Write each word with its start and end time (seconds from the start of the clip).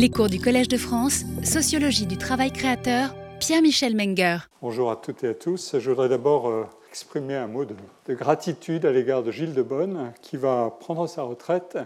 Les 0.00 0.10
cours 0.10 0.28
du 0.28 0.38
Collège 0.38 0.68
de 0.68 0.76
France, 0.76 1.24
Sociologie 1.42 2.06
du 2.06 2.16
travail 2.16 2.52
créateur, 2.52 3.16
Pierre-Michel 3.40 3.96
Menger. 3.96 4.38
Bonjour 4.62 4.92
à 4.92 4.94
toutes 4.96 5.24
et 5.24 5.30
à 5.30 5.34
tous. 5.34 5.76
Je 5.76 5.90
voudrais 5.90 6.08
d'abord 6.08 6.48
euh, 6.48 6.66
exprimer 6.88 7.34
un 7.34 7.48
mot 7.48 7.64
de, 7.64 7.74
gratitude 8.14 8.86
à 8.86 8.92
l'égard 8.92 9.24
de 9.24 9.32
Gilles 9.32 9.54
de 9.54 9.62
Bonne, 9.62 10.12
qui 10.22 10.36
va 10.36 10.72
prendre 10.78 11.08
sa 11.08 11.22
retraite 11.22 11.78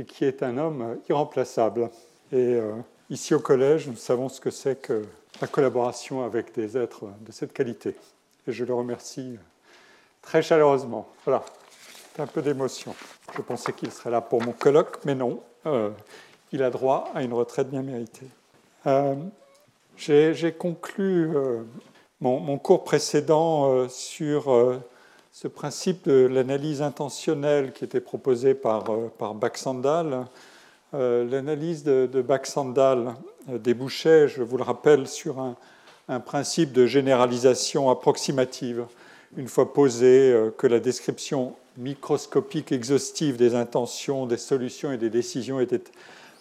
et 0.00 0.04
qui 0.04 0.24
est 0.24 0.42
un 0.42 0.58
homme 0.58 0.98
irremplaçable. 1.08 1.90
Et 2.32 2.54
euh, 2.56 2.72
ici 3.08 3.34
au 3.34 3.38
Collège, 3.38 3.86
nous 3.86 3.94
savons 3.94 4.28
ce 4.28 4.40
que 4.40 4.50
c'est 4.50 4.74
que 4.74 5.04
la 5.40 5.46
collaboration 5.46 6.24
avec 6.24 6.52
des 6.52 6.76
êtres 6.76 7.04
de 7.20 7.30
cette 7.30 7.52
qualité. 7.52 7.94
Et 8.48 8.52
je 8.52 8.64
le 8.64 8.74
remercie 8.74 9.38
très 10.22 10.42
chaleureusement. 10.42 11.08
Voilà, 11.24 11.44
un 12.18 12.26
peu 12.26 12.42
d'émotion. 12.42 12.96
Je 13.36 13.42
pensais 13.42 13.72
qu'il 13.72 13.92
serait 13.92 14.10
là 14.10 14.20
pour 14.20 14.42
mon 14.42 14.50
colloque, 14.50 14.98
mais 15.04 15.14
non. 15.14 15.40
Euh, 15.66 15.90
il 16.52 16.62
a 16.62 16.70
droit 16.70 17.10
à 17.14 17.22
une 17.22 17.32
retraite 17.32 17.70
bien 17.70 17.82
méritée. 17.82 18.26
Euh, 18.86 19.14
j'ai 19.96 20.52
conclu 20.52 21.34
euh, 21.36 21.62
mon, 22.20 22.58
cours 22.58 22.84
précédent 22.84 23.88
sur 23.88 24.80
ce 25.32 25.48
principe 25.48 26.08
de 26.08 26.26
l'analyse 26.26 26.82
intentionnelle 26.82 27.72
qui 27.72 27.84
était 27.84 28.00
proposé 28.00 28.54
par, 28.54 28.84
par 29.18 29.34
Baxandal. 29.34 30.26
L'analyse 30.92 31.84
de, 31.84 32.08
de 32.10 32.22
Baxandal 32.22 33.14
débouchait, 33.48 34.28
je 34.28 34.42
vous 34.42 34.56
le 34.56 34.64
rappelle, 34.64 35.06
sur 35.06 35.54
un 36.08 36.20
principe 36.20 36.72
de 36.72 36.86
généralisation 36.86 37.90
approximative 37.90 38.86
une 39.36 39.48
fois 39.48 39.72
posé 39.72 40.34
que 40.58 40.66
la 40.66 40.80
description 40.80 41.54
microscopique 41.76 42.72
exhaustive 42.72 43.36
des 43.36 43.54
intentions, 43.54 44.26
des 44.26 44.36
solutions 44.36 44.92
et 44.92 44.98
des 44.98 45.10
décisions 45.10 45.60
était 45.60 45.82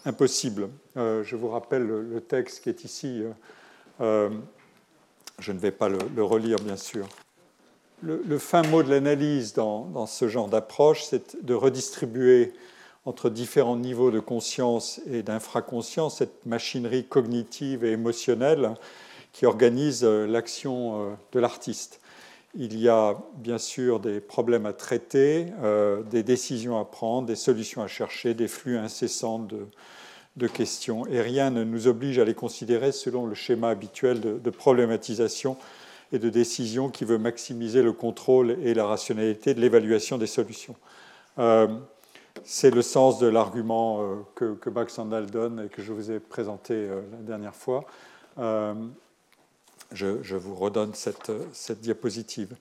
impossible. 0.10 0.70
Euh, 0.98 1.24
je 1.24 1.36
vous 1.36 1.48
rappelle 1.48 1.84
le, 1.84 2.22
texte 2.22 2.64
qui 2.64 2.70
est 2.70 2.84
ici. 2.84 3.22
Euh, 3.22 3.32
euh, 4.02 4.30
je 5.40 5.52
ne 5.52 5.60
vais 5.60 5.72
pas 5.72 5.88
le, 5.88 6.24
relire, 6.24 6.58
bien 6.60 6.76
sûr. 6.76 7.08
Le, 8.02 8.38
fin 8.40 8.64
mot 8.64 8.84
de 8.84 8.90
l'analyse 8.90 9.54
dans, 9.54 10.06
ce 10.06 10.28
genre 10.28 10.50
d'approche, 10.50 11.04
c'est 11.04 11.46
de 11.46 11.54
redistribuer 11.54 12.54
entre 13.06 13.30
différents 13.30 13.78
niveaux 13.78 14.12
de 14.12 14.20
conscience 14.20 15.00
et 15.10 15.24
d'infraconscience 15.24 16.18
cette 16.18 16.46
machinerie 16.46 17.06
cognitive 17.06 17.86
et 17.86 17.92
émotionnelle 17.92 18.76
qui 19.32 19.46
organise 19.46 20.04
l'action 20.04 21.18
de 21.32 21.40
l'artiste. 21.40 22.02
Il 22.56 22.78
y 22.78 22.90
a 22.90 23.18
bien 23.36 23.58
sûr 23.58 24.00
des 24.00 24.20
problèmes 24.20 24.66
à 24.66 24.74
traiter, 24.74 25.48
des 26.10 26.24
décisions 26.24 26.80
à 26.80 26.86
prendre, 26.86 27.28
des 27.28 27.36
solutions 27.36 27.82
à 27.82 27.88
chercher, 27.88 28.34
des 28.34 28.48
flux 28.48 28.78
incessants 28.78 29.40
de, 29.40 29.68
questions. 30.48 31.06
Et 31.08 31.22
rien 31.22 31.50
ne 31.50 31.64
nous 31.64 31.88
oblige 31.88 32.20
à 32.20 32.26
les 32.26 32.34
considérer 32.34 32.92
selon 32.92 33.26
le 33.26 33.36
schéma 33.36 33.70
habituel 33.70 34.20
de, 34.22 34.50
problématisation 34.50 35.58
et 36.12 36.20
de 36.20 36.30
décision 36.30 36.90
qui 36.90 37.06
veut 37.06 37.18
maximiser 37.18 37.82
le 37.82 37.94
contrôle 37.94 38.58
et 38.64 38.74
la 38.74 38.86
rationalité 38.86 39.54
de 39.54 39.62
l'évaluation 39.62 40.18
des 40.18 40.28
solutions. 40.28 40.76
Euh, 41.38 41.68
c'est 42.44 42.72
le 42.74 42.82
sens 42.82 43.20
de 43.20 43.28
l'argument 43.28 44.02
euh, 44.02 44.16
que, 44.36 44.54
que 44.56 44.70
Baxandal 44.70 45.28
donne 45.28 45.66
et 45.66 45.70
que 45.70 45.82
je 45.82 45.94
vous 45.94 46.12
ai 46.12 46.20
présenté 46.20 46.88
la 46.88 47.18
dernière 47.20 47.56
fois 47.56 47.86
je, 49.92 50.36
vous 50.36 50.56
redonne 50.56 50.94
cette, 50.94 51.32
diapositive. 51.82 52.56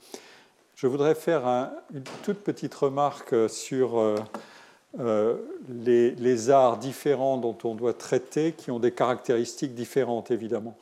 Je 0.75 0.87
voudrais 0.87 1.15
faire 1.15 1.47
une 1.93 2.05
toute 2.23 2.39
petite 2.39 2.75
remarque 2.75 3.35
sur 3.49 4.15
euh, 4.99 5.37
euh, 5.71 6.15
les, 6.19 6.51
arts 6.51 6.79
différents 6.79 7.39
dont 7.39 7.57
on 7.65 7.75
doit 7.75 7.95
traiter, 7.95 8.53
qui 8.53 8.71
ont 8.71 8.79
des 8.79 8.93
caractéristiques 8.93 9.75
différentes, 9.75 10.31
évidemment. 10.31 10.77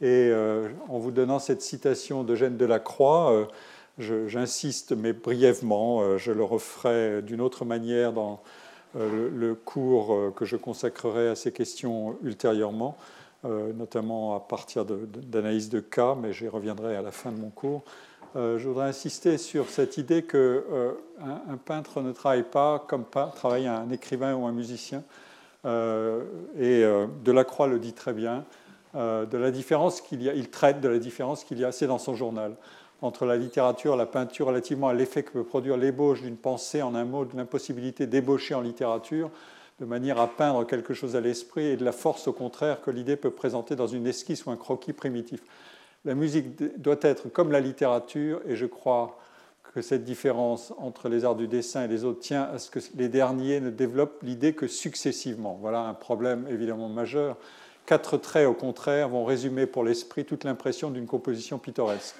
Et 0.00 0.28
euh, 0.30 0.68
en 0.88 0.98
vous 0.98 1.10
donnant 1.10 1.38
cette 1.38 1.62
citation 1.62 2.22
d'Eugène 2.22 2.56
Delacroix, 2.56 3.48
j'insiste, 3.98 4.92
mais 4.92 5.12
brièvement, 5.12 6.16
je 6.18 6.30
le 6.30 6.44
referai 6.44 7.20
d'une 7.22 7.40
autre 7.40 7.64
manière 7.64 8.12
dans 8.12 8.40
le 8.94 9.54
cours 9.54 10.32
que 10.36 10.44
je 10.44 10.56
consacrerai 10.56 11.28
à 11.28 11.34
ces 11.34 11.50
questions 11.50 12.16
ultérieurement. 12.22 12.96
Euh, 13.44 13.72
notamment 13.72 14.34
à 14.34 14.40
partir 14.40 14.84
d'analyse 14.84 15.68
de, 15.68 15.78
cas, 15.78 16.16
mais 16.20 16.32
j'y 16.32 16.48
reviendrai 16.48 16.96
à 16.96 17.02
la 17.02 17.12
fin 17.12 17.30
de 17.30 17.36
mon 17.36 17.50
cours. 17.50 17.84
Euh, 18.36 18.58
je 18.58 18.68
voudrais 18.68 18.86
insister 18.86 19.38
sur 19.38 19.70
cette 19.70 19.96
idée 19.96 20.22
qu'un 20.22 20.38
euh, 20.38 20.92
un 21.20 21.56
peintre 21.56 22.02
ne 22.02 22.12
travaille 22.12 22.42
pas 22.42 22.84
comme 22.86 23.04
travaille 23.34 23.66
un 23.66 23.88
écrivain 23.90 24.34
ou 24.34 24.46
un 24.46 24.52
musicien. 24.52 25.02
et 25.64 26.84
Delacroix 27.24 27.66
le 27.66 27.78
dit 27.78 27.92
très 27.92 28.12
bien, 28.12 28.44
de 28.94 29.36
la 29.36 29.50
différence 29.50 30.00
qu'il 30.00 30.22
y 30.22 30.28
a, 30.28 30.34
il 30.34 30.50
traite 30.50 30.80
de 30.80 30.88
la 30.88 30.98
différence 30.98 31.44
qu'il 31.44 31.58
y 31.58 31.64
a, 31.64 31.72
c'est 31.72 31.86
dans 31.86 31.98
son 31.98 32.14
journal, 32.14 32.54
entre 33.02 33.26
la 33.26 33.36
littérature 33.36 33.96
la 33.96 34.06
peinture 34.06 34.46
relativement 34.46 34.88
à 34.88 34.94
l'effet 34.94 35.22
que 35.22 35.32
peut 35.32 35.44
produire 35.44 35.76
l'ébauche 35.76 36.22
d'une 36.22 36.36
pensée, 36.36 36.82
en 36.82 36.94
un 36.94 37.04
mot, 37.04 37.24
de 37.24 37.36
l'impossibilité 37.36 38.06
d'ébaucher 38.06 38.54
en 38.54 38.60
littérature, 38.60 39.30
de 39.80 39.84
manière 39.84 40.20
à 40.20 40.28
peindre 40.28 40.66
quelque 40.66 40.94
chose 40.94 41.16
à 41.16 41.20
l'esprit 41.20 41.66
et 41.66 41.76
de 41.76 41.84
la 41.84 41.92
force 41.92 42.28
au 42.28 42.32
contraire 42.32 42.80
que 42.80 42.90
l'idée 42.90 43.16
peut 43.16 43.30
présenter 43.30 43.76
dans 43.76 43.86
une 43.86 44.06
esquisse 44.06 44.46
ou 44.46 44.50
un 44.50 44.56
croquis 44.56 44.92
primitif. 44.92 45.40
La 46.04 46.14
musique 46.14 46.80
doit 46.80 46.98
être 47.02 47.28
comme 47.28 47.50
la 47.52 47.60
littérature 47.60 48.40
et 48.46 48.56
je 48.56 48.66
crois 48.66 49.18
que 49.74 49.82
cette 49.82 50.04
différence 50.04 50.72
entre 50.78 51.08
les 51.08 51.24
arts 51.24 51.36
du 51.36 51.48
dessin 51.48 51.84
et 51.84 51.88
les 51.88 52.04
autres 52.04 52.20
tient 52.20 52.44
à 52.44 52.58
ce 52.58 52.70
que 52.70 52.78
les 52.96 53.08
derniers 53.08 53.60
ne 53.60 53.70
développent 53.70 54.22
l'idée 54.22 54.54
que 54.54 54.66
successivement. 54.66 55.58
Voilà 55.60 55.80
un 55.80 55.94
problème 55.94 56.46
évidemment 56.48 56.88
majeur. 56.88 57.36
Quatre 57.84 58.16
traits, 58.16 58.46
au 58.46 58.54
contraire, 58.54 59.08
vont 59.08 59.24
résumer 59.24 59.66
pour 59.66 59.84
l'esprit 59.84 60.24
toute 60.24 60.44
l'impression 60.44 60.90
d'une 60.90 61.06
composition 61.06 61.58
pittoresque. 61.58 62.16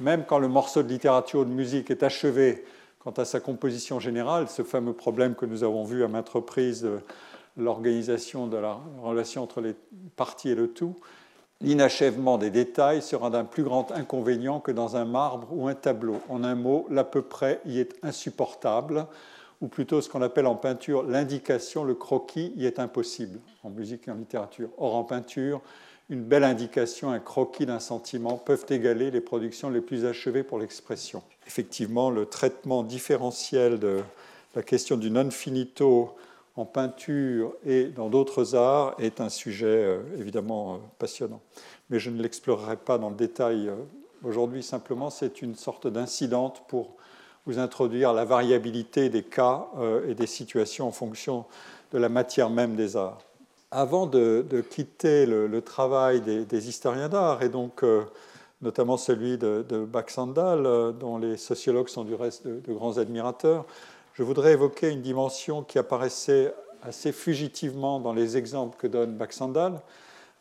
Même 0.00 0.24
quand 0.26 0.38
le 0.38 0.48
morceau 0.48 0.82
de 0.82 0.88
littérature 0.88 1.40
ou 1.40 1.44
de 1.44 1.50
musique 1.50 1.90
est 1.90 2.02
achevé 2.02 2.64
Quant 3.02 3.10
à 3.10 3.24
sa 3.24 3.40
composition 3.40 3.98
générale, 3.98 4.48
ce 4.48 4.62
fameux 4.62 4.92
problème 4.92 5.34
que 5.34 5.44
nous 5.44 5.64
avons 5.64 5.82
vu 5.82 6.04
à 6.04 6.08
maintes 6.08 6.28
reprises 6.28 6.88
l'organisation 7.56 8.46
de 8.46 8.56
la 8.56 8.78
relation 9.02 9.42
entre 9.42 9.60
les 9.60 9.74
parties 10.14 10.50
et 10.50 10.54
le 10.54 10.68
tout, 10.68 10.94
l'inachèvement 11.62 12.38
des 12.38 12.50
détails 12.50 13.02
sera 13.02 13.30
d'un 13.30 13.44
plus 13.44 13.62
grand 13.62 13.92
inconvénient 13.92 14.60
que 14.60 14.72
dans 14.72 14.96
un 14.96 15.04
marbre 15.04 15.48
ou 15.52 15.68
un 15.68 15.74
tableau. 15.74 16.16
En 16.28 16.44
un 16.44 16.54
mot, 16.54 16.86
l'à 16.90 17.04
peu 17.04 17.22
près 17.22 17.60
y 17.64 17.78
est 17.78 17.94
insupportable, 18.02 19.06
ou 19.60 19.68
plutôt 19.68 20.00
ce 20.00 20.08
qu'on 20.08 20.22
appelle 20.22 20.46
en 20.46 20.56
peinture 20.56 21.04
l'indication, 21.04 21.84
le 21.84 21.94
croquis 21.94 22.52
y 22.56 22.66
est 22.66 22.80
impossible, 22.80 23.38
en 23.62 23.70
musique 23.70 24.08
et 24.08 24.10
en 24.10 24.16
littérature. 24.16 24.70
Or, 24.76 24.96
en 24.96 25.04
peinture, 25.04 25.60
une 26.10 26.24
belle 26.24 26.44
indication, 26.44 27.10
un 27.10 27.20
croquis 27.20 27.64
d'un 27.64 27.78
sentiment 27.78 28.36
peuvent 28.36 28.66
égaler 28.68 29.10
les 29.12 29.20
productions 29.20 29.70
les 29.70 29.80
plus 29.80 30.04
achevées 30.04 30.42
pour 30.42 30.58
l'expression. 30.58 31.22
Effectivement, 31.46 32.10
le 32.10 32.26
traitement 32.26 32.82
différentiel 32.82 33.78
de 33.78 34.00
la 34.54 34.62
question 34.62 34.96
du 34.96 35.10
non 35.10 35.30
finito 35.30 36.14
en 36.56 36.64
peinture 36.64 37.54
et 37.64 37.84
dans 37.84 38.10
d'autres 38.10 38.54
arts 38.54 38.94
est 38.98 39.20
un 39.20 39.28
sujet 39.28 39.66
euh, 39.66 40.02
évidemment 40.18 40.74
euh, 40.74 40.78
passionnant. 40.98 41.40
Mais 41.90 41.98
je 41.98 42.10
ne 42.10 42.20
l'explorerai 42.20 42.76
pas 42.76 42.98
dans 42.98 43.10
le 43.10 43.16
détail 43.16 43.68
euh, 43.68 43.76
aujourd'hui, 44.22 44.62
simplement 44.62 45.10
c'est 45.10 45.42
une 45.42 45.54
sorte 45.54 45.86
d'incidente 45.86 46.64
pour 46.68 46.96
vous 47.46 47.58
introduire 47.58 48.12
la 48.12 48.24
variabilité 48.24 49.08
des 49.08 49.24
cas 49.24 49.66
et 50.06 50.14
des 50.14 50.28
situations 50.28 50.86
en 50.86 50.92
fonction 50.92 51.44
de 51.90 51.98
la 51.98 52.08
matière 52.08 52.50
même 52.50 52.76
des 52.76 52.96
arts 52.96 53.18
avant 53.72 54.06
de, 54.06 54.64
quitter 54.70 55.26
le, 55.26 55.60
travail 55.60 56.20
des, 56.20 56.68
historiens 56.68 57.08
d'art, 57.08 57.42
et 57.42 57.48
donc 57.48 57.82
notamment 58.60 58.96
celui 58.96 59.38
de, 59.38 59.66
de 59.68 59.84
Baxandal, 59.84 60.92
dont 61.00 61.18
les 61.18 61.36
sociologues 61.36 61.88
sont 61.88 62.04
du 62.04 62.14
reste 62.14 62.46
de, 62.46 62.72
grands 62.72 62.98
admirateurs, 62.98 63.66
je 64.14 64.22
voudrais 64.22 64.52
évoquer 64.52 64.90
une 64.90 65.02
dimension 65.02 65.62
qui 65.62 65.78
apparaissait 65.78 66.54
assez 66.82 67.12
fugitivement 67.12 68.00
dans 68.00 68.12
les 68.12 68.36
exemples 68.36 68.76
que 68.76 68.86
donne 68.86 69.16
Baxandal, 69.16 69.80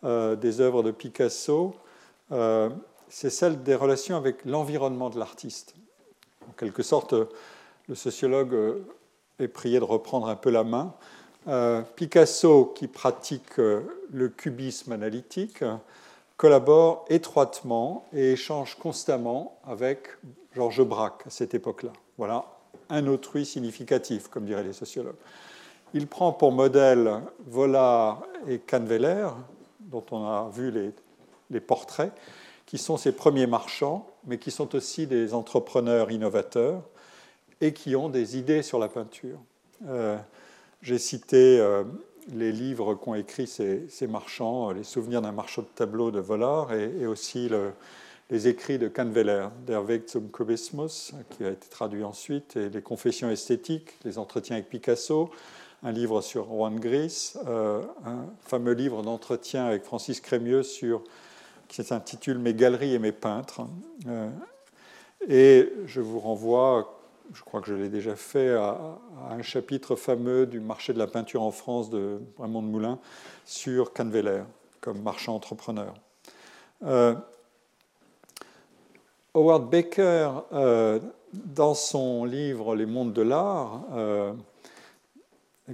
euh, 0.04 0.36
des 0.36 0.62
œuvres 0.62 0.84
de 0.84 0.92
Picasso, 0.92 1.76
c'est 3.10 3.30
celle 3.30 3.62
des 3.62 3.76
relations 3.76 4.16
avec 4.16 4.46
l'environnement 4.46 5.10
de 5.10 5.20
l'artiste. 5.20 5.76
En 6.50 6.54
quelque 6.54 6.82
sorte, 6.82 7.14
le 7.90 7.96
sociologue 7.96 8.56
est 9.38 9.50
prié 9.50 9.80
de 9.80 9.84
reprendre 9.84 10.30
un 10.30 10.38
peu 10.38 10.50
la 10.50 10.64
main 10.64 10.94
euh, 11.48 11.82
Picasso, 11.96 12.66
qui 12.76 12.88
pratique 12.88 13.60
euh, 13.60 13.82
le 14.12 14.30
cubisme 14.30 14.92
analytique, 14.92 15.64
collabore 16.38 17.06
étroitement 17.10 18.08
et 18.14 18.34
échange 18.34 18.78
constamment 18.78 19.60
avec 19.66 20.08
Georges 20.54 20.84
Braque 20.84 21.24
à 21.26 21.30
cette 21.30 21.54
époque-là. 21.54 21.94
Voilà 22.18 22.61
un 22.92 23.08
autrui 23.08 23.46
significatif, 23.46 24.28
comme 24.28 24.46
diraient 24.46 24.64
les 24.64 24.74
sociologues. 24.74 25.16
Il 25.94 26.08
prend 26.08 26.32
pour 26.32 26.52
modèle 26.52 27.22
Vollard 27.48 28.24
et 28.48 28.60
Canveller, 28.60 29.30
dont 29.80 30.06
on 30.12 30.26
a 30.26 30.50
vu 30.54 30.72
les, 31.50 31.60
portraits, 31.60 32.14
qui 32.66 32.78
sont 32.78 32.98
ses 32.98 33.12
premiers 33.12 33.48
marchands, 33.48 34.08
mais 34.26 34.38
qui 34.38 34.52
sont 34.52 34.76
aussi 34.76 35.08
des 35.08 35.34
entrepreneurs 35.34 36.12
innovateurs 36.12 36.84
et 37.60 37.74
qui 37.74 37.96
ont 37.96 38.10
des 38.10 38.38
idées 38.38 38.62
sur 38.62 38.80
la 38.80 38.88
peinture. 38.88 39.40
Euh, 39.88 40.18
j'ai 40.82 40.98
cité 40.98 41.60
euh, 41.60 41.84
les 42.34 42.52
livres 42.52 42.96
qu'ont 42.96 43.16
écrits 43.16 43.48
ces, 43.48 44.08
marchands, 44.08 44.72
les 44.72 44.84
souvenirs 44.84 45.22
d'un 45.22 45.32
marchand 45.32 45.64
de 45.64 45.68
tableaux 45.76 46.12
de 46.12 46.20
Vollard 46.20 46.74
et, 46.74 47.06
aussi 47.06 47.50
les 48.32 48.48
écrits 48.48 48.80
de 48.80 48.88
Kahnweiler, 48.88 49.50
Der 49.68 49.86
Weg 49.88 50.08
zum 50.08 50.32
Kubismus, 50.32 51.12
qui 51.32 51.44
a 51.44 51.50
été 51.50 51.68
traduit 51.68 52.06
ensuite, 52.06 52.56
et 52.56 52.70
les 52.70 52.82
confessions 52.82 53.30
esthétiques, 53.30 54.00
les 54.06 54.18
entretiens 54.18 54.56
avec 54.56 54.70
Picasso, 54.70 55.30
un 55.84 55.92
livre 55.92 56.22
sur 56.22 56.46
Juan 56.46 56.80
Gris, 56.80 57.34
euh, 57.46 57.82
un 58.06 58.26
fameux 58.40 58.72
livre 58.72 59.04
d'entretien 59.04 59.66
avec 59.66 59.84
Francis 59.84 60.22
Crémieux 60.22 60.64
sur, 60.64 61.04
qui 61.68 61.84
s'intitule 61.84 62.38
Mes 62.38 62.54
galeries 62.54 62.94
et 62.94 63.00
mes 63.00 63.12
peintres. 63.12 63.64
Euh, 64.08 64.30
et 65.28 65.74
je 65.86 66.00
vous 66.00 66.20
renvoie, 66.20 67.02
je 67.34 67.42
crois 67.44 67.60
que 67.60 67.68
je 67.68 67.74
l'ai 67.74 67.90
déjà 67.90 68.16
fait, 68.16 68.52
à, 68.52 68.98
un 69.30 69.42
chapitre 69.42 69.98
fameux 69.98 70.46
du 70.46 70.62
marché 70.62 70.94
de 70.94 71.00
la 71.00 71.08
peinture 71.08 71.42
en 71.42 71.52
France 71.52 71.90
de 71.90 72.22
Raymond 72.40 72.62
de 72.62 72.68
Moulin 72.68 72.98
sur 73.44 73.92
Canveller 73.92 74.44
comme 74.80 75.02
marchand 75.02 75.36
entrepreneur. 75.36 75.94
Euh, 76.84 77.14
Howard 79.34 79.70
Baker, 79.70 80.30
dans 81.34 81.74
son 81.74 82.26
livre 82.26 82.76
Les 82.76 82.86
mondes 82.86 83.14
de 83.14 83.22
l'art, 83.22 83.84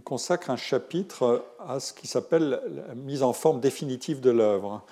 consacre 0.03 0.49
un 0.49 0.57
chapitre 0.57 1.45
à 1.59 1.79
ce 1.79 1.93
qui 1.93 2.07
s'appelle 2.07 2.61
la 2.87 2.95
mise 2.95 3.23
en 3.23 3.33
forme 3.33 3.59
définitive 3.59 4.19
de 4.19 4.29
l'œuvre. 4.29 4.83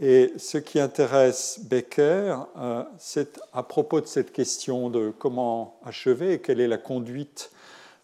Et 0.00 0.32
ce 0.38 0.58
qui 0.58 0.80
intéresse 0.80 1.60
Becker, 1.64 2.36
euh, 2.58 2.84
c'est 2.96 3.40
à 3.52 3.62
propos 3.62 4.00
de 4.00 4.06
cette 4.06 4.32
question 4.32 4.88
de 4.88 5.12
comment 5.18 5.78
achever 5.84 6.34
et 6.34 6.38
quelle 6.40 6.60
est 6.60 6.68
la 6.68 6.78
conduite 6.78 7.50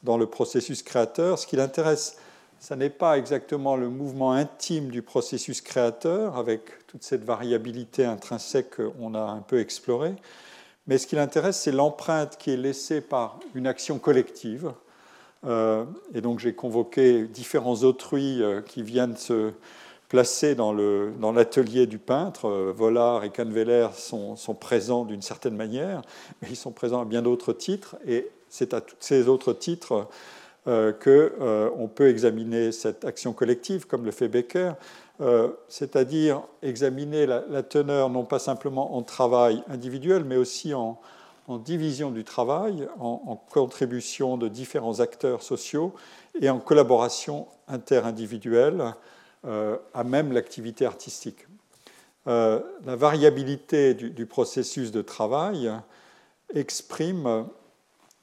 dans 0.02 0.18
le 0.18 0.26
processus 0.26 0.82
créateur. 0.82 1.38
Ce 1.38 1.46
qui 1.46 1.56
l'intéresse, 1.56 2.18
ce 2.60 2.74
n'est 2.74 2.90
pas 2.90 3.18
exactement 3.18 3.76
le 3.76 3.88
mouvement 3.88 4.32
intime 4.32 4.88
du 4.88 5.02
processus 5.02 5.60
créateur, 5.60 6.36
avec 6.36 6.86
toute 6.86 7.02
cette 7.02 7.24
variabilité 7.24 8.04
intrinsèque 8.04 8.76
qu'on 8.76 9.14
a 9.14 9.20
un 9.20 9.40
peu 9.40 9.60
explorée, 9.60 10.14
mais 10.86 10.98
ce 10.98 11.06
qui 11.06 11.16
l'intéresse, 11.16 11.60
c'est 11.60 11.72
l'empreinte 11.72 12.36
qui 12.38 12.52
est 12.52 12.56
laissée 12.56 13.00
par 13.00 13.40
une 13.54 13.66
action 13.66 13.98
collective, 13.98 14.72
euh, 15.46 15.84
et 16.14 16.20
donc 16.20 16.40
j'ai 16.40 16.54
convoqué 16.54 17.24
différents 17.24 17.82
autrui 17.82 18.42
euh, 18.42 18.62
qui 18.62 18.82
viennent 18.82 19.16
se 19.16 19.52
placer 20.08 20.54
dans 20.54 20.72
l'atelier 20.72 21.86
du 21.86 21.98
peintre. 21.98 22.46
Euh, 22.46 22.72
Vollard 22.74 23.24
et 23.24 23.30
Canveller 23.30 23.88
sont, 23.94 24.36
sont 24.36 24.54
présents 24.54 25.04
d'une 25.04 25.22
certaine 25.22 25.56
manière, 25.56 26.02
mais 26.40 26.48
ils 26.50 26.56
sont 26.56 26.72
présents 26.72 27.02
à 27.02 27.04
bien 27.04 27.22
d'autres 27.22 27.52
titres. 27.52 27.96
Et 28.06 28.28
c'est 28.48 28.72
à 28.74 28.80
tous 28.80 28.96
ces 29.00 29.28
autres 29.28 29.52
titres 29.52 30.08
qu'on 30.66 31.90
peut 31.94 32.08
examiner 32.08 32.72
cette 32.72 33.04
action 33.04 33.32
collective, 33.32 33.86
comme 33.86 34.04
le 34.04 34.10
fait 34.10 34.28
Becker, 34.28 34.72
c'est-à-dire 35.68 36.42
examiner 36.62 37.26
la, 37.26 37.62
teneur 37.62 38.10
non 38.10 38.24
pas 38.24 38.38
simplement 38.38 38.96
en 38.96 39.02
travail 39.02 39.62
individuel, 39.68 40.24
mais 40.24 40.36
aussi 40.36 40.74
en, 40.74 40.98
division 41.64 42.10
du 42.10 42.24
travail, 42.24 42.88
en, 42.98 43.40
contribution 43.50 44.36
de 44.36 44.48
différents 44.48 44.98
acteurs 44.98 45.42
sociaux 45.42 45.94
et 46.40 46.50
en 46.50 46.58
collaboration 46.58 47.46
interindividuelle 47.68 48.94
euh, 49.46 49.76
à 49.94 50.02
même 50.02 50.32
l'activité 50.32 50.86
artistique. 50.86 51.46
Euh, 52.26 52.60
la 52.84 52.96
variabilité 52.96 53.94
du, 53.94 54.26
processus 54.26 54.90
de 54.90 55.02
travail 55.02 55.70
exprime 56.52 57.46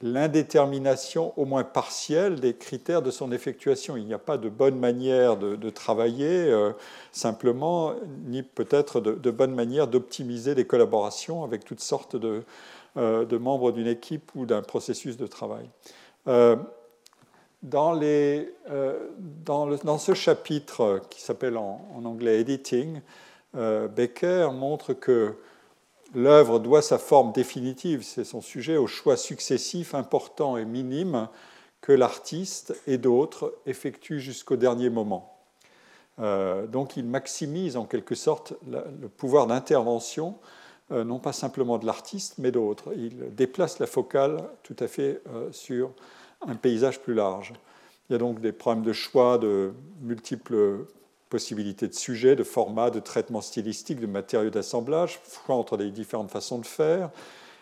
l'indétermination 0.01 1.33
au 1.37 1.45
moins 1.45 1.63
partielle 1.63 2.39
des 2.39 2.55
critères 2.55 3.01
de 3.01 3.11
son 3.11 3.31
effectuation. 3.31 3.95
Il 3.95 4.05
n'y 4.05 4.13
a 4.13 4.19
pas 4.19 4.37
de 4.37 4.49
bonne 4.49 4.77
manière 4.77 5.37
de, 5.37 5.69
travailler 5.69 6.51
euh, 6.51 6.73
simplement, 7.11 7.93
ni 8.25 8.43
peut-être 8.43 8.99
de, 8.99 9.31
bonne 9.31 9.55
manière 9.55 9.87
d'optimiser 9.87 10.55
les 10.55 10.67
collaborations 10.67 11.43
avec 11.43 11.63
toutes 11.63 11.79
sortes 11.79 12.15
de, 12.15 12.43
euh, 12.97 13.39
membres 13.39 13.71
d'une 13.71 13.87
équipe 13.87 14.31
ou 14.35 14.45
d'un 14.45 14.61
processus 14.61 15.15
de 15.15 15.27
travail. 15.27 15.69
Euh, 16.27 16.57
dans, 17.61 17.93
dans, 17.93 19.65
le, 19.65 19.77
dans, 19.77 19.97
ce 19.97 20.13
chapitre 20.13 21.01
qui 21.09 21.21
s'appelle 21.21 21.57
en, 21.57 21.79
anglais 22.03 22.41
Editing, 22.41 22.99
Becker 23.53 24.49
montre 24.51 24.93
que 24.93 25.35
l'œuvre 26.13 26.59
doit 26.59 26.81
sa 26.81 26.97
forme 26.97 27.31
définitive, 27.31 28.03
c'est 28.03 28.23
son 28.23 28.41
sujet, 28.41 28.77
aux 28.77 28.87
choix 28.87 29.17
successifs, 29.17 29.95
importants 29.95 30.57
et 30.57 30.65
minimes 30.65 31.27
que 31.81 31.91
l'artiste 31.91 32.75
et 32.87 32.97
d'autres 32.97 33.53
effectuent 33.65 34.19
jusqu'au 34.19 34.55
dernier 34.55 34.89
moment. 34.89 35.37
donc 36.17 36.95
il 36.95 37.05
maximise 37.05 37.75
en 37.75 37.85
quelque 37.85 38.15
sorte 38.15 38.53
le 38.65 39.09
pouvoir 39.09 39.47
d'intervention 39.47 40.35
euh, 40.91 41.03
non 41.03 41.19
pas 41.19 41.33
simplement 41.33 41.77
de 41.77 41.85
l'artiste, 41.85 42.35
mais 42.37 42.51
d'autres. 42.51 42.93
Il 42.95 43.33
déplace 43.33 43.79
la 43.79 43.87
focale 43.87 44.43
tout 44.63 44.75
à 44.79 44.87
fait 44.87 45.21
euh, 45.29 45.51
sur 45.51 45.91
un 46.45 46.55
paysage 46.55 46.99
plus 46.99 47.13
large. 47.13 47.53
Il 48.09 48.13
y 48.13 48.15
a 48.15 48.19
donc 48.19 48.41
des 48.41 48.51
problèmes 48.51 48.83
de 48.83 48.91
choix, 48.91 49.37
de 49.37 49.73
multiples 50.01 50.85
possibilités 51.33 51.87
de 51.87 51.95
sujets, 51.95 52.35
de 52.35 52.43
formats, 52.43 52.91
de 52.91 52.99
traitements 52.99 53.41
stylistiques, 53.41 53.99
de 53.99 54.05
matériaux 54.05 54.51
d'assemblage, 54.51 55.19
choix 55.43 55.55
entre 55.55 55.77
les 55.77 55.89
différentes 55.89 56.29
façons 56.29 56.59
de 56.59 56.65
faire, 56.67 57.09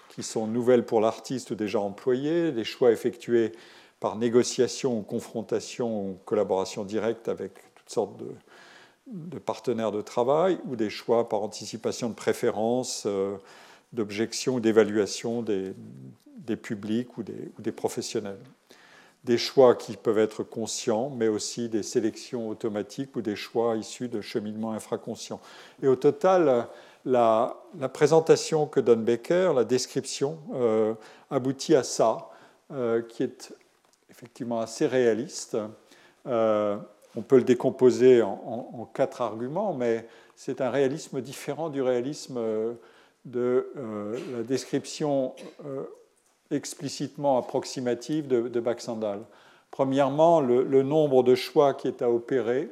qui 0.10 0.24
sont 0.24 0.46
nouvelles 0.46 0.86
pour 0.86 1.00
l'artiste 1.00 1.52
ou 1.52 1.56
déjà 1.56 1.80
employées, 1.80 2.52
des 2.52 2.66
choix 2.66 2.92
effectués 2.92 3.54
par 4.02 4.18
négociation 4.18 5.00
ou 5.00 5.04
confrontation 5.04 6.10
ou 6.10 6.18
collaboration 6.26 6.84
directe 6.84 7.30
avec 7.30 7.54
toutes 7.76 7.90
sortes 7.90 8.22
de, 9.08 9.40
partenaires 9.40 9.94
de 9.94 10.02
travail 10.02 10.60
ou 10.66 10.76
des 10.76 10.90
choix 10.90 11.30
par 11.30 11.42
anticipation 11.42 12.10
de 12.10 12.16
préférences, 12.16 13.04
euh, 13.06 13.38
d'objections 13.94 14.56
ou 14.56 14.60
d'évaluation 14.60 15.44
des, 15.44 15.74
publics 16.58 17.18
ou 17.18 17.24
des, 17.24 17.72
professionnels. 17.72 18.44
Des 19.24 19.38
choix 19.38 19.76
qui 19.76 19.98
peuvent 19.98 20.18
être 20.18 20.44
conscients, 20.44 21.12
mais 21.16 21.28
aussi 21.28 21.70
des 21.70 21.84
sélections 21.84 22.50
automatiques 22.50 23.16
ou 23.16 23.22
des 23.22 23.36
choix 23.36 23.76
issus 23.76 24.08
de 24.08 24.22
cheminements 24.22 24.72
infraconscients. 24.72 25.40
Et 25.84 25.88
au 25.88 25.96
total, 25.96 26.68
la, 27.06 27.58
présentation 27.94 28.66
que 28.66 28.80
donne 28.80 29.04
Becker, 29.04 29.54
la 29.56 29.64
description, 29.64 30.40
euh, 30.56 30.96
aboutit 31.30 31.76
à 31.76 31.84
ça, 31.84 32.30
euh, 32.72 33.02
qui 33.04 33.24
est 33.24 33.54
effectivement 34.10 34.60
assez 34.60 34.88
réaliste 34.88 35.58
on 37.16 37.22
peut 37.22 37.38
le 37.38 37.44
décomposer 37.44 38.22
en, 38.22 38.90
quatre 38.94 39.22
arguments, 39.22 39.74
mais 39.74 40.08
c'est 40.36 40.62
un 40.62 40.70
réalisme 40.70 41.22
différent 41.22 41.70
du 41.70 41.82
réalisme 41.82 42.38
euh, 42.38 42.74
de 43.26 43.72
euh, 43.78 44.18
la 44.38 44.44
description 44.44 45.36
euh, 45.66 45.84
explicitement 46.52 47.38
approximative 47.38 48.28
de, 48.28 48.48
de 48.48 48.60
Baxandal. 48.60 49.22
Premièrement, 49.72 50.42
le, 50.42 50.84
nombre 50.84 51.24
de 51.24 51.36
choix 51.36 51.74
qui 51.74 51.88
est 51.88 52.02
à 52.02 52.12
opérer, 52.12 52.70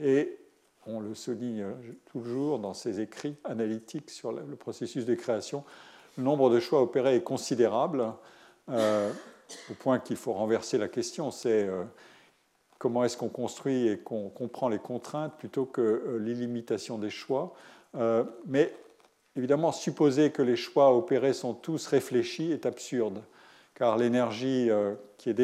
et 0.00 0.38
on 0.86 1.00
le 1.00 1.14
souligne 1.14 1.66
toujours 2.10 2.58
dans 2.58 2.72
ses 2.72 3.00
écrits 3.00 3.36
analytiques 3.44 4.10
sur 4.10 4.32
le 4.32 4.56
processus 4.56 5.04
de 5.04 5.14
création, 5.14 5.64
le 6.16 6.24
nombre 6.24 6.48
de 6.48 6.58
choix 6.58 6.80
opérés 6.80 7.16
est 7.16 7.22
considérable, 7.22 8.06
au 8.68 9.74
point 9.78 9.98
qu'il 9.98 10.16
faut 10.16 10.32
renverser 10.32 10.78
la 10.78 10.88
question, 10.88 11.30
c'est 11.30 11.68
comment 12.80 13.04
est-ce 13.04 13.16
qu'on 13.18 13.28
construit 13.28 13.86
et 13.86 13.98
qu'on 13.98 14.30
comprend 14.30 14.68
les 14.68 14.78
contraintes 14.78 15.34
plutôt 15.38 15.66
que 15.66 15.80
euh, 15.80 16.18
l'illimitation 16.18 16.98
des 16.98 17.10
choix. 17.10 17.54
Euh, 17.94 18.24
mais 18.46 18.74
évidemment, 19.40 19.72
supposer 19.72 20.30
que 20.30 20.42
les 20.42 20.56
choix 20.56 20.94
opérés 20.94 21.32
sont 21.32 21.54
tous 21.54 21.86
réfléchis 21.86 22.52
est 22.52 22.66
absurde, 22.66 23.22
car 23.74 23.96
l'énergie 23.96 24.70
euh, 24.70 24.94
qui, 25.18 25.34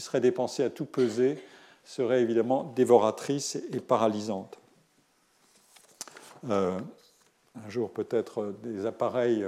serait 0.00 0.20
dépensée 0.20 0.64
à 0.64 0.70
tout 0.70 0.86
peser 0.86 1.42
serait 1.84 2.22
évidemment 2.22 2.72
dévoratrice 2.76 3.56
et 3.72 3.80
paralysante. 3.80 4.58
un 6.48 6.78
jour, 7.68 7.90
peut-être 7.90 8.54
des 8.62 8.86
appareils 8.86 9.44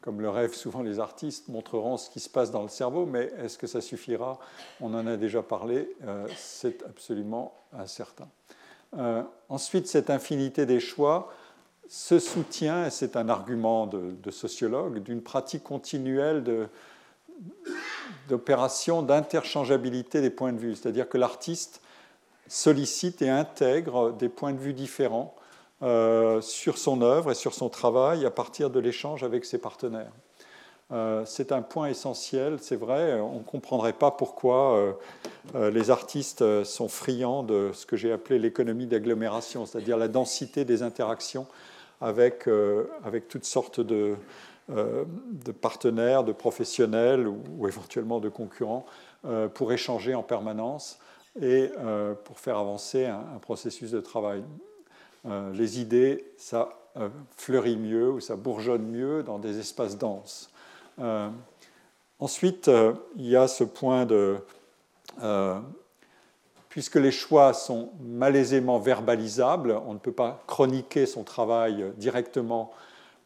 comme 0.00 0.20
le 0.20 0.30
rêvent 0.30 0.54
souvent 0.54 0.82
les 0.82 0.98
artistes, 0.98 1.48
montreront 1.48 1.96
ce 1.96 2.08
qui 2.08 2.20
se 2.20 2.28
passe 2.28 2.50
dans 2.50 2.62
le 2.62 2.68
cerveau, 2.68 3.04
mais 3.06 3.32
est-ce 3.38 3.58
que 3.58 3.66
ça 3.66 3.80
suffira? 3.80 4.38
On 4.80 4.94
en 4.94 5.06
a 5.06 5.16
déjà 5.16 5.42
parlé, 5.42 5.94
euh, 6.04 6.26
c'est 6.36 6.82
absolument 6.84 7.54
incertain. 7.72 8.28
Euh, 8.96 9.22
ensuite, 9.48 9.86
cette 9.86 10.10
infinité 10.10 10.64
des 10.66 10.80
choix 10.80 11.32
se 11.90 12.20
soutient, 12.20 12.86
et 12.86 12.90
c'est 12.90 13.16
un 13.16 13.28
argument 13.28 13.88
de, 13.88 14.30
sociologue, 14.30 15.00
d'une 15.00 15.22
pratique 15.22 15.64
continuelle 15.64 16.68
d'opération 18.28 19.02
d'interchangeabilité 19.02 20.20
des 20.20 20.30
points 20.30 20.52
de 20.52 20.58
vue, 20.58 20.76
c'est-à-dire 20.76 21.08
que 21.08 21.18
l'artiste 21.18 21.80
sollicite 22.46 23.22
et 23.22 23.28
intègre 23.28 24.12
des 24.12 24.28
points 24.28 24.52
de 24.52 24.58
vue 24.58 24.72
différents 24.72 25.34
euh, 25.82 26.40
sur 26.40 26.78
son 26.78 27.02
œuvre 27.02 27.32
et 27.32 27.34
sur 27.34 27.54
son 27.54 27.68
travail 27.68 28.24
à 28.24 28.30
partir 28.30 28.70
de 28.70 28.78
l'échange 28.78 29.24
avec 29.24 29.44
ses 29.44 29.58
partenaires. 29.58 30.12
c'est 31.24 31.50
un 31.50 31.62
point 31.62 31.88
essentiel, 31.88 32.58
c'est 32.60 32.76
vrai, 32.76 33.20
on 33.20 33.38
ne 33.38 33.44
comprendrait 33.44 33.94
pas 33.94 34.12
pourquoi 34.12 34.96
les 35.54 35.90
artistes 35.90 36.62
sont 36.62 36.88
friands 36.88 37.42
de 37.42 37.72
ce 37.74 37.84
que 37.84 37.96
j'ai 37.96 38.12
appelé 38.12 38.38
l'économie 38.38 38.86
d'agglomération, 38.86 39.66
c'est-à-dire 39.66 39.96
la 39.96 40.08
densité 40.08 40.64
des 40.64 40.84
interactions 40.84 41.48
avec, 42.00 42.48
avec 43.04 43.28
toutes 43.28 43.44
sortes 43.44 43.80
de, 43.80 44.16
de 44.68 45.52
partenaires, 45.52 46.24
de 46.24 46.32
professionnels 46.32 47.26
ou, 47.26 47.68
éventuellement 47.68 48.20
de 48.20 48.28
concurrents 48.28 48.86
pour 49.54 49.72
échanger 49.72 50.14
en 50.14 50.22
permanence 50.22 50.98
et 51.40 51.70
pour 52.24 52.38
faire 52.38 52.56
avancer 52.56 53.06
un 53.06 53.38
processus 53.40 53.90
de 53.90 54.00
travail. 54.00 54.42
Euh, 55.26 55.52
les 55.52 55.80
idées, 55.80 56.24
ça 56.36 56.70
euh, 56.96 57.08
fleurit 57.36 57.76
mieux 57.76 58.10
ou 58.10 58.20
ça 58.20 58.36
bourgeonne 58.36 58.86
mieux 58.86 59.22
dans 59.22 59.38
des 59.38 59.58
espaces 59.58 59.98
denses. 59.98 60.50
Euh, 60.98 61.28
ensuite, 62.18 62.70
il 63.16 63.26
y 63.26 63.36
a 63.36 63.48
ce 63.48 63.64
point 63.64 64.06
de... 64.06 64.38
puisque 66.70 66.96
les 66.96 67.10
choix 67.10 67.52
sont 67.52 67.90
malaisément 68.02 68.78
verbalisables, 68.78 69.78
on 69.86 69.92
ne 69.92 69.98
peut 69.98 70.12
pas 70.12 70.42
chroniquer 70.46 71.04
son 71.04 71.22
travail 71.22 71.84
directement, 71.98 72.70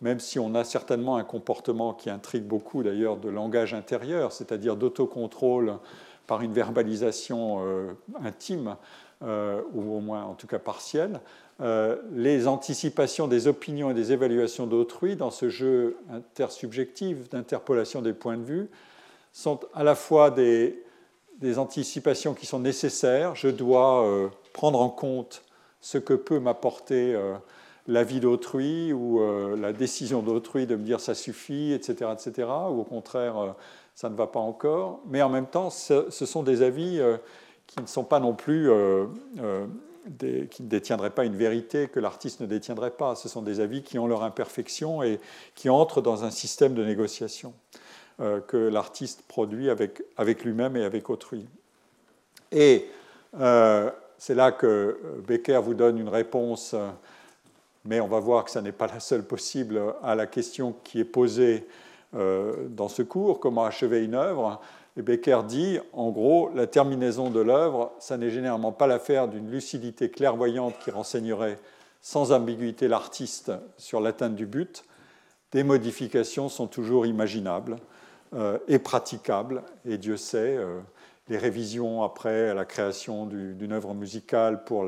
même 0.00 0.18
si 0.18 0.40
on 0.40 0.56
a 0.56 0.64
certainement 0.64 1.16
un 1.16 1.24
comportement 1.24 1.94
qui 1.94 2.10
intrigue 2.10 2.44
beaucoup 2.44 2.82
d'ailleurs 2.82 3.16
de 3.16 3.28
langage 3.28 3.72
intérieur, 3.72 4.32
c'est-à-dire 4.32 4.76
d'autocontrôle 4.76 5.74
par 6.26 6.42
une 6.42 6.52
verbalisation 6.52 7.62
intime, 8.22 8.76
ou 9.22 9.96
au 9.96 10.00
moins 10.00 10.24
en 10.24 10.34
tout 10.34 10.46
cas 10.46 10.58
partielle. 10.58 11.20
Euh, 11.60 11.96
les 12.12 12.48
anticipations 12.48 13.28
des 13.28 13.46
opinions 13.46 13.90
et 13.90 13.94
des 13.94 14.12
évaluations 14.12 14.66
d'autrui 14.66 15.14
dans 15.14 15.30
ce 15.30 15.48
jeu 15.48 15.96
intersubjectif 16.12 17.30
d'interpolation 17.30 18.02
des 18.02 18.12
points 18.12 18.36
de 18.36 18.42
vue 18.42 18.68
sont 19.32 19.60
à 19.72 19.84
la 19.84 19.94
fois 19.94 20.32
des, 20.32 20.82
anticipations 21.56 22.34
qui 22.34 22.46
sont 22.46 22.60
nécessaires. 22.60 23.34
Je 23.34 23.48
dois 23.48 24.04
euh, 24.04 24.28
prendre 24.52 24.80
en 24.80 24.88
compte 24.88 25.42
ce 25.80 25.98
que 25.98 26.14
peut 26.14 26.38
m'apporter 26.38 27.14
euh, 27.14 27.34
l'avis 27.86 28.20
d'autrui 28.20 28.92
ou 28.92 29.20
la 29.56 29.74
décision 29.74 30.22
d'autrui 30.22 30.66
de 30.66 30.74
me 30.74 30.84
dire 30.84 31.00
ça 31.00 31.14
suffit, 31.14 31.72
etc., 31.72 32.10
etc., 32.12 32.48
ou 32.70 32.80
au 32.80 32.84
contraire 32.84 33.54
ça 33.94 34.08
ne 34.08 34.16
va 34.16 34.26
pas 34.26 34.40
encore. 34.40 35.00
Mais 35.06 35.20
en 35.20 35.28
même 35.28 35.46
temps, 35.46 35.68
ce 35.68 36.08
sont 36.10 36.42
des 36.42 36.62
avis 36.62 37.02
qui 37.66 37.82
ne 37.82 37.86
sont 37.86 38.04
pas 38.04 38.20
non 38.20 38.32
plus 38.32 38.70
qui 40.50 40.62
ne 40.62 40.68
détiendraient 40.68 41.10
pas 41.10 41.24
une 41.24 41.36
vérité 41.36 41.88
que 41.88 42.00
l'artiste 42.00 42.40
ne 42.40 42.46
détiendrait 42.46 42.90
pas. 42.90 43.14
Ce 43.14 43.28
sont 43.28 43.42
des 43.42 43.60
avis 43.60 43.82
qui 43.82 43.98
ont 43.98 44.06
leur 44.06 44.22
imperfection 44.22 45.02
et 45.02 45.20
qui 45.54 45.70
entrent 45.70 46.02
dans 46.02 46.24
un 46.24 46.30
système 46.30 46.74
de 46.74 46.84
négociation 46.84 47.52
euh, 48.20 48.40
que 48.40 48.56
l'artiste 48.56 49.22
produit 49.26 49.70
avec, 49.70 50.02
avec 50.16 50.44
lui-même 50.44 50.76
et 50.76 50.84
avec 50.84 51.10
autrui. 51.10 51.46
Et 52.52 52.88
euh, 53.40 53.90
c'est 54.18 54.34
là 54.34 54.52
que 54.52 54.98
Becker 55.26 55.60
vous 55.60 55.74
donne 55.74 55.98
une 55.98 56.08
réponse, 56.08 56.76
mais 57.84 58.00
on 58.00 58.06
va 58.06 58.20
voir 58.20 58.44
que 58.44 58.50
ça 58.50 58.62
n'est 58.62 58.72
pas 58.72 58.86
la 58.86 59.00
seule 59.00 59.24
possible 59.24 59.80
à 60.02 60.14
la 60.14 60.26
question 60.26 60.74
qui 60.84 61.00
est 61.00 61.04
posée 61.04 61.66
euh, 62.14 62.68
dans 62.68 62.88
ce 62.88 63.02
cours, 63.02 63.40
comment 63.40 63.64
achever 63.64 64.04
une 64.04 64.14
œuvre. 64.14 64.60
Et 64.96 65.02
Becker 65.02 65.40
dit, 65.48 65.80
en 65.92 66.10
gros, 66.10 66.50
la 66.54 66.68
terminaison 66.68 67.30
de 67.30 67.40
l'œuvre, 67.40 67.92
ça 67.98 68.16
n'est 68.16 68.30
généralement 68.30 68.70
pas 68.70 68.86
l'affaire 68.86 69.26
d'une 69.26 69.50
lucidité 69.50 70.08
clairvoyante 70.08 70.78
qui 70.84 70.92
renseignerait 70.92 71.58
sans 72.00 72.30
ambiguïté 72.30 72.86
l'artiste 72.86 73.50
sur 73.76 74.00
l'atteinte 74.00 74.36
du 74.36 74.46
but. 74.46 74.84
Des 75.50 75.64
modifications 75.64 76.48
sont 76.48 76.68
toujours 76.68 77.06
imaginables 77.06 77.76
euh, 78.34 78.58
et 78.68 78.78
praticables, 78.78 79.62
et 79.86 79.98
Dieu 79.98 80.16
sait, 80.16 80.56
euh, 80.56 80.80
les 81.28 81.38
révisions 81.38 82.02
après 82.02 82.54
la 82.54 82.64
création 82.64 83.26
d'une 83.26 83.72
œuvre 83.72 83.94
musicale 83.94 84.64
pour 84.64 84.84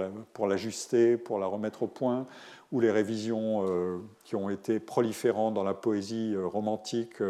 l'ajuster, 0.47 1.17
pour, 1.17 1.25
pour, 1.25 1.39
la 1.39 1.47
remettre 1.47 1.85
au 1.85 1.87
point, 1.87 2.27
ou 2.73 2.81
les 2.81 2.91
révisions 2.91 3.67
euh, 3.69 3.99
qui 4.25 4.37
ont 4.37 4.51
été 4.51 4.81
proliférantes 4.81 5.55
dans 5.55 5.65
la 5.65 5.75
poésie 5.75 6.37
romantique 6.37 7.23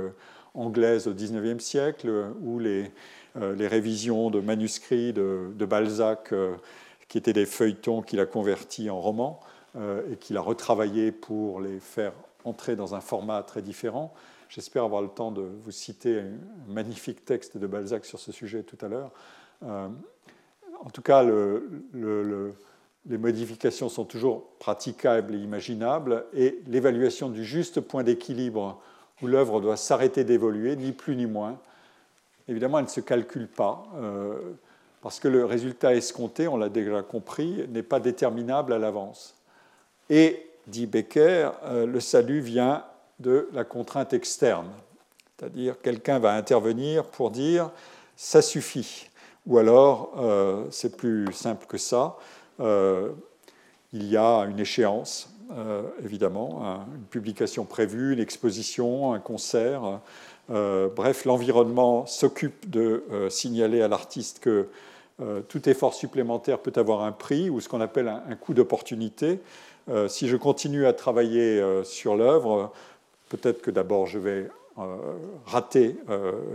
anglaise 0.55 1.07
au 1.07 1.13
XIXe 1.13 1.63
siècle, 1.63 2.11
ou 2.41 2.59
les, 2.59 2.91
les, 3.41 3.67
révisions 3.67 4.31
de 4.31 4.41
manuscrits 4.41 5.13
de, 5.13 5.65
Balzac, 5.67 6.33
euh, 6.33 6.55
qui 7.09 7.19
étaient 7.19 7.33
des 7.33 7.47
feuilletons 7.47 8.03
qu'il 8.03 8.21
a 8.21 8.27
convertis 8.27 8.91
en 8.91 9.01
romans 9.01 9.41
et 10.11 10.17
qu'il 10.17 10.39
a 10.39 10.41
retravaillés 10.41 11.13
pour 11.13 11.61
les 11.61 11.81
faire 11.81 12.13
entrer 12.45 12.77
dans 12.77 12.95
un 12.95 13.03
format 13.03 13.43
très 13.43 13.61
différent. 13.61 14.15
J'espère 14.49 14.85
avoir 14.85 15.03
le 15.03 15.09
temps 15.09 15.33
de 15.33 15.43
vous 15.43 15.71
citer 15.71 16.21
un 16.21 16.73
magnifique 16.73 17.25
texte 17.25 17.57
de 17.57 17.67
Balzac 17.67 18.05
sur 18.05 18.19
ce 18.19 18.33
sujet 18.33 18.63
tout 18.63 18.79
à 18.81 18.89
l'heure. 18.89 19.11
en 19.63 20.91
tout 20.93 21.03
cas, 21.03 21.23
le, 21.23 22.55
les 23.09 23.19
modifications 23.19 23.89
sont 23.89 24.05
toujours 24.05 24.45
praticables 24.59 25.35
et 25.35 25.39
imaginables, 25.39 26.25
et 26.35 26.61
l'évaluation 26.67 27.29
du 27.29 27.45
juste 27.45 27.81
point 27.81 28.03
d'équilibre 28.03 28.81
où 29.23 29.27
l'œuvre 29.27 29.61
doit 29.61 29.77
s'arrêter 29.77 30.25
d'évoluer, 30.25 30.77
ni 30.77 30.93
plus 30.93 31.17
ni 31.17 31.27
moins. 31.27 31.59
Évidemment, 32.49 32.79
elle 32.79 32.85
ne 32.85 32.91
se 32.91 33.01
calcule 33.01 33.49
pas, 33.49 33.87
euh, 33.97 34.39
parce 35.03 35.21
que 35.21 35.29
le 35.29 35.45
résultat 35.45 35.95
escompté, 35.95 36.49
on 36.49 36.57
l'a 36.57 36.69
déjà 36.69 37.03
compris, 37.03 37.67
n'est 37.69 37.83
pas 37.83 38.01
déterminable 38.01 38.73
à 38.73 38.79
l'avance. 38.79 39.35
Et, 40.11 40.49
dit 40.67 40.87
Becker, 40.87 41.51
euh, 41.65 41.87
le 41.87 42.01
salut 42.01 42.41
vient 42.41 42.85
de 43.21 43.49
la 43.53 43.65
contrainte 43.65 44.13
externe, 44.13 44.71
c'est-à-dire 45.39 45.81
quelqu'un 45.81 46.19
va 46.19 46.35
intervenir 46.35 47.05
pour 47.05 47.31
dire 47.31 47.71
ça 48.17 48.43
suffit, 48.43 49.09
ou 49.47 49.59
alors 49.59 50.15
euh, 50.19 50.65
c'est 50.71 50.97
plus 50.97 51.33
simple 51.33 51.67
que 51.67 51.79
ça, 51.79 52.17
il 53.93 54.05
y 54.05 54.17
a 54.17 54.41
une 54.41 54.59
échéance, 54.59 55.31
euh, 55.53 55.83
évidemment, 56.05 56.85
une 56.95 57.05
publication 57.05 57.65
prévue, 57.65 58.13
une 58.13 58.19
exposition, 58.19 59.13
un 59.13 59.21
concert. 59.21 60.01
Euh, 60.51 60.89
bref, 60.95 61.25
l'environnement 61.25 62.05
s'occupe 62.07 62.69
de 62.69 63.05
euh, 63.13 63.31
signaler 63.31 63.83
à 63.83 63.89
l'artiste 63.89 64.41
que 64.41 64.69
tout 65.49 65.67
effort 65.67 65.95
supplémentaire 65.95 66.59
peut 66.59 66.75
avoir 66.77 67.01
un 67.01 67.11
prix 67.11 67.49
ou 67.49 67.59
ce 67.61 67.71
qu'on 67.71 67.81
appelle 67.81 68.07
un, 68.07 68.23
un 68.29 68.35
coût 68.35 68.53
d'opportunité. 68.53 69.41
si 70.09 70.29
je 70.29 70.37
continue 70.37 70.85
à 70.85 70.93
travailler 70.93 71.63
sur 71.85 72.17
l'œuvre, 72.17 72.71
peut-être 73.29 73.63
que 73.63 73.71
d'abord 73.71 74.07
je 74.07 74.19
vais 74.19 74.49
rater 75.47 75.97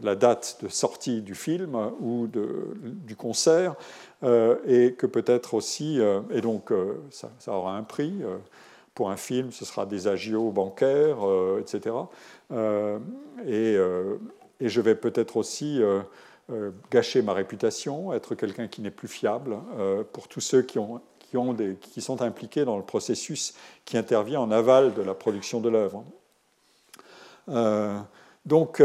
la 0.03 0.15
date 0.15 0.59
de 0.61 0.67
sortie 0.67 1.23
du 1.23 1.33
film 1.33 1.75
ou 1.99 2.27
de, 2.27 2.77
du 2.83 3.15
concert, 3.15 3.73
et 4.23 4.93
que 4.93 5.07
peut-être 5.07 5.55
aussi, 5.55 5.99
et 6.29 6.41
donc 6.41 6.71
ça, 7.09 7.31
aura 7.47 7.75
un 7.75 7.81
prix, 7.81 8.13
pour 8.93 9.09
un 9.09 9.17
film, 9.17 9.51
ce 9.51 9.65
sera 9.65 9.85
des 9.85 10.07
agios 10.07 10.51
bancaires, 10.51 11.25
euh, 11.25 11.61
etc. 11.61 11.95
Euh, 12.51 12.99
euh, 13.47 14.17
et, 14.59 14.69
je 14.69 14.81
vais 14.81 14.95
peut-être 14.95 15.37
aussi 15.37 15.81
gâcher 16.91 17.23
ma 17.23 17.33
réputation, 17.33 18.13
être 18.13 18.35
quelqu'un 18.35 18.67
qui 18.67 18.81
n'est 18.81 18.91
plus 18.91 19.07
fiable 19.07 19.57
pour 20.13 20.27
tous 20.27 20.41
ceux 20.41 20.61
qui, 20.61 20.77
ont, 20.77 21.01
qui, 21.17 21.37
ont 21.37 21.53
des, 21.53 21.77
qui, 21.81 21.99
sont 21.99 22.21
impliqués 22.21 22.63
dans 22.63 22.77
le 22.77 22.83
processus 22.83 23.55
qui 23.85 23.97
intervient 23.97 24.39
en 24.39 24.51
aval 24.51 24.93
de 24.93 25.01
la 25.01 25.15
production 25.15 25.61
de 25.61 25.69
l'œuvre. 25.69 26.03
Donc, 28.45 28.81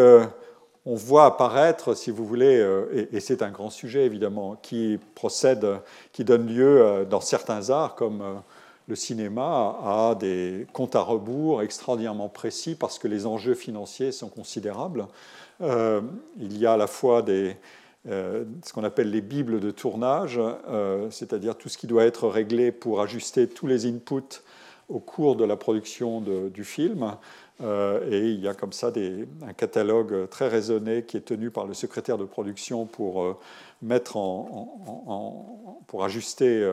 on 0.86 0.94
voit 0.94 1.24
apparaître, 1.24 1.94
si 1.94 2.10
vous 2.10 2.26
voulez, 2.26 2.64
et, 2.92 3.16
et 3.16 3.20
c'est 3.20 3.42
un 3.42 3.50
grand 3.50 3.70
sujet 3.70 4.04
évidemment, 4.04 4.56
qui 4.62 4.98
procède, 5.14 5.66
qui 6.12 6.24
donne 6.24 6.46
lieu 6.46 7.06
dans 7.08 7.20
certains 7.20 7.70
arts, 7.70 7.94
comme 7.94 8.42
le 8.88 8.94
cinéma 8.94 9.76
a 9.82 10.14
des 10.14 10.66
comptes 10.72 10.94
à 10.94 11.00
rebours 11.00 11.62
extraordinairement 11.62 12.28
précis 12.28 12.76
parce 12.76 12.98
que 12.98 13.08
les 13.08 13.26
enjeux 13.26 13.54
financiers 13.54 14.12
sont 14.12 14.28
considérables. 14.28 15.06
Euh, 15.60 16.00
il 16.38 16.56
y 16.58 16.66
a 16.66 16.74
à 16.74 16.76
la 16.76 16.86
fois 16.86 17.24
euh, 17.28 18.44
ce 18.64 18.72
qu'on 18.72 18.84
appelle 18.84 19.10
les 19.10 19.22
bibles 19.22 19.58
de 19.58 19.70
tournage, 19.70 20.40
euh, 20.68 21.08
c'est-à-dire 21.10 21.56
tout 21.56 21.68
ce 21.68 21.78
qui 21.78 21.86
doit 21.86 22.04
être 22.04 22.28
réglé 22.28 22.70
pour 22.70 23.00
ajuster 23.00 23.48
tous 23.48 23.66
les 23.66 23.86
inputs 23.86 24.42
au 24.88 25.00
cours 25.00 25.34
de 25.34 25.44
la 25.44 25.56
production 25.56 26.20
du 26.20 26.62
film. 26.62 27.16
Et 27.60 28.18
il 28.18 28.40
y 28.40 28.48
a 28.48 28.54
comme 28.54 28.72
ça 28.72 28.92
un 29.46 29.52
catalogue 29.54 30.28
très 30.28 30.48
raisonné 30.48 31.04
qui 31.04 31.16
est 31.16 31.22
tenu 31.22 31.50
par 31.50 31.66
le 31.66 31.74
secrétaire 31.74 32.18
de 32.18 32.24
production 32.24 32.84
pour 32.84 33.38
mettre 33.80 34.16
en, 34.18 35.80
pour 35.86 36.04
ajuster 36.04 36.70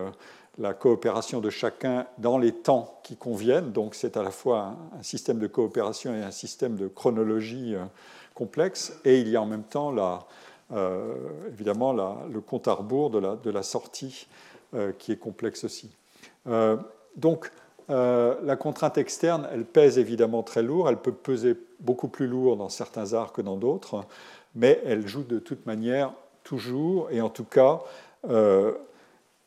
la 0.57 0.73
coopération 0.73 1.41
de 1.41 1.49
chacun 1.49 2.05
dans 2.17 2.37
les 2.37 2.51
temps 2.51 2.99
qui 3.03 3.15
conviennent. 3.15 3.71
Donc 3.71 3.95
c'est 3.95 4.17
à 4.17 4.23
la 4.23 4.31
fois 4.31 4.75
un, 4.97 5.03
système 5.03 5.39
de 5.39 5.47
coopération 5.47 6.13
et 6.13 6.21
un 6.21 6.31
système 6.31 6.75
de 6.75 6.87
chronologie 6.87 7.75
euh, 7.75 7.83
complexe. 8.35 8.93
Et 9.03 9.19
il 9.19 9.29
y 9.29 9.35
a 9.35 9.41
en 9.41 9.45
même 9.45 9.63
temps, 9.63 9.95
euh, 10.71 11.13
évidemment, 11.47 11.93
le 11.93 12.41
compte 12.41 12.67
à 12.67 12.73
rebours 12.73 13.09
de 13.09 13.49
la, 13.49 13.63
sortie 13.63 14.27
euh, 14.73 14.91
qui 14.97 15.11
est 15.11 15.17
complexe 15.17 15.63
aussi. 15.63 15.89
donc 17.15 17.51
la 17.89 18.55
contrainte 18.55 18.97
externe, 18.97 19.47
elle 19.51 19.65
pèse 19.65 19.97
évidemment 19.97 20.43
très 20.43 20.63
lourd, 20.63 20.89
elle 20.89 20.97
peut 20.97 21.11
peser 21.11 21.55
beaucoup 21.79 22.07
plus 22.07 22.27
lourd 22.27 22.57
dans 22.57 22.69
certains 22.69 23.13
arts 23.13 23.33
que 23.33 23.41
dans 23.41 23.57
d'autres, 23.57 24.05
mais 24.55 24.81
elle 24.85 25.07
joue 25.07 25.23
de 25.23 25.39
toute 25.39 25.65
manière 25.65 26.13
toujours, 26.43 27.09
et 27.11 27.21
en 27.21 27.29
tout 27.29 27.43
cas, 27.43 27.81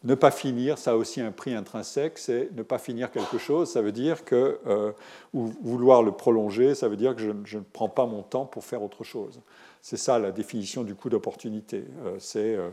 ne 0.06 0.14
pas 0.14 0.30
finir, 0.30 0.78
ça 0.78 0.92
a 0.92 0.94
aussi 0.94 1.20
un 1.20 1.32
prix 1.32 1.54
intrinsèque, 1.54 2.18
c'est 2.18 2.50
ne 2.52 2.62
pas 2.62 2.78
finir 2.78 3.10
quelque 3.10 3.38
chose, 3.38 3.70
ça 3.70 3.82
veut 3.82 3.92
dire 3.92 4.24
que, 4.24 4.60
euh, 4.66 4.92
ou 5.34 5.52
vouloir 5.62 6.02
le 6.02 6.12
prolonger, 6.12 6.74
ça 6.74 6.88
veut 6.88 6.96
dire 6.96 7.16
que 7.16 7.22
je, 7.44 7.58
ne 7.58 7.62
prends 7.72 7.88
pas 7.88 8.06
mon 8.06 8.22
temps 8.22 8.46
pour 8.46 8.64
faire 8.64 8.82
autre 8.82 9.04
chose. 9.04 9.40
C'est 9.82 9.96
ça 9.96 10.18
la 10.18 10.30
définition 10.30 10.84
du 10.84 10.94
coût 10.94 11.08
d'opportunité. 11.08 11.84
Euh, 12.04 12.16
c'est 12.18 12.54
euh, 12.54 12.68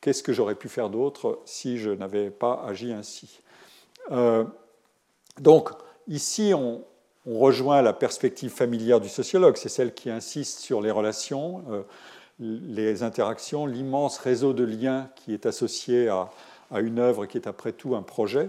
qu'est-ce 0.00 0.22
que 0.22 0.32
j'aurais 0.32 0.54
pu 0.54 0.68
faire 0.68 0.88
d'autre 0.88 1.40
si 1.44 1.78
je 1.78 1.90
n'avais 1.90 2.30
pas 2.30 2.64
agi 2.66 2.92
ainsi. 2.92 3.40
Donc, 5.40 5.70
ici, 6.06 6.52
on, 6.54 6.82
rejoint 7.26 7.82
la 7.82 7.92
perspective 7.92 8.50
familière 8.50 9.00
du 9.00 9.10
sociologue, 9.10 9.58
c'est 9.58 9.68
celle 9.68 9.92
qui 9.92 10.08
insiste 10.08 10.60
sur 10.60 10.80
les 10.80 10.90
relations, 10.90 11.62
les 12.40 13.02
interactions, 13.02 13.66
l'immense 13.66 14.16
réseau 14.16 14.54
de 14.54 14.64
liens 14.64 15.10
qui 15.14 15.34
est 15.34 15.44
associé 15.44 16.08
à 16.08 16.80
une 16.80 16.98
œuvre 16.98 17.26
qui 17.26 17.36
est 17.36 17.46
après 17.46 17.72
tout 17.72 17.94
un 17.94 18.00
projet 18.00 18.48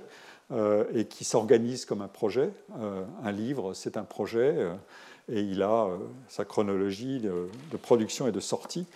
euh, 0.51 0.83
et 0.95 1.05
qui 1.05 1.25
s'organise 1.25 1.85
comme 1.85 2.01
un 2.01 2.07
projet. 2.07 2.49
Euh, 2.81 3.03
un 3.23 3.31
livre, 3.31 3.75
c'est 3.75 3.97
un 3.97 4.03
projet 4.03 4.55
euh, 4.57 4.73
et 5.31 5.41
il 5.41 5.61
a 5.61 5.87
sa 6.27 6.43
chronologie 6.43 7.19
de, 7.19 7.77
production 7.77 8.27
et 8.27 8.31
de 8.31 8.39
sortie. 8.39 8.87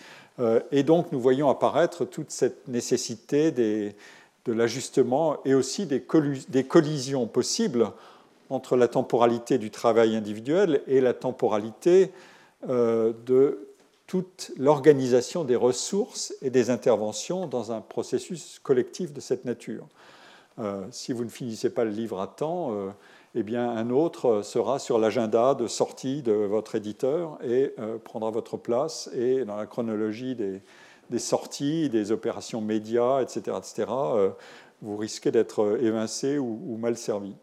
et 0.71 0.81
donc 0.81 1.11
nous 1.11 1.19
voyons 1.19 1.47
apparaître 1.51 2.05
toute 2.05 2.31
cette 2.31 2.67
nécessité 2.67 3.51
des, 3.51 3.95
de 4.45 4.53
l'ajustement 4.53 5.37
et 5.45 5.53
aussi 5.53 5.85
des, 5.85 6.01
collisions 6.01 7.27
possibles 7.27 7.91
entre 8.49 8.75
la 8.75 8.87
temporalité 8.87 9.57
du 9.57 9.71
travail 9.71 10.15
individuel 10.15 10.81
et 10.87 11.01
la 11.01 11.13
temporalité 11.13 12.11
de 12.67 13.73
toute 14.07 14.51
l'organisation 14.57 15.43
des 15.43 15.55
ressources 15.55 16.33
et 16.41 16.49
des 16.49 16.69
interventions 16.69 17.47
dans 17.47 17.71
un 17.71 17.81
processus 17.81 18.59
collectif 18.61 19.13
de 19.13 19.19
cette 19.19 19.45
nature. 19.45 19.87
Euh, 20.59 20.85
si 20.91 21.13
vous 21.13 21.23
ne 21.23 21.29
finissez 21.29 21.71
pas 21.71 21.83
le 21.83 21.91
livre 21.91 22.21
à 22.21 22.27
temps, 22.27 22.73
euh, 22.73 22.89
eh 23.33 23.41
bien, 23.41 23.67
un 23.67 23.89
autre 23.89 24.43
sera 24.43 24.77
sur 24.77 24.99
l'agenda 24.99 25.55
de 25.55 25.65
sortie 25.65 26.21
de 26.21 26.31
votre 26.31 26.75
éditeur 26.75 27.39
et 27.43 27.73
euh, 27.79 27.97
prendra 27.97 28.29
votre 28.29 28.57
place. 28.57 29.09
Et 29.15 29.45
dans 29.45 29.55
la 29.55 29.65
chronologie 29.65 30.35
des, 30.35 30.61
sorties, 31.17 31.89
des 31.89 32.11
opérations 32.11 32.61
médias, 32.61 33.21
etc., 33.21 33.57
etc., 33.57 33.91
vous 34.81 34.97
risquez 34.97 35.31
d'être 35.31 35.77
évincé 35.81 36.37
ou, 36.37 36.77
mal 36.77 36.97
servi. 36.97 37.33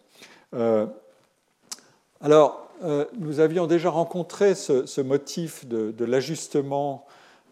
alors, 2.20 2.70
euh, 2.82 3.04
nous 3.18 3.40
avions 3.40 3.66
déjà 3.66 3.90
rencontré 3.90 4.54
ce, 4.54 5.00
motif 5.00 5.66
de, 5.66 6.04
l'ajustement 6.04 7.06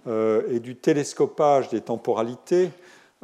euh, 0.06 0.42
et 0.50 0.58
du 0.58 0.74
télescopage 0.74 1.68
des 1.68 1.82
temporalités 1.82 2.70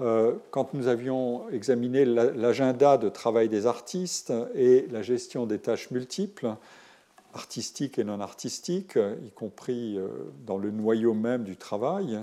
euh, 0.00 0.34
quand 0.50 0.74
nous 0.74 0.88
avions 0.88 1.48
examiné 1.50 2.04
l'agenda 2.04 2.98
de 2.98 3.08
travail 3.08 3.48
des 3.48 3.66
artistes 3.66 4.32
et 4.54 4.86
la 4.90 5.02
gestion 5.02 5.46
des 5.46 5.58
tâches 5.58 5.90
multiples, 5.92 6.54
artistiques 7.32 7.98
et 7.98 8.04
non 8.04 8.20
artistiques, 8.20 8.98
y 9.24 9.30
compris 9.30 9.98
dans 10.46 10.58
le 10.58 10.70
noyau 10.70 11.14
même 11.14 11.44
du 11.44 11.56
travail. 11.56 12.22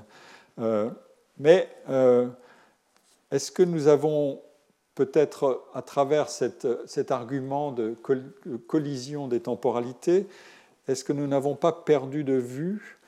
Mais 0.57 1.69
est-ce 3.31 3.51
que 3.51 3.63
nous 3.63 3.87
avons 3.87 4.41
peut-être 4.95 5.63
à 5.73 5.81
travers 5.81 6.29
cet 6.29 7.11
argument 7.11 7.71
de 7.71 7.95
collision 8.67 9.27
des 9.27 9.39
temporalités, 9.39 10.27
est-ce 10.87 11.03
que 11.03 11.13
nous 11.13 11.27
n'avons 11.27 11.55
pas 11.55 11.71
perdu 11.71 12.23
de 12.23 12.33
vue 12.33 12.99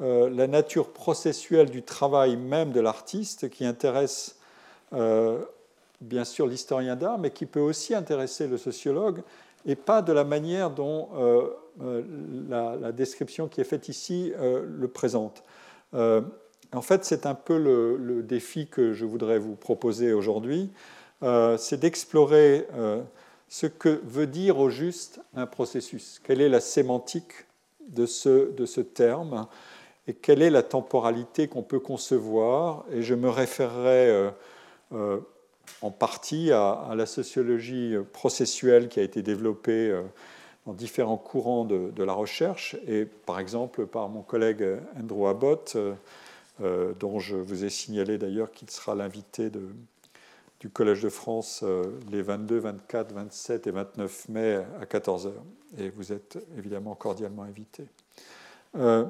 euh, 0.00 0.30
la 0.30 0.46
nature 0.46 0.92
processuelle 0.92 1.70
du 1.70 1.82
travail 1.82 2.36
même 2.36 2.72
de 2.72 2.80
l'artiste 2.80 3.50
qui 3.50 3.64
intéresse 3.64 4.36
euh, 4.94 5.38
bien 6.00 6.24
sûr 6.24 6.46
l'historien 6.46 6.96
d'art, 6.96 7.18
mais 7.18 7.30
qui 7.30 7.46
peut 7.46 7.60
aussi 7.60 7.94
intéresser 7.94 8.48
le 8.48 8.58
sociologue, 8.58 9.22
et 9.64 9.76
pas 9.76 10.02
de 10.02 10.12
la 10.12 10.24
manière 10.24 10.70
dont 10.70 11.08
euh, 11.14 12.02
la, 12.48 12.90
description 12.90 13.46
qui 13.46 13.60
est 13.60 13.64
faite 13.64 13.88
ici 13.88 14.32
le 14.38 14.88
présente. 14.88 15.44
En 16.74 16.82
fait, 16.82 17.04
c'est 17.04 17.26
un 17.26 17.34
peu 17.34 17.58
le, 17.58 18.22
défi 18.22 18.66
que 18.66 18.92
je 18.92 19.04
voudrais 19.04 19.38
vous 19.38 19.54
proposer 19.54 20.12
aujourd'hui. 20.12 20.70
Euh, 21.22 21.56
c'est 21.58 21.78
d'explorer 21.78 22.66
euh, 22.74 23.02
ce 23.48 23.66
que 23.66 24.00
veut 24.04 24.26
dire 24.26 24.58
au 24.58 24.70
juste 24.70 25.20
un 25.36 25.46
processus. 25.46 26.20
Quelle 26.24 26.40
est 26.40 26.48
la 26.48 26.60
sémantique 26.60 27.32
de 27.88 28.06
ce, 28.06 28.50
de 28.52 28.64
ce 28.64 28.80
terme 28.80 29.46
et 30.08 30.14
quelle 30.14 30.42
est 30.42 30.50
la 30.50 30.62
temporalité 30.62 31.46
qu'on 31.46 31.62
peut 31.62 31.78
concevoir? 31.78 32.84
Et 32.90 33.02
je 33.02 33.14
me 33.14 33.28
référerai 33.28 34.30
euh, 34.92 35.20
en 35.82 35.90
partie 35.90 36.50
à, 36.52 36.92
la 36.96 37.06
sociologie 37.06 37.94
processuelle 38.12 38.88
qui 38.88 38.98
a 38.98 39.02
été 39.02 39.22
développée 39.22 39.94
dans 40.66 40.72
différents 40.72 41.16
courants 41.18 41.64
de, 41.64 41.90
de, 41.94 42.02
la 42.02 42.14
recherche, 42.14 42.76
et 42.88 43.04
par 43.04 43.38
exemple 43.38 43.86
par 43.86 44.08
mon 44.08 44.22
collègue 44.22 44.64
Andrew 44.98 45.28
Abbott, 45.28 45.76
dont 46.98 47.18
je 47.18 47.36
vous 47.36 47.64
ai 47.64 47.70
signalé 47.70 48.18
d'ailleurs 48.18 48.52
qu'il 48.52 48.70
sera 48.70 48.94
l'invité 48.94 49.50
du 50.62 50.70
Collège 50.70 51.02
de 51.02 51.08
France 51.08 51.62
euh, 51.64 51.82
les 52.12 52.22
22, 52.22 52.58
24, 52.58 53.12
27 53.12 53.66
et 53.66 53.70
29 53.72 54.28
mai 54.28 54.64
à 54.80 54.84
14h. 54.84 55.32
Et 55.76 55.90
vous 55.90 56.12
êtes 56.12 56.38
évidemment 56.56 56.94
cordialement 56.94 57.42
invités. 57.42 57.88
Euh, 58.76 59.04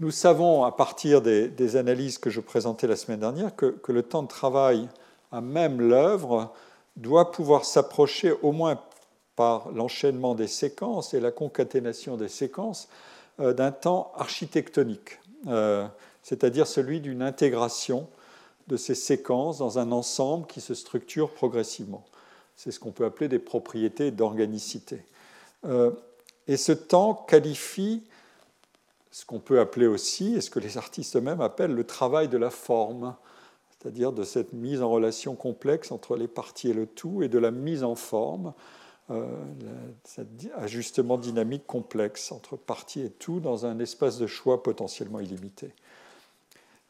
nous 0.00 0.10
savons, 0.10 0.64
à 0.64 0.72
partir 0.72 1.22
des, 1.22 1.76
analyses 1.76 2.18
que 2.18 2.30
je 2.30 2.40
présentais 2.40 2.88
la 2.88 2.96
semaine 2.96 3.20
dernière, 3.20 3.54
que, 3.54 3.76
le 3.86 4.02
temps 4.02 4.24
de 4.24 4.28
travail 4.28 4.88
à 5.30 5.40
même 5.40 5.80
l'œuvre 5.80 6.52
doit 6.96 7.30
pouvoir 7.30 7.64
s'approcher 7.64 8.32
au 8.42 8.50
moins 8.50 8.80
par 9.36 9.70
l'enchaînement 9.70 10.34
des 10.34 10.48
séquences 10.48 11.14
et 11.14 11.20
la 11.20 11.30
concaténation 11.30 12.16
des 12.16 12.28
séquences 12.28 12.88
euh, 13.38 13.52
d'un 13.52 13.70
temps 13.70 14.10
architectonique, 14.16 15.20
c'est-à-dire 16.22 16.66
celui 16.66 17.00
d'une 17.00 17.22
intégration 17.22 18.08
de 18.66 18.76
ces 18.76 18.94
séquences 18.94 19.58
dans 19.58 19.78
un 19.78 19.92
ensemble 19.92 20.46
qui 20.46 20.60
se 20.60 20.74
structure 20.74 21.30
progressivement. 21.30 22.04
C'est 22.56 22.70
ce 22.70 22.80
qu'on 22.80 22.92
peut 22.92 23.04
appeler 23.04 23.28
des 23.28 23.38
propriétés 23.38 24.10
d'organicité. 24.10 25.04
Euh, 25.66 25.90
et 26.46 26.56
ce 26.56 26.72
temps 26.72 27.14
qualifie 27.14 28.02
ce 29.10 29.24
qu'on 29.24 29.38
peut 29.38 29.60
appeler 29.60 29.86
aussi, 29.86 30.34
et 30.34 30.40
ce 30.40 30.50
que 30.50 30.58
les 30.58 30.76
artistes 30.76 31.14
eux-mêmes 31.14 31.40
appellent 31.40 31.74
le 31.74 31.84
travail 31.84 32.26
de 32.26 32.36
la 32.36 32.50
forme, 32.50 33.14
c'est-à-dire 33.70 34.10
de 34.10 34.24
cette 34.24 34.52
mise 34.52 34.82
en 34.82 34.90
relation 34.90 35.36
complexe 35.36 35.92
entre 35.92 36.16
les 36.16 36.26
parties 36.26 36.70
et 36.70 36.72
le 36.72 36.86
tout, 36.86 37.22
et 37.22 37.28
de 37.28 37.38
la 37.38 37.52
mise 37.52 37.84
en 37.84 37.94
forme, 37.94 38.48
euh, 38.48 38.83
cet 40.04 40.28
ajustement 40.56 41.18
dynamique 41.18 41.66
complexe 41.66 42.32
entre 42.32 42.56
parties 42.56 43.02
et 43.02 43.10
tout 43.10 43.40
dans 43.40 43.66
un 43.66 43.78
espace 43.78 44.18
de 44.18 44.26
choix 44.26 44.62
potentiellement 44.62 45.20
illimité. 45.20 45.72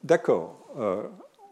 D'accord. 0.04 0.58
Euh, 0.78 1.02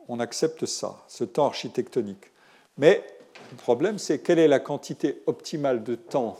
on 0.09 0.21
accepte 0.21 0.67
ça, 0.67 1.03
ce 1.09 1.25
temps 1.25 1.47
architectonique. 1.47 2.31
Mais 2.77 3.05
le 3.51 3.57
problème, 3.57 3.99
c'est 3.99 4.19
quelle 4.21 4.39
est 4.39 4.49
la 4.49 4.61
quantité 4.61 5.23
optimale 5.27 5.83
de 5.83 5.95
temps, 5.95 6.39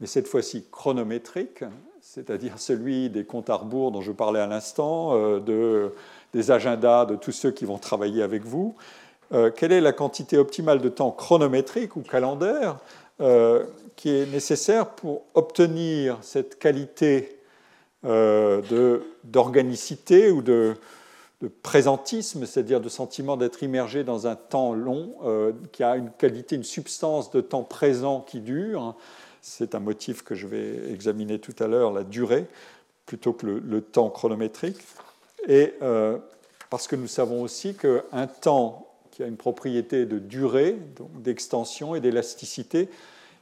mais 0.00 0.06
cette 0.06 0.28
fois-ci 0.28 0.66
chronométrique, 0.70 1.64
c'est-à-dire 2.00 2.58
celui 2.58 3.08
des 3.08 3.24
comptes 3.24 3.48
à 3.48 3.54
rebours 3.54 3.92
dont 3.92 4.02
je 4.02 4.12
parlais 4.12 4.40
à 4.40 4.46
l'instant, 4.46 5.12
euh, 5.14 5.90
des 6.34 6.50
agendas 6.50 7.06
de 7.06 7.16
tous 7.16 7.32
ceux 7.32 7.50
qui 7.50 7.64
vont 7.64 7.78
travailler 7.78 8.22
avec 8.22 8.44
vous. 8.44 8.74
Euh, 9.32 9.50
quelle 9.50 9.72
est 9.72 9.80
la 9.80 9.92
quantité 9.92 10.36
optimale 10.36 10.80
de 10.80 10.88
temps 10.88 11.10
chronométrique 11.10 11.96
ou 11.96 12.02
calendaire 12.02 12.78
euh, 13.20 13.64
qui 13.96 14.10
est 14.10 14.26
nécessaire 14.26 14.90
pour 14.90 15.22
obtenir 15.34 16.18
cette 16.22 16.58
qualité 16.58 17.38
d'organicité 19.22 20.32
ou 20.32 20.42
de, 20.42 20.74
de 21.42 21.48
présentisme, 21.48 22.46
c'est-à-dire 22.46 22.80
de 22.80 22.88
sentiment 22.88 23.36
d'être 23.36 23.64
immergé 23.64 24.04
dans 24.04 24.28
un 24.28 24.36
temps 24.36 24.72
long, 24.72 25.16
euh, 25.24 25.52
qui 25.72 25.82
a 25.82 25.96
une 25.96 26.10
qualité, 26.12 26.54
une 26.54 26.62
substance 26.62 27.32
de 27.32 27.40
temps 27.40 27.64
présent 27.64 28.20
qui 28.20 28.40
dure. 28.40 28.94
C'est 29.40 29.74
un 29.74 29.80
motif 29.80 30.22
que 30.22 30.36
je 30.36 30.46
vais 30.46 30.92
examiner 30.92 31.40
tout 31.40 31.54
à 31.58 31.66
l'heure, 31.66 31.92
la 31.92 32.04
durée, 32.04 32.46
plutôt 33.06 33.32
que 33.32 33.46
le, 33.46 33.80
temps 33.80 34.08
chronométrique. 34.08 34.78
Et 35.48 35.74
euh, 35.82 36.16
parce 36.70 36.86
que 36.86 36.94
nous 36.94 37.08
savons 37.08 37.42
aussi 37.42 37.74
qu'un 37.74 38.26
temps 38.40 38.86
qui 39.12 39.22
a 39.22 39.26
une 39.26 39.36
propriété 39.36 40.06
de 40.06 40.18
durée, 40.18 40.76
d'extension 41.16 41.94
et 41.94 42.00
d'élasticité, 42.00 42.88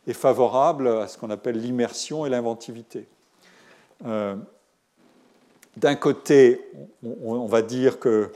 est 0.07 0.13
favorable 0.13 0.89
à 0.89 1.09
ce 1.09 1.17
qu'on 1.17 1.31
appelle 1.31 1.59
l'immersion 1.61 2.27
et 2.27 2.29
l'inventivité. 2.29 3.07
Euh, 4.05 4.35
d'un 5.77 5.95
côté, 5.95 6.61
on 7.03 7.47
va 7.47 7.63
dire 7.63 8.01
que 8.01 8.31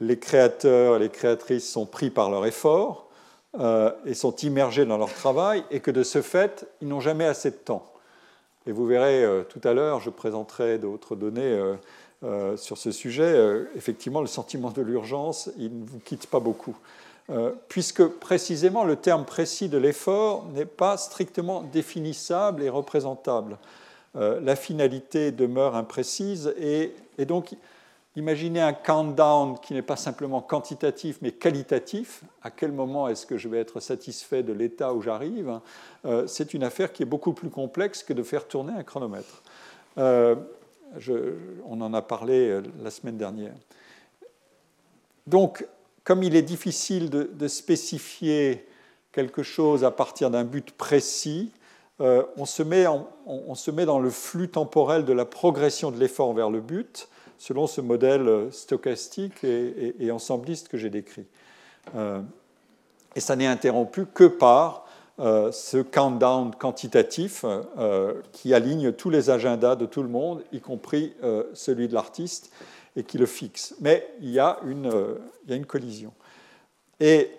les 0.00 0.18
créateurs 0.18 0.96
et 0.96 0.98
les 0.98 1.10
créatrices 1.10 1.70
sont 1.70 1.86
pris 1.86 2.10
par 2.10 2.30
leur 2.30 2.46
effort, 2.46 3.08
et 4.06 4.14
sont 4.14 4.34
immergés 4.36 4.86
dans 4.86 4.96
leur 4.96 5.12
travail, 5.12 5.62
et 5.70 5.80
que 5.80 5.90
de 5.90 6.02
ce 6.02 6.22
fait, 6.22 6.66
ils 6.80 6.88
n'ont 6.88 7.00
jamais 7.00 7.26
assez 7.26 7.50
de 7.50 7.56
temps. 7.56 7.92
Et 8.66 8.72
vous 8.72 8.86
verrez 8.86 9.44
tout 9.50 9.60
à 9.62 9.74
l'heure, 9.74 10.00
je 10.00 10.08
présenterai 10.08 10.78
d'autres 10.78 11.16
données 11.16 11.60
sur 12.56 12.78
ce 12.78 12.92
sujet. 12.92 13.64
effectivement, 13.76 14.20
le 14.20 14.26
sentiment 14.26 14.70
de 14.70 14.82
l'urgence, 14.82 15.50
il 15.58 15.80
ne 15.80 15.84
vous 15.84 15.98
quitte 15.98 16.26
pas 16.26 16.40
beaucoup. 16.40 16.76
puisque 17.68 18.06
précisément 18.06 18.84
le 18.84 18.96
terme 18.96 19.24
précis 19.24 19.68
de 19.68 19.78
l'effort 19.78 20.46
n'est 20.54 20.64
pas 20.64 20.96
strictement 20.96 21.62
définissable 21.62 22.62
et 22.62 22.68
représentable. 22.68 23.58
la 24.14 24.56
finalité 24.56 25.32
demeure 25.32 25.74
imprécise 25.74 26.54
et, 26.58 26.94
donc 27.24 27.54
Imaginez 28.14 28.60
un 28.60 28.74
countdown 28.74 29.58
qui 29.58 29.72
n'est 29.72 29.80
pas 29.80 29.96
simplement 29.96 30.42
quantitatif 30.42 31.18
mais 31.22 31.32
qualitatif. 31.32 32.22
À 32.42 32.50
quel 32.50 32.70
moment 32.70 33.08
est-ce 33.08 33.24
que 33.24 33.38
je 33.38 33.48
vais 33.48 33.58
être 33.58 33.80
satisfait 33.80 34.42
de 34.42 34.52
l'état 34.52 34.92
où 34.92 35.00
j'arrive? 35.00 35.60
Euh, 36.04 36.26
C'est 36.26 36.52
une 36.52 36.62
affaire 36.62 36.92
qui 36.92 37.02
est 37.02 37.06
beaucoup 37.06 37.32
plus 37.32 37.48
complexe 37.48 38.02
que 38.02 38.12
de 38.12 38.22
faire 38.22 38.46
tourner 38.46 38.74
un 38.74 38.82
chronomètre. 38.82 39.42
Euh, 39.96 40.36
on 41.66 41.80
en 41.80 41.94
a 41.94 42.02
parlé 42.02 42.48
euh, 42.48 42.62
la 42.82 42.90
semaine 42.90 43.16
dernière. 43.16 43.54
Donc, 45.26 45.66
comme 46.04 46.22
il 46.22 46.34
est 46.34 46.42
difficile 46.42 47.10
de, 47.10 47.48
spécifier 47.48 48.66
quelque 49.12 49.42
chose 49.42 49.84
à 49.84 49.90
partir 49.90 50.30
d'un 50.30 50.44
but 50.44 50.72
précis, 50.72 51.52
on, 52.00 52.44
se 52.44 52.64
met 52.64 52.86
on, 53.26 53.54
se 53.54 53.70
met 53.70 53.84
dans 53.84 54.00
le 54.00 54.10
flux 54.10 54.48
temporel 54.48 55.04
de 55.04 55.12
la 55.12 55.24
progression 55.24 55.92
de 55.92 56.00
l'effort 56.00 56.34
vers 56.34 56.50
le 56.50 56.60
but 56.60 57.08
selon 57.42 57.66
ce 57.66 57.80
modèle 57.80 58.28
euh, 58.28 58.50
stochastique 58.52 59.42
et, 59.42 60.10
ensembliste 60.12 60.68
que 60.68 60.78
j'ai 60.78 60.90
décrit. 60.90 61.26
Euh, 61.96 62.20
et 63.16 63.20
ça 63.20 63.34
n'est 63.34 63.48
interrompu 63.48 64.06
que 64.06 64.24
par 64.24 64.81
euh, 65.20 65.52
ce 65.52 65.78
countdown 65.78 66.54
quantitatif 66.54 67.44
qui 68.32 68.54
aligne 68.54 68.92
tous 68.92 69.10
les 69.10 69.30
agendas 69.30 69.76
de 69.76 69.86
tout 69.86 70.02
le 70.02 70.08
monde, 70.08 70.42
y 70.52 70.60
compris 70.60 71.14
celui 71.54 71.88
de 71.88 71.94
l'artiste, 71.94 72.52
et 72.96 73.04
qui 73.04 73.18
le 73.18 73.26
fixe. 73.26 73.74
Mais 73.80 74.06
il 74.20 74.30
y 74.30 74.38
a 74.38 74.58
une, 74.66 74.90
il 75.44 75.50
y 75.50 75.52
a 75.54 75.56
une 75.56 75.66
collision. 75.66 76.12
Et 77.00 77.30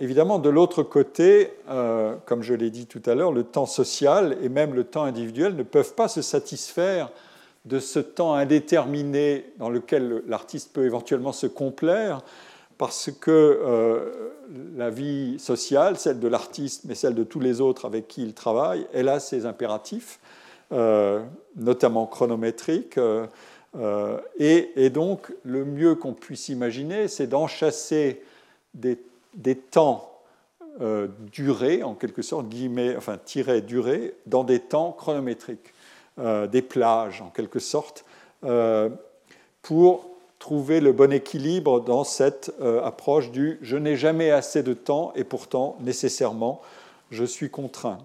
évidemment, 0.00 0.38
de 0.38 0.48
l'autre 0.48 0.82
côté, 0.82 1.50
comme 2.26 2.42
je 2.42 2.54
l'ai 2.54 2.70
dit 2.70 2.86
tout 2.86 3.02
à 3.06 3.14
l'heure, 3.14 3.32
le 3.32 3.44
temps 3.44 3.66
social 3.66 4.36
et 4.42 4.48
même 4.48 4.74
le 4.74 4.84
temps 4.84 5.04
individuel 5.04 5.56
ne 5.56 5.62
peuvent 5.62 5.94
pas 5.94 6.08
se 6.08 6.22
satisfaire 6.22 7.10
de 7.64 7.78
ce 7.78 7.98
temps 7.98 8.34
indéterminé 8.34 9.46
dans 9.58 9.70
lequel 9.70 10.22
l'artiste 10.26 10.72
peut 10.72 10.84
éventuellement 10.84 11.32
se 11.32 11.46
complaire, 11.46 12.20
parce 12.78 13.10
que 13.10 13.30
euh, 13.30 14.32
la 14.76 14.90
vie 14.90 15.38
sociale, 15.38 15.96
celle 15.98 16.20
de 16.20 16.28
l'artiste, 16.28 16.84
mais 16.84 16.94
celle 16.94 17.14
de 17.14 17.24
tous 17.24 17.40
les 17.40 17.60
autres 17.60 17.84
avec 17.84 18.08
qui 18.08 18.22
il 18.22 18.34
travaille, 18.34 18.86
elle 18.92 19.08
a 19.08 19.20
ses 19.20 19.46
impératifs, 19.46 20.18
euh, 20.72 21.22
notamment 21.56 22.06
chronométriques. 22.06 22.98
Euh, 22.98 23.26
et, 24.38 24.90
donc, 24.90 25.32
le 25.42 25.64
mieux 25.64 25.94
qu'on 25.94 26.12
puisse 26.12 26.48
imaginer, 26.48 27.08
c'est 27.08 27.26
d'enchasser 27.26 28.22
des, 28.72 28.98
des, 29.34 29.56
temps 29.56 30.10
durés, 31.32 31.82
en 31.82 31.94
quelque 31.94 32.22
sorte, 32.22 32.48
guillemets, 32.48 32.96
enfin, 32.96 33.18
tirés 33.24 33.62
durés, 33.62 34.14
dans 34.26 34.44
des 34.44 34.60
temps 34.60 34.92
chronométriques. 34.92 35.72
Des 36.16 36.62
plages, 36.62 37.20
en 37.20 37.30
quelque 37.30 37.58
sorte, 37.58 38.04
pour 39.62 40.13
trouver 40.44 40.80
le 40.80 40.92
bon 40.92 41.10
équilibre 41.10 41.80
dans 41.80 42.04
cette 42.04 42.52
euh, 42.60 42.84
approche 42.84 43.30
du 43.30 43.58
je 43.62 43.78
n'ai 43.78 43.96
jamais 43.96 44.30
assez 44.30 44.62
de 44.62 44.74
temps 44.74 45.10
et 45.16 45.24
pourtant 45.24 45.78
nécessairement 45.80 46.60
je 47.10 47.24
suis 47.24 47.48
contraint. 47.48 47.98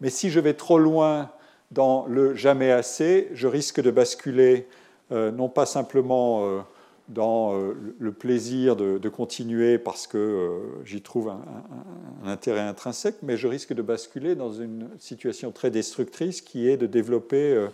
mais 0.00 0.10
si 0.10 0.28
je 0.28 0.40
vais 0.40 0.52
trop 0.52 0.78
loin 0.78 1.30
dans 1.70 2.04
le 2.06 2.34
jamais 2.34 2.70
assez, 2.70 3.28
je 3.32 3.46
risque 3.46 3.80
de 3.80 3.90
basculer 3.90 4.66
non 5.10 5.48
pas 5.48 5.66
simplement 5.66 6.64
dans 7.08 7.54
euh, 7.54 7.74
le 7.98 8.12
plaisir 8.12 8.76
de, 8.76 9.08
continuer 9.08 9.78
parce 9.78 10.06
que 10.06 10.18
euh, 10.18 10.84
j'y 10.84 11.02
trouve 11.02 11.28
un, 11.28 11.42
intérêt 12.24 12.60
intrinsèque, 12.60 13.16
mais 13.22 13.36
je 13.36 13.46
risque 13.46 13.74
de 13.74 13.82
basculer 13.82 14.34
dans 14.34 14.52
une 14.52 14.88
situation 14.98 15.52
très 15.52 15.70
destructrice 15.70 16.40
qui 16.40 16.68
est 16.68 16.76
de 16.76 16.86
développer 16.86 17.52
euh, 17.52 17.68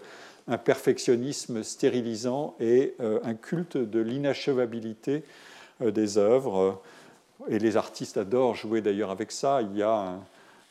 un 0.49 0.59
perfectionnisme 0.59 1.63
stérilisant 1.63 2.57
et 2.59 2.95
un 3.01 3.35
culte 3.35 3.77
de 3.77 4.01
l'inachevabilité 4.01 5.23
des 5.81 6.17
œuvres. 6.19 6.81
Et 7.49 7.59
les 7.59 7.77
artistes 7.77 8.17
adorent 8.17 8.55
jouer 8.55 8.81
d'ailleurs 8.81 9.11
avec 9.11 9.31
ça. 9.31 9.61
Il 9.63 9.77
y 9.77 9.83
a, 9.83 10.15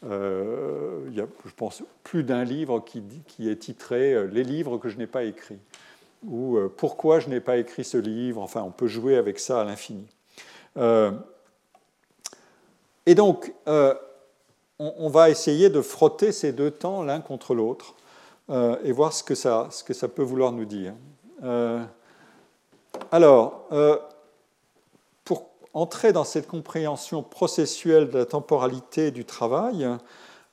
a 0.04 0.10
je 1.14 1.54
pense, 1.56 1.84
plus 2.04 2.24
d'un 2.24 2.44
livre 2.44 2.84
qui, 2.84 3.50
est 3.50 3.56
titré 3.56 4.28
Les 4.28 4.44
livres 4.44 4.78
que 4.78 4.90
je 4.90 4.98
n'ai 4.98 5.08
pas 5.08 5.24
écrits 5.24 5.60
ou 6.26 6.58
euh, 6.58 6.74
pourquoi 6.76 7.20
je 7.20 7.30
n'ai 7.30 7.40
pas 7.40 7.58
écrit 7.58 7.84
ce 7.84 7.98
livre? 7.98 8.42
Enfin, 8.42 8.62
on 8.62 8.72
peut 8.72 8.88
jouer 8.88 9.18
avec 9.18 9.40
ça 9.40 9.62
à 9.62 9.64
l'infini. 9.64 10.06
Euh, 10.78 11.12
et 13.06 13.16
donc, 13.16 13.54
euh, 13.68 13.94
on, 14.80 15.10
va 15.10 15.30
essayer 15.30 15.70
de 15.70 15.82
frotter 15.82 16.32
ces 16.32 16.52
deux 16.52 16.72
temps 16.72 17.04
l'un 17.04 17.22
contre 17.22 17.56
l'autre 17.56 17.96
et 18.50 18.92
voir 18.92 19.12
ce 19.12 19.24
que, 19.24 19.36
ça, 19.36 19.68
ce 19.72 19.84
que 19.84 19.94
ça 19.94 20.08
peut 20.08 20.24
vouloir 20.24 20.52
nous 20.52 20.66
dire. 20.66 20.94
alors, 23.12 23.68
pour 25.26 25.50
entrer 25.74 26.14
dans 26.14 26.24
cette 26.24 26.48
compréhension 26.48 27.24
processuelle 27.24 28.10
de 28.10 28.18
la 28.20 28.26
temporalité 28.26 29.12
du 29.12 29.26
travail, 29.26 29.88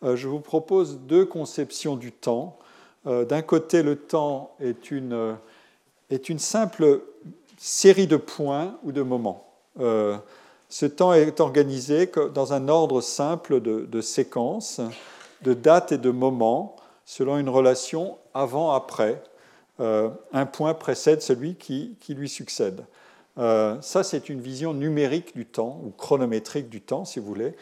je 0.02 0.26
vous 0.26 0.40
propose 0.40 0.98
deux 0.98 1.24
conceptions 1.24 1.94
du 1.94 2.10
temps. 2.10 2.58
D'un 3.04 3.42
côté, 3.42 3.82
le 3.84 3.96
temps 3.96 4.56
est 4.58 4.90
une 4.90 5.36
est 6.10 6.28
une 6.28 6.38
simple 6.38 7.02
série 7.58 8.06
de 8.06 8.16
points 8.16 8.76
ou 8.82 8.92
de 8.92 9.02
moments. 9.02 9.46
Euh, 9.80 10.16
ce 10.68 10.86
temps 10.86 11.12
est 11.12 11.40
organisé 11.40 12.10
dans 12.34 12.52
un 12.52 12.68
ordre 12.68 13.00
simple 13.00 13.60
de, 13.60 14.00
séquences, 14.00 14.80
de 15.42 15.54
dates 15.54 15.92
et 15.92 15.98
de 15.98 16.10
moments, 16.10 16.76
selon 17.04 17.38
une 17.38 17.48
relation 17.48 18.18
avant-après. 18.32 19.22
Euh, 19.80 20.10
un 20.32 20.46
point 20.46 20.74
précède 20.74 21.20
celui 21.20 21.56
qui, 21.56 21.96
lui 22.08 22.28
succède. 22.28 22.84
Euh, 23.38 23.80
ça, 23.80 24.04
c'est 24.04 24.28
une 24.28 24.40
vision 24.40 24.72
numérique 24.72 25.34
du 25.34 25.46
temps, 25.46 25.80
ou 25.84 25.90
chronométrique 25.90 26.68
du 26.68 26.80
temps, 26.80 27.04
si 27.04 27.18
vous 27.18 27.26
voulez. 27.26 27.56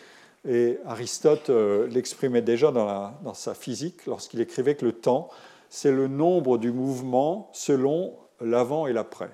Et 0.47 0.79
Aristote 0.87 1.49
l'exprimait 1.49 2.43
déjà 2.43 2.73
dans, 2.73 3.35
sa 3.35 3.55
physique 3.55 4.07
lorsqu'il 4.07 4.41
écrivait 4.41 4.75
que 4.75 4.85
le 4.85 4.93
temps, 4.93 5.29
c'est 5.71 5.93
le 5.93 6.09
nombre 6.09 6.59
du 6.59 6.73
mouvement 6.73 7.49
selon 7.53 8.15
l'avant 8.41 8.87
et 8.87 8.93
l'après. 8.93 9.31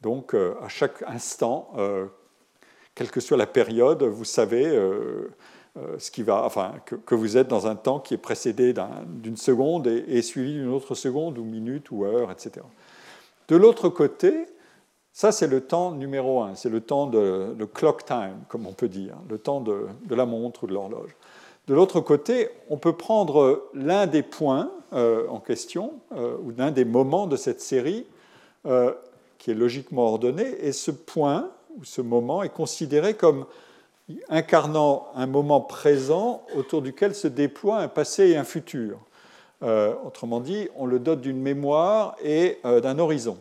Donc 0.00 0.34
euh, 0.34 0.54
à 0.62 0.68
chaque 0.68 1.02
instant, 1.06 1.72
euh, 1.76 2.06
quelle 2.94 3.10
que 3.10 3.20
soit 3.20 3.36
la 3.36 3.46
période, 3.46 4.02
vous 4.02 4.24
savez 4.24 4.66
euh, 4.66 5.30
ce 5.98 6.10
qui 6.10 6.22
va, 6.22 6.44
enfin, 6.44 6.74
que, 6.84 7.14
vous 7.14 7.36
êtes 7.36 7.48
dans 7.48 7.66
un 7.66 7.76
temps 7.76 8.00
qui 8.00 8.14
est 8.14 8.18
précédé 8.18 8.74
d'une 9.06 9.36
seconde 9.36 9.86
et, 9.86 10.20
suivi 10.22 10.54
d'une 10.54 10.72
autre 10.72 10.94
seconde 10.94 11.38
ou 11.38 11.44
minute 11.44 11.90
ou 11.90 12.04
heure, 12.04 12.30
etc. 12.30 12.66
De 13.48 13.56
l'autre 13.56 13.88
côté, 13.88 14.46
ça 15.12 15.30
c'est 15.32 15.46
le 15.46 15.60
temps 15.60 15.92
numéro 15.92 16.42
un, 16.42 16.54
c'est 16.54 16.68
le 16.68 16.80
temps 16.80 17.06
de 17.06 17.64
clock 17.72 18.04
time, 18.04 18.38
comme 18.48 18.66
on 18.66 18.72
peut 18.72 18.88
dire, 18.88 19.14
le 19.28 19.38
temps 19.38 19.60
de, 19.60 19.86
la 20.10 20.26
montre 20.26 20.64
ou 20.64 20.66
de 20.66 20.74
l'horloge. 20.74 21.14
De 21.70 21.74
l'autre 21.74 22.00
côté, 22.00 22.48
on 22.68 22.78
peut 22.78 22.94
prendre 22.96 23.70
l'un 23.74 24.08
des 24.08 24.24
points 24.24 24.72
euh, 24.92 25.28
en 25.28 25.38
question, 25.38 25.92
euh, 26.16 26.36
ou 26.42 26.50
l'un 26.50 26.72
des 26.72 26.84
moments 26.84 27.28
de 27.28 27.36
cette 27.36 27.60
série, 27.60 28.06
euh, 28.66 28.92
qui 29.38 29.52
est 29.52 29.54
logiquement 29.54 30.02
ordonné, 30.02 30.42
et 30.66 30.72
ce 30.72 30.90
point, 30.90 31.50
ou 31.76 31.84
ce 31.84 32.00
moment, 32.00 32.42
est 32.42 32.48
considéré 32.48 33.14
comme 33.14 33.46
incarnant 34.28 35.08
un 35.14 35.26
moment 35.26 35.60
présent 35.60 36.42
autour 36.56 36.82
duquel 36.82 37.14
se 37.14 37.28
déploie 37.28 37.78
un 37.78 37.88
passé 37.88 38.28
et 38.28 38.36
un 38.36 38.44
futur. 38.44 38.98
autrement 39.62 40.40
dit, 40.40 40.68
on 40.76 40.86
le 40.86 40.98
dote 40.98 41.20
d'une 41.20 41.40
mémoire 41.40 42.16
et 42.24 42.58
d'un 42.64 42.98
horizon. 42.98 43.36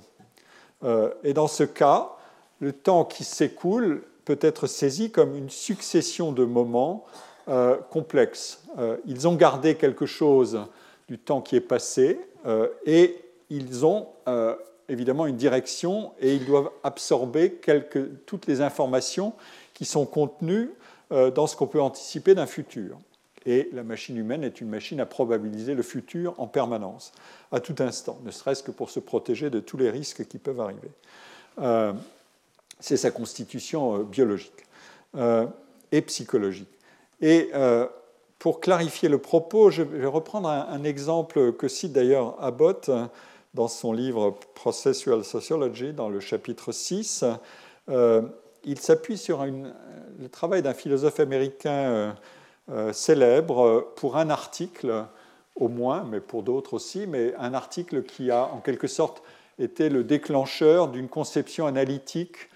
et 1.23 1.33
dans 1.33 1.47
ce 1.47 1.63
cas, 1.63 2.11
le 2.59 2.73
temps 2.73 3.05
qui 3.05 3.23
s'écoule 3.23 4.03
peut 4.25 4.39
être 4.41 4.67
saisi 4.67 5.11
comme 5.11 5.35
une 5.35 5.49
succession 5.49 6.31
de 6.31 6.43
moments 6.43 7.05
euh, 7.47 7.77
complexes. 7.89 8.61
Euh, 8.77 8.97
ils 9.07 9.27
ont 9.27 9.33
gardé 9.33 9.73
quelque 9.73 10.05
chose 10.05 10.61
du 11.07 11.17
temps 11.17 11.41
qui 11.41 11.55
est 11.55 11.61
passé 11.61 12.19
euh, 12.45 12.67
et 12.85 13.17
ils 13.49 13.87
ont 13.87 14.09
évidemment 14.87 15.25
une 15.25 15.35
direction 15.35 16.11
et 16.19 16.35
ils 16.35 16.45
doivent 16.45 16.69
absorber 16.83 17.59
toutes 18.27 18.45
les 18.45 18.61
informations 18.61 19.33
qui 19.79 19.85
sont 19.85 20.05
contenues 20.05 20.71
dans 21.09 21.47
ce 21.47 21.55
qu'on 21.55 21.67
peut 21.67 21.81
anticiper 21.81 22.35
d'un 22.35 22.45
futur. 22.45 22.99
Et 23.45 23.69
la 23.71 23.83
machine 23.83 24.17
humaine 24.17 24.43
est 24.43 24.59
une 24.59 24.67
machine 24.67 24.99
à 24.99 25.05
probabiliser 25.05 25.73
le 25.73 25.83
futur 25.83 26.35
en 26.37 26.47
permanence, 26.47 27.13
à 27.53 27.61
tout 27.61 27.75
instant, 27.79 28.19
ne 28.25 28.31
serait-ce 28.31 28.61
que 28.61 28.71
pour 28.71 28.89
se 28.89 28.99
protéger 28.99 29.49
de 29.49 29.61
tous 29.61 29.77
les 29.77 29.89
risques 29.89 30.27
qui 30.27 30.37
peuvent 30.37 30.59
arriver. 30.59 30.91
C'est 32.81 32.97
sa 32.97 33.09
constitution 33.09 33.99
biologique. 33.99 34.65
et 35.93 36.01
psychologique. 36.01 36.67
Et 37.21 37.51
pour 38.37 38.59
clarifier 38.59 39.07
le 39.07 39.19
propos, 39.19 39.71
je 39.71 39.83
vais 39.83 40.05
reprendre 40.05 40.49
un, 40.49 40.83
exemple 40.83 41.53
que 41.53 41.69
cite 41.69 41.93
d'ailleurs 41.93 42.35
Abbott 42.43 42.91
dans 43.53 43.69
son 43.69 43.93
livre 43.93 44.37
Processual 44.53 45.23
Sociology, 45.23 45.93
dans 45.93 46.09
le 46.09 46.19
chapitre 46.19 46.73
6. 46.73 47.23
Il 48.63 48.79
s'appuie 48.79 49.17
sur 49.17 49.45
le 49.45 50.29
travail 50.29 50.61
d'un 50.61 50.73
philosophe 50.73 51.19
américain 51.19 52.15
célèbre 52.91 53.91
pour 53.95 54.17
un 54.17 54.29
article 54.29 55.05
au 55.55 55.67
moins, 55.67 56.05
mais 56.09 56.19
pour 56.19 56.43
d'autres 56.43 56.73
aussi, 56.73 57.05
mais 57.07 57.33
un 57.35 57.53
article 57.53 58.03
qui 58.03 58.31
a 58.31 58.45
en 58.45 58.59
quelque 58.59 58.87
sorte 58.87 59.21
été 59.59 59.89
le 59.89 60.03
déclencheur 60.03 60.87
d'une 60.87 61.09
conception 61.09 61.67
analytique 61.67 62.49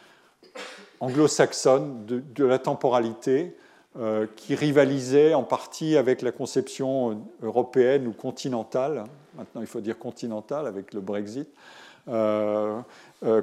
anglo-saxonne 1.00 2.06
de, 2.06 2.46
la 2.46 2.60
temporalité 2.60 3.58
euh, 4.00 4.26
qui 4.38 4.56
rivalisait 4.56 5.34
en 5.34 5.44
partie 5.44 5.98
avec 5.98 6.22
la 6.22 6.32
conception 6.32 7.22
européenne 7.42 8.08
ou 8.08 8.14
continentale, 8.14 9.04
maintenant 9.36 9.62
il 9.62 9.68
faut 9.68 9.82
dire 9.82 10.00
continentale 10.00 10.66
avec 10.66 10.94
le 10.94 11.02
Brexit, 11.02 11.50
euh, 11.50 11.50
euh, 11.50 11.83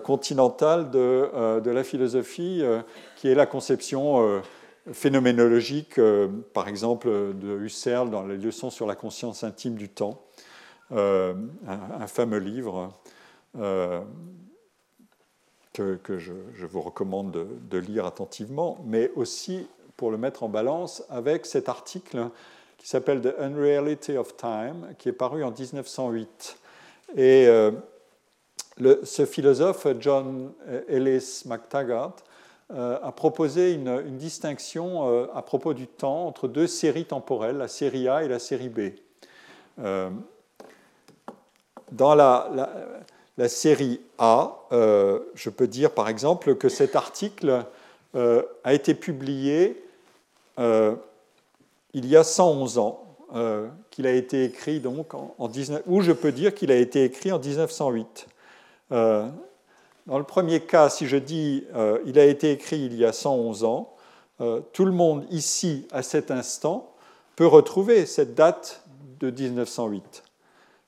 continentale 0.02 0.90
de, 0.90 1.60
de, 1.60 1.70
la 1.70 1.84
philosophie, 1.84 2.62
qui 3.16 3.28
est 3.28 3.34
la 3.34 3.46
conception 3.46 4.42
phénoménologique, 4.92 5.98
euh, 5.98 6.28
par 6.52 6.68
exemple 6.68 7.08
de 7.08 7.58
Husserl 7.58 8.10
dans 8.10 8.26
les 8.26 8.36
leçons 8.36 8.70
sur 8.70 8.86
la 8.86 8.94
conscience 8.94 9.44
intime 9.44 9.74
du 9.74 9.88
temps, 9.88 10.22
euh, 10.92 11.34
un, 11.66 12.06
fameux 12.06 12.38
livre 12.38 12.92
euh, 13.58 14.00
que, 15.72 16.18
je, 16.18 16.32
vous 16.66 16.80
recommande 16.80 17.46
de, 17.70 17.78
lire 17.78 18.04
attentivement, 18.04 18.78
mais 18.84 19.10
aussi 19.14 19.66
pour 19.96 20.10
le 20.10 20.18
mettre 20.18 20.42
en 20.42 20.48
balance 20.48 21.04
avec 21.08 21.46
cet 21.46 21.68
article 21.68 22.28
qui 22.76 22.88
s'appelle 22.88 23.20
The 23.20 23.34
Unreality 23.38 24.16
of 24.16 24.36
Time, 24.36 24.94
qui 24.98 25.08
est 25.08 25.14
paru 25.14 25.44
en 25.44 25.52
1908. 25.52 26.58
Et 27.16 27.48
ce 29.02 29.26
philosophe, 29.26 29.86
John 30.00 30.52
Ellis 30.88 31.42
McTaggart, 31.46 32.16
euh, 32.72 33.00
a 33.02 33.10
proposé 33.10 33.72
une, 33.72 34.16
distinction 34.16 35.08
euh, 35.08 35.26
à 35.34 35.42
propos 35.42 35.74
du 35.74 35.88
temps 35.88 36.28
entre 36.28 36.46
deux 36.46 36.68
séries 36.68 37.04
temporelles, 37.04 37.56
la 37.56 37.66
série 37.66 38.06
A 38.06 38.22
et 38.22 38.28
la 38.28 38.38
série 38.38 38.68
B. 38.68 38.90
Euh, 39.80 40.08
dans 41.90 42.14
la, 42.14 42.78
série 43.48 44.00
A, 44.18 44.54
je 44.70 45.50
peux 45.50 45.66
dire 45.66 45.90
par 45.90 46.08
exemple 46.08 46.54
que 46.54 46.68
cet 46.68 46.94
article 46.94 47.64
a 48.14 48.72
été 48.72 48.94
publié 48.94 49.82
il 50.58 52.06
y 52.06 52.16
a 52.16 52.22
111 52.22 52.78
ans, 52.78 53.16
qu'il 53.90 54.06
a 54.06 54.12
été 54.12 54.44
écrit 54.44 54.78
donc 54.78 55.14
en, 55.14 55.48
19, 55.48 55.82
ou 55.86 56.02
je 56.02 56.12
peux 56.12 56.30
dire 56.30 56.54
qu'il 56.54 56.70
a 56.70 56.76
été 56.76 57.02
écrit 57.02 57.32
en 57.32 57.40
1908. 57.40 58.28
Dans 60.10 60.18
le 60.18 60.24
premier 60.24 60.58
cas, 60.60 60.88
si 60.88 61.06
je 61.06 61.16
dis 61.16 61.64
euh, 61.74 62.00
il 62.04 62.18
a 62.18 62.24
été 62.24 62.50
écrit 62.50 62.80
il 62.80 62.96
y 62.96 63.04
a 63.04 63.12
111 63.12 63.62
ans, 63.62 63.94
euh, 64.40 64.60
tout 64.72 64.84
le 64.84 64.90
monde 64.90 65.24
ici, 65.30 65.86
à 65.92 66.02
cet 66.02 66.32
instant, 66.32 66.94
peut 67.36 67.46
retrouver 67.46 68.06
cette 68.06 68.34
date 68.34 68.82
de 69.20 69.30
1908, 69.30 70.24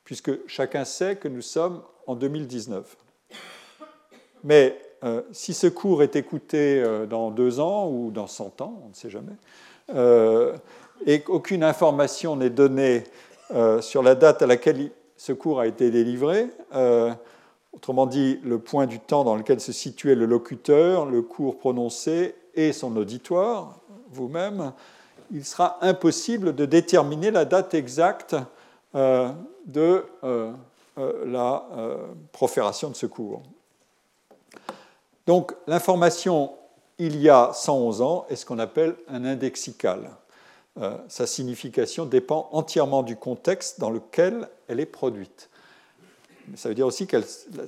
puisque 0.02 0.32
chacun 0.48 0.84
sait 0.84 1.14
que 1.14 1.28
nous 1.28 1.40
sommes 1.40 1.82
en 2.08 2.16
2019. 2.16 2.96
Mais 4.42 4.76
euh, 5.04 5.22
si 5.30 5.54
ce 5.54 5.68
cours 5.68 6.02
est 6.02 6.16
écouté 6.16 6.84
dans 7.08 7.30
deux 7.30 7.60
ans 7.60 7.88
ou 7.88 8.10
dans 8.10 8.26
100 8.26 8.60
ans, 8.60 8.82
on 8.84 8.88
ne 8.88 8.94
sait 8.94 9.10
jamais, 9.10 9.36
et 11.06 11.20
qu'aucune 11.20 11.62
information 11.62 12.34
n'est 12.34 12.50
donnée 12.50 13.04
sur 13.80 14.02
la 14.02 14.16
date 14.16 14.42
à 14.42 14.46
laquelle 14.46 14.90
ce 15.16 15.32
cours 15.32 15.60
a 15.60 15.68
été 15.68 15.90
délivré, 15.90 16.48
Autrement 17.72 18.06
dit, 18.06 18.38
le 18.44 18.58
point 18.58 18.86
du 18.86 19.00
temps 19.00 19.24
dans 19.24 19.34
lequel 19.34 19.60
se 19.60 19.72
situait 19.72 20.14
le 20.14 20.26
locuteur, 20.26 21.06
le 21.06 21.22
cours 21.22 21.58
prononcé 21.58 22.34
et 22.54 22.72
son 22.72 22.96
auditoire, 22.96 23.80
vous-même, 24.10 24.72
il 25.32 25.44
sera 25.44 25.78
impossible 25.80 26.54
de 26.54 26.66
déterminer 26.66 27.30
la 27.30 27.44
date 27.44 27.74
exacte 27.74 28.36
euh, 28.94 29.30
de 29.64 30.04
euh, 30.22 30.52
euh, 30.98 31.24
la 31.24 31.66
profération 32.32 32.90
de 32.90 32.94
ce 32.94 33.06
cours. 33.06 33.42
Donc 35.26 35.54
l'information 35.66 36.52
il 36.98 37.20
y 37.20 37.30
a 37.30 37.52
111 37.54 38.02
ans 38.02 38.26
est 38.28 38.36
ce 38.36 38.44
qu'on 38.44 38.58
appelle 38.58 38.94
un 39.08 39.24
indexical. 39.24 40.10
sa 41.08 41.26
signification 41.26 42.04
dépend 42.04 42.48
entièrement 42.52 43.02
du 43.02 43.16
contexte 43.16 43.80
dans 43.80 43.90
lequel 43.90 44.48
elle 44.68 44.78
est 44.78 44.86
produite 44.86 45.48
ça 46.56 46.68
veut 46.68 46.74
dire 46.74 46.86
aussi 46.86 47.06
que 47.06 47.16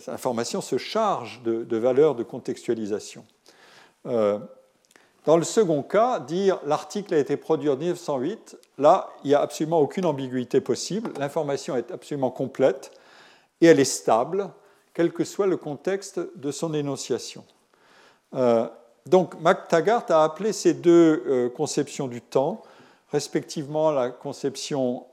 l'information 0.07 0.61
se 0.61 0.79
charge 0.79 1.43
de, 1.43 1.77
valeurs 1.77 2.15
de 2.15 2.23
contextualisation. 2.23 3.25
Euh, 4.07 4.39
dans 5.27 5.37
le 5.37 5.45
second 5.45 5.83
cas, 5.83 6.21
dire 6.21 6.61
l'article 6.67 7.15
a 7.15 7.19
été 7.19 7.37
produit 7.37 7.71
en 7.71 7.77
1908, 7.77 8.59
là, 8.79 9.09
il 9.25 9.29
n'y 9.29 9.35
a 9.35 9.41
absolument 9.41 9.81
aucune 9.81 10.05
ambiguïté 10.05 10.61
possible. 10.61 11.13
L'information 11.19 11.77
est 11.77 11.91
absolument 11.91 12.31
complète 12.31 12.93
et 13.61 13.67
elle 13.67 13.81
est 13.81 13.85
stable, 13.85 14.51
quel 14.93 15.13
que 15.13 15.25
soit 15.25 15.47
le 15.47 15.57
contexte 15.57 16.21
de 16.37 16.51
son 16.51 16.75
énonciation. 16.75 17.45
Euh, 18.35 18.69
donc, 19.07 19.41
McTaggart 19.41 20.05
a 20.11 20.25
appelé 20.25 20.53
ces 20.53 20.75
deux 20.75 21.25
euh, 21.27 21.49
conceptions 21.49 22.07
du 22.07 22.21
temps, 22.21 22.63
respectivement 23.11 23.91
la 23.91 24.11
conception 24.11 25.07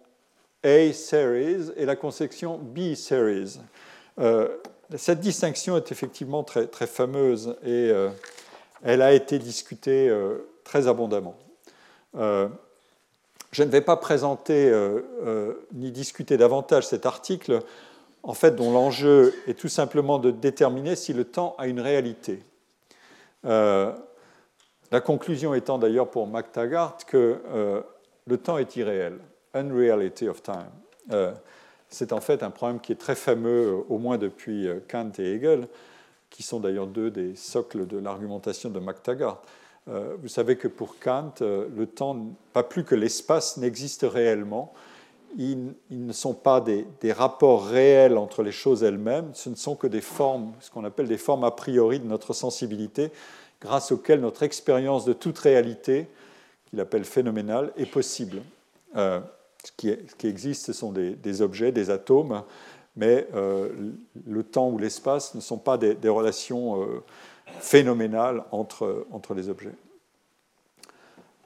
a 0.63 0.93
series 0.93 1.71
et 1.75 1.85
la 1.85 1.95
conception 1.95 2.57
B 2.57 2.93
series. 2.93 3.59
Euh, 4.19 4.49
cette 4.95 5.19
distinction 5.19 5.77
est 5.77 5.91
effectivement 5.91 6.43
très, 6.43 6.67
très 6.67 6.87
fameuse 6.87 7.55
et 7.63 7.89
euh, 7.89 8.09
elle 8.83 9.01
a 9.01 9.13
été 9.13 9.39
discutée 9.39 10.09
euh, 10.09 10.49
très 10.63 10.87
abondamment. 10.87 11.35
je 12.13 13.63
ne 13.63 13.69
vais 13.69 13.81
pas 13.81 13.97
présenter 13.97 14.71
ni 15.73 15.91
discuter 15.91 16.37
davantage 16.37 16.87
cet 16.87 17.05
article, 17.05 17.61
en 18.23 18.33
fait, 18.33 18.55
dont 18.55 18.71
l'enjeu 18.71 19.33
est 19.47 19.59
tout 19.59 19.67
simplement 19.67 20.19
de 20.19 20.31
déterminer 20.31 20.95
si 20.95 21.13
le 21.13 21.25
temps 21.25 21.55
a 21.57 21.67
une 21.67 21.79
réalité. 21.79 22.43
la 23.43 23.95
conclusion 25.03 25.53
étant 25.53 25.79
d'ailleurs 25.79 26.09
pour 26.09 26.27
McTaggart 26.27 26.97
que 27.07 27.83
le 28.25 28.37
temps 28.37 28.57
est 28.57 28.75
irréel 28.75 29.19
unreality 29.53 30.27
of 30.27 30.41
time. 30.41 30.71
Euh, 31.11 31.33
c'est 31.89 32.13
en 32.13 32.21
fait 32.21 32.43
un 32.43 32.51
problème 32.51 32.79
qui 32.79 32.91
est 32.91 32.99
très 32.99 33.15
fameux, 33.15 33.67
euh, 33.67 33.83
au 33.89 33.97
moins 33.97 34.17
depuis 34.17 34.67
euh, 34.67 34.79
Kant 34.89 35.11
et 35.19 35.33
Hegel, 35.33 35.67
qui 36.29 36.43
sont 36.43 36.59
d'ailleurs 36.59 36.87
deux 36.87 37.11
des 37.11 37.35
socles 37.35 37.85
de 37.85 37.97
l'argumentation 37.97 38.69
de 38.69 38.79
MacTaggart. 38.79 39.41
vous 39.87 40.29
savez 40.29 40.55
que 40.55 40.69
pour 40.69 40.97
Kant, 40.97 41.33
le 41.41 41.85
temps, 41.85 42.15
pas 42.53 42.63
plus 42.63 42.85
que 42.85 42.95
l'espace, 42.95 43.57
n'existe 43.57 44.05
réellement. 44.09 44.71
Ils, 45.37 45.73
ne 45.89 46.13
sont 46.13 46.33
pas 46.33 46.61
des, 46.61 46.85
rapports 47.11 47.67
réels 47.67 48.17
entre 48.17 48.43
les 48.43 48.53
choses 48.53 48.81
elles-mêmes, 48.81 49.31
ce 49.33 49.49
ne 49.49 49.55
sont 49.55 49.75
que 49.75 49.87
des 49.87 49.99
formes, 49.99 50.53
ce 50.61 50.71
qu'on 50.71 50.85
appelle 50.85 51.09
des 51.09 51.17
formes 51.17 51.43
a 51.43 51.51
priori 51.51 51.99
de 51.99 52.07
notre 52.07 52.31
sensibilité, 52.31 53.11
grâce 53.59 53.91
auxquelles 53.91 54.21
notre 54.21 54.43
expérience 54.43 55.03
de 55.03 55.11
toute 55.11 55.37
réalité, 55.37 56.07
qu'il 56.69 56.79
appelle 56.79 57.03
phénoménale, 57.03 57.73
est 57.75 57.91
possible 57.91 58.41
ce 59.63 59.71
qui, 59.77 60.27
existe, 60.27 60.65
ce 60.65 60.73
sont 60.73 60.91
des, 60.91 61.41
objets, 61.41 61.71
des 61.71 61.89
atomes, 61.89 62.43
mais 62.95 63.27
euh, 63.35 63.69
le 64.27 64.43
temps 64.43 64.69
ou 64.69 64.77
l'espace 64.77 65.35
ne 65.35 65.41
sont 65.41 65.57
pas 65.57 65.77
des, 65.77 66.09
relations 66.09 66.81
euh, 66.81 67.03
phénoménales 67.59 68.43
entre, 68.51 69.05
entre 69.11 69.33
les 69.33 69.49
objets. 69.49 69.73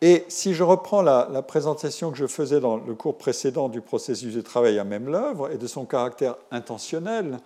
Et 0.01 0.25
si 0.27 0.53
je 0.53 0.63
reprends 0.63 1.01
la, 1.01 1.25
présentation 1.41 2.11
que 2.11 2.17
je 2.17 2.27
faisais 2.27 2.59
dans 2.59 2.77
le 2.77 2.93
cours 2.95 3.17
précédent 3.17 3.69
du 3.69 3.81
processus 3.81 4.35
de 4.35 4.41
travail 4.41 4.77
à 4.77 4.83
même 4.83 5.07
l'œuvre 5.07 5.51
et 5.51 5.57
de 5.57 5.67
son 5.67 5.85
caractère 5.85 6.35
intentionnel, 6.51 7.39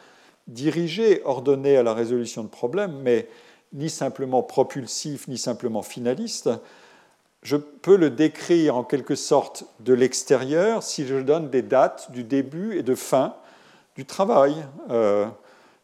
dirigé, 0.48 1.22
ordonné 1.26 1.78
à 1.78 1.84
la 1.84 1.94
résolution 1.94 2.44
de 2.44 2.50
problèmes, 2.50 3.00
mais 3.02 3.28
ni 3.72 3.90
simplement 3.90 4.42
propulsif, 4.42 5.28
ni 5.28 5.38
simplement 5.38 5.84
finaliste, 5.84 6.50
je 7.44 7.56
peux 7.56 7.96
le 7.96 8.10
décrire 8.10 8.76
en 8.76 8.84
quelque 8.84 9.16
sorte 9.16 9.66
de 9.80 9.94
l'extérieur 9.94 10.84
si 10.84 11.08
je 11.08 11.16
donne 11.16 11.50
des 11.50 11.62
dates 11.62 12.12
du 12.12 12.24
début 12.24 12.78
et 12.78 12.84
de 12.84 12.96
fin 12.96 13.36
du 13.96 14.06
travail. 14.06 14.56
Euh, 14.90 15.26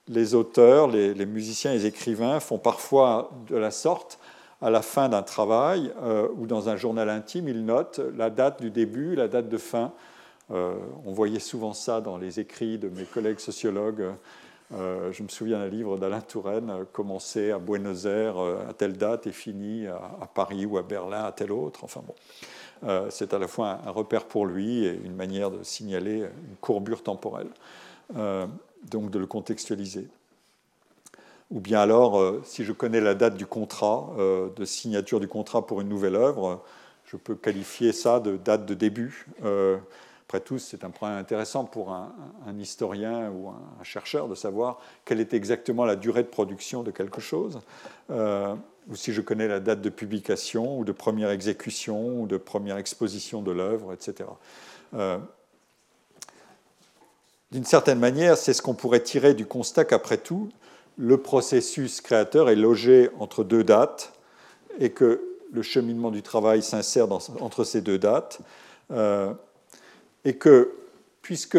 les 0.07 0.35
auteurs, 0.35 0.87
les, 0.87 1.25
musiciens 1.25 1.71
les 1.71 1.85
écrivains 1.85 2.39
font 2.39 2.57
parfois 2.57 3.31
de 3.47 3.55
la 3.55 3.71
sorte 3.71 4.19
à 4.61 4.69
la 4.69 4.81
fin 4.81 5.09
d'un 5.09 5.23
travail 5.23 5.91
euh, 6.03 6.27
ou 6.37 6.45
dans 6.45 6.69
un 6.69 6.75
journal 6.75 7.09
intime, 7.09 7.47
ils 7.47 7.65
notent 7.65 7.99
la 8.15 8.29
date 8.29 8.61
du 8.61 8.69
début, 8.69 9.15
la 9.15 9.27
date 9.27 9.49
de 9.49 9.57
fin. 9.57 9.91
Euh, 10.51 10.75
on 11.05 11.11
voyait 11.11 11.39
souvent 11.39 11.73
ça 11.73 12.01
dans 12.01 12.17
les 12.17 12.39
écrits 12.39 12.77
de 12.77 12.89
mes 12.89 13.05
collègues 13.05 13.39
sociologues 13.39 14.05
Euh, 14.73 15.11
je 15.11 15.21
me 15.21 15.27
souviens 15.27 15.59
d'un 15.59 15.67
livre 15.67 15.97
d'Alain 15.97 16.21
Touraine, 16.21 16.69
euh, 16.71 16.85
commencé 16.91 17.51
à 17.51 17.59
Buenos 17.59 18.05
Aires 18.05 18.37
à 18.37 18.73
telle 18.73 18.97
date 18.97 19.27
et 19.27 19.31
fini 19.31 19.85
à, 19.87 20.27
Paris 20.33 20.65
ou 20.65 20.77
à 20.77 20.81
Berlin 20.81 21.23
à 21.23 21.31
telle 21.31 21.51
autre. 21.51 21.83
Enfin 21.83 22.01
bon, 22.05 22.15
c'est 23.09 23.33
à 23.33 23.39
la 23.39 23.47
fois 23.47 23.79
un, 23.85 23.91
repère 23.91 24.25
pour 24.25 24.45
lui 24.45 24.85
et 24.85 24.99
une 25.03 25.15
manière 25.15 25.51
de 25.51 25.63
signaler 25.63 26.19
une 26.19 26.55
courbure 26.61 27.03
temporelle, 27.03 27.49
donc 28.89 29.09
de 29.11 29.19
le 29.19 29.27
contextualiser. 29.27 30.07
Ou 31.51 31.59
bien 31.59 31.79
alors, 31.79 32.21
si 32.43 32.63
je 32.63 32.73
connais 32.73 33.01
la 33.01 33.15
date 33.15 33.37
du 33.37 33.45
contrat, 33.45 34.09
de 34.17 34.65
signature 34.65 35.19
du 35.19 35.27
contrat 35.27 35.65
pour 35.65 35.81
une 35.81 35.89
nouvelle 35.89 36.15
œuvre, 36.15 36.63
je 37.05 37.17
peux 37.17 37.35
qualifier 37.35 37.91
ça 37.91 38.19
de 38.19 38.37
date 38.37 38.65
de 38.65 38.73
début. 38.73 39.27
Après 40.27 40.39
tout, 40.39 40.57
c'est 40.57 40.83
un 40.83 40.89
point 40.89 41.17
intéressant 41.17 41.65
pour 41.65 41.91
un, 41.91 42.11
historien 42.59 43.29
ou 43.29 43.49
un, 43.49 43.83
chercheur 43.83 44.27
de 44.27 44.33
savoir 44.33 44.79
quelle 45.05 45.19
est 45.19 45.35
exactement 45.35 45.85
la 45.85 45.95
durée 45.95 46.23
de 46.23 46.27
production 46.27 46.81
de 46.81 46.89
quelque 46.89 47.21
chose, 47.21 47.61
euh, 48.09 48.55
ou 48.87 48.95
si 48.95 49.13
je 49.13 49.21
connais 49.21 49.47
la 49.47 49.59
date 49.59 49.81
de 49.81 49.89
publication, 49.89 50.79
ou 50.79 50.83
de 50.83 50.91
première 50.91 51.29
exécution, 51.29 52.21
ou 52.21 52.25
de 52.25 52.37
première 52.37 52.77
exposition 52.77 53.43
de 53.43 53.51
l'œuvre, 53.51 53.93
etc. 53.93 54.27
Euh, 54.95 55.19
d'une 57.51 57.65
certaine 57.65 57.99
manière, 57.99 58.35
c'est 58.35 58.53
ce 58.53 58.63
qu'on 58.63 58.73
pourrait 58.73 59.03
tirer 59.03 59.35
du 59.35 59.45
constat 59.45 59.85
qu'après 59.85 60.17
tout, 60.17 60.49
le 60.97 61.17
processus 61.17 62.01
créateur 62.01 62.49
est 62.49 62.55
logé 62.55 63.11
entre 63.19 63.43
deux 63.43 63.63
dates 63.63 64.11
et 64.79 64.89
que 64.89 65.21
le 65.51 65.61
cheminement 65.61 66.09
du 66.09 66.23
travail 66.23 66.63
s'insère 66.63 67.07
entre 67.11 67.63
ces 67.63 67.81
deux 67.81 67.99
dates. 67.99 68.39
Euh, 68.91 69.33
et 70.25 70.33
que, 70.35 70.71
puisque 71.21 71.57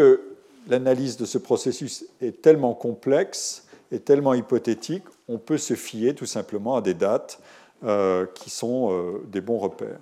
l'analyse 0.67 1.17
de 1.17 1.25
ce 1.25 1.37
processus 1.37 2.05
est 2.21 2.41
tellement 2.41 2.73
complexe 2.73 3.65
et 3.91 3.99
tellement 3.99 4.33
hypothétique, 4.33 5.05
on 5.27 5.37
peut 5.37 5.57
se 5.57 5.73
fier 5.73 6.13
tout 6.13 6.25
simplement 6.25 6.75
à 6.75 6.81
des 6.81 6.93
dates 6.93 7.39
euh, 7.83 8.25
qui 8.35 8.49
sont 8.49 8.91
euh, 8.91 9.23
des 9.27 9.41
bons 9.41 9.57
repères. 9.57 9.99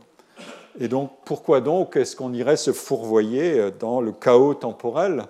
Et 0.80 0.88
donc, 0.88 1.12
pourquoi 1.24 1.62
donc 1.62 1.96
est-ce 1.96 2.16
qu'on 2.16 2.34
irait 2.34 2.58
se 2.58 2.74
fourvoyer 2.74 3.72
dans 3.80 4.02
le 4.02 4.12
chaos 4.12 4.56
temporel 4.56 5.24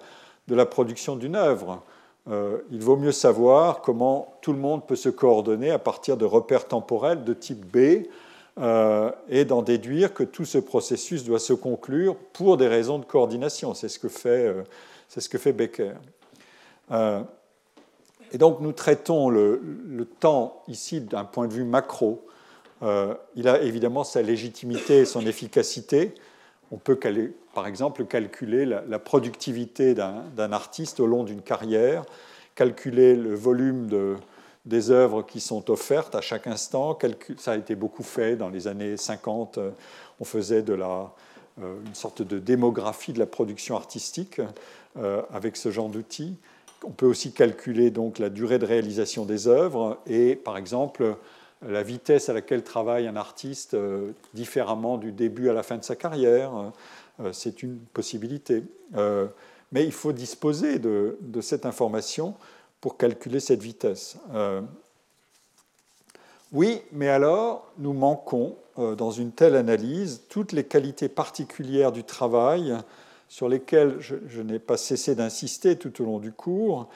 de 0.48 0.56
la 0.56 0.65
production 0.65 1.15
d'une 1.15 1.36
œuvre? 1.36 1.84
Euh, 2.30 2.58
Il 2.71 2.82
vaut 2.82 2.95
mieux 2.95 3.12
savoir 3.12 3.82
comment 3.82 4.34
tout 4.41 4.54
le 4.54 4.60
monde 4.60 4.88
peut 4.88 4.95
se 4.95 5.10
coordonner 5.10 5.69
à 5.69 5.78
partir 5.78 6.17
de 6.17 6.26
repères 6.26 6.67
temporels 6.67 7.24
de 7.24 7.34
type 7.34 7.65
B, 7.65 8.08
euh, 8.57 9.11
et 9.27 9.43
d'en 9.43 9.61
déduire 9.61 10.13
que 10.13 10.23
tout 10.23 10.45
ce 10.45 10.57
processus 10.57 11.25
doit 11.25 11.39
se 11.39 11.51
conclure 11.51 12.15
pour 12.15 12.55
des 12.55 12.69
raisons 12.69 12.99
de 12.99 13.05
coordination. 13.05 13.73
C'est 13.73 13.89
ce 13.89 13.99
que 13.99 14.07
fait, 14.07 14.47
euh, 14.47 14.63
ce 15.09 15.27
que 15.27 15.37
fait 15.37 15.51
Becker. 15.51 15.91
Euh, 16.91 17.21
et 18.31 18.37
donc 18.37 18.61
nous 18.61 18.71
traitons 18.71 19.29
le, 19.29 20.07
temps 20.21 20.63
ici 20.69 21.01
d'un 21.01 21.25
point 21.25 21.47
de 21.47 21.53
vue 21.53 21.65
macro. 21.65 22.25
il 22.81 23.47
a 23.47 23.61
évidemment 23.61 24.03
sa 24.03 24.21
légitimité 24.21 24.99
et 24.99 25.05
son 25.05 25.25
efficacité. 25.25 26.13
On 26.71 26.77
peut, 26.77 26.97
par 27.53 27.67
exemple, 27.67 28.05
calculer 28.05 28.65
la, 28.65 28.99
productivité 28.99 29.93
d'un 29.93 30.51
artiste 30.53 30.99
au 30.99 31.07
long 31.07 31.23
d'une 31.23 31.41
carrière, 31.41 32.05
calculer 32.55 33.15
le 33.15 33.35
volume 33.35 33.87
de, 33.87 34.15
des 34.65 34.89
œuvres 34.89 35.21
qui 35.21 35.39
sont 35.39 35.69
offertes 35.69 36.15
à 36.15 36.21
chaque 36.21 36.47
instant. 36.47 36.97
Ça 37.38 37.51
a 37.51 37.58
été 37.58 37.75
beaucoup 37.75 38.04
fait 38.04 38.36
dans 38.36 38.49
les 38.49 38.67
années 38.67 38.97
50. 38.97 39.58
Euh, 39.58 39.71
on 40.19 40.25
faisait 40.25 40.63
euh, 40.67 41.06
une 41.58 41.95
sorte 41.95 42.21
de 42.21 42.39
démographie 42.39 43.13
de 43.13 43.19
la 43.19 43.28
production 43.28 43.75
artistique 43.75 44.41
euh, 44.97 45.21
avec 45.32 45.56
ce 45.56 45.69
genre 45.69 45.89
d'outils. 45.89 46.36
On 46.84 46.91
peut 46.91 47.06
aussi 47.06 47.32
calculer 47.32 47.91
donc 47.91 48.19
la 48.19 48.30
durée 48.30 48.60
de 48.60 48.65
réalisation 48.65 49.25
des 49.25 49.47
œuvres 49.47 49.99
et, 50.08 50.36
par 50.36 50.58
exemple, 50.58 51.15
la 51.67 51.84
vitesse 51.84 52.30
à 52.30 52.34
laquelle 52.34 52.63
travaille 52.63 53.08
un 53.08 53.15
artiste 53.15 53.75
différemment 54.34 54.97
du 54.97 55.12
début 55.12 55.49
à 55.49 55.54
la 55.54 55.63
fin 55.63 55.78
de 55.78 55.84
sa 55.84 55.95
carrière. 55.95 56.51
C'est 57.32 57.63
une 57.63 57.78
possibilité. 57.78 58.62
Mais 59.71 59.84
il 59.84 59.91
faut 59.91 60.12
disposer 60.12 60.78
de 60.78 61.41
cette 61.41 61.65
information 61.65 62.36
pour 62.86 62.98
calculer 62.98 63.39
cette 63.39 63.63
vitesse. 63.63 64.15
Euh, 64.36 64.62
oui, 66.52 66.84
mais 66.91 67.10
alors 67.10 67.65
nous 67.80 67.93
manquons 67.93 68.58
euh, 68.78 68.93
dans 68.93 69.10
une 69.10 69.32
telle 69.32 69.56
analyse 69.56 70.21
toutes 70.30 70.52
les 70.52 70.65
qualités 70.65 71.10
particulières 71.10 71.91
du 71.91 72.04
travail 72.04 72.78
sur 73.28 73.50
lesquelles 73.50 73.95
je, 74.02 74.39
n'ai 74.43 74.60
pas 74.60 74.78
cessé 74.78 75.15
d'insister 75.15 75.80
tout 75.80 76.00
au 76.00 76.06
long 76.06 76.19
du 76.19 76.32
cours, 76.32 76.88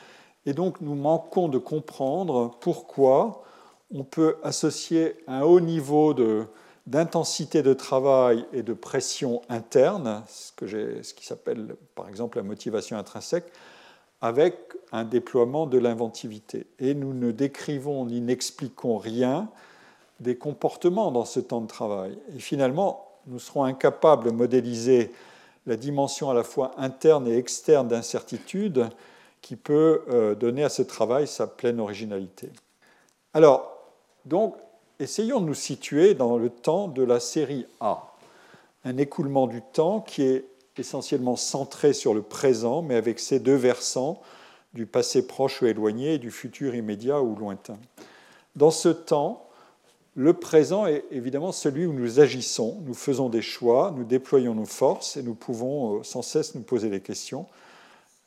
et 0.45 0.54
donc 0.54 0.80
nous 0.80 0.93
manquons 0.93 1.47
de 1.47 1.58
comprendre 1.58 2.56
pourquoi 2.60 3.41
on 3.91 4.04
peut 4.04 4.36
associer 4.43 5.15
un 5.25 5.41
haut 5.41 5.60
niveau 5.60 6.13
d'intensité 6.86 7.63
de 7.63 7.73
travail 7.73 8.45
et 8.54 8.62
de 8.62 8.73
pression 8.73 9.41
interne, 9.49 10.21
ce, 10.28 10.52
que 10.52 11.02
ce 11.02 11.15
qui 11.15 11.25
s'appelle 11.25 11.75
par 11.95 12.08
exemple 12.10 12.38
la 12.38 12.43
motivation 12.43 12.95
intrinsèque, 12.95 13.52
avec 14.21 14.56
un 14.91 15.04
déploiement 15.04 15.67
de 15.67 15.78
l'inventivité. 15.78 16.67
Et 16.80 16.93
nous 16.93 17.13
ne 17.13 17.32
décrivons 17.32 18.06
ni 18.06 18.21
n'expliquons 18.21 18.97
rien 18.97 19.49
des 20.19 20.36
comportements 20.36 21.12
dans 21.12 21.25
ce 21.25 21.39
temps 21.39 21.62
de 21.62 21.67
travail. 21.67 22.17
Et 22.36 22.39
finalement, 22.39 23.08
nous 23.28 23.39
serons 23.39 23.63
incapables 23.63 24.25
de 24.25 24.32
modéliser 24.32 25.12
la 25.65 25.78
dimension 25.78 26.30
à 26.30 26.34
la 26.34 26.43
fois 26.43 26.71
interne 26.78 27.28
et 27.28 27.38
externe 27.38 27.88
d'incertitude 27.88 28.89
qui 29.41 29.56
peut 29.56 30.04
euh, 30.10 30.36
donner 30.36 30.63
à 30.63 30.69
ce 30.69 30.82
travail 30.82 31.28
sa 31.28 31.47
pleine 31.47 31.80
originalité. 31.80 32.49
Alors, 33.34 33.78
donc, 34.25 34.56
essayons 34.99 35.39
de 35.39 35.45
nous 35.45 35.54
situer 35.54 36.13
dans 36.13 36.38
le 36.38 36.49
temps 36.49 36.88
de 36.88 37.04
la 37.04 37.19
série 37.19 37.65
A, 37.80 38.13
un 38.84 38.97
écoulement 38.97 39.47
du 39.47 39.62
temps 39.62 40.02
qui 40.02 40.23
est 40.23 40.45
essentiellement 40.78 41.36
centré 41.36 41.93
sur 41.93 42.13
le 42.13 42.21
présent, 42.21 42.82
mais 42.82 42.95
avec 42.95 43.19
ses 43.19 43.39
deux 43.39 43.56
versants, 43.56 44.21
du 44.73 44.86
passé 44.86 45.25
proche 45.25 45.62
ou 45.62 45.65
éloigné 45.65 46.15
et 46.15 46.17
du 46.19 46.32
futur 46.32 46.75
immédiat 46.75 47.21
ou 47.21 47.36
lointain. 47.36 47.77
Dans 48.55 48.71
ce 48.71 48.89
temps, 48.89 49.49
le 50.15 50.34
présent 50.34 50.86
est 50.86 51.05
évidemment 51.12 51.51
celui 51.51 51.86
où 51.86 51.93
nous 51.93 52.19
agissons, 52.19 52.82
nous 52.86 52.93
faisons 52.93 53.29
des 53.29 53.41
choix, 53.41 53.93
nous 53.95 54.03
déployons 54.03 54.53
nos 54.53 54.65
forces 54.65 55.17
et 55.17 55.23
nous 55.23 55.36
pouvons 55.36 55.99
euh, 55.99 56.03
sans 56.03 56.21
cesse 56.21 56.55
nous 56.55 56.62
poser 56.62 56.89
des 56.89 57.01
questions 57.01 57.45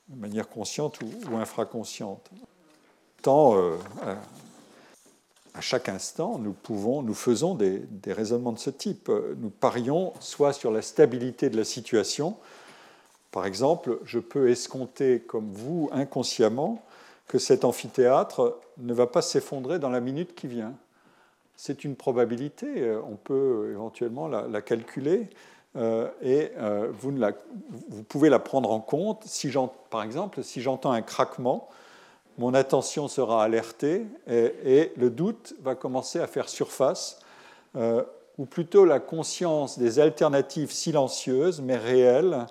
de 0.08 0.20
manière 0.20 0.48
consciente 0.48 0.98
ou, 1.02 1.36
infraconsciente. 1.36 2.30
Tant, 3.22 3.56
euh, 3.56 3.76
à 5.54 5.60
chaque 5.60 5.88
instant, 5.88 6.38
nous, 6.38 6.52
pouvons, 6.52 7.02
nous 7.02 7.14
faisons 7.14 7.54
des, 7.54 7.84
raisonnements 8.06 8.52
de 8.52 8.58
ce 8.58 8.70
type. 8.70 9.10
Nous 9.38 9.50
parions 9.50 10.12
soit 10.20 10.52
sur 10.52 10.70
la 10.70 10.82
stabilité 10.82 11.50
de 11.50 11.56
la 11.56 11.64
situation. 11.64 12.36
Par 13.32 13.46
exemple, 13.46 13.98
je 14.04 14.18
peux 14.20 14.50
escompter, 14.50 15.20
comme 15.20 15.50
vous, 15.52 15.88
inconsciemment, 15.92 16.84
que 17.26 17.38
cet 17.38 17.64
amphithéâtre 17.64 18.58
ne 18.78 18.94
va 18.94 19.06
pas 19.06 19.22
s'effondrer 19.22 19.78
dans 19.78 19.90
la 19.90 20.00
minute 20.00 20.34
qui 20.34 20.46
vient. 20.46 20.74
C'est 21.56 21.84
une 21.84 21.96
probabilité, 21.96 22.94
on 23.08 23.16
peut 23.16 23.70
éventuellement 23.72 24.28
la, 24.28 24.62
calculer, 24.62 25.28
euh, 25.76 26.08
et 26.22 26.50
euh, 26.58 26.90
vous, 26.92 27.12
vous, 27.88 28.02
pouvez 28.02 28.28
la 28.28 28.38
prendre 28.38 28.70
en 28.70 28.80
compte. 28.80 29.24
Si 29.24 29.50
par 29.90 30.02
exemple, 30.02 30.42
si 30.42 30.60
j'entends 30.60 30.92
un 30.92 31.02
craquement, 31.02 31.68
mon 32.38 32.54
attention 32.54 33.08
sera 33.08 33.44
alertée 33.44 34.06
et, 34.28 34.92
le 34.96 35.10
doute 35.10 35.54
va 35.62 35.74
commencer 35.74 36.18
à 36.18 36.26
faire 36.26 36.48
surface, 36.48 37.20
euh, 37.76 38.02
ou 38.38 38.46
plutôt 38.46 38.84
la 38.84 39.00
conscience 39.00 39.78
des 39.78 39.98
alternatives 39.98 40.72
silencieuses 40.72 41.60
mais 41.60 41.76
réelles, 41.76 42.46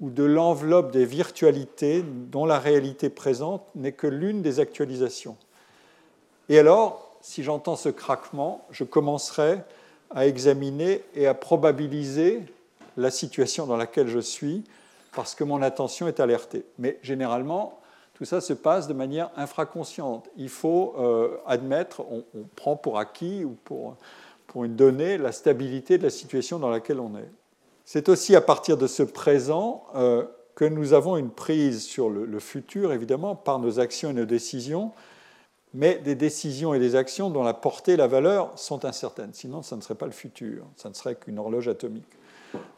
ou 0.00 0.10
de 0.10 0.24
l'enveloppe 0.24 0.92
des 0.92 1.04
virtualités 1.04 2.02
dont 2.02 2.46
la 2.46 2.58
réalité 2.58 3.10
présente 3.10 3.62
n'est 3.74 3.92
que 3.92 4.06
l'une 4.06 4.42
des 4.42 4.60
actualisations. 4.60 5.36
Et 6.48 6.58
alors, 6.58 7.16
si 7.20 7.42
j'entends 7.42 7.76
ce 7.76 7.88
craquement, 7.88 8.64
je 8.70 8.84
commencerai 8.84 9.58
à 10.10 10.26
examiner 10.26 11.02
et 11.14 11.26
à 11.26 11.34
probabiliser 11.34 12.42
la 12.96 13.10
situation 13.10 13.66
dans 13.66 13.76
laquelle 13.76 14.08
je 14.08 14.18
suis 14.18 14.64
parce 15.14 15.34
que 15.34 15.44
mon 15.44 15.62
attention 15.62 16.08
est 16.08 16.20
alertée. 16.20 16.64
Mais 16.78 16.98
généralement, 17.02 17.80
tout 18.14 18.24
ça 18.24 18.40
se 18.40 18.52
passe 18.52 18.88
de 18.88 18.94
manière 18.94 19.30
infraconsciente. 19.36 20.28
Il 20.36 20.48
faut 20.48 20.94
euh, 20.98 21.36
admettre, 21.46 22.02
on, 22.10 22.24
prend 22.56 22.76
pour 22.76 22.98
acquis 22.98 23.44
ou 23.44 23.56
pour, 23.64 23.96
pour 24.46 24.64
une 24.64 24.76
donnée 24.76 25.18
la 25.18 25.32
stabilité 25.32 25.98
de 25.98 26.04
la 26.04 26.10
situation 26.10 26.58
dans 26.58 26.70
laquelle 26.70 27.00
on 27.00 27.16
est. 27.16 27.30
C'est 27.90 28.10
aussi 28.10 28.36
à 28.36 28.42
partir 28.42 28.76
de 28.76 28.86
ce 28.86 29.02
présent 29.02 29.86
euh, 29.94 30.22
que 30.54 30.66
nous 30.66 30.92
avons 30.92 31.16
une 31.16 31.30
prise 31.30 31.82
sur 31.82 32.10
le, 32.10 32.38
futur, 32.38 32.92
évidemment, 32.92 33.34
par 33.34 33.58
nos 33.58 33.80
actions 33.80 34.10
et 34.10 34.12
nos 34.12 34.26
décisions, 34.26 34.92
mais 35.72 35.94
des 35.94 36.14
décisions 36.14 36.74
et 36.74 36.78
des 36.80 36.96
actions 36.96 37.30
dont 37.30 37.42
la 37.42 37.54
portée 37.54 37.92
et 37.92 37.96
la 37.96 38.06
valeur 38.06 38.50
sont 38.58 38.84
incertaines. 38.84 39.30
Sinon, 39.32 39.62
ça 39.62 39.74
ne 39.74 39.80
serait 39.80 39.94
pas 39.94 40.04
le 40.04 40.12
futur, 40.12 40.66
ça 40.76 40.90
ne 40.90 40.94
serait 40.94 41.14
qu'une 41.14 41.38
horloge 41.38 41.66
atomique. 41.66 42.04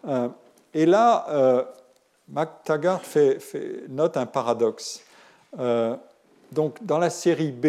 Euh, 0.06 0.28
et 0.74 0.86
là, 0.86 1.26
fait, 3.02 3.88
note 3.88 4.16
un 4.16 4.26
paradoxe. 4.26 5.02
Euh, 5.58 5.96
donc 6.52 6.86
dans 6.86 6.98
la 6.98 7.10
série 7.10 7.50
B, 7.50 7.66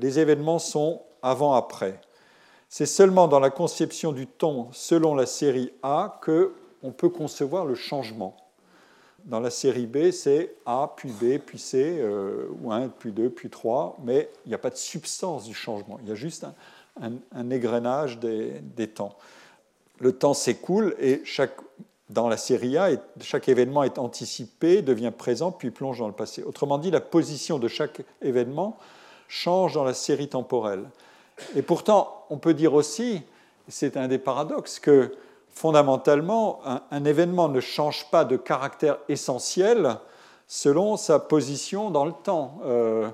les 0.00 0.18
événements 0.18 0.58
sont 0.58 1.02
avant-après. 1.20 2.00
C'est 2.70 2.86
seulement 2.86 3.28
dans 3.28 3.40
la 3.40 3.50
conception 3.50 4.12
du 4.12 4.26
temps 4.26 4.70
selon 4.72 5.14
la 5.14 5.26
série 5.26 5.70
A 5.82 6.18
que 6.22 6.54
on 6.82 6.90
peut 6.90 7.08
concevoir 7.08 7.64
le 7.64 7.74
changement. 7.74 8.36
Dans 9.24 9.40
la 9.40 9.50
série 9.50 9.86
B, 9.86 10.10
c'est 10.10 10.56
A, 10.66 10.92
puis 10.96 11.10
B, 11.10 11.38
puis 11.38 11.58
C, 11.58 11.98
euh, 11.98 12.48
ou 12.60 12.72
1, 12.72 12.88
puis 12.88 13.12
2, 13.12 13.30
puis 13.30 13.50
3, 13.50 13.98
mais 14.02 14.28
il 14.44 14.48
n'y 14.48 14.54
a 14.54 14.58
pas 14.58 14.70
de 14.70 14.76
substance 14.76 15.44
du 15.44 15.54
changement, 15.54 15.98
il 16.02 16.08
y 16.08 16.12
a 16.12 16.16
juste 16.16 16.44
un, 17.00 17.50
égrenage 17.50 18.18
des, 18.18 18.88
temps. 18.88 19.16
Le 20.00 20.12
temps 20.12 20.34
s'écoule 20.34 20.94
et 20.98 21.22
chaque, 21.24 21.56
dans 22.10 22.28
la 22.28 22.36
série 22.36 22.76
A, 22.76 22.90
chaque 23.20 23.48
événement 23.48 23.84
est 23.84 23.98
anticipé, 23.98 24.82
devient 24.82 25.12
présent, 25.16 25.52
puis 25.52 25.70
plonge 25.70 26.00
dans 26.00 26.08
le 26.08 26.12
passé. 26.12 26.42
Autrement 26.42 26.78
dit, 26.78 26.90
la 26.90 27.00
position 27.00 27.58
de 27.58 27.68
chaque 27.68 28.02
événement 28.20 28.76
change 29.28 29.74
dans 29.74 29.84
la 29.84 29.94
série 29.94 30.28
temporelle. 30.28 30.84
Et 31.54 31.62
pourtant, 31.62 32.26
on 32.28 32.38
peut 32.38 32.54
dire 32.54 32.74
aussi, 32.74 33.22
c'est 33.68 33.96
un 33.96 34.08
des 34.08 34.18
paradoxes, 34.18 34.80
que 34.80 35.14
fondamentalement, 35.52 36.60
un, 36.90 37.04
événement 37.04 37.48
ne 37.48 37.60
change 37.60 38.10
pas 38.10 38.24
de 38.24 38.36
caractère 38.36 38.98
essentiel 39.08 39.96
selon 40.48 40.96
sa 40.96 41.18
position 41.18 41.90
dans 41.90 42.04
le 42.04 42.12
temps. 42.12 42.60
Euh, 42.64 43.08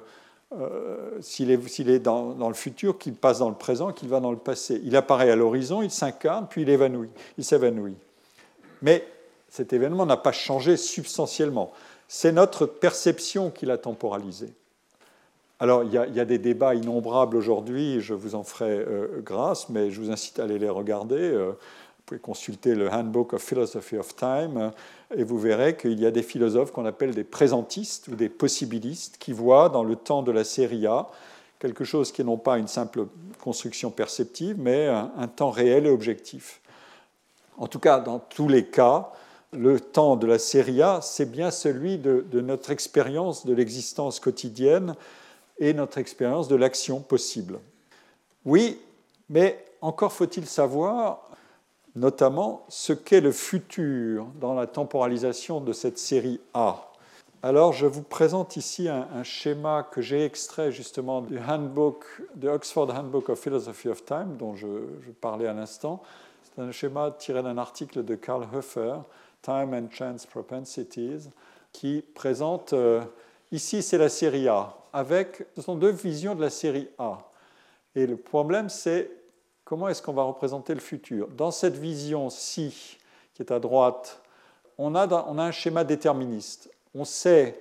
euh, 0.58 1.18
s'il 1.20 1.50
est, 1.50 1.98
dans, 1.98 2.48
le 2.48 2.54
futur, 2.54 2.96
qu'il 2.96 3.14
passe 3.14 3.40
dans 3.40 3.50
le 3.50 3.54
présent, 3.54 3.92
qu'il 3.92 4.08
va 4.08 4.20
dans 4.20 4.30
le 4.30 4.38
passé. 4.38 4.80
Il 4.82 4.96
apparaît 4.96 5.30
à 5.30 5.36
l'horizon, 5.36 5.82
il 5.82 5.90
s'incarne, 5.90 6.46
puis 6.48 6.62
il 6.62 6.70
évanouit, 6.70 7.10
il 7.36 7.44
s'évanouit. 7.44 7.96
Mais 8.80 9.06
cet 9.50 9.74
événement 9.74 10.06
n'a 10.06 10.16
pas 10.16 10.32
changé 10.32 10.78
substantiellement. 10.78 11.72
C'est 12.06 12.32
notre 12.32 12.64
perception 12.64 13.50
qui 13.50 13.66
l'a 13.66 13.76
temporalisé. 13.76 14.54
Alors, 15.60 15.82
il 15.82 15.92
y, 15.92 15.98
a, 15.98 16.24
des 16.24 16.38
débats 16.38 16.74
innombrables 16.74 17.36
aujourd'hui, 17.36 18.00
je 18.00 18.14
vous 18.14 18.36
en 18.36 18.44
ferai 18.44 18.70
euh, 18.70 19.20
grâce, 19.22 19.68
mais 19.68 19.90
je 19.90 20.00
vous 20.00 20.10
incite 20.10 20.38
à 20.38 20.44
aller 20.44 20.58
les 20.58 20.68
regarder 20.68 21.36
pouvez 22.08 22.20
consulter 22.20 22.74
le 22.74 22.90
Handbook 22.90 23.34
of 23.34 23.42
Philosophy 23.42 23.98
of 23.98 24.16
Time 24.16 24.72
et 25.14 25.24
vous 25.24 25.38
verrez 25.38 25.76
qu'il 25.76 26.00
y 26.00 26.06
a 26.06 26.10
des 26.10 26.22
philosophes 26.22 26.72
qu'on 26.72 26.86
appelle 26.86 27.14
des 27.14 27.24
présentistes 27.24 28.08
ou 28.08 28.14
des 28.14 28.30
possibilistes 28.30 29.18
qui 29.18 29.34
voient 29.34 29.68
dans 29.68 29.84
le 29.84 29.94
temps 29.94 30.22
de 30.22 30.32
la 30.32 30.44
série 30.44 30.86
A 30.86 31.08
quelque 31.58 31.84
chose 31.84 32.10
qui 32.10 32.24
n'est 32.24 32.36
pas 32.38 32.56
une 32.56 32.68
simple 32.68 33.08
construction 33.42 33.90
perceptive, 33.90 34.56
mais 34.58 34.86
un, 34.86 35.28
temps 35.28 35.50
réel 35.50 35.86
et 35.86 35.90
objectif. 35.90 36.60
En 37.58 37.66
tout 37.66 37.80
cas, 37.80 38.00
dans 38.00 38.20
tous 38.20 38.48
les 38.48 38.64
cas, 38.64 39.10
le 39.52 39.78
temps 39.78 40.16
de 40.16 40.26
la 40.26 40.38
série 40.38 40.80
A, 40.80 41.00
c'est 41.02 41.30
bien 41.30 41.50
celui 41.50 41.98
de, 41.98 42.24
de 42.30 42.40
notre 42.40 42.70
expérience 42.70 43.44
de 43.44 43.52
l'existence 43.52 44.18
quotidienne 44.18 44.94
et 45.58 45.74
notre 45.74 45.98
expérience 45.98 46.48
de 46.48 46.56
l'action 46.56 47.00
possible. 47.00 47.58
Oui, 48.46 48.78
mais 49.28 49.62
encore 49.82 50.12
faut-il 50.12 50.46
savoir 50.46 51.27
notamment 51.98 52.64
ce 52.68 52.92
qu'est 52.92 53.20
le 53.20 53.32
futur 53.32 54.26
dans 54.40 54.54
la 54.54 54.66
temporalisation 54.66 55.60
de 55.60 55.72
cette 55.72 55.98
série 55.98 56.40
A. 56.54 56.84
Alors, 57.42 57.72
je 57.72 57.86
vous 57.86 58.02
présente 58.02 58.56
ici 58.56 58.88
un, 58.88 59.22
schéma 59.22 59.88
que 59.88 60.00
j'ai 60.00 60.24
extrait 60.24 60.72
justement 60.72 61.20
du 61.20 61.38
handbook, 61.38 62.04
de 62.34 62.48
Oxford 62.48 62.90
Handbook 62.90 63.28
of 63.28 63.38
Philosophy 63.38 63.88
of 63.88 64.04
Time, 64.04 64.36
dont 64.36 64.56
je, 64.56 64.66
parlais 65.20 65.46
à 65.46 65.52
l'instant. 65.52 66.02
C'est 66.42 66.62
un 66.62 66.72
schéma 66.72 67.14
tiré 67.16 67.42
d'un 67.42 67.58
article 67.58 68.04
de 68.04 68.16
Karl 68.16 68.44
Hofer, 68.52 68.94
Time 69.42 69.72
and 69.72 69.88
Chance 69.92 70.26
Propensities, 70.26 71.28
qui 71.72 72.02
présente, 72.14 72.72
euh, 72.72 73.02
ici 73.52 73.82
c'est 73.82 73.98
la 73.98 74.08
série 74.08 74.48
A, 74.48 74.76
avec, 74.92 75.46
deux 75.68 75.90
visions 75.90 76.34
de 76.34 76.40
la 76.40 76.50
série 76.50 76.88
A. 76.98 77.18
Et 77.94 78.06
le 78.06 78.16
problème, 78.16 78.68
c'est 78.68 79.10
comment 79.68 79.88
est-ce 79.88 80.00
qu'on 80.00 80.14
va 80.14 80.22
représenter 80.22 80.72
le 80.72 80.80
futur? 80.80 81.28
Dans 81.36 81.50
cette 81.50 81.76
vision-ci, 81.76 82.96
qui 83.34 83.42
est 83.42 83.52
à 83.52 83.60
droite, 83.60 84.22
on 84.78 84.94
a, 84.94 85.06
un 85.06 85.50
schéma 85.50 85.84
déterministe. 85.84 86.70
On 86.94 87.04
sait, 87.04 87.60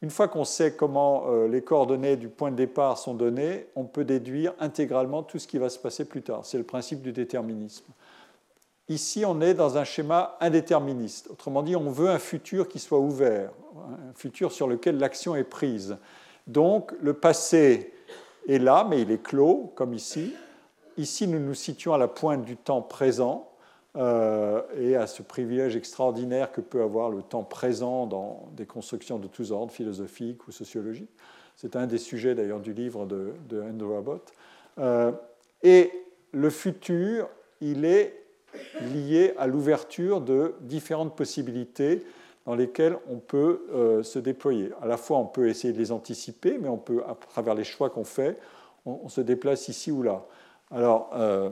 une 0.00 0.10
fois 0.10 0.28
qu'on 0.28 0.44
sait 0.44 0.74
comment 0.74 1.24
euh, 1.26 1.48
les 1.48 1.62
coordonnées 1.62 2.14
du 2.14 2.28
point 2.28 2.52
de 2.52 2.56
départ 2.56 2.96
sont 2.96 3.12
données, 3.12 3.66
on 3.74 3.82
peut 3.86 4.04
déduire 4.04 4.54
intégralement 4.60 5.24
tout 5.24 5.40
ce 5.40 5.48
qui 5.48 5.58
va 5.58 5.68
se 5.68 5.80
passer 5.80 6.04
plus 6.04 6.22
tard. 6.22 6.42
C'est 6.44 6.58
le 6.58 6.64
principe 6.64 7.02
du 7.02 7.10
déterminisme. 7.10 7.86
Ici, 8.88 9.24
on 9.26 9.40
est 9.40 9.54
dans 9.54 9.78
un 9.78 9.84
schéma 9.84 10.36
indéterministe. 10.40 11.28
Autrement 11.28 11.64
dit, 11.64 11.74
on 11.74 11.90
veut 11.90 12.08
un 12.08 12.20
futur 12.20 12.68
qui 12.68 12.78
soit 12.78 13.00
ouvert, 13.00 13.50
un 13.76 14.14
futur 14.14 14.52
sur 14.52 14.68
lequel 14.68 14.98
l'action 14.98 15.34
est 15.34 15.42
prise. 15.42 15.96
Donc, 16.46 16.92
le 17.02 17.14
passé 17.14 17.92
est 18.46 18.58
là, 18.58 18.86
mais 18.88 19.02
il 19.02 19.10
est 19.10 19.20
clos, 19.20 19.72
comme 19.74 19.92
ici. 19.92 20.34
Ici, 20.98 21.28
nous 21.28 21.38
nous 21.38 21.54
situons 21.54 21.94
à 21.94 21.98
la 21.98 22.08
pointe 22.08 22.44
du 22.44 22.56
temps 22.56 22.82
présent 22.82 23.48
euh, 23.94 24.62
et 24.76 24.96
à 24.96 25.06
ce 25.06 25.22
privilège 25.22 25.76
extraordinaire 25.76 26.50
que 26.50 26.60
peut 26.60 26.82
avoir 26.82 27.08
le 27.08 27.22
temps 27.22 27.44
présent 27.44 28.06
dans 28.06 28.48
des 28.56 28.66
constructions 28.66 29.20
de 29.20 29.28
tous 29.28 29.52
ordres, 29.52 29.72
philosophiques 29.72 30.48
ou 30.48 30.50
sociologiques. 30.50 31.12
C'est 31.54 31.76
un 31.76 31.86
des 31.86 31.98
sujets 31.98 32.34
d'ailleurs 32.34 32.58
du 32.58 32.72
livre 32.72 33.06
de, 33.06 33.32
Andrew 33.62 33.96
Abbott. 33.96 34.32
Euh, 34.78 35.12
et 35.62 35.92
le 36.32 36.50
futur, 36.50 37.28
il 37.60 37.84
est 37.84 38.20
lié 38.92 39.34
à 39.38 39.46
l'ouverture 39.46 40.20
de 40.20 40.56
différentes 40.62 41.14
possibilités 41.14 42.04
dans 42.44 42.56
lesquelles 42.56 42.98
on 43.08 43.18
peut 43.18 43.62
euh, 43.72 44.02
se 44.02 44.18
déployer. 44.18 44.72
À 44.82 44.86
la 44.88 44.96
fois, 44.96 45.18
on 45.18 45.26
peut 45.26 45.48
essayer 45.48 45.72
de 45.72 45.78
les 45.78 45.92
anticiper, 45.92 46.58
mais 46.58 46.68
on 46.68 46.76
peut, 46.78 47.04
à 47.06 47.14
travers 47.14 47.54
les 47.54 47.62
choix 47.62 47.88
qu'on 47.88 48.04
fait, 48.04 48.36
on 48.84 49.08
se 49.08 49.20
déplace 49.20 49.68
ici 49.68 49.92
ou 49.92 50.02
là. 50.02 50.24
Alors, 50.70 51.10
euh, 51.14 51.48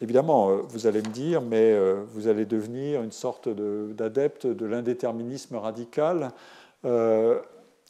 évidemment, 0.00 0.50
euh, 0.50 0.56
vous 0.68 0.86
allez 0.86 1.00
me 1.00 1.08
dire, 1.08 1.42
mais 1.42 1.72
euh, 1.72 2.04
vous 2.12 2.28
allez 2.28 2.44
devenir 2.44 3.02
une 3.02 3.12
sorte 3.12 3.48
d'adepte 3.48 4.46
de, 4.46 4.66
l'indéterminisme 4.66 5.56
radical 5.56 6.30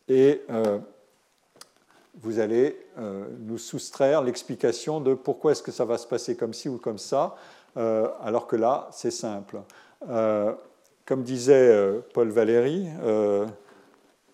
et 0.09 0.43
vous 2.23 2.39
allez 2.39 2.79
nous 3.41 3.59
soustraire 3.59 4.23
l'explication 4.23 5.01
de 5.01 5.15
pourquoi 5.15 5.51
est-ce 5.51 5.65
que 5.65 5.73
ça 5.73 5.85
va 5.85 5.99
se 5.99 6.07
passer 6.07 6.37
comme 6.37 6.55
ci 6.55 6.69
ou 6.69 6.79
comme 6.79 6.99
ça, 6.99 7.35
alors 7.75 8.47
que 8.47 8.55
là, 8.55 8.89
c'est 8.93 9.11
simple. 9.11 9.63
comme 10.07 11.25
disait 11.25 12.01
Paul 12.13 12.29
Valéry, 12.29 12.87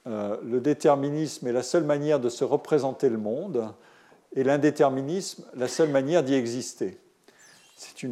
le 0.05 0.59
déterminisme 0.59 1.47
est 1.47 1.53
la 1.53 1.63
seule 1.63 1.85
manière 1.85 2.21
de 2.21 2.29
se 2.29 2.45
représenter 2.45 3.09
le 3.09 3.17
monde 3.17 3.73
et 4.35 4.45
l'indéterminisme 4.45 5.45
la 5.55 5.69
seule 5.69 5.91
manière 5.91 6.23
d'y 6.23 6.35
exister. 6.35 6.99
C'est 7.81 8.03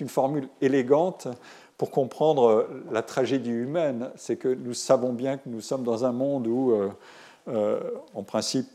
une, 0.00 0.08
formule 0.08 0.48
élégante 0.60 1.26
pour 1.78 1.90
comprendre 1.90 2.68
la 2.92 3.02
tragédie 3.02 3.50
humaine. 3.50 4.10
C'est 4.14 4.36
que 4.36 4.48
nous 4.48 4.74
savons 4.74 5.14
bien 5.14 5.38
que 5.38 5.48
nous 5.48 5.62
sommes 5.62 5.84
dans 5.84 6.04
un 6.04 6.12
monde 6.12 6.46
où, 6.46 6.72
euh, 6.72 6.90
euh, 7.48 7.80
en 8.12 8.22
principe, 8.22 8.66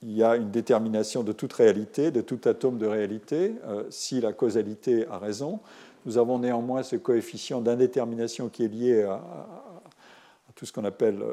il 0.00 0.12
y 0.12 0.22
a 0.22 0.36
une 0.36 0.52
détermination 0.52 1.24
de 1.24 1.32
toute 1.32 1.52
réalité, 1.52 2.12
de 2.12 2.20
tout 2.20 2.38
atome 2.44 2.78
de 2.78 2.86
réalité, 2.86 3.54
euh, 3.66 3.82
si 3.90 4.20
la 4.20 4.32
causalité 4.32 5.04
a 5.08 5.18
raison. 5.18 5.58
Nous 6.06 6.16
avons 6.16 6.38
néanmoins 6.38 6.84
ce 6.84 6.94
coefficient 6.94 7.60
d'indétermination 7.60 8.48
qui 8.48 8.64
est 8.64 8.68
lié 8.68 9.02
à, 9.02 9.14
à 9.14 10.52
tout 10.54 10.64
ce 10.64 10.72
qu'on 10.72 10.84
appelle 10.84 11.24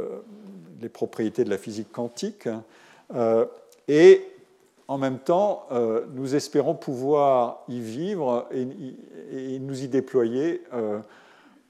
les 0.81 0.89
propriétés 0.89 1.43
de 1.43 1.51
la 1.51 1.59
physique 1.59 1.91
quantique. 1.91 2.49
et 3.87 4.38
en 4.89 4.97
même 4.97 5.19
temps, 5.19 5.67
euh, 5.71 6.05
nous 6.15 6.33
espérons 6.33 6.73
pouvoir 6.73 7.59
y 7.69 7.79
vivre 7.79 8.47
et, 8.51 9.59
nous 9.59 9.83
y 9.83 9.87
déployer 9.87 10.63
euh, 10.73 10.97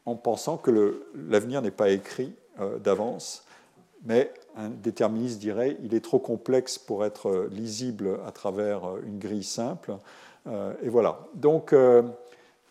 en 0.05 0.15
pensant 0.15 0.55
que 0.55 1.03
l'avenir 1.27 1.61
n'est 1.61 1.69
pas 1.69 1.89
écrit 1.89 2.33
euh, 2.61 2.79
d'avance, 2.79 3.43
mais 4.05 4.31
un 4.55 4.69
déterministe 4.69 5.37
dirait 5.37 5.75
il 5.83 5.93
est 5.93 5.99
trop 6.03 6.19
complexe 6.19 6.77
pour 6.77 7.03
être 7.03 7.49
lisible 7.51 8.21
à 8.25 8.31
travers 8.31 8.83
une 9.05 9.19
grille 9.19 9.43
simple. 9.43 9.97
et 10.81 10.87
voilà. 10.87 11.19
Donc, 11.33 11.75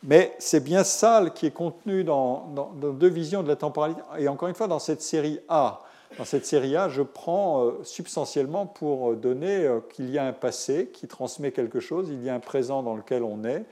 mais 0.03 0.35
c'est 0.39 0.65
bien 0.65 0.83
ça 0.83 1.25
qui 1.35 1.45
est 1.45 1.51
contenu 1.51 2.05
dans, 2.05 2.49
dans, 2.55 2.93
deux 2.93 3.09
visions 3.09 3.43
de 3.43 3.49
la 3.49 3.57
temporalité. 3.57 4.01
Et 4.19 4.29
encore 4.29 4.49
une 4.49 4.55
fois, 4.55 4.67
dans 4.67 4.79
cette 4.79 5.03
série 5.03 5.41
A, 5.49 5.81
dans 6.17 6.25
cette 6.25 6.47
série 6.47 6.75
A, 6.77 6.89
je 6.89 7.03
prends 7.03 7.65
euh, 7.65 7.85
substantiellement 7.85 8.67
pour 8.67 9.15
donner 9.15 9.67
euh, 9.67 9.81
qu'il 9.81 10.11
y 10.11 10.19
a 10.19 10.25
un 10.25 10.33
passé 10.33 10.89
qui 10.93 11.07
transmet 11.07 11.53
quelque 11.53 11.81
chose, 11.81 12.09
il 12.11 12.23
y 12.23 12.31
a 12.31 12.35
un 12.35 12.41
présent 12.41 12.83
dans 12.83 12.97
lequel 12.97 13.23
on 13.23 13.45
est, 13.45 13.65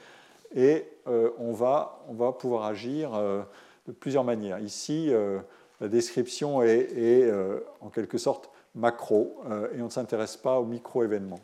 et 0.54 0.86
euh, 1.06 1.30
on, 1.38 1.52
va, 1.52 2.04
on 2.08 2.14
va 2.14 2.32
pouvoir 2.32 2.64
agir 2.64 3.12
de 3.12 3.92
plusieurs 3.92 4.24
manières. 4.24 4.58
Ici, 4.58 5.12
la 5.80 5.88
description 5.88 6.62
est, 6.62 7.30
en 7.80 7.88
quelque 7.88 8.18
sorte 8.18 8.50
macro, 8.74 9.42
et 9.74 9.80
on 9.80 9.86
ne 9.86 9.90
s'intéresse 9.90 10.36
pas 10.36 10.58
aux 10.58 10.64
micro-événements. 10.64 11.40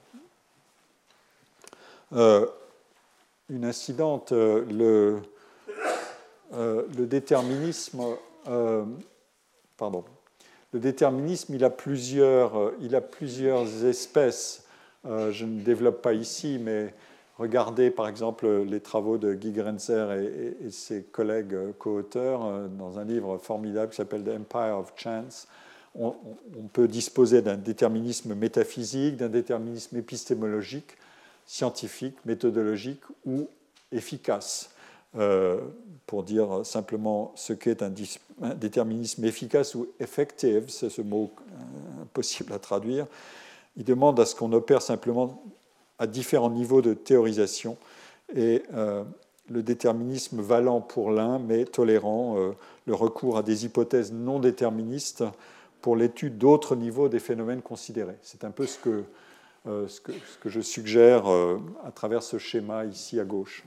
une 2.13 3.65
incidente, 3.65 4.33
le 4.33 5.21
déterminisme, 6.97 8.03
pardon, 9.77 10.05
le 10.73 10.81
déterminisme, 10.81 11.55
il 11.55 11.65
a 11.65 11.71
plusieurs, 11.71 12.73
il 12.81 12.95
a 12.95 13.01
plusieurs 13.01 13.85
espèces. 13.85 14.65
je 15.05 15.45
ne 15.45 15.61
développe 15.61 16.03
pas 16.03 16.15
ici, 16.15 16.59
mais 16.61 16.95
regardez 17.39 17.91
par 17.91 18.09
exemple 18.09 18.49
les 18.49 18.81
travaux 18.81 19.19
de 19.19 19.35
Guy 19.35 19.53
Grenzer 19.53 20.13
et, 20.13 20.71
ses 20.71 21.03
collègues 21.03 21.57
co-auteurs 21.79 22.69
dans 22.79 22.99
un 22.99 23.05
livre 23.05 23.39
formidable 23.39 23.91
qui 23.91 23.97
s'appelle 23.97 24.25
The 24.25 24.41
Empire 24.41 24.79
of 24.79 24.93
Chance. 24.97 25.47
On 25.95 26.15
peut 26.73 26.89
disposer 26.89 27.43
d'un 27.43 27.59
déterminisme 27.59 28.35
métaphysique, 28.35 29.19
d'un 29.19 29.29
déterminisme 29.29 29.99
épistémologique, 29.99 30.97
scientifique, 31.45 32.17
méthodologique 32.25 33.03
ou 33.27 33.47
efficace. 33.91 34.72
Euh, 35.19 35.61
pour 36.07 36.23
dire 36.25 36.65
simplement 36.65 37.33
ce 37.37 37.53
qu'est 37.53 37.83
un, 37.83 37.93
déterminisme 38.57 39.25
efficace 39.25 39.75
ou 39.75 39.89
effective, 40.01 40.69
c'est 40.69 40.91
ce 40.91 41.01
mot 41.01 41.31
euh, 41.39 42.03
impossible 42.03 42.53
à 42.53 42.59
traduire, 42.59 43.07
il 43.77 43.85
demande 43.85 44.19
à 44.21 44.27
ce 44.27 44.35
qu'on 44.35 44.53
opère 44.53 44.83
simplement 44.83 45.43
à 45.99 46.07
différents 46.07 46.51
niveaux 46.51 46.83
de 46.83 46.95
théorisation 46.95 47.77
et 48.35 48.63
euh, 48.75 49.05
le 49.51 49.63
déterminisme 49.63 50.41
valant 50.41 50.81
pour 50.81 51.11
l'un 51.11 51.39
mais 51.39 51.65
tolérant 51.67 52.37
le 52.87 52.95
recours 52.95 53.37
à 53.37 53.43
des 53.43 53.65
hypothèses 53.65 54.13
non 54.13 54.39
déterministes 54.39 55.25
pour 55.81 55.97
l'étude 55.97 56.39
d'autres 56.39 56.75
niveaux 56.75 57.09
des 57.09 57.19
phénomènes 57.19 57.61
considérés. 57.61 58.17
C'est 58.23 58.45
un 58.45 58.51
peu 58.51 58.67
ce 58.67 58.79
que, 58.79 59.05
ce 59.67 60.01
que 60.01 60.49
je 60.49 60.61
suggère 60.61 61.27
à 61.27 61.91
travers 61.91 62.23
ce 62.23 62.39
schéma 62.39 62.85
ici 62.85 63.21
à 63.21 63.25
gauche. 63.25 63.65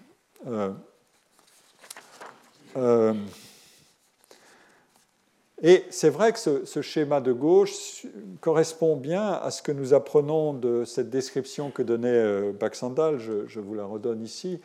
Euh, 2.76 3.14
et 5.62 5.86
c'est 5.90 6.10
vrai 6.10 6.34
que 6.34 6.40
ce, 6.40 6.82
schéma 6.82 7.22
de 7.22 7.32
gauche 7.32 8.06
correspond 8.42 8.98
bien 8.98 9.32
à 9.32 9.52
ce 9.52 9.62
que 9.62 9.72
nous 9.72 9.94
apprenons 9.94 10.54
de 10.54 10.84
cette 10.84 11.10
description 11.10 11.72
que 11.72 11.82
donnait 11.82 12.10
euh, 12.10 12.52
Baxandal, 12.52 13.20
je, 13.20 13.60
vous 13.60 13.74
la 13.74 13.86
redonne 13.86 14.22
ici, 14.22 14.60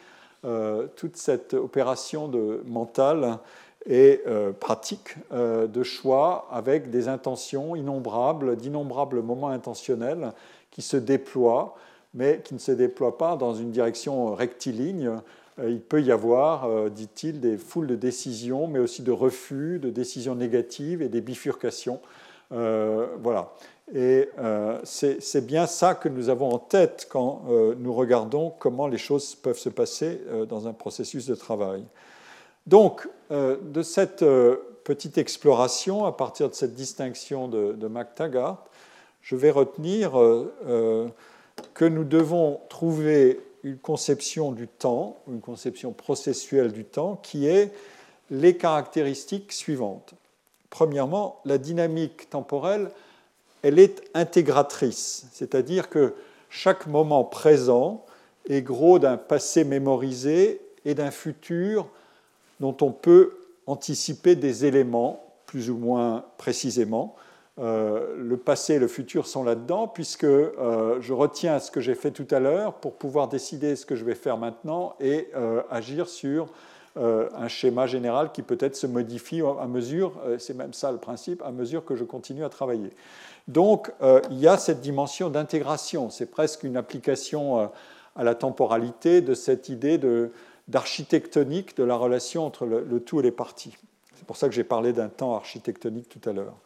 euh, 0.45 0.87
toute 0.97 1.17
cette 1.17 1.55
opération 1.55 2.29
de 2.29 2.63
mentale 2.67 3.39
et 3.87 4.23
pratique 4.61 5.17
de 5.33 5.83
choix 5.83 6.49
avec 6.51 6.91
des 6.91 7.09
intentions 7.09 7.75
innombrables, 7.75 8.57
d'innombrables 8.57 9.23
moments 9.23 9.49
intentionnels 9.49 10.33
qui 10.71 10.83
se 10.83 10.99
déploient, 10.99 11.77
mais 12.15 12.41
qui 12.45 12.55
ne 12.55 12.59
se 12.59 12.73
déploient 12.73 13.19
pas 13.19 13.37
dans 13.37 13.55
une 13.55 13.71
direction 13.71 14.35
rectiligne, 14.35 15.09
euh, 15.09 15.19
il 15.69 15.81
peut 15.81 16.03
y 16.03 16.13
avoir, 16.13 16.65
euh, 16.65 16.89
dit-il, 16.89 17.41
des 17.41 17.57
foules 17.57 17.87
de 17.87 17.97
décisions, 17.97 18.67
mais 18.67 18.79
aussi 18.79 19.03
de 19.03 19.13
refus, 19.13 19.79
de 19.79 19.91
décisions 19.91 20.35
négatives 20.35 21.03
et 21.03 21.09
des 21.09 21.21
bifurcations. 21.21 22.01
Euh, 22.53 23.07
voilà. 23.23 23.53
Et 23.93 24.29
c'est 24.85 25.45
bien 25.45 25.67
ça 25.67 25.97
que 25.97 26.09
nous 26.09 26.29
avons 26.29 26.51
en 26.51 26.61
tête 26.61 27.09
quand 27.11 27.43
nous 27.77 27.93
regardons 27.93 28.53
comment 28.57 28.87
les 28.87 28.99
choses 28.99 29.35
peuvent 29.35 29.59
se 29.59 29.69
passer 29.69 30.21
dans 30.49 30.69
un 30.69 30.73
processus 30.73 31.27
de 31.27 31.35
travail. 31.35 31.83
Donc, 32.69 33.09
de 33.31 33.83
cette 33.83 34.25
petite 34.85 35.19
exploration, 35.19 36.05
à 36.05 36.13
partir 36.13 36.49
de 36.49 36.55
cette 36.55 36.75
distinction 36.75 37.49
de, 37.49 37.73
de 37.73 37.89
MacTaggart, 37.89 38.65
je 39.23 39.35
vais 39.35 39.51
retenir 39.51 40.13
que 41.75 41.85
nous 41.85 42.05
devons 42.05 42.61
trouver 42.69 43.41
une 43.63 43.79
conception 43.79 44.53
du 44.53 44.69
temps, 44.69 45.17
une 45.29 45.41
conception 45.41 45.93
processuelle 45.93 46.73
du 46.73 46.85
temps, 46.85 47.17
qui 47.23 47.47
est 47.47 47.73
les 48.31 48.57
caractéristiques 48.57 49.53
suivantes. 49.53 50.15
Premièrement, 50.71 51.41
la 51.45 51.59
dynamique 51.59 52.31
temporelle, 52.31 52.91
elle 53.63 53.79
est 53.79 54.03
intégratrice, 54.15 55.27
c'est-à-dire 55.33 55.89
que 55.91 56.15
chaque 56.49 56.87
moment 56.87 57.25
présent 57.25 58.05
est 58.49 58.63
gros 58.63 58.99
d'un 58.99 59.17
passé 59.17 59.65
mémorisé 59.65 60.61
et 60.85 60.95
d'un 60.95 61.11
futur 61.11 61.89
dont 62.61 62.77
on 62.81 62.91
peut 62.91 63.37
anticiper 63.67 64.37
des 64.37 64.65
éléments 64.65 65.25
plus 65.47 65.71
ou 65.71 65.77
moins 65.77 66.25
précisément. 66.39 67.17
Euh, 67.61 68.17
le 68.17 68.37
passé 68.39 68.75
et 68.75 68.79
le 68.79 68.89
futur 68.89 69.27
sont 69.27 69.45
là-dedans, 69.45 69.87
puisque 69.87 70.25
euh, 70.25 70.99
je 71.01 71.13
retiens 71.13 71.59
ce 71.59 71.71
que 71.71 71.81
j'ai 71.81 71.95
fait 71.95 72.11
tout 72.11 72.27
à 72.31 72.41
l'heure 72.41 72.75
pour 72.75 72.95
pouvoir 72.95 73.29
décider 73.29 73.77
ce 73.77 73.85
que 73.85 73.97
je 73.97 74.05
vais 74.05 74.15
faire 74.15 74.39
maintenant 74.39 74.95
et 74.99 75.29
euh, 75.37 75.63
agir 75.71 76.09
sur 76.09 76.49
un 76.97 77.47
schéma 77.47 77.87
général 77.87 78.33
qui 78.33 78.43
peut-être 78.43 78.75
se 78.75 78.87
modifie 78.87 79.41
à 79.41 79.67
mesure, 79.69 80.13
c'est 80.39 80.57
même 80.57 80.73
ça 80.73 80.91
le 80.91 80.99
principe, 80.99 81.41
à 81.43 81.53
mesure 81.53 81.85
que 81.85 81.95
je 81.95 82.03
continue 82.03 82.45
à 82.45 82.49
travailler. 82.49 82.91
Donc 83.47 83.93
il 84.29 84.39
y 84.39 84.49
a 84.49 84.59
cette 84.59 84.81
dimension 84.81 85.31
d'intégration, 85.31 86.11
c'est 86.11 86.27
presque 86.27 86.65
une 86.65 86.77
application 86.77 87.71
à 88.17 88.25
la 88.25 88.35
temporalité 88.35 89.21
de 89.21 89.35
cette 89.35 89.69
idée 89.69 90.01
d'architectonique 90.67 91.77
de, 91.77 91.85
la 91.85 91.95
relation 91.95 92.45
entre 92.45 92.67
le, 92.67 92.85
le 92.85 93.01
tout 93.01 93.21
et 93.21 93.23
les 93.23 93.31
parties. 93.31 93.77
C'est 94.17 94.27
pour 94.27 94.37
ça 94.37 94.49
que 94.49 94.55
j'ai 94.55 94.65
parlé 94.65 94.93
d'un 94.93 95.09
temps 95.09 95.37
architectonique 95.37 96.09
tout 96.09 96.29
à 96.29 96.33
l'heure. 96.33 96.57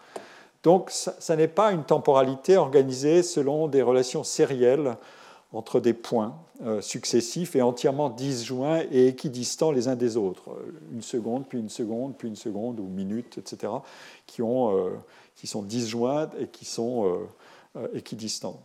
Donc, 0.64 0.90
ça, 0.90 1.36
n'est 1.36 1.46
pas 1.46 1.72
une 1.72 1.84
temporalité 1.84 2.56
organisée 2.56 3.22
selon 3.22 3.68
des 3.68 3.82
relations 3.82 4.24
sérielles 4.24 4.96
entre 5.52 5.78
des 5.78 5.92
points 5.92 6.34
euh, 6.64 6.80
successifs 6.80 7.54
et 7.54 7.60
entièrement 7.60 8.08
disjoints 8.08 8.80
et 8.90 9.08
équidistants 9.08 9.70
les 9.70 9.88
uns 9.88 9.94
des 9.94 10.16
autres. 10.16 10.56
Une 10.90 11.02
seconde, 11.02 11.46
puis 11.46 11.58
une 11.58 11.68
seconde, 11.68 12.16
puis 12.16 12.28
une 12.28 12.36
seconde, 12.36 12.80
ou 12.80 12.84
minute, 12.84 13.36
etc., 13.36 13.74
euh, 14.40 14.90
qui 15.36 15.46
sont 15.46 15.62
disjoints 15.62 16.30
et 16.40 16.48
qui 16.48 16.64
sont 16.64 17.26
euh, 17.76 17.86
équidistants. 17.92 18.58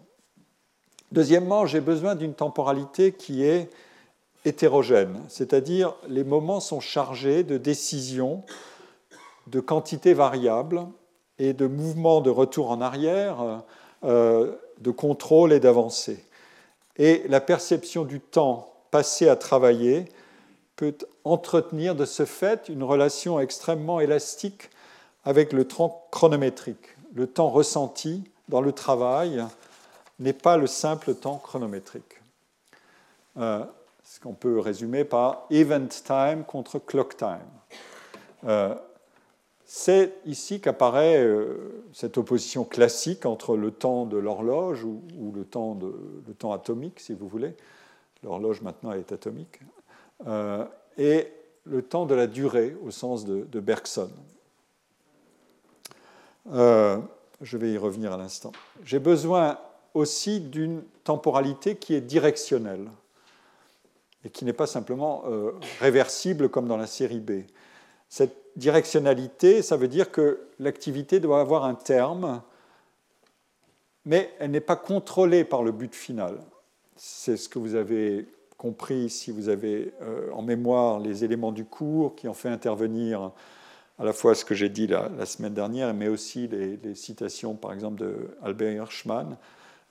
Deuxièmement, 1.11 1.65
j'ai 1.65 1.81
besoin 1.81 2.15
d'une 2.15 2.33
temporalité 2.33 3.11
qui 3.11 3.43
est 3.43 3.69
hétérogène, 4.45 5.19
c'est-à-dire 5.27 5.95
les 6.07 6.23
moments 6.23 6.61
sont 6.61 6.79
chargés 6.79 7.43
de 7.43 7.57
décisions 7.57 8.43
de 9.47 9.59
quantités 9.59 10.13
variables 10.13 10.85
et 11.39 11.53
de 11.53 11.65
mouvements 11.65 12.21
de 12.21 12.29
retour 12.29 12.69
en 12.69 12.81
arrière, 12.81 13.63
euh, 14.03 14.55
de 14.79 14.91
contrôle 14.91 15.53
et 15.53 15.59
d'avancée. 15.59 16.23
Et 16.97 17.23
la 17.29 17.41
perception 17.41 18.03
du 18.03 18.19
temps 18.19 18.73
passé 18.91 19.29
à 19.29 19.35
travailler 19.35 20.05
peut 20.75 20.97
entretenir 21.23 21.95
de 21.95 22.05
ce 22.05 22.25
fait 22.25 22.69
une 22.69 22.83
relation 22.83 23.39
extrêmement 23.39 23.99
élastique 23.99 24.69
avec 25.23 25.53
le 25.53 25.65
temps 25.65 26.05
chronométrique. 26.11 26.95
Le 27.13 27.27
temps 27.27 27.49
ressenti 27.49 28.23
dans 28.49 28.61
le 28.61 28.71
travail 28.71 29.43
n'est 30.19 30.33
pas 30.33 30.57
le 30.57 30.67
simple 30.67 31.15
temps 31.15 31.37
chronométrique. 31.37 32.21
Euh, 33.37 33.63
ce 34.03 34.19
qu'on 34.19 34.33
peut 34.33 34.59
résumer 34.59 35.03
par 35.03 35.45
event 35.51 35.87
time 35.87 36.43
contre 36.45 36.79
clock 36.79 37.15
time. 37.15 37.37
Euh, 38.47 38.73
c'est 39.71 40.15
ici 40.25 40.59
qu'apparaît 40.59 41.23
euh, 41.23 41.83
cette 41.93 42.17
opposition 42.17 42.63
classique 42.63 43.27
entre 43.27 43.55
le 43.55 43.69
temps 43.69 44.07
de 44.07 44.17
l'horloge 44.17 44.83
ou, 44.83 45.31
le, 45.35 45.45
temps 45.45 45.77
atomique, 46.51 46.99
si 46.99 47.13
vous 47.13 47.27
voulez. 47.27 47.53
L'horloge 48.23 48.63
maintenant 48.63 48.93
est 48.93 49.11
atomique. 49.11 49.59
Euh, 50.25 50.65
et 50.97 51.27
le 51.65 51.83
temps 51.83 52.07
de 52.07 52.15
la 52.15 52.25
durée 52.25 52.75
au 52.83 52.89
sens 52.89 53.25
de, 53.25 53.59
Bergson. 53.59 54.09
Euh, 56.51 56.97
je 57.39 57.55
vais 57.55 57.71
y 57.71 57.77
revenir 57.77 58.11
à 58.11 58.17
l'instant. 58.17 58.51
J'ai 58.83 58.97
besoin 58.97 59.59
aussi 59.93 60.39
d'une 60.39 60.81
temporalité 61.03 61.75
qui 61.75 61.93
est 61.93 62.01
directionnelle 62.01 62.87
et 64.25 64.31
qui 64.31 64.45
n'est 64.45 64.51
pas 64.53 64.65
simplement 64.65 65.25
réversible 65.79 66.49
comme 66.49 66.67
dans 66.67 66.75
la 66.75 66.87
série 66.87 67.19
B. 67.19 67.43
Cette 68.09 68.38
directionnalité, 68.55 69.61
ça 69.61 69.77
veut 69.77 69.87
dire 69.87 70.11
que 70.11 70.47
l'activité 70.59 71.19
doit 71.19 71.39
avoir 71.39 71.65
un 71.65 71.75
terme, 71.75 72.41
mais 74.05 74.33
elle 74.39 74.51
n'est 74.51 74.59
pas 74.59 74.75
contrôlée 74.75 75.43
par 75.43 75.63
le 75.63 75.71
but 75.71 75.95
final. 75.95 76.39
C'est 76.95 77.37
ce 77.37 77.47
que 77.47 77.59
vous 77.59 77.75
avez 77.75 78.27
compris 78.57 79.09
si 79.09 79.31
vous 79.31 79.49
avez 79.49 79.93
euh, 80.01 80.31
en 80.33 80.41
mémoire 80.41 80.99
les 80.99 81.23
éléments 81.23 81.51
du 81.51 81.63
cours 81.63 82.15
qui 82.15 82.27
ont 82.27 82.33
fait 82.33 82.49
intervenir 82.49 83.31
à 83.97 84.03
la 84.03 84.13
fois 84.13 84.35
ce 84.35 84.45
que 84.45 84.55
j'ai 84.55 84.69
dit 84.69 84.87
la, 84.87 85.25
semaine 85.25 85.53
dernière, 85.53 85.93
mais 85.93 86.07
aussi 86.07 86.47
les, 86.47 86.95
citations, 86.95 87.55
par 87.55 87.73
exemple, 87.73 87.99
de 87.99 88.29
Albert 88.41 88.71
Hirschman, 88.71 89.37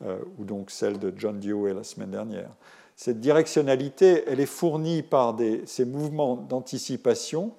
euh, 0.04 0.18
ou 0.38 0.44
donc 0.44 0.70
celles 0.70 0.98
de 0.98 1.12
John 1.16 1.38
Dewey 1.38 1.74
la 1.74 1.84
semaine 1.84 2.11
dernière. 2.11 2.50
Cette 2.96 3.20
directionnalité, 3.20 4.24
elle 4.26 4.40
est 4.40 4.46
fournie 4.46 5.02
par 5.02 5.36
ces 5.66 5.84
mouvements 5.84 6.36
d'anticipation 6.36 7.52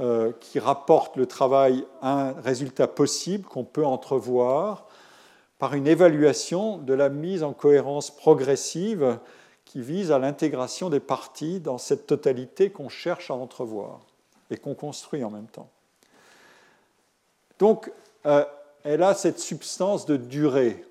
euh, 0.00 0.30
qui 0.38 0.60
rapporte 0.60 1.16
le 1.16 1.26
travail 1.26 1.84
à 2.02 2.28
un 2.28 2.32
résultat 2.40 2.86
possible 2.86 3.44
qu'on 3.48 3.64
peut 3.64 3.84
entrevoir 3.84 4.86
par 5.58 5.74
une 5.74 5.88
évaluation 5.88 6.78
de 6.78 6.94
la 6.94 7.08
mise 7.08 7.42
en 7.42 7.52
cohérence 7.52 8.14
progressive 8.14 9.18
qui 9.64 9.80
vise 9.80 10.12
à 10.12 10.20
l'intégration 10.20 10.88
des 10.88 11.00
parties 11.00 11.58
dans 11.58 11.78
cette 11.78 12.06
totalité 12.06 12.70
qu'on 12.70 12.88
cherche 12.88 13.32
à 13.32 13.34
entrevoir 13.34 14.02
et 14.52 14.56
qu'on 14.56 14.74
construit 14.74 15.24
en 15.24 15.30
même 15.30 15.48
temps. 15.48 15.68
Donc, 17.58 17.90
euh, 18.26 18.44
elle 18.84 19.02
a 19.02 19.14
cette 19.14 19.40
substance 19.40 20.06
de 20.06 20.16
durée. 20.16 20.84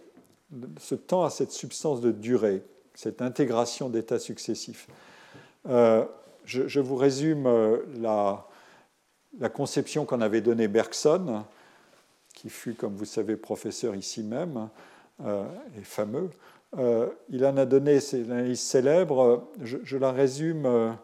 Ce 0.82 0.96
temps 0.96 1.24
a 1.24 1.30
cette 1.30 1.54
substance 1.54 2.02
de 2.02 2.12
durée, 2.12 2.62
cette 2.94 3.22
intégration 3.22 3.88
d'états 3.88 4.20
successifs. 4.20 4.90
Euh, 5.70 6.04
je, 6.44 6.80
vous 6.82 6.98
résume 6.98 7.48
la, 8.02 8.46
la 9.40 9.50
conception 9.50 10.06
qu'en 10.06 10.22
avait 10.22 10.42
donnée 10.42 10.68
Bergson, 10.68 11.44
qui 12.34 12.50
fut, 12.50 12.74
comme 12.74 12.96
vous 12.96 13.06
savez, 13.06 13.36
professeur 13.36 13.96
ici 13.96 14.24
même, 14.24 14.70
et 15.26 15.84
fameux. 15.84 16.30
il 17.30 17.46
en 17.46 17.58
a 17.58 17.66
donné 17.66 18.00
cette 18.00 18.30
analyse 18.30 18.60
célèbre. 18.60 19.48
je 19.64 19.98
la 19.98 20.12
résume 20.12 20.96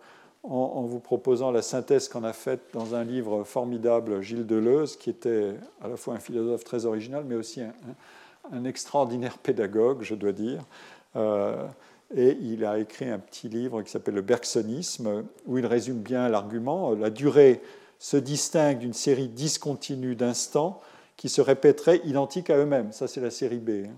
en, 0.43 0.81
vous 0.83 0.99
proposant 0.99 1.51
la 1.51 1.61
synthèse 1.61 2.09
qu'on 2.09 2.23
a 2.23 2.33
faite 2.33 2.61
dans 2.73 2.95
un 2.95 3.03
livre 3.03 3.43
formidable, 3.43 4.21
Gilles 4.21 4.45
Deleuze, 4.45 4.97
qui 4.97 5.09
était 5.09 5.55
à 5.81 5.87
la 5.87 5.95
fois 5.95 6.15
un 6.15 6.19
philosophe 6.19 6.63
très 6.63 6.85
original, 6.85 7.23
mais 7.25 7.35
aussi 7.35 7.61
un, 8.51 8.65
extraordinaire 8.65 9.37
pédagogue, 9.37 10.03
je 10.03 10.15
dois 10.15 10.33
dire. 10.33 10.61
Euh, 11.15 11.65
et 12.15 12.37
il 12.41 12.65
a 12.65 12.77
écrit 12.77 13.09
un 13.09 13.19
petit 13.19 13.47
livre 13.47 13.81
qui 13.81 13.89
s'appelle 13.89 14.15
Le 14.15 14.21
Bergsonisme, 14.21 15.23
où 15.47 15.57
il 15.57 15.65
résume 15.65 15.99
bien 15.99 16.27
l'argument. 16.27 16.91
La 16.91 17.09
durée 17.09 17.61
se 18.03 18.17
distingue 18.17 18.79
d'une 18.79 18.93
série 18.93 19.29
discontinue 19.29 20.17
d'instants 20.17 20.81
qui 21.15 21.29
se 21.29 21.39
répéteraient 21.39 22.01
identiques 22.03 22.49
à 22.49 22.57
eux-mêmes. 22.57 22.91
Ça, 22.91 23.07
c'est 23.07 23.21
la 23.21 23.31
série 23.31 23.59
B. 23.59 23.85
Hein. 23.85 23.95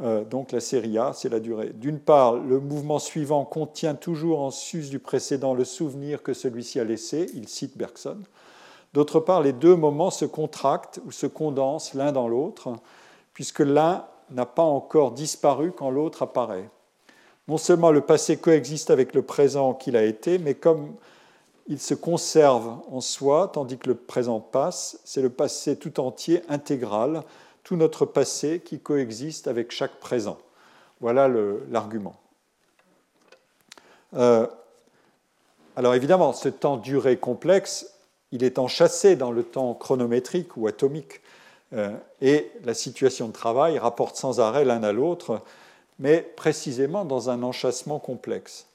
Euh, 0.00 0.24
donc 0.24 0.52
la 0.52 0.60
série 0.60 0.96
A, 0.96 1.12
c'est 1.12 1.28
la 1.28 1.38
durée. 1.38 1.72
D'une 1.74 1.98
part, 1.98 2.36
le 2.36 2.60
mouvement 2.60 2.98
suivant 2.98 3.44
contient 3.44 3.94
toujours 3.94 4.40
en 4.40 4.50
sus 4.50 4.88
du 4.88 4.98
précédent 4.98 5.52
le 5.52 5.66
souvenir 5.66 6.22
que 6.22 6.32
celui-ci 6.32 6.80
a 6.80 6.84
laissé, 6.84 7.26
il 7.34 7.46
cite 7.46 7.76
Bergson. 7.76 8.16
D'autre 8.94 9.20
part, 9.20 9.42
les 9.42 9.52
deux 9.52 9.76
moments 9.76 10.10
se 10.10 10.24
contractent 10.24 11.02
ou 11.04 11.12
se 11.12 11.26
condensent 11.26 11.92
l'un 11.92 12.12
dans 12.12 12.28
l'autre, 12.28 12.72
puisque 13.34 13.60
l'un 13.60 14.06
n'a 14.30 14.46
pas 14.46 14.62
encore 14.62 15.12
disparu 15.12 15.72
quand 15.72 15.90
l'autre 15.90 16.22
apparaît. 16.22 16.70
Non 17.48 17.58
seulement 17.58 17.90
le 17.90 18.00
passé 18.00 18.38
coexiste 18.38 18.88
avec 18.88 19.14
le 19.14 19.20
présent 19.20 19.74
qu'il 19.74 19.94
a 19.94 20.04
été, 20.04 20.38
mais 20.38 20.54
comme 20.54 20.94
il 21.68 21.80
se 21.80 21.94
conserve 21.94 22.78
en 22.90 23.00
soi, 23.00 23.50
tandis 23.52 23.78
que 23.78 23.88
le 23.88 23.94
présent 23.94 24.40
passe, 24.40 25.00
c'est 25.04 25.22
le 25.22 25.30
passé 25.30 25.76
tout 25.76 26.00
entier, 26.00 26.42
intégral, 26.48 27.22
tout 27.64 27.76
notre 27.76 28.06
passé 28.06 28.60
qui 28.64 28.78
coexiste 28.78 29.48
avec 29.48 29.72
chaque 29.72 29.98
présent. 29.98 30.38
Voilà 31.00 31.28
l'argument. 31.68 32.14
Euh, 34.14 34.46
alors 35.74 35.94
évidemment, 35.94 36.32
ce 36.32 36.48
temps 36.48 36.76
duré 36.76 37.16
complexe, 37.16 37.92
il 38.32 38.44
est 38.44 38.58
enchâssé 38.58 39.16
dans 39.16 39.32
le 39.32 39.42
temps 39.42 39.74
chronométrique 39.74 40.56
ou 40.56 40.66
atomique, 40.68 41.20
euh, 41.72 41.96
et 42.22 42.50
la 42.64 42.74
situation 42.74 43.26
de 43.26 43.32
travail 43.32 43.78
rapporte 43.78 44.16
sans 44.16 44.38
arrêt 44.40 44.64
l'un 44.64 44.82
à 44.84 44.92
l'autre, 44.92 45.42
mais 45.98 46.20
précisément 46.36 47.04
dans 47.04 47.30
un 47.30 47.42
enchâssement 47.42 47.98
complexe. 47.98 48.66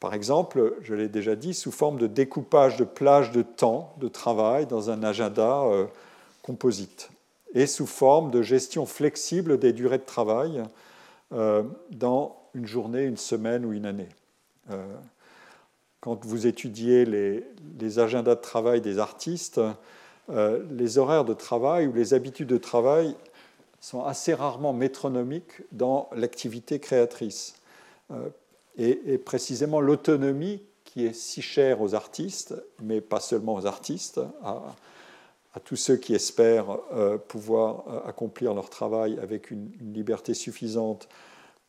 Par 0.00 0.14
exemple, 0.14 0.74
je 0.82 0.94
l'ai 0.94 1.08
déjà 1.08 1.36
dit, 1.36 1.54
sous 1.54 1.72
forme 1.72 1.98
de 1.98 2.06
découpage 2.06 2.76
de 2.76 2.84
plages 2.84 3.32
de 3.32 3.42
temps 3.42 3.94
de 3.98 4.08
travail 4.08 4.66
dans 4.66 4.90
un 4.90 5.02
agenda 5.02 5.62
euh, 5.62 5.86
composite 6.42 7.10
et 7.54 7.66
sous 7.66 7.86
forme 7.86 8.30
de 8.30 8.42
gestion 8.42 8.84
flexible 8.84 9.58
des 9.58 9.72
durées 9.72 9.98
de 9.98 10.04
travail 10.04 10.62
euh, 11.32 11.62
dans 11.90 12.36
une 12.54 12.66
journée, 12.66 13.04
une 13.04 13.16
semaine 13.16 13.64
ou 13.64 13.72
une 13.72 13.86
année. 13.86 14.08
Euh, 14.70 14.84
quand 16.00 16.24
vous 16.26 16.46
étudiez 16.46 17.04
les, 17.06 17.98
agendas 17.98 18.34
de 18.34 18.40
travail 18.40 18.82
des 18.82 18.98
artistes, 18.98 19.58
les 20.28 20.98
horaires 20.98 21.24
de 21.24 21.32
travail 21.32 21.86
ou 21.86 21.94
les 21.94 22.12
habitudes 22.12 22.48
de 22.48 22.58
travail 22.58 23.16
sont 23.80 24.04
assez 24.04 24.34
rarement 24.34 24.74
métronomiques 24.74 25.62
dans 25.72 26.10
l'activité 26.14 26.78
créatrice. 26.78 27.54
Et, 28.76 29.18
précisément 29.18 29.80
l'autonomie 29.80 30.62
qui 30.84 31.06
est 31.06 31.12
si 31.12 31.42
chère 31.42 31.80
aux 31.80 31.94
artistes, 31.94 32.54
mais 32.82 33.00
pas 33.00 33.20
seulement 33.20 33.54
aux 33.54 33.66
artistes, 33.66 34.20
à, 34.42 34.74
à 35.54 35.60
tous 35.60 35.76
ceux 35.76 35.96
qui 35.96 36.14
espèrent 36.14 36.78
euh, 36.92 37.16
pouvoir 37.16 37.84
euh, 37.88 38.08
accomplir 38.08 38.54
leur 38.54 38.70
travail 38.70 39.18
avec 39.22 39.50
une, 39.50 39.70
liberté 39.80 40.34
suffisante 40.34 41.08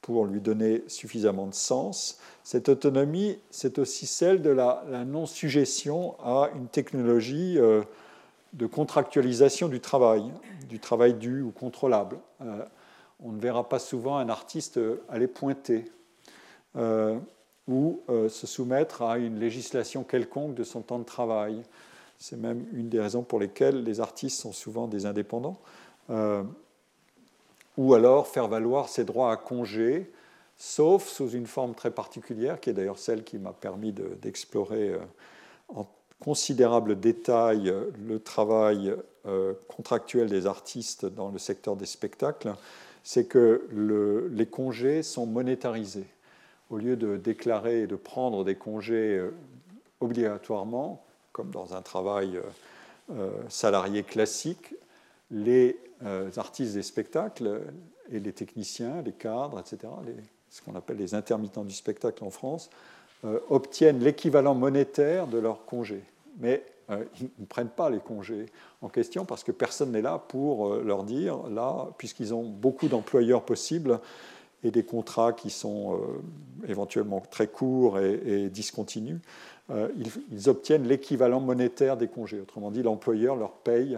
pour 0.02 0.26
lui 0.26 0.42
donner 0.42 0.84
suffisamment 0.88 1.48
de 1.48 1.54
sens. 1.54 2.20
Cette 2.44 2.70
autonomie, 2.70 3.40
c'est 3.50 3.80
aussi 3.80 4.08
celle 4.08 4.42
de 4.42 4.50
la, 4.50 4.84
non-suggestion 5.06 6.16
à 6.24 6.50
une 6.56 6.68
technologie 6.68 7.58
euh, 7.58 7.84
de 8.54 8.66
contractualisation 8.66 9.68
du 9.68 9.80
travail, 9.80 10.24
du 10.68 10.80
travail 10.80 11.14
dû 11.14 11.42
ou 11.42 11.52
contrôlable. 11.52 12.18
on 13.20 13.32
ne 13.32 13.40
verra 13.40 13.68
pas 13.68 13.80
souvent 13.80 14.18
un 14.18 14.30
artiste 14.30 14.80
aller 15.10 15.28
pointer 15.28 15.92
ou 17.68 18.02
se 18.08 18.48
soumettre 18.48 19.02
à 19.02 19.18
une 19.18 19.40
législation 19.40 20.04
quelconque 20.04 20.56
de 20.56 20.64
son 20.64 20.82
temps 20.82 21.00
de 21.00 21.04
travail. 21.04 21.64
C'est 22.18 22.38
même 22.38 22.66
une 22.74 22.90
des 22.90 23.00
raisons 23.00 23.24
pour 23.24 23.40
lesquelles 23.40 23.84
les 23.84 24.00
artistes 24.00 24.40
sont 24.40 24.52
souvent 24.52 24.88
des 24.88 25.06
indépendants. 25.06 25.60
Euh, 26.10 26.44
ou 27.78 27.94
alors 27.94 28.28
faire 28.28 28.48
valoir 28.48 28.88
ses 28.88 29.04
droits 29.04 29.32
à 29.32 29.38
congé, 29.38 30.10
sauf 30.56 31.08
sous 31.08 31.30
une 31.30 31.48
forme 31.48 31.76
très 31.76 31.92
particulière, 31.92 32.60
qui 32.60 32.70
est 32.70 32.74
d'ailleurs 32.74 33.00
celle 33.00 33.24
qui 33.24 33.38
m'a 33.38 33.52
permis 33.52 33.92
d'explorer 33.92 34.92
euh, 34.92 35.00
en 35.68 35.86
considérable 36.24 37.00
détail 37.00 37.70
euh, 37.70 37.92
le 38.08 38.20
travail 38.20 38.94
contractuel 39.68 40.30
des 40.30 40.46
artistes 40.46 41.08
dans 41.08 41.30
le 41.30 41.40
secteur 41.40 41.76
des 41.76 41.88
spectacles, 41.88 42.54
c'est 43.04 43.26
que 43.26 43.68
les 44.32 44.46
congés 44.46 45.02
sont 45.02 45.26
monétarisés. 45.26 46.06
Au 46.70 46.78
lieu 46.78 46.96
de 46.96 47.18
déclarer 47.18 47.82
et 47.82 47.88
de 47.88 47.96
prendre 47.96 48.44
des 48.44 48.56
congés 48.56 49.22
obligatoirement, 50.00 51.04
comme 51.32 51.52
dans 51.52 51.74
un 51.74 51.82
travail 51.82 52.38
euh, 52.38 52.42
euh, 53.12 53.30
salarié 53.50 54.04
classique, 54.04 54.74
les 55.30 55.78
euh, 56.06 56.30
artistes 56.38 56.76
des 56.76 56.84
spectacles 56.84 57.62
et 58.10 58.20
les 58.20 58.32
techniciens, 58.32 59.02
les 59.02 59.12
cadres, 59.12 59.60
etc., 59.60 59.92
ce 60.50 60.62
qu'on 60.62 60.76
appelle 60.76 60.98
les 60.98 61.14
intermittents 61.14 61.66
du 61.66 61.74
spectacle 61.74 62.24
en 62.24 62.30
France, 62.30 62.70
obtiennent 63.50 64.00
l'équivalent 64.00 64.54
monétaire 64.54 65.28
de 65.28 65.40
leurs 65.40 65.66
congés. 65.66 66.04
Mais 66.38 66.64
ils 66.90 67.30
ne 67.40 67.46
prennent 67.46 67.68
pas 67.68 67.90
les 67.90 68.00
congés 68.00 68.46
en 68.82 68.88
question 68.88 69.26
parce 69.26 69.44
que 69.44 69.52
personne 69.52 69.92
n'est 69.92 70.04
là 70.04 70.20
pour 70.20 70.76
leur 70.76 71.04
dire, 71.04 71.48
là, 71.50 71.88
puisqu'ils 71.98 72.34
ont 72.34 72.44
beaucoup 72.44 72.88
d'employeurs 72.88 73.44
possibles 73.44 74.00
et 74.66 74.72
des 74.72 74.84
contrats 74.84 75.32
qui 75.32 75.50
sont 75.50 75.98
éventuellement 76.68 77.22
très 77.22 77.48
courts 77.48 78.00
et 78.00 78.50
discontinus, 78.50 79.20
euh, 79.72 79.90
ils, 80.32 80.50
obtiennent 80.50 80.88
l'équivalent 80.88 81.40
monétaire 81.40 81.98
des 81.98 82.08
congés. 82.08 82.40
Autrement 82.40 82.70
dit, 82.70 82.84
l'employeur 82.84 83.36
leur 83.36 83.52
paye 83.52 83.98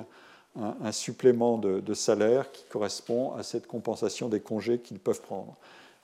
un, 0.55 0.91
supplément 0.91 1.57
de, 1.57 1.93
salaire 1.93 2.51
qui 2.51 2.63
correspond 2.65 3.33
à 3.33 3.43
cette 3.43 3.67
compensation 3.67 4.29
des 4.29 4.39
congés 4.39 4.79
qu'ils 4.79 4.99
peuvent 4.99 5.21
prendre 5.21 5.55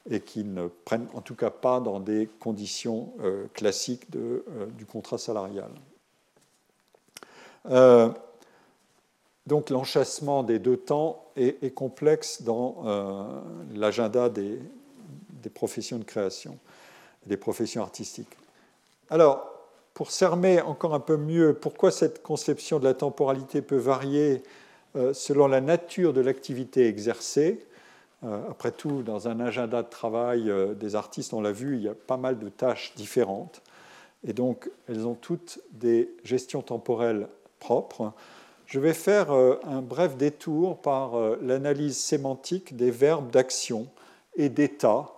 et 0.09 0.19
qu'ils 0.19 0.53
ne 0.53 0.67
prennent 0.67 1.07
en 1.13 1.21
tout 1.21 1.33
cas 1.33 1.49
pas 1.49 1.79
dans 1.79 1.99
des 1.99 2.29
conditions 2.39 3.13
euh, 3.21 3.45
classiques 3.53 4.05
euh, 4.15 4.41
du 4.77 4.85
contrat 4.85 5.17
salarial. 5.17 5.71
Donc 9.47 9.69
l'enchassement 9.69 10.43
des 10.43 10.59
deux 10.59 10.77
temps 10.77 11.25
est, 11.35 11.73
complexe 11.73 12.43
dans 12.43 13.43
l'agenda 13.75 14.29
des, 14.29 14.59
professions 15.53 15.99
de 15.99 16.03
création, 16.03 16.57
des 17.25 17.37
professions 17.37 17.81
artistiques. 17.81 18.37
Alors, 19.09 19.53
pour 19.93 20.11
cerner 20.11 20.61
encore 20.61 20.93
un 20.93 20.99
peu 20.99 21.17
mieux 21.17 21.53
pourquoi 21.53 21.91
cette 21.91 22.23
conception 22.23 22.79
de 22.79 22.85
la 22.85 22.93
temporalité 22.93 23.61
peut 23.61 23.77
varier 23.77 24.41
euh, 24.95 25.13
selon 25.13 25.47
la 25.47 25.61
nature 25.61 26.13
de 26.13 26.21
l'activité 26.21 26.87
exercée? 26.87 27.65
Euh, 28.23 28.41
après 28.49 28.71
tout, 28.71 29.03
dans 29.03 29.27
un 29.27 29.39
agenda 29.39 29.83
de 29.83 29.89
travail 29.89 30.49
euh, 30.49 30.73
des 30.73 30.95
artistes, 30.95 31.33
on 31.33 31.41
l'a 31.41 31.51
vu, 31.51 31.75
il 31.75 31.83
y 31.83 31.89
a 31.89 31.93
pas 31.93 32.17
mal 32.17 32.39
de 32.39 32.49
tâches 32.49 32.93
différentes. 32.95 33.61
Et 34.25 34.33
donc, 34.33 34.69
elles 34.87 35.05
ont 35.05 35.15
toutes 35.15 35.59
des 35.71 36.09
gestions 36.23 36.61
temporelles 36.61 37.27
propres. 37.59 38.13
Je 38.65 38.79
vais 38.79 38.93
faire 38.93 39.31
un 39.31 39.81
bref 39.81 40.17
détour 40.17 40.81
par 40.81 41.17
l'analyse 41.41 41.97
sémantique 41.97 42.75
des 42.75 42.91
verbes 42.91 43.29
d'action 43.29 43.87
et 44.35 44.49
d'état 44.49 45.13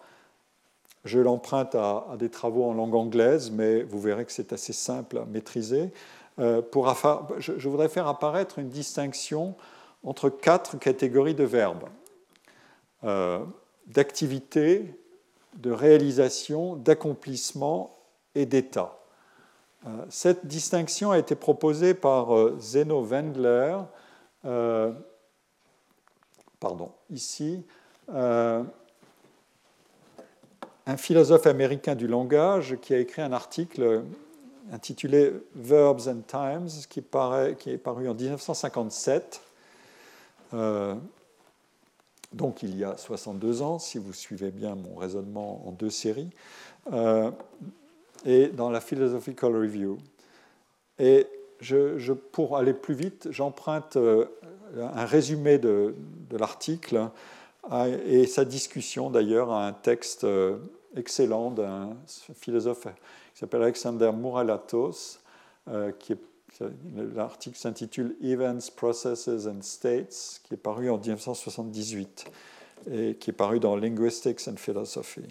je 1.06 1.20
l'emprunte 1.20 1.76
à, 1.76 2.16
des 2.18 2.30
travaux 2.30 2.66
en 2.66 2.74
langue 2.74 2.96
anglaise, 2.96 3.52
mais 3.52 3.84
vous 3.84 4.02
verrez 4.02 4.26
que 4.26 4.32
c'est 4.32 4.52
assez 4.52 4.74
simple 4.74 5.20
à 5.20 5.26
maîtriser. 5.26 5.92
Euh, 6.40 6.62
je, 7.38 7.70
voudrais 7.70 7.90
faire 7.90 8.08
apparaître 8.08 8.60
une 8.60 8.70
distinction 8.70 9.56
entre 10.04 10.30
quatre 10.30 10.78
catégories 10.80 11.36
de 11.36 11.44
verbes. 11.44 11.86
Euh, 13.04 13.40
d'activité, 13.86 15.00
de 15.58 15.72
réalisation, 15.72 16.76
d'accomplissement 16.76 17.96
et 18.34 18.48
d'état. 18.48 19.00
Euh, 19.86 19.90
cette 20.10 20.46
distinction 20.48 21.12
a 21.12 21.18
été 21.18 21.36
proposée 21.36 21.94
par 21.94 22.28
Zeno 22.60 23.04
Wendler 23.04 23.78
pardon, 26.66 26.92
ici, 27.12 27.64
euh, 28.12 28.64
un 30.88 30.98
philosophe 30.98 31.46
américain 31.48 31.94
du 31.94 32.08
langage 32.08 32.78
qui 32.82 32.94
a 32.96 32.98
écrit 32.98 33.22
un 33.22 33.34
article 33.34 34.04
intitulé 34.72 35.32
Verbs 35.54 36.08
and 36.08 36.22
Times, 36.28 36.70
qui, 36.90 37.02
est 37.02 37.78
paru 37.78 38.10
en 38.10 38.16
1957. 38.16 39.42
Euh, 40.56 40.96
donc 42.34 42.64
il 42.64 42.76
y 42.76 42.84
a 42.84 42.98
62 42.98 43.62
ans, 43.62 43.78
si 43.78 44.00
vous 44.00 44.14
suivez 44.14 44.50
bien 44.50 44.74
mon 44.74 44.96
raisonnement 44.96 45.68
en 45.68 45.72
deux 45.72 45.92
séries, 45.92 46.32
euh, 46.92 47.30
et 48.26 48.48
dans 48.48 48.70
la 48.70 48.82
Philosophical 48.82 49.56
Review. 49.56 49.98
Et 51.00 51.28
pour 52.32 52.58
aller 52.58 52.74
plus 52.74 52.94
vite, 52.94 53.28
j'emprunte 53.32 53.96
euh, 53.98 54.26
un 54.78 55.06
résumé 55.06 55.58
de, 55.58 55.96
l'article 56.32 57.10
et 58.06 58.28
sa 58.28 58.46
discussion 58.46 59.10
d'ailleurs 59.10 59.52
à 59.52 59.68
un 59.68 59.74
texte 59.74 60.28
excellent 60.96 61.50
d'un 61.52 61.96
philosophe 62.36 62.88
qui 63.34 63.40
s'appelle 63.40 63.64
Alexander 63.64 64.12
Mouralatos, 64.14 65.20
euh, 65.68 65.92
l'article 67.16 67.58
s'intitule 67.58 68.16
Events, 68.22 68.72
Processes 68.76 69.48
and 69.48 69.62
States, 69.62 70.42
qui 70.44 70.54
est 70.54 70.58
paru 70.58 70.90
en 70.90 70.98
1978 70.98 72.26
et 72.92 73.16
qui 73.16 73.32
est 73.32 73.34
paru 73.34 73.60
dans 73.60 73.76
Linguistics 73.76 74.48
and 74.48 74.58
Philosophy. 74.58 75.26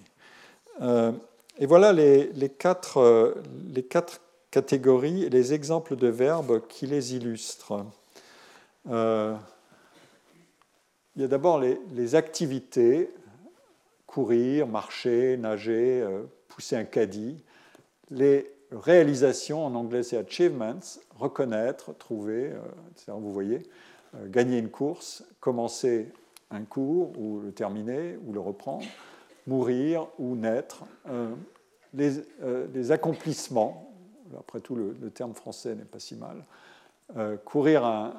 Euh, 0.82 1.12
et 1.58 1.66
voilà 1.66 1.92
les, 1.92 2.48
quatre, 2.48 2.98
euh, 2.98 3.34
les, 3.72 3.82
quatre, 3.82 4.20
catégories 4.50 5.24
et 5.24 5.30
les 5.30 5.52
exemples 5.52 5.96
de 5.96 6.06
verbes 6.06 6.66
qui 6.68 6.86
les 6.86 7.16
illustrent. 7.16 7.84
il 8.86 9.36
y 11.16 11.24
a 11.24 11.28
d'abord 11.28 11.58
les, 11.58 12.14
activités, 12.14 13.10
courir, 14.06 14.68
marcher, 14.68 15.36
nager, 15.36 16.06
pousser 16.48 16.76
un 16.76 16.84
caddie. 16.84 17.42
Les 18.10 18.48
réalisations, 18.70 19.64
en 19.64 19.74
anglais 19.74 20.02
c'est 20.02 20.16
achievements, 20.16 20.80
reconnaître, 21.18 21.96
trouver, 21.96 22.52
euh, 22.52 23.12
vous 23.12 23.32
voyez, 23.32 23.62
euh, 24.14 24.28
gagner 24.28 24.58
une 24.58 24.70
course, 24.70 25.24
commencer 25.40 26.08
un 26.50 26.62
cours 26.62 27.18
ou 27.18 27.40
le 27.40 27.52
terminer 27.52 28.18
ou 28.26 28.32
le 28.32 28.40
reprendre, 28.40 28.84
mourir 29.46 30.06
ou 30.18 30.36
naître, 30.36 30.84
euh, 31.08 31.34
les, 31.92 32.92
accomplissements, 32.92 33.92
après 34.38 34.60
tout 34.60 34.74
le, 34.74 35.10
terme 35.10 35.34
français 35.34 35.74
n'est 35.74 35.84
pas 35.84 36.00
si 36.00 36.16
mal, 36.16 36.44
courir 37.44 37.84
un, 37.84 38.14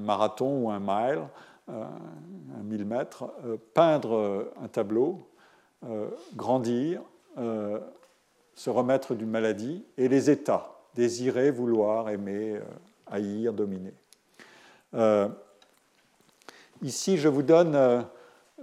marathon 0.00 0.64
ou 0.64 0.70
un 0.70 0.80
mile, 0.80 1.22
un 1.68 2.62
1000 2.64 2.84
mètres, 2.84 3.32
peindre 3.74 4.50
un 4.60 4.66
tableau, 4.66 5.28
grandir, 6.34 7.02
se 8.58 8.70
remettre 8.70 9.14
d'une 9.14 9.30
maladie, 9.30 9.84
et 9.96 10.08
les 10.08 10.30
états, 10.30 10.78
désirer, 10.94 11.52
vouloir, 11.52 12.08
aimer, 12.08 12.56
euh, 12.56 12.62
haïr, 13.06 13.52
dominer. 13.52 13.94
Euh, 14.94 15.28
ici, 16.82 17.18
je 17.18 17.28
vous 17.28 17.44
donne 17.44 17.76
euh, 17.76 18.02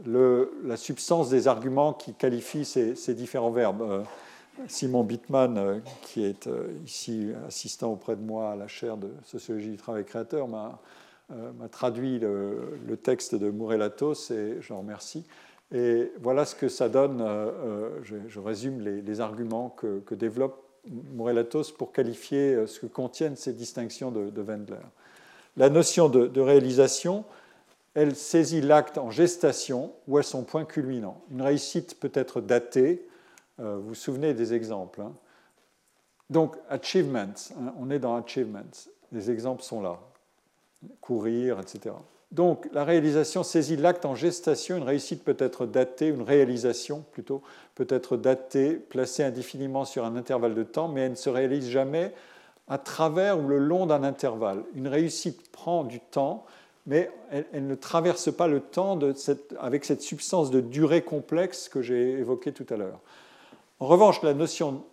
la 0.04 0.78
substance 0.78 1.30
des 1.30 1.48
arguments 1.48 1.94
qui 1.94 2.14
qualifient 2.14 2.66
ces, 2.66 3.14
différents 3.14 3.52
verbes. 3.52 4.04
Simon 4.68 5.04
Bittman, 5.04 5.82
qui 6.02 6.26
est 6.26 6.50
ici 6.86 7.32
assistant 7.48 7.92
auprès 7.92 8.16
de 8.16 8.22
moi 8.22 8.52
à 8.52 8.56
la 8.56 8.68
chaire 8.68 8.98
de 8.98 9.10
sociologie 9.24 9.70
du 9.70 9.78
travail 9.78 10.06
créateur, 10.06 10.48
m'a 10.48 10.80
traduit 11.72 12.20
le, 12.20 12.98
texte 13.02 13.36
de 13.36 13.50
Mourelatos 13.50 14.32
et 14.32 14.58
je 14.62 14.74
remercie. 14.74 15.26
Et 15.74 16.12
voilà 16.22 16.46
ce 16.46 16.56
que 16.56 16.70
ça 16.70 16.90
donne, 16.90 17.22
euh, 17.22 17.50
euh, 17.66 17.90
je, 18.04 18.40
résume 18.40 18.82
les, 18.82 19.22
arguments 19.22 19.70
que, 19.70 20.14
développe 20.14 20.62
Morelatos 21.16 21.72
pour 21.72 21.92
qualifier 21.92 22.54
euh, 22.54 22.68
ce 22.68 22.80
que 22.80 22.86
contiennent 22.86 23.36
ces 23.36 23.54
distinctions 23.54 24.12
de, 24.12 24.42
Wendler. 24.42 24.78
La 25.58 25.70
notion 25.70 26.10
de, 26.10 26.40
réalisation, 26.40 27.26
elle 27.96 28.16
saisit 28.16 28.62
l'acte 28.62 28.98
en 28.98 29.10
gestation 29.10 29.94
ou 30.08 30.18
à 30.18 30.24
son 30.24 30.44
point 30.44 30.66
culminant. 30.66 31.22
Une 31.32 31.42
réussite 31.42 32.00
peut 32.00 32.12
être 32.14 32.42
datée, 32.42 33.08
vous 33.58 33.82
vous 33.82 33.96
souvenez 33.96 34.34
des 34.34 34.54
exemples. 34.54 35.02
Hein. 35.02 35.14
Donc, 36.30 36.58
achievements, 36.70 37.34
hein, 37.58 37.74
on 37.80 37.90
est 37.90 38.00
dans 38.00 38.16
achievements, 38.16 38.60
les 39.12 39.32
exemples 39.32 39.64
sont 39.64 39.82
là, 39.82 40.00
courir, 41.02 41.60
etc. 41.60 41.96
Donc 42.32 42.68
la 42.74 42.84
réalisation 42.84 43.44
saisit 43.44 43.78
l'acte 43.78 44.06
en 44.06 44.14
gestation. 44.14 44.76
Une 44.76 44.84
réussite 44.84 45.24
peut 45.24 45.38
être 45.40 45.66
datée, 45.66 46.08
une 46.10 46.22
réalisation 46.22 47.06
plutôt, 47.14 47.42
peut 47.76 47.88
être 47.90 48.18
datée, 48.18 48.74
placée 48.74 49.24
indéfiniment 49.24 49.86
sur 49.86 50.04
un 50.04 50.18
intervalle 50.18 50.54
de 50.54 50.64
temps, 50.64 50.90
mais 50.90 51.02
elle 51.02 51.12
ne 51.12 51.16
se 51.16 51.30
réalise 51.30 51.70
jamais 51.70 52.14
à 52.68 52.78
travers 52.78 53.40
ou 53.40 53.48
le 53.48 53.60
long 53.60 53.86
d'un 53.86 54.04
intervalle. 54.04 54.64
Une 54.74 54.90
réussite 54.90 55.50
prend 55.52 55.86
du 55.86 56.00
temps, 56.00 56.46
mais 56.86 57.10
elle, 57.32 57.68
ne 57.68 57.76
traverse 57.76 58.32
pas 58.32 58.48
le 58.48 58.60
temps 58.60 59.00
avec 59.60 59.86
cette 59.86 60.02
substance 60.02 60.52
de 60.52 60.62
durée 60.62 61.02
complexe 61.02 61.68
que 61.68 61.82
j'ai 61.82 62.12
évoquée 62.12 62.52
tout 62.52 62.66
à 62.70 62.78
l'heure. 62.78 63.00
En 63.80 63.88
revanche, 63.88 64.22
la 64.22 64.34
notion, 64.34 64.84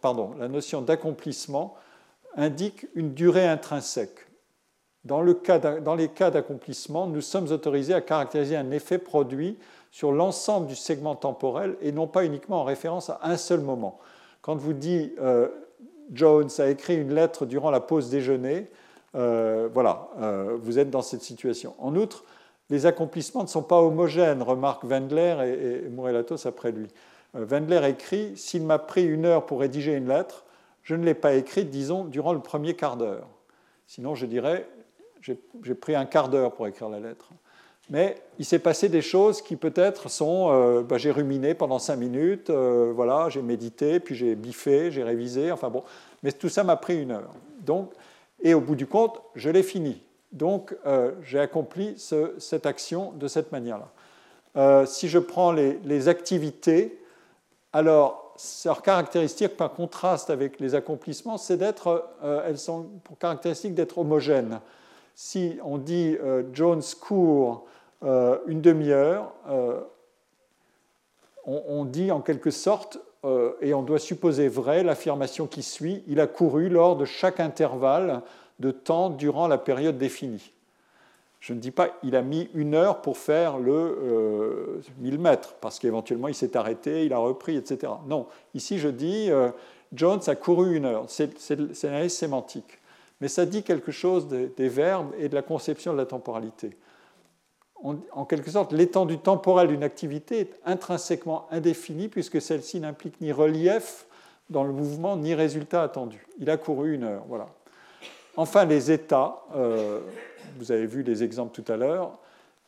d'accomplissement 0.81 1.77
indique 2.37 2.87
une 2.95 3.13
durée 3.13 3.47
intrinsèque. 3.47 4.27
Dans, 5.05 5.21
les 5.21 5.35
cas 6.09 6.31
d'accomplissement, 6.31 7.07
nous 7.07 7.21
sommes 7.21 7.51
autorisés 7.51 7.95
à 7.95 8.01
caractériser 8.01 8.57
un 8.57 8.71
effet 8.71 8.99
produit 8.99 9.59
sur 9.91 10.13
l'ensemble 10.13 10.69
du 10.69 10.77
segment 10.77 11.17
temporel 11.17 11.77
et 11.83 11.93
non 11.93 12.07
pas 12.07 12.25
uniquement 12.25 12.61
en 12.61 12.65
référence 12.65 13.11
à 13.11 13.19
un 13.23 13.37
seul 13.37 13.61
moment. 13.61 13.99
Quand 14.41 14.57
vous 14.57 14.73
dites 14.73 15.13
euh, 15.21 15.49
Jones 16.13 16.49
a 16.59 16.69
écrit 16.69 16.97
une 16.97 17.15
lettre 17.15 17.47
durant 17.47 17.71
la 17.71 17.81
pause 17.81 18.11
déjeuner, 18.11 18.71
euh, 19.15 19.69
voilà, 19.73 20.09
euh, 20.21 20.57
vous 20.61 20.79
êtes 20.79 20.91
dans 20.91 21.03
cette 21.03 21.23
situation. 21.23 21.75
En 21.79 21.95
outre, 21.97 22.25
les 22.71 22.87
accomplissements 22.87 23.43
ne 23.43 23.49
sont 23.49 23.63
pas 23.63 23.81
homogènes, 23.81 24.43
remarque 24.43 24.85
Wendler 24.85 25.37
et, 25.45 25.87
et 25.87 26.47
après 26.47 26.73
lui. 26.73 26.89
Wendler 27.35 27.89
écrit 27.89 28.37
S'il 28.37 28.65
m'a 28.65 28.79
pris 28.79 29.05
une 29.05 29.27
heure 29.27 29.47
pour 29.47 29.61
rédiger 29.61 29.95
une 29.95 30.09
lettre, 30.09 30.45
je 30.83 30.95
ne 30.95 31.05
l'ai 31.05 31.15
pas 31.15 31.35
écrite, 31.35 31.71
disons, 31.71 32.05
durant 32.05 32.33
le 32.33 32.41
premier 32.41 32.75
quart 32.75 32.97
d'heure. 32.97 33.29
Sinon, 33.87 34.15
je 34.15 34.27
dirais 34.27 34.67
j'ai 35.23 35.75
pris 35.75 35.95
un 35.95 36.05
quart 36.05 36.29
d'heure 36.29 36.53
pour 36.53 36.67
écrire 36.67 36.89
la 36.89 37.01
lettre. 37.01 37.29
Mais 37.91 38.17
il 38.39 38.45
s'est 38.45 38.59
passé 38.59 38.89
des 38.89 39.03
choses 39.03 39.43
qui 39.43 39.57
peut-être 39.57 40.09
sont, 40.09 40.49
euh, 40.51 40.83
bah, 40.83 40.99
j'ai 40.99 41.11
ruminé 41.11 41.55
pendant 41.55 41.79
cinq 41.79 41.97
minutes, 41.97 42.49
euh, 42.49 42.93
voilà, 42.95 43.29
j'ai 43.29 43.43
médité, 43.43 44.01
puis 44.01 44.15
j'ai 44.15 44.35
biffé, 44.35 44.91
j'ai 44.91 45.03
révisé, 45.03 45.51
enfin 45.51 45.69
bon, 45.69 45.83
mais 46.23 46.33
tout 46.33 46.49
ça 46.49 46.65
m'a 46.65 46.77
pris 46.77 47.03
une 47.03 47.11
heure. 47.11 47.33
Donc, 47.61 47.93
et 48.43 48.55
au 48.55 48.61
bout 48.61 48.75
du 48.75 48.87
compte, 48.87 49.21
je 49.35 49.51
l'ai 49.51 49.63
fini. 49.63 50.03
Donc, 50.33 50.77
euh, 50.87 51.13
j'ai 51.23 51.39
accompli 51.39 51.95
cette 52.39 52.67
action 52.67 53.13
de 53.13 53.29
cette 53.29 53.53
manière-là. 53.53 54.87
si 54.87 55.09
je 55.09 55.19
prends 55.19 55.53
les, 55.53 56.09
activités, 56.09 56.99
alors 57.73 58.35
leur 58.65 58.83
caractéristique 58.83 59.57
par 59.57 59.73
contraste 59.73 60.31
avec 60.31 60.59
les 60.59 60.75
accomplissements, 60.75 61.39
c'est 61.39 61.59
d'être, 61.59 62.09
elles 62.23 62.59
sont 62.59 62.87
pour 63.05 63.17
d'être 63.19 63.99
homogènes 63.99 64.61
si 65.15 65.59
on 65.65 65.79
dit 65.79 66.17
euh, 66.21 66.43
Jones 66.53 66.83
court 67.01 67.67
euh, 68.03 68.39
une 68.47 68.61
demi-heure, 68.61 69.33
euh, 69.49 69.81
on, 71.45 71.85
dit 71.85 72.13
en 72.13 72.21
quelque 72.21 72.53
sorte, 72.53 72.99
et 73.61 73.73
on 73.75 73.83
doit 73.83 73.99
supposer 73.99 74.49
vrai 74.49 74.83
l'affirmation 74.83 75.47
qui 75.47 75.63
suit, 75.63 76.03
il 76.09 76.21
a 76.21 76.27
couru 76.27 76.69
lors 76.69 76.97
de 76.97 77.05
chaque 77.05 77.39
intervalle 77.39 78.23
de 78.59 78.71
temps 78.71 79.11
durant 79.11 79.47
la 79.47 79.59
période 79.59 79.97
définie. 79.97 80.53
Je 81.39 81.53
ne 81.53 81.59
dis 81.59 81.71
pas 81.71 81.91
il 82.03 82.17
a 82.17 82.23
mis 82.23 82.49
une 82.55 82.75
heure 82.75 83.01
pour 83.01 83.19
faire 83.19 83.59
le 83.59 84.81
1000 84.99 85.19
mètres, 85.19 85.55
parce 85.61 85.79
qu'éventuellement 85.79 86.29
il 86.29 86.35
s'est 86.35 86.57
arrêté, 86.57 87.05
il 87.05 87.13
a 87.13 87.19
repris, 87.19 87.57
etc. 87.57 87.93
Non, 88.09 88.27
ici 88.55 88.79
je 88.79 88.89
dis 88.89 89.31
Jones 89.93 90.21
a 90.27 90.35
couru 90.35 90.77
une 90.77 90.85
heure. 90.85 91.05
C'est 91.09 91.57
l'analyse 91.85 92.15
sémantique 92.15 92.81
mais 93.23 93.29
ça 93.29 93.47
dit 93.47 93.63
quelque 93.63 93.93
chose 93.93 94.27
des, 94.27 94.69
verbes 94.69 95.13
et 95.17 95.29
de 95.29 95.35
la 95.37 95.43
conception 95.43 95.93
de 95.93 95.97
la 95.97 96.07
temporalité. 96.07 96.77
En, 97.83 98.25
quelque 98.25 98.51
sorte, 98.51 98.73
l'étendue 98.73 99.19
temporelle 99.19 99.69
d'une 99.69 99.83
activité 99.83 100.41
est 100.41 100.61
intrinsèquement 100.65 101.49
indéfinie 101.51 102.09
puisque 102.09 102.41
celle-ci 102.41 102.79
n'implique 102.79 103.21
ni 103.21 103.33
relief 103.33 104.07
dans 104.51 104.63
le 104.63 104.73
mouvement 104.73 105.17
ni 105.17 105.35
résultat 105.35 105.83
attendu. 105.83 106.27
Il 106.39 106.49
a 106.49 106.57
couru 106.57 106.95
une 106.95 107.03
heure. 107.03 107.25
Voilà. 107.29 107.49
Enfin, 108.37 108.65
les 108.67 108.93
états, 108.93 109.43
euh, 109.57 110.01
vous 110.59 110.71
avez 110.71 110.87
vu 110.87 111.03
les 111.03 111.25
exemples 111.25 111.61
tout 111.61 111.73
à 111.73 111.77
l'heure, 111.77 112.13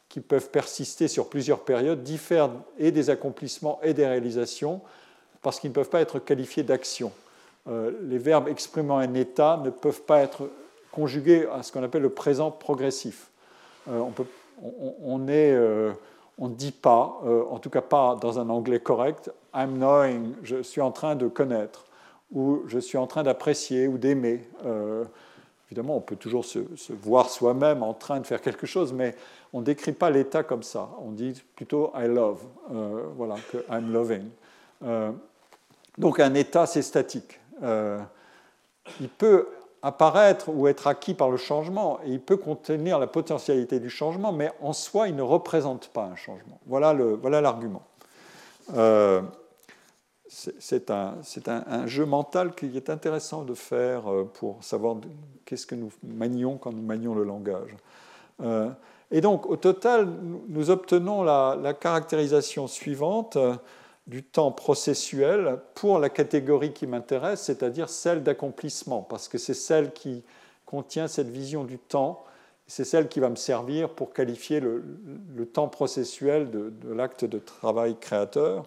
qui 0.09 0.21
peuvent 0.21 0.51
persister 0.51 1.09
sur 1.09 1.29
plusieurs 1.29 1.61
périodes, 1.61 2.03
diffèrent 2.03 2.51
et 2.79 2.91
des 2.91 3.11
accomplissements 3.11 3.81
et 3.83 3.95
des 3.95 4.07
réalisations 4.07 4.81
parce 5.43 5.61
qu'ils 5.61 5.71
ne 5.71 5.75
peuvent 5.75 5.91
pas 5.91 6.01
être 6.01 6.19
qualifiés 6.19 6.63
d'action. 6.63 7.13
Euh, 7.69 7.93
les 8.03 8.19
verbes 8.19 8.49
exprimant 8.49 8.99
un 8.99 9.15
état 9.15 9.61
ne 9.63 9.71
peuvent 9.71 10.03
pas 10.03 10.21
être 10.21 10.49
conjugués 10.91 11.47
à 11.53 11.63
ce 11.63 11.73
qu'on 11.73 11.83
appelle 11.83 12.03
le 12.03 12.11
présent 12.11 12.51
progressif. 12.51 13.29
Euh, 13.89 13.99
on, 13.99 14.11
est, 14.11 14.27
on 14.65 15.19
ne 15.19 16.55
dit 16.55 16.73
pas, 16.73 17.21
en 17.51 17.59
tout 17.59 17.71
cas 17.71 17.81
pas 17.81 18.17
dans 18.21 18.39
un 18.39 18.49
anglais 18.49 18.81
correct, 18.81 19.31
I'm 19.55 19.77
knowing, 19.77 20.35
je 20.43 20.63
suis 20.63 20.81
en 20.81 20.91
train 20.91 21.15
de 21.15 21.29
connaître, 21.29 21.85
ou 22.33 22.63
je 22.67 22.79
suis 22.79 22.99
en 22.99 23.07
train 23.07 23.23
d'apprécier 23.23 23.87
ou 23.87 23.99
d'aimer. 23.99 24.41
évidemment, 25.69 25.97
on 25.97 26.01
peut 26.01 26.17
toujours 26.17 26.45
se, 26.45 26.59
voir 26.91 27.31
soi-même 27.31 27.83
en 27.83 27.95
train 27.95 28.21
de 28.21 28.27
faire 28.27 28.41
quelque 28.41 28.67
chose, 28.67 28.93
mais 28.93 29.15
on 29.53 29.61
ne 29.61 29.65
décrit 29.65 29.93
pas 29.93 30.11
l'état 30.11 30.43
comme 30.43 30.63
ça. 30.63 30.89
On 31.01 31.11
dit 31.11 31.43
plutôt 31.55 31.93
I 31.95 32.07
love, 32.07 32.41
voilà, 33.17 33.37
que 33.53 33.59
I'm 33.71 33.93
loving. 33.93 34.29
donc 35.99 36.21
un 36.21 36.35
état, 36.35 36.67
c'est 36.67 36.83
statique. 36.83 37.39
il 39.01 39.09
peut 39.17 39.47
apparaître 39.85 40.49
ou 40.49 40.67
être 40.67 40.87
acquis 40.87 41.13
par 41.13 41.31
le 41.31 41.37
changement, 41.37 42.01
et 42.07 42.13
il 42.13 42.21
peut 42.21 42.39
contenir 42.39 42.99
la 42.99 43.07
potentialité 43.07 43.79
du 43.81 43.91
changement, 43.91 44.33
mais 44.33 44.51
en 44.63 44.73
soi, 44.73 45.09
il 45.09 45.15
ne 45.15 45.23
représente 45.23 45.89
pas 45.89 46.05
un 46.05 46.17
changement. 46.17 46.59
Voilà 46.67 46.95
l'argument. 46.95 47.83
Voilà 48.69 48.81
euh, 48.81 49.23
c'est 50.27 50.91
un, 50.91 51.17
un, 51.47 51.87
jeu 51.87 52.07
mental 52.07 52.55
qui 52.55 52.75
est 52.75 52.89
intéressant 52.89 53.43
de 53.43 53.53
faire 53.53 54.11
euh, 54.11 54.25
pour 54.25 54.65
savoir 54.65 54.97
qu'est-ce 55.45 55.67
que 55.67 55.75
nous 55.75 55.93
manions 56.03 56.57
quand 56.57 56.73
nous 56.73 56.83
manions 56.83 57.15
le 57.15 57.25
langage. 57.25 57.77
Euh, 58.43 58.71
et 59.11 59.21
donc, 59.21 59.47
au 59.47 59.57
total, 59.57 60.09
nous 60.49 60.71
obtenons 60.71 61.23
la 61.23 61.75
caractérisation 61.75 62.67
suivante 62.69 63.37
du 64.07 64.23
temps 64.23 64.53
processuel 64.53 65.59
pour 65.75 65.99
la 65.99 66.11
catégorie 66.11 66.73
qui 66.73 66.87
m'intéresse, 66.87 67.43
c'est-à-dire 67.43 67.89
celle 67.89 68.23
d'accomplissement, 68.23 69.03
parce 69.03 69.29
que 69.29 69.39
c'est 69.39 69.55
celle 69.55 69.93
qui 69.93 70.23
contient 70.67 71.09
cette 71.09 71.29
vision 71.29 71.65
du 71.65 71.79
temps, 71.79 72.25
c'est 72.67 72.85
celle 72.85 73.09
qui 73.09 73.21
va 73.21 73.29
me 73.29 73.37
servir 73.37 73.91
pour 73.91 74.13
qualifier 74.13 74.61
le, 74.61 74.83
temps 75.53 75.69
processuel 75.69 76.51
de, 76.51 76.73
l'acte 76.93 77.25
de 77.25 77.39
travail 77.39 77.97
créateur. 77.99 78.65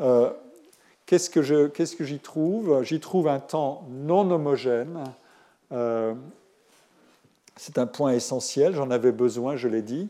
Euh, 0.00 0.30
qu'est-ce 1.06 1.30
que 1.30 2.04
j'y 2.04 2.18
trouve? 2.18 2.82
J'y 2.82 3.00
trouve 3.00 3.28
un 3.28 3.40
temps 3.40 3.86
non 3.90 4.30
homogène. 4.30 5.02
Euh, 5.72 6.14
c'est 7.56 7.78
un 7.78 7.86
point 7.86 8.12
essentiel, 8.12 8.74
j'en 8.74 8.90
avais 8.90 9.12
besoin, 9.12 9.56
je 9.56 9.68
l'ai 9.68 9.82
dit. 9.82 10.08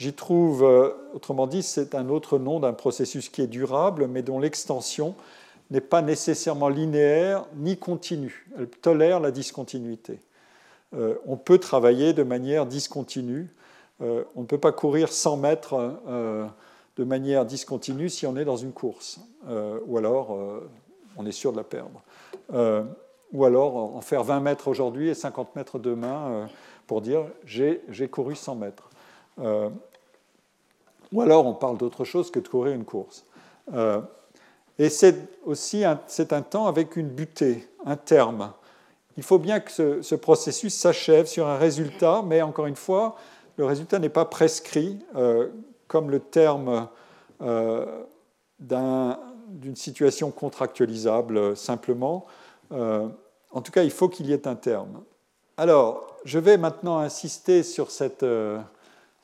J'y 0.00 0.14
trouve, 0.14 0.64
euh, 0.64 0.94
autrement 1.12 1.46
dit, 1.46 1.62
c'est 1.62 1.94
un 1.94 2.08
autre 2.08 2.38
nom 2.38 2.58
d'un 2.58 2.72
processus 2.72 3.28
qui 3.28 3.42
est 3.42 3.46
durable, 3.46 4.06
mais 4.06 4.22
dont 4.22 4.38
l'extension 4.38 5.14
n'est 5.70 5.82
pas 5.82 6.00
nécessairement 6.00 6.70
linéaire 6.70 7.44
ni 7.56 7.76
continue. 7.76 8.48
Elle 8.58 8.66
tolère 8.66 9.20
la 9.20 9.30
discontinuité. 9.30 10.18
Euh, 10.96 11.16
on 11.26 11.36
peut 11.36 11.58
travailler 11.58 12.14
de 12.14 12.22
manière 12.22 12.64
discontinue. 12.64 13.50
Euh, 14.00 14.24
on 14.36 14.40
ne 14.40 14.46
peut 14.46 14.56
pas 14.56 14.72
courir 14.72 15.12
100 15.12 15.36
mètres 15.36 16.00
de 16.96 17.04
manière 17.04 17.44
discontinue 17.44 18.08
si 18.08 18.26
on 18.26 18.38
est 18.38 18.46
dans 18.46 18.56
une 18.56 18.72
course, 18.72 19.20
ou 19.86 19.98
alors 19.98 20.36
on 21.18 21.26
est 21.26 21.32
sûr 21.32 21.52
de 21.52 21.58
la 21.58 21.64
perdre. 21.64 22.02
ou 23.32 23.44
alors 23.44 23.76
en 23.76 24.00
faire 24.00 24.24
20 24.24 24.40
mètres 24.40 24.68
aujourd'hui 24.68 25.10
et 25.10 25.14
50 25.14 25.56
mètres 25.56 25.78
demain 25.78 26.48
pour 26.86 27.02
dire 27.02 27.26
j'ai 27.44 28.08
couru 28.10 28.34
100 28.34 28.56
mètres. 28.56 28.90
Ou 31.12 31.22
alors 31.22 31.46
on 31.46 31.54
parle 31.54 31.76
d'autre 31.76 32.04
chose 32.04 32.30
que 32.30 32.38
de 32.38 32.48
courir 32.48 32.74
une 32.74 32.84
course. 32.84 33.24
Euh, 33.74 34.00
et 34.78 34.88
c'est 34.88 35.16
aussi 35.44 35.84
un, 35.84 36.00
un 36.30 36.42
temps 36.42 36.66
avec 36.66 36.96
une 36.96 37.08
butée, 37.08 37.68
un 37.84 37.96
terme. 37.96 38.52
Il 39.16 39.22
faut 39.22 39.38
bien 39.38 39.60
que 39.60 40.00
ce, 40.02 40.14
processus 40.14 40.74
s'achève 40.74 41.26
sur 41.26 41.46
un 41.46 41.58
résultat, 41.58 42.22
mais 42.24 42.42
encore 42.42 42.66
une 42.66 42.76
fois, 42.76 43.16
le 43.56 43.66
résultat 43.66 43.98
n'est 43.98 44.08
pas 44.08 44.24
prescrit 44.24 44.98
euh, 45.16 45.48
comme 45.88 46.10
le 46.10 46.20
terme 46.20 46.88
euh, 47.42 47.84
d'une 48.58 49.76
situation 49.76 50.30
contractualisable 50.30 51.56
simplement. 51.56 52.26
en 52.70 53.60
tout 53.62 53.72
cas, 53.72 53.82
il 53.82 53.90
faut 53.90 54.08
qu'il 54.08 54.26
y 54.26 54.32
ait 54.32 54.46
un 54.46 54.54
terme. 54.54 55.02
Alors, 55.56 56.16
je 56.24 56.38
vais 56.38 56.56
maintenant 56.56 56.98
insister 56.98 57.62
sur 57.62 57.90
cette 57.90 58.24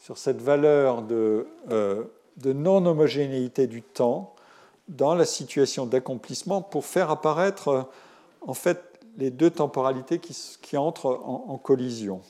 sur 0.06 0.18
cette 0.18 0.40
valeur 0.40 1.02
de, 1.02 1.48
euh, 1.72 2.04
de 2.36 2.52
non-homogénéité 2.52 3.66
du 3.66 3.82
temps 3.82 4.36
dans 4.86 5.16
la 5.16 5.24
situation 5.24 5.84
d'accomplissement 5.84 6.62
pour 6.62 6.84
faire 6.84 7.10
apparaître 7.10 7.68
euh, 7.68 7.82
en 8.42 8.54
fait 8.54 9.00
les 9.18 9.32
deux 9.32 9.50
temporalités 9.50 10.20
qui, 10.20 10.32
qui 10.62 10.76
entrent 10.76 11.06
en, 11.06 11.58
collision. 11.58 12.20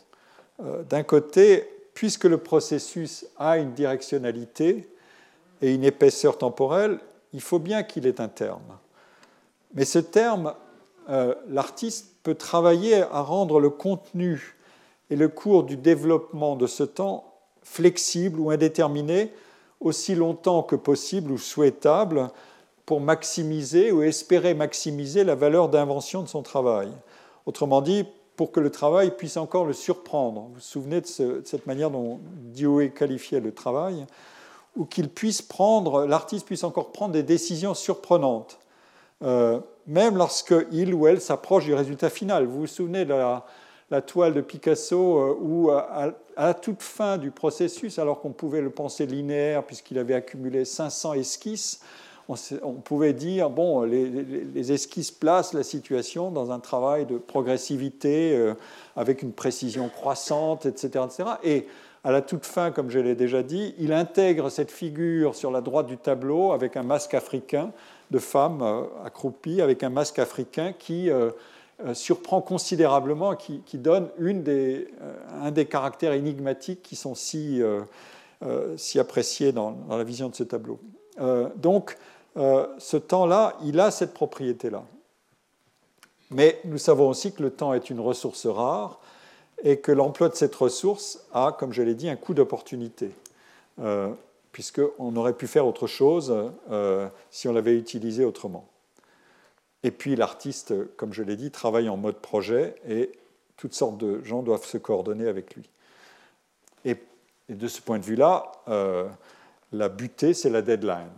Euh, 0.64 0.84
d'un 0.84 1.02
côté, 1.02 1.68
puisque 1.92 2.24
le 2.24 2.38
processus 2.38 3.26
a 3.36 3.58
une 3.58 3.74
directionnalité 3.74 4.88
et 5.60 5.74
une 5.74 5.84
épaisseur 5.84 6.38
temporelle, 6.38 6.98
il 7.34 7.42
faut 7.42 7.58
bien 7.58 7.82
qu'il 7.82 8.06
ait 8.06 8.22
un 8.22 8.28
terme. 8.28 8.78
Mais 9.74 9.84
ce 9.84 9.98
terme, 9.98 10.54
l'artiste 11.48 12.14
peut 12.22 12.36
travailler 12.36 13.02
à 13.02 13.20
rendre 13.20 13.60
le 13.60 13.68
contenu 13.68 14.56
et 15.10 15.16
le 15.16 15.28
cours 15.28 15.64
du 15.64 15.76
développement 15.76 16.56
de 16.56 16.66
ce 16.66 16.82
temps 16.82 17.35
flexible 17.66 18.40
ou 18.40 18.50
indéterminé 18.50 19.32
aussi 19.80 20.14
longtemps 20.14 20.62
que 20.62 20.76
possible 20.76 21.32
ou 21.32 21.36
souhaitable 21.36 22.30
pour 22.86 23.00
maximiser 23.00 23.90
ou 23.90 24.02
espérer 24.02 24.54
maximiser 24.54 25.24
la 25.24 25.34
valeur 25.34 25.68
d'invention 25.68 26.22
de 26.22 26.28
son 26.28 26.42
travail. 26.42 26.88
Autrement 27.44 27.82
dit, 27.82 28.06
pour 28.36 28.52
que 28.52 28.60
le 28.60 28.70
travail 28.70 29.16
puisse 29.16 29.36
encore 29.36 29.64
le 29.64 29.72
surprendre. 29.72 30.42
Vous 30.42 30.54
vous 30.54 30.60
souvenez 30.60 31.00
de, 31.00 31.42
cette 31.44 31.66
manière 31.66 31.90
dont 31.90 32.20
Dewey 32.54 32.90
qualifiait 32.90 33.40
le 33.40 33.52
travail, 33.52 34.06
ou 34.76 34.84
qu'il 34.84 35.08
puisse 35.08 35.42
prendre, 35.42 36.06
l'artiste 36.06 36.46
puisse 36.46 36.64
encore 36.64 36.92
prendre 36.92 37.12
des 37.12 37.22
décisions 37.22 37.74
surprenantes, 37.74 38.58
euh, 39.22 39.58
même 39.86 40.16
lorsque 40.16 40.54
il 40.70 40.94
ou 40.94 41.06
elle 41.06 41.20
s'approche 41.20 41.64
du 41.64 41.74
résultat 41.74 42.10
final. 42.10 42.44
Vous 42.46 42.60
vous 42.60 42.66
souvenez 42.66 43.04
de 43.04 43.14
la, 43.14 43.44
la 43.90 44.02
toile 44.02 44.34
de 44.34 44.40
Picasso 44.40 45.18
euh, 45.18 45.36
où, 45.40 45.70
à, 45.70 46.12
la 46.36 46.54
toute 46.54 46.82
fin 46.82 47.18
du 47.18 47.30
processus, 47.30 47.98
alors 47.98 48.20
qu'on 48.20 48.32
pouvait 48.32 48.60
le 48.60 48.70
penser 48.70 49.06
linéaire 49.06 49.64
puisqu'il 49.64 49.98
avait 49.98 50.14
accumulé 50.14 50.64
500 50.64 51.14
esquisses, 51.14 51.80
on, 52.28 52.72
pouvait 52.72 53.12
dire, 53.12 53.50
bon, 53.50 53.82
les, 53.82 54.72
esquisses 54.72 55.12
placent 55.12 55.52
la 55.52 55.62
situation 55.62 56.32
dans 56.32 56.50
un 56.50 56.58
travail 56.58 57.06
de 57.06 57.18
progressivité 57.18 58.36
euh, 58.36 58.54
avec 58.96 59.22
une 59.22 59.32
précision 59.32 59.88
croissante, 59.88 60.66
etc., 60.66 61.04
etc. 61.06 61.30
Et 61.44 61.66
à 62.02 62.10
la 62.10 62.22
toute 62.22 62.44
fin, 62.44 62.72
comme 62.72 62.90
je 62.90 62.98
l'ai 62.98 63.14
déjà 63.14 63.42
dit, 63.42 63.74
il 63.78 63.92
intègre 63.92 64.48
cette 64.48 64.72
figure 64.72 65.34
sur 65.34 65.50
la 65.52 65.60
droite 65.60 65.86
du 65.86 65.98
tableau 65.98 66.52
avec 66.52 66.76
un 66.76 66.82
masque 66.82 67.14
africain 67.14 67.70
de 68.10 68.18
femme 68.18 68.60
euh, 68.62 68.82
accroupie, 69.04 69.60
avec 69.60 69.82
un 69.82 69.90
masque 69.90 70.18
africain 70.18 70.72
qui 70.76 71.10
euh, 71.10 71.30
surprend 71.94 72.40
considérablement, 72.40 73.36
qui, 73.36 73.78
donne 73.78 74.08
une 74.18 74.42
des, 74.42 74.88
euh, 75.02 75.14
un 75.42 75.50
des 75.50 75.66
caractères 75.66 76.12
énigmatiques 76.12 76.82
qui 76.82 76.96
sont 76.96 77.14
si, 77.14 77.62
euh, 77.62 77.82
appréciés 78.98 79.52
dans, 79.52 79.76
la 79.90 80.04
vision 80.04 80.28
de 80.28 80.34
ce 80.34 80.42
tableau. 80.42 80.78
donc, 81.56 81.96
ce 82.36 82.96
temps-là, 82.98 83.56
il 83.64 83.80
a 83.80 83.90
cette 83.90 84.12
propriété-là. 84.12 84.84
Mais 86.30 86.60
nous 86.64 86.76
savons 86.76 87.08
aussi 87.08 87.32
que 87.32 87.42
le 87.42 87.50
temps 87.50 87.72
est 87.72 87.88
une 87.88 88.00
ressource 88.00 88.46
rare 88.46 89.00
et 89.62 89.78
que 89.78 89.90
l'emploi 89.90 90.28
de 90.28 90.34
cette 90.34 90.54
ressource 90.54 91.24
a, 91.32 91.56
comme 91.58 91.72
je 91.72 91.82
l'ai 91.82 91.94
dit, 91.94 92.10
un 92.10 92.16
coût 92.16 92.34
d'opportunité, 92.34 93.10
puisqu'on 94.52 95.16
aurait 95.16 95.32
pu 95.32 95.46
faire 95.46 95.66
autre 95.66 95.86
chose 95.86 96.34
si 97.30 97.48
on 97.48 97.54
l'avait 97.54 97.74
utilisé 97.74 98.26
autrement. 98.26 98.68
Et 99.86 99.92
puis 99.92 100.16
l'artiste, 100.16 100.74
comme 100.96 101.12
je 101.12 101.22
l'ai 101.22 101.36
dit, 101.36 101.52
travaille 101.52 101.88
en 101.88 101.96
mode 101.96 102.16
projet 102.16 102.74
et 102.88 103.12
toutes 103.56 103.72
sortes 103.72 103.98
de 103.98 104.20
gens 104.24 104.42
doivent 104.42 104.64
se 104.64 104.78
coordonner 104.78 105.28
avec 105.28 105.54
lui. 105.54 105.62
Et, 106.84 106.96
de 107.48 107.68
ce 107.68 107.80
point 107.80 108.00
de 108.00 108.04
vue-là, 108.04 108.50
euh, 108.66 109.08
la 109.70 109.88
butée, 109.88 110.34
c'est 110.34 110.50
la 110.50 110.60
deadline. 110.60 111.12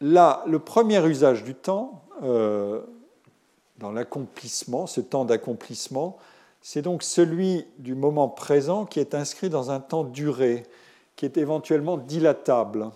Là, 0.00 0.44
le 0.46 0.60
premier 0.60 1.04
usage 1.04 1.42
du 1.42 1.56
temps, 1.56 2.04
euh, 2.22 2.80
dans 3.78 3.90
l'accomplissement, 3.90 4.86
ce 4.86 5.00
temps 5.00 5.24
d'accomplissement, 5.24 6.16
c'est 6.62 6.82
donc 6.82 7.02
celui 7.02 7.66
du 7.78 7.96
moment 7.96 8.28
présent 8.28 8.86
qui 8.86 9.00
est 9.00 9.16
inscrit 9.16 9.50
dans 9.50 9.72
un 9.72 9.80
temps 9.80 10.04
duré, 10.04 10.62
qui 11.16 11.24
est 11.24 11.36
éventuellement 11.36 11.98
dilatable, 11.98 12.92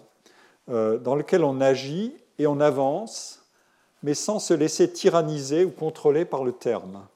euh, 0.68 0.98
dans 0.98 1.16
lequel 1.16 1.42
on 1.42 1.60
agit 1.60 2.14
et 2.42 2.46
on 2.46 2.60
avance, 2.60 3.46
mais 4.02 4.14
sans 4.14 4.38
se 4.40 4.52
laisser 4.52 4.92
tyranniser 4.92 5.64
ou 5.64 5.70
contrôler 5.70 6.24
par 6.24 6.42
le 6.44 6.52
terme. 6.52 7.06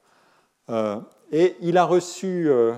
Euh, 0.71 0.99
et 1.33 1.57
il 1.61 1.79
a 1.79 1.85
reçu 1.85 2.49
euh, 2.49 2.75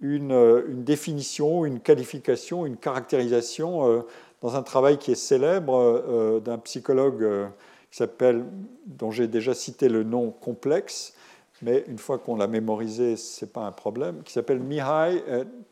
une, 0.00 0.84
définition, 0.84 1.64
une 1.64 1.80
qualification, 1.80 2.64
une 2.64 2.76
caractérisation 2.76 3.88
euh, 3.88 4.00
dans 4.40 4.54
un 4.54 4.62
travail 4.62 4.98
qui 4.98 5.10
est 5.10 5.16
célèbre 5.16 6.40
d'un 6.42 6.58
psychologue 6.58 7.50
qui 7.90 7.98
s'appelle, 7.98 8.44
dont 8.86 9.10
j'ai 9.10 9.26
déjà 9.26 9.52
cité 9.52 9.88
le 9.88 10.02
nom 10.02 10.30
complexe, 10.30 11.12
mais 11.60 11.84
une 11.88 11.98
fois 11.98 12.16
qu'on 12.16 12.36
l'a 12.36 12.46
mémorisé, 12.46 13.16
ce 13.16 13.44
n'est 13.44 13.50
pas 13.50 13.62
un 13.62 13.72
problème, 13.72 14.22
qui 14.22 14.32
s'appelle 14.32 14.60
Mihai 14.60 15.22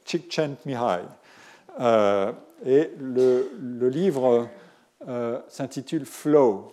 Csikszentmihalyi. 0.04 1.06
Et 2.66 2.90
le 2.98 3.88
livre 3.88 4.48
euh, 5.06 5.40
s'intitule 5.48 6.04
Flow. 6.04 6.72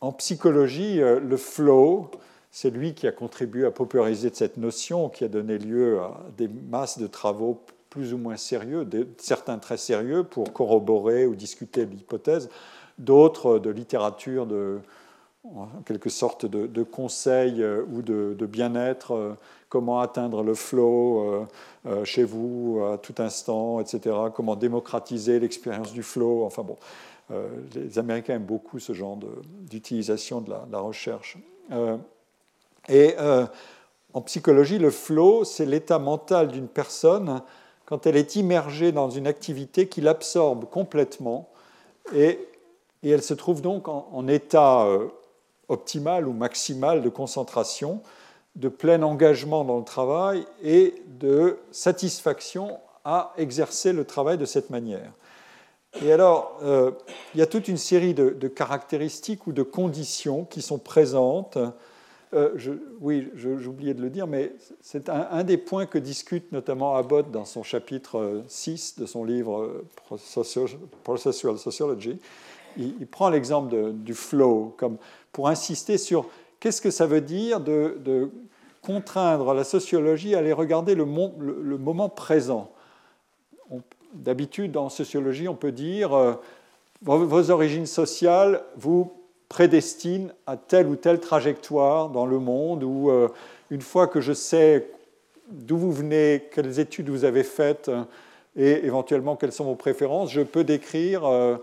en 0.00 0.12
psychologie, 0.12 0.98
le 0.98 1.36
flow, 1.36 2.10
c'est 2.50 2.70
lui 2.70 2.94
qui 2.94 3.06
a 3.06 3.12
contribué 3.12 3.64
à 3.64 3.70
populariser 3.70 4.30
cette 4.32 4.56
notion, 4.56 5.08
qui 5.08 5.24
a 5.24 5.28
donné 5.28 5.58
lieu 5.58 6.00
à 6.00 6.20
des 6.36 6.48
masses 6.48 6.98
de 6.98 7.06
travaux 7.06 7.62
plus 7.88 8.14
ou 8.14 8.18
moins 8.18 8.36
sérieux, 8.36 8.88
certains 9.18 9.58
très 9.58 9.76
sérieux 9.76 10.24
pour 10.24 10.52
corroborer 10.52 11.26
ou 11.26 11.34
discuter 11.34 11.84
l'hypothèse, 11.84 12.48
d'autres 12.98 13.58
de 13.58 13.70
littérature 13.70 14.46
de, 14.46 14.80
en 15.44 15.82
quelque 15.84 16.08
sorte 16.08 16.46
de, 16.46 16.82
conseils 16.82 17.62
euh, 17.62 17.84
ou 17.92 18.02
de, 18.02 18.46
bien-être, 18.46 19.12
euh, 19.12 19.34
comment 19.68 20.00
atteindre 20.00 20.42
le 20.42 20.54
flow 20.54 21.46
euh, 21.86 22.04
chez 22.04 22.24
vous 22.24 22.80
à 22.92 22.98
tout 22.98 23.14
instant, 23.18 23.80
etc., 23.80 24.16
comment 24.34 24.54
démocratiser 24.54 25.40
l'expérience 25.40 25.92
du 25.92 26.02
flow. 26.02 26.44
Enfin 26.44 26.62
bon, 26.62 26.76
les 27.74 27.98
Américains 27.98 28.34
aiment 28.34 28.44
beaucoup 28.44 28.78
ce 28.78 28.92
genre 28.92 29.18
d'utilisation 29.62 30.42
de, 30.42 30.52
la, 30.70 30.78
recherche. 30.78 31.38
et 32.88 33.16
en 34.12 34.20
psychologie, 34.20 34.78
le 34.78 34.90
flow, 34.90 35.44
c'est 35.44 35.64
l'état 35.64 35.98
mental 35.98 36.48
d'une 36.48 36.68
personne 36.68 37.40
quand 37.86 38.06
elle 38.06 38.16
est 38.16 38.36
immergée 38.36 38.92
dans 38.92 39.08
une 39.08 39.26
activité 39.26 39.88
qui 39.88 40.02
l'absorbe 40.02 40.66
complètement 40.66 41.48
et, 42.14 42.38
et, 43.02 43.10
elle 43.10 43.22
se 43.22 43.32
trouve 43.32 43.62
donc 43.62 43.88
en 43.88 44.28
état 44.28 44.86
optimale 45.68 46.28
ou 46.28 46.32
maximale 46.32 47.02
de 47.02 47.08
concentration, 47.08 48.02
de 48.56 48.68
plein 48.68 49.02
engagement 49.02 49.64
dans 49.64 49.78
le 49.78 49.84
travail 49.84 50.44
et 50.62 50.94
de 51.18 51.58
satisfaction 51.70 52.78
à 53.04 53.32
exercer 53.36 53.92
le 53.92 54.04
travail 54.04 54.38
de 54.38 54.44
cette 54.44 54.70
manière. 54.70 55.12
Et 56.00 56.12
alors, 56.12 56.58
euh, 56.62 56.92
il 57.34 57.40
y 57.40 57.42
a 57.42 57.46
toute 57.46 57.68
une 57.68 57.76
série 57.76 58.14
de, 58.14 58.48
caractéristiques 58.48 59.46
ou 59.46 59.52
de 59.52 59.62
conditions 59.62 60.44
qui 60.44 60.62
sont 60.62 60.78
présentes. 60.78 61.58
Euh, 62.34 62.50
je, 62.56 62.72
oui, 63.00 63.28
j'oubliais 63.34 63.92
de 63.92 64.00
le 64.00 64.08
dire, 64.08 64.26
mais 64.26 64.52
c'est 64.80 65.10
un, 65.10 65.44
des 65.44 65.58
points 65.58 65.84
que 65.84 65.98
discute 65.98 66.50
notamment 66.52 66.96
Abbott 66.96 67.30
dans 67.30 67.44
son 67.44 67.62
chapitre 67.62 68.42
6 68.48 68.98
de 69.00 69.06
son 69.06 69.24
livre 69.24 69.82
Processual 71.04 71.58
Sociology. 71.58 72.18
Il, 72.78 72.94
il 72.98 73.06
prend 73.06 73.28
l'exemple 73.28 73.92
du 73.92 74.14
flow 74.14 74.74
comme 74.78 74.96
pour 75.32 75.48
insister 75.48 75.98
sur 75.98 76.26
qu'est-ce 76.60 76.80
que 76.80 76.90
ça 76.90 77.06
veut 77.06 77.20
dire 77.20 77.60
de, 77.60 78.30
contraindre 78.82 79.54
la 79.54 79.64
sociologie 79.64 80.34
à 80.34 80.38
aller 80.38 80.52
regarder 80.52 80.94
le, 80.94 81.04
moment 81.04 82.08
présent. 82.08 82.72
D'habitude, 84.14 84.76
en 84.76 84.88
sociologie, 84.88 85.48
on 85.48 85.54
peut 85.54 85.72
dire 85.72 86.12
euh, 86.12 86.34
vos, 87.00 87.50
origines 87.50 87.86
sociales 87.86 88.62
vous 88.76 89.12
prédestinent 89.48 90.32
à 90.46 90.56
telle 90.56 90.88
ou 90.88 90.96
telle 90.96 91.20
trajectoire 91.20 92.08
dans 92.08 92.26
le 92.26 92.38
monde, 92.38 92.82
ou 92.82 93.10
euh, 93.10 93.28
une 93.70 93.82
fois 93.82 94.06
que 94.08 94.20
je 94.20 94.32
sais 94.32 94.90
d'où 95.48 95.76
vous 95.76 95.92
venez, 95.92 96.48
quelles 96.52 96.80
études 96.80 97.08
vous 97.08 97.24
avez 97.24 97.44
faites, 97.44 97.90
et 98.56 98.84
éventuellement 98.84 99.36
quelles 99.36 99.52
sont 99.52 99.64
vos 99.64 99.74
préférences, 99.74 100.30
je 100.30 100.42
peux 100.42 100.64
décrire 100.64 101.24
euh, 101.24 101.56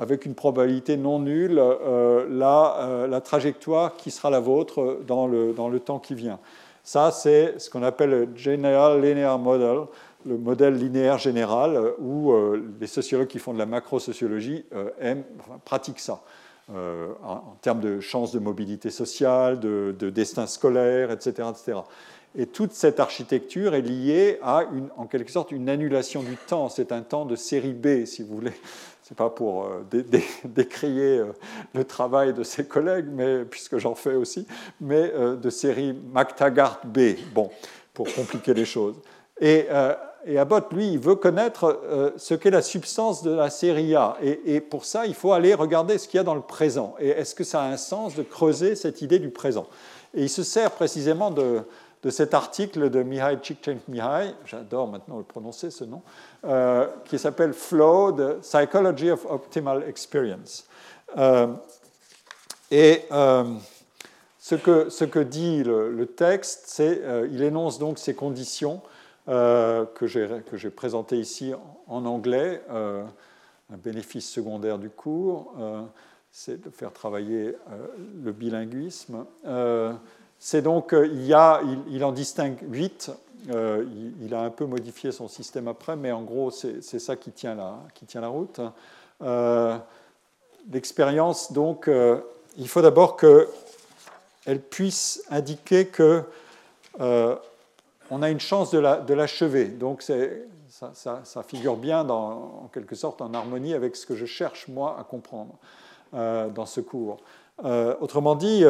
avec 0.00 0.24
une 0.24 0.34
probabilité 0.34 0.96
non 0.96 1.20
nulle 1.20 1.58
euh, 1.58 2.24
euh, 2.26 3.06
la, 3.06 3.20
trajectoire 3.20 3.96
qui 3.96 4.10
sera 4.10 4.30
la 4.30 4.40
vôtre 4.40 4.98
dans 5.06 5.26
le, 5.26 5.78
temps 5.78 5.98
qui 5.98 6.14
vient. 6.14 6.40
Ça, 6.82 7.10
c'est 7.10 7.58
ce 7.58 7.68
qu'on 7.68 7.82
appelle 7.82 8.10
le 8.10 8.28
General 8.34 9.00
Linear 9.00 9.38
Model, 9.38 9.82
le 10.26 10.38
modèle 10.38 10.74
linéaire 10.74 11.18
général, 11.18 11.78
où 11.98 12.32
euh, 12.32 12.62
les 12.80 12.86
sociologues 12.86 13.28
qui 13.28 13.38
font 13.38 13.52
de 13.52 13.58
la 13.58 13.66
macro-sociologie 13.66 14.64
aiment, 15.00 15.24
pratiquent 15.64 16.00
ça. 16.00 16.22
en 16.70 17.56
termes 17.60 17.80
de 17.80 18.00
chances 18.00 18.32
de 18.32 18.38
mobilité 18.38 18.90
sociale, 18.90 19.60
de, 19.60 19.94
de, 19.98 20.08
destin 20.08 20.46
scolaire, 20.46 21.10
etc., 21.10 21.48
etc. 21.50 21.80
Et 22.36 22.46
toute 22.46 22.72
cette 22.72 23.00
architecture 23.00 23.74
est 23.74 23.82
liée 23.82 24.38
à, 24.40 24.64
une, 24.72 24.88
en 24.96 25.06
quelque 25.06 25.32
sorte, 25.32 25.50
une 25.50 25.68
annulation 25.68 26.22
du 26.22 26.36
temps. 26.36 26.68
C'est 26.68 26.92
un 26.92 27.02
temps 27.02 27.26
de 27.26 27.34
série 27.34 27.74
B, 27.74 28.04
si 28.06 28.22
vous 28.22 28.36
voulez 28.36 28.52
n'est 29.10 29.16
pas 29.16 29.30
pour 29.30 29.64
euh, 29.64 29.84
décrier 30.44 31.18
euh, 31.18 31.32
le 31.74 31.84
travail 31.84 32.32
de 32.32 32.42
ses 32.42 32.64
collègues, 32.64 33.06
mais, 33.10 33.44
puisque 33.44 33.78
j'en 33.78 33.94
fais 33.94 34.14
aussi, 34.14 34.46
mais 34.80 35.12
euh, 35.14 35.36
de 35.36 35.50
série 35.50 35.92
MacTaggart 36.12 36.80
B, 36.84 37.16
bon, 37.34 37.50
pour 37.92 38.12
compliquer 38.12 38.54
les 38.54 38.64
choses. 38.64 38.96
Et, 39.40 39.68
et 40.26 40.38
Abbott, 40.38 40.70
lui, 40.70 40.92
il 40.92 40.98
veut 40.98 41.14
connaître 41.14 42.12
ce 42.18 42.34
qu'est 42.34 42.50
la 42.50 42.60
substance 42.60 43.22
de 43.22 43.30
la 43.30 43.48
série 43.48 43.94
A. 43.94 44.18
Et, 44.22 44.56
et 44.56 44.60
pour 44.60 44.84
ça, 44.84 45.06
il 45.06 45.14
faut 45.14 45.32
aller 45.32 45.54
regarder 45.54 45.96
ce 45.96 46.06
qu'il 46.06 46.18
y 46.18 46.20
a 46.20 46.24
dans 46.24 46.34
le 46.34 46.42
présent. 46.42 46.94
Et 46.98 47.08
est-ce 47.08 47.34
que 47.34 47.42
ça 47.42 47.62
a 47.62 47.64
un 47.64 47.78
sens 47.78 48.14
de 48.16 48.22
creuser 48.22 48.76
cette 48.76 49.00
idée 49.00 49.18
du 49.18 49.30
présent? 49.30 49.66
Et 50.12 50.24
il 50.24 50.28
se 50.28 50.42
sert 50.42 50.72
précisément 50.72 51.30
de, 51.30 51.62
de 52.02 52.10
cet 52.10 52.32
article 52.32 52.88
de 52.88 53.02
Mihai 53.02 53.38
Csikszentmihalyi, 53.42 54.34
j'adore 54.46 54.88
maintenant 54.88 55.18
le 55.18 55.24
prononcer 55.24 55.70
ce 55.70 55.84
nom, 55.84 56.02
euh, 56.44 56.86
qui 57.04 57.18
s'appelle 57.18 57.52
Flow, 57.52 58.12
the 58.12 58.40
Psychology 58.40 59.10
of 59.10 59.26
Optimal 59.26 59.84
Experience. 59.86 60.66
Euh, 61.18 61.48
et 62.70 63.02
euh, 63.12 63.44
ce, 64.38 64.54
que, 64.54 64.88
ce, 64.88 65.04
que, 65.04 65.18
dit 65.18 65.62
le, 65.62 66.06
texte, 66.06 66.64
c'est 66.66 67.02
il 67.30 67.42
énonce 67.42 67.78
donc 67.78 67.98
ces 67.98 68.14
conditions 68.14 68.80
que 69.26 70.06
j'ai 70.06 70.70
présentées 70.70 71.18
ici 71.18 71.52
en, 71.86 72.06
anglais, 72.06 72.62
un 72.70 73.76
bénéfice 73.76 74.28
secondaire 74.28 74.78
du 74.78 74.88
cours, 74.88 75.54
c'est 76.32 76.62
de 76.62 76.70
faire 76.70 76.92
travailler 76.92 77.54
le 78.24 78.32
bilinguisme. 78.32 79.26
C'est 80.42 80.62
donc, 80.62 80.94
il, 80.98 81.26
y 81.26 81.34
a, 81.34 81.60
il, 81.90 82.02
en 82.02 82.12
distingue 82.12 82.56
huit 82.62 83.12
euh, 83.48 83.84
il, 84.20 84.34
a 84.34 84.40
un 84.40 84.50
peu 84.50 84.66
modifié 84.66 85.12
son 85.12 85.28
système 85.28 85.68
après, 85.68 85.96
mais 85.96 86.12
en 86.12 86.22
gros, 86.22 86.50
c'est 86.50 86.98
ça 86.98 87.16
qui 87.16 87.30
tient 87.30 87.54
la, 87.54 87.78
qui 87.94 88.04
tient 88.04 88.20
la 88.20 88.28
route. 88.28 88.60
Euh, 89.22 89.76
l'expérience, 90.70 91.52
donc, 91.52 91.88
euh, 91.88 92.20
il 92.58 92.68
faut 92.68 92.82
d'abord 92.82 93.16
qu'elle 93.16 94.60
puisse 94.60 95.24
indiquer 95.30 95.86
que 95.86 96.24
on 96.98 98.22
a 98.22 98.30
une 98.30 98.40
chance 98.40 98.72
de 98.72 99.14
l'achever. 99.14 99.66
donc, 99.66 100.02
ça, 100.02 101.22
ça, 101.24 101.42
figure 101.42 101.76
bien, 101.76 102.08
en 102.08 102.68
quelque 102.72 102.94
sorte, 102.94 103.22
en 103.22 103.32
harmonie 103.32 103.74
avec 103.74 103.96
ce 103.96 104.06
que 104.06 104.16
je 104.16 104.26
cherche, 104.26 104.68
moi, 104.68 104.96
à 104.98 105.04
comprendre 105.04 105.54
dans 106.12 106.66
ce 106.66 106.80
cours. 106.80 107.18
autrement 107.64 108.34
dit, 108.34 108.64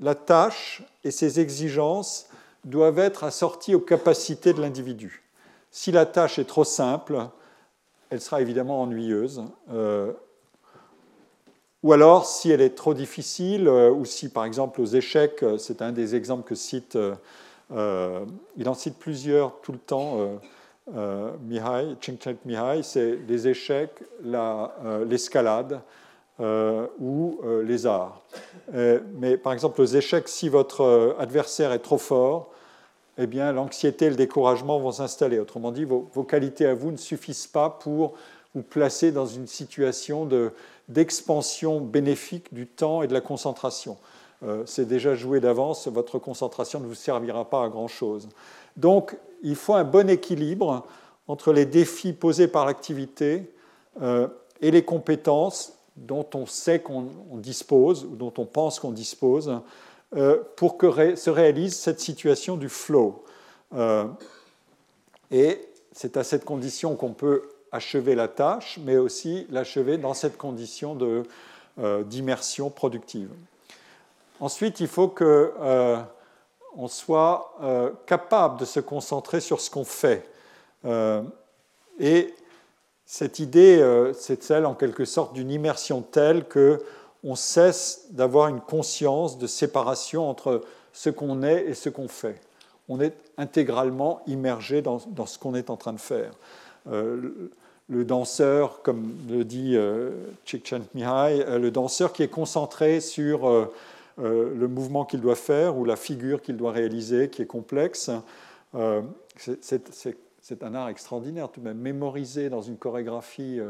la 0.00 0.14
tâche 0.14 0.82
et 1.04 1.10
ses 1.10 1.40
exigences 1.40 2.28
doivent 2.64 2.98
être 2.98 3.24
assorties 3.24 3.74
aux 3.74 3.80
capacités 3.80 4.52
de 4.52 4.60
l'individu. 4.60 5.22
Si 5.70 5.92
la 5.92 6.06
tâche 6.06 6.38
est 6.38 6.44
trop 6.44 6.64
simple, 6.64 7.28
elle 8.10 8.20
sera 8.20 8.40
évidemment 8.40 8.82
ennuyeuse. 8.82 9.44
Euh, 9.72 10.12
ou 11.82 11.92
alors, 11.92 12.26
si 12.26 12.50
elle 12.50 12.60
est 12.60 12.74
trop 12.74 12.94
difficile, 12.94 13.68
euh, 13.68 13.90
ou 13.90 14.04
si 14.04 14.28
par 14.28 14.44
exemple 14.44 14.80
aux 14.80 14.86
échecs, 14.86 15.42
euh, 15.42 15.58
c'est 15.58 15.82
un 15.82 15.92
des 15.92 16.14
exemples 16.14 16.44
que 16.48 16.54
cite, 16.54 16.98
il 17.70 18.68
en 18.68 18.74
cite 18.74 18.98
plusieurs 18.98 19.60
tout 19.60 19.72
le 19.72 19.78
temps, 19.78 20.40
Mihai, 21.46 21.96
Mihai, 22.46 22.82
c'est 22.82 23.18
les 23.28 23.46
échecs, 23.46 24.02
l'escalade, 24.24 25.82
euh, 26.40 26.86
ou 27.00 27.40
euh, 27.42 27.64
les 27.64 27.84
arts. 27.84 28.22
Euh, 28.72 29.00
mais 29.16 29.36
par 29.36 29.52
exemple, 29.52 29.80
aux 29.80 29.86
échecs, 29.86 30.28
si 30.28 30.48
votre 30.48 31.16
adversaire 31.18 31.72
est 31.72 31.80
trop 31.80 31.98
fort, 31.98 32.50
eh 33.18 33.26
bien, 33.26 33.50
l'anxiété 33.50 34.04
et 34.04 34.10
le 34.10 34.14
découragement 34.14 34.78
vont 34.78 34.92
s'installer. 34.92 35.40
Autrement 35.40 35.72
dit, 35.72 35.84
vos, 35.84 36.22
qualités 36.22 36.64
à 36.64 36.74
vous 36.74 36.92
ne 36.92 36.96
suffisent 36.96 37.48
pas 37.48 37.70
pour 37.70 38.14
vous 38.54 38.62
placer 38.62 39.10
dans 39.10 39.26
une 39.26 39.48
situation 39.48 40.28
d'expansion 40.88 41.80
bénéfique 41.80 42.54
du 42.54 42.68
temps 42.68 43.02
et 43.02 43.08
de 43.08 43.14
la 43.14 43.20
concentration. 43.20 43.96
C'est 44.66 44.86
déjà 44.86 45.16
joué 45.16 45.40
d'avance, 45.40 45.88
votre 45.88 46.20
concentration 46.20 46.78
ne 46.78 46.86
vous 46.86 46.94
servira 46.94 47.50
pas 47.50 47.64
à 47.64 47.68
grand-chose. 47.68 48.28
Donc, 48.76 49.16
il 49.42 49.56
faut 49.56 49.74
un 49.74 49.82
bon 49.82 50.08
équilibre 50.08 50.86
entre 51.26 51.52
les 51.52 51.66
défis 51.66 52.12
posés 52.12 52.46
par 52.46 52.64
l'activité 52.64 53.52
et 54.00 54.70
les 54.70 54.84
compétences 54.84 55.77
dont 56.06 56.26
on 56.34 56.46
sait 56.46 56.80
qu'on 56.80 57.08
dispose 57.32 58.04
ou 58.04 58.16
dont 58.16 58.32
on 58.38 58.46
pense 58.46 58.78
qu'on 58.80 58.92
dispose 58.92 59.60
euh, 60.16 60.38
pour 60.56 60.78
que 60.78 61.16
se 61.16 61.30
réalise 61.30 61.76
cette 61.76 62.00
situation 62.00 62.56
du 62.56 62.68
flow. 62.68 63.24
Euh, 63.74 64.06
et 65.30 65.60
c'est 65.92 66.16
à 66.16 66.24
cette 66.24 66.44
condition 66.44 66.96
qu'on 66.96 67.12
peut 67.12 67.48
achever 67.72 68.14
la 68.14 68.28
tâche, 68.28 68.78
mais 68.82 68.96
aussi 68.96 69.46
l'achever 69.50 69.98
dans 69.98 70.14
cette 70.14 70.38
condition 70.38 70.96
euh, 71.78 72.04
d'immersion 72.04 72.70
productive. 72.70 73.28
ensuite, 74.40 74.80
il 74.80 74.88
faut 74.88 75.08
qu'on 75.08 76.06
soit 76.88 77.54
capable 78.06 78.60
de 78.60 78.64
se 78.64 78.80
concentrer 78.80 79.40
sur 79.40 79.60
ce 79.60 79.70
qu'on 79.70 79.84
fait. 79.84 80.26
et 82.00 82.34
cette 83.10 83.38
idée, 83.38 83.82
c'est 84.12 84.42
celle 84.42 84.66
en 84.66 84.74
quelque 84.74 85.06
sorte 85.06 85.32
d'une 85.32 85.50
immersion 85.50 86.02
telle 86.02 86.44
que 86.44 86.82
on 87.24 87.34
cesse 87.34 88.08
d'avoir 88.10 88.48
une 88.48 88.60
conscience 88.60 89.38
de 89.38 89.46
séparation 89.46 90.28
entre 90.28 90.62
ce 90.92 91.10
qu'on 91.10 91.42
est 91.42 91.64
et 91.64 91.74
ce 91.74 91.88
qu'on 91.88 92.06
fait. 92.06 92.40
On 92.88 93.00
est 93.00 93.14
intégralement 93.38 94.20
immergé 94.26 94.82
dans, 94.82 94.98
ce 94.98 95.38
qu'on 95.38 95.54
est 95.54 95.70
en 95.70 95.76
train 95.76 95.94
de 95.94 96.00
faire. 96.00 96.32
Euh, 96.92 97.50
le 97.88 98.04
danseur, 98.04 98.82
comme 98.82 99.14
le 99.30 99.44
dit 99.44 99.74
euh, 99.74 100.10
Csikszentmihalyi, 100.44 101.42
euh, 101.42 101.58
le 101.58 101.70
danseur 101.70 102.12
qui 102.12 102.22
est 102.22 102.28
concentré 102.28 103.00
sur 103.00 103.48
euh, 103.48 103.72
le 104.18 104.68
mouvement 104.68 105.04
qu'il 105.04 105.20
doit 105.20 105.36
faire 105.36 105.76
ou 105.76 105.84
la 105.84 105.96
figure 105.96 106.42
qu'il 106.42 106.56
doit 106.56 106.72
réaliser, 106.72 107.30
qui 107.30 107.42
est 107.42 107.46
complexe, 107.46 108.10
c'est 109.60 110.16
un 110.62 110.74
art 110.74 110.88
extraordinaire, 110.88 111.50
tout 111.50 111.60
de 111.60 111.64
même. 111.66 111.78
Mémoriser 111.78 112.48
dans 112.48 112.62
une 112.62 112.76
chorégraphie 112.76 113.60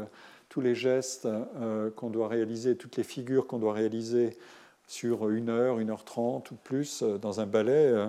tous 0.49 0.61
les 0.61 0.75
gestes 0.75 1.27
euh, 1.27 1.91
qu'on 1.91 2.09
doit 2.09 2.27
réaliser, 2.27 2.75
toutes 2.75 2.97
les 2.97 3.03
figures 3.03 3.47
qu'on 3.47 3.59
doit 3.59 3.73
réaliser 3.73 4.35
sur 4.87 5.29
une 5.29 5.49
heure, 5.49 5.79
une 5.79 5.91
heure 5.91 6.03
trente 6.03 6.49
ou 6.49 6.55
plus 6.55 7.03
euh, 7.03 7.19
dans 7.19 7.39
un 7.39 7.45
ballet, 7.45 7.85
euh, 7.85 8.07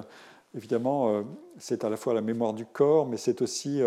évidemment, 0.57 1.23
c'est 1.59 1.85
à 1.85 1.91
la 1.91 1.97
fois 1.97 2.13
la 2.13 2.23
mémoire 2.23 2.55
du 2.55 2.65
corps, 2.67 3.07
mais 3.07 3.19
c'est 3.19 3.41
aussi 3.41 3.81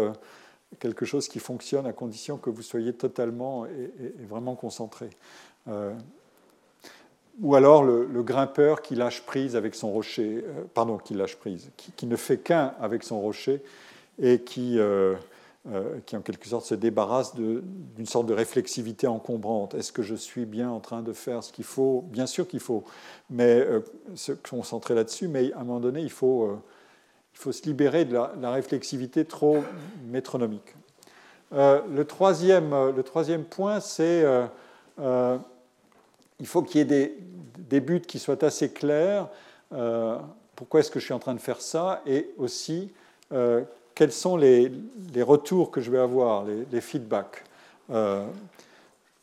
quelque 0.79 1.03
chose 1.03 1.27
qui 1.27 1.39
fonctionne 1.39 1.85
à 1.85 1.91
condition 1.91 2.37
que 2.37 2.49
vous 2.49 2.61
soyez 2.61 2.93
totalement 2.93 3.65
et, 3.65 3.91
vraiment 4.29 4.55
concentré. 4.55 5.09
ou 7.41 7.55
alors 7.55 7.83
le, 7.83 8.23
grimpeur 8.23 8.81
qui 8.81 8.95
lâche 8.95 9.23
prise 9.23 9.57
avec 9.57 9.75
son 9.75 9.91
rocher, 9.91 10.45
pardon, 10.73 10.97
qui 10.97 11.15
lâche 11.15 11.35
prise, 11.35 11.69
qui 11.75 12.05
ne 12.05 12.15
fait 12.15 12.37
qu'un 12.37 12.73
avec 12.79 13.03
son 13.03 13.19
rocher 13.19 13.61
et 14.19 14.41
qui 14.41 14.79
euh, 15.71 15.99
qui 16.05 16.17
en 16.17 16.21
quelque 16.21 16.45
sorte 16.45 16.65
se 16.65 16.75
débarrasse 16.75 17.35
d'une 17.35 18.05
sorte 18.05 18.25
de 18.25 18.33
réflexivité 18.33 19.07
encombrante. 19.07 19.75
Est-ce 19.75 19.93
que 19.93 20.01
je 20.01 20.13
suis 20.13 20.43
bien 20.45 20.69
en 20.69 20.81
train 20.81 21.01
de 21.01 21.13
faire 21.13 21.41
ce 21.41 21.53
qu'il 21.53 21.63
faut? 21.63 22.03
Bien 22.09 22.25
sûr 22.25 22.49
qu'il 22.49 22.59
faut, 22.59 22.83
mais 23.29 23.61
euh, 23.61 23.79
se 24.13 24.33
concentrer 24.33 24.93
là-dessus, 24.93 25.29
mais 25.29 25.53
à 25.53 25.61
un 25.61 25.63
moment 25.63 25.79
donné, 25.79 26.01
il 26.01 26.11
faut, 26.11 26.43
euh, 26.43 26.57
il 27.33 27.39
faut 27.39 27.53
se 27.53 27.63
libérer 27.63 28.03
de 28.03 28.13
la, 28.13 28.51
réflexivité 28.51 29.23
trop 29.23 29.63
métronomique. 30.05 30.75
le, 31.53 32.03
troisième, 32.03 32.71
le 32.93 33.01
troisième 33.03 33.45
point, 33.45 33.79
c'est 33.79 34.25
il 34.97 36.45
faut 36.45 36.61
qu'il 36.61 36.79
y 36.79 36.81
ait 36.81 36.85
des, 36.85 37.17
des, 37.57 37.79
buts 37.79 38.01
qui 38.01 38.19
soient 38.19 38.43
assez 38.43 38.73
clairs. 38.73 39.29
pourquoi 40.57 40.81
est-ce 40.81 40.91
que 40.91 40.99
je 40.99 41.05
suis 41.05 41.13
en 41.13 41.19
train 41.19 41.35
de 41.35 41.39
faire 41.39 41.61
ça? 41.61 42.01
Et 42.05 42.31
aussi, 42.37 42.91
quels 43.95 44.11
sont 44.11 44.37
les, 44.37 44.71
retours 45.21 45.71
que 45.71 45.81
je 45.81 45.91
vais 45.91 45.99
avoir, 45.99 46.45
les, 46.71 46.81
feedbacks. 46.81 47.43
Euh, 47.91 48.25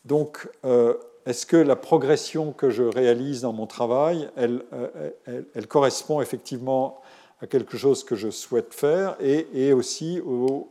donc, 0.04 0.48
euh, 0.64 0.94
est-ce 1.26 1.46
que 1.46 1.56
la 1.56 1.76
progression 1.76 2.52
que 2.52 2.70
je 2.70 2.82
réalise 2.82 3.42
dans 3.42 3.52
mon 3.52 3.66
travail, 3.66 4.28
elle, 4.36 4.62
euh, 4.72 5.42
correspond 5.68 6.20
effectivement 6.20 7.00
à 7.42 7.46
quelque 7.46 7.76
chose 7.76 8.04
que 8.04 8.16
je 8.16 8.30
souhaite 8.30 8.74
faire 8.74 9.16
et, 9.20 9.72
aussi 9.72 10.20
aux, 10.20 10.68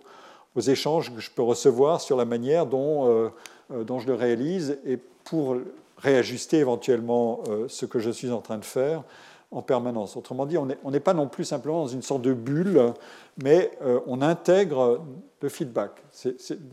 échanges 0.67 1.13
que 1.15 1.21
je 1.21 1.31
peux 1.31 1.41
recevoir 1.41 2.01
sur 2.01 2.17
la 2.17 2.25
manière 2.25 2.65
dont, 2.65 3.31
dont 3.69 3.99
je 3.99 4.07
le 4.07 4.13
réalise 4.13 4.77
et 4.85 4.97
pour 5.23 5.55
réajuster 5.97 6.57
éventuellement 6.57 7.41
ce 7.69 7.85
que 7.85 7.99
je 7.99 8.09
suis 8.09 8.29
en 8.29 8.41
train 8.41 8.57
de 8.57 8.65
faire 8.65 9.03
en 9.51 9.61
permanence. 9.61 10.15
Autrement 10.15 10.45
dit, 10.45 10.57
on 10.57 10.91
n'est 10.91 10.99
pas 10.99 11.13
non 11.13 11.27
plus 11.27 11.43
simplement 11.43 11.81
dans 11.81 11.87
une 11.87 12.01
sorte 12.01 12.21
de 12.21 12.33
bulle, 12.33 12.93
mais 13.41 13.71
euh, 13.81 13.99
on 14.05 14.21
intègre 14.21 15.03
le 15.41 15.49
feedback. 15.49 15.91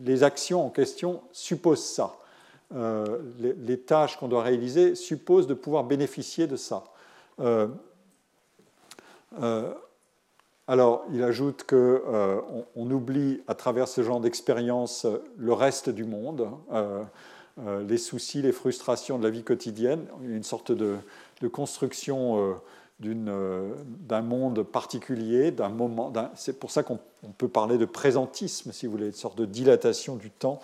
les 0.04 0.22
actions 0.22 0.66
en 0.66 0.70
question 0.70 1.22
supposent 1.32 1.84
ça. 1.84 2.16
Euh, 2.74 3.20
les, 3.38 3.78
tâches 3.78 4.16
qu'on 4.18 4.28
doit 4.28 4.42
réaliser 4.42 4.94
supposent 4.96 5.46
de 5.46 5.54
pouvoir 5.54 5.84
bénéficier 5.84 6.46
de 6.46 6.56
ça. 6.56 6.84
Euh, 7.40 7.68
alors, 10.66 11.04
il 11.12 11.22
ajoute 11.22 11.64
qu'on 11.64 12.64
on 12.74 12.90
oublie 12.90 13.40
à 13.46 13.54
travers 13.54 13.86
ce 13.86 14.02
genre 14.02 14.20
d'expérience 14.20 15.06
le 15.38 15.52
reste 15.52 15.90
du 15.90 16.04
monde, 16.04 16.48
les 17.86 17.98
soucis, 17.98 18.42
les 18.42 18.50
frustrations 18.50 19.18
de 19.18 19.22
la 19.22 19.30
vie 19.30 19.44
quotidienne, 19.44 20.06
une 20.24 20.42
sorte 20.42 20.72
de, 20.72 20.96
de 21.40 21.48
construction 21.48 22.40
euh, 22.40 22.54
euh, 23.04 23.74
d'un 23.86 24.22
monde 24.22 24.62
particulier, 24.62 25.50
d'un 25.50 25.68
moment. 25.68 26.12
C'est 26.34 26.58
pour 26.58 26.70
ça 26.70 26.82
qu'on 26.82 26.98
peut 27.36 27.48
parler 27.48 27.78
de 27.78 27.84
présentisme, 27.84 28.72
si 28.72 28.86
vous 28.86 28.92
voulez, 28.92 29.06
une 29.06 29.12
sorte 29.12 29.38
de 29.38 29.44
dilatation 29.44 30.16
du 30.16 30.30
temps 30.30 30.60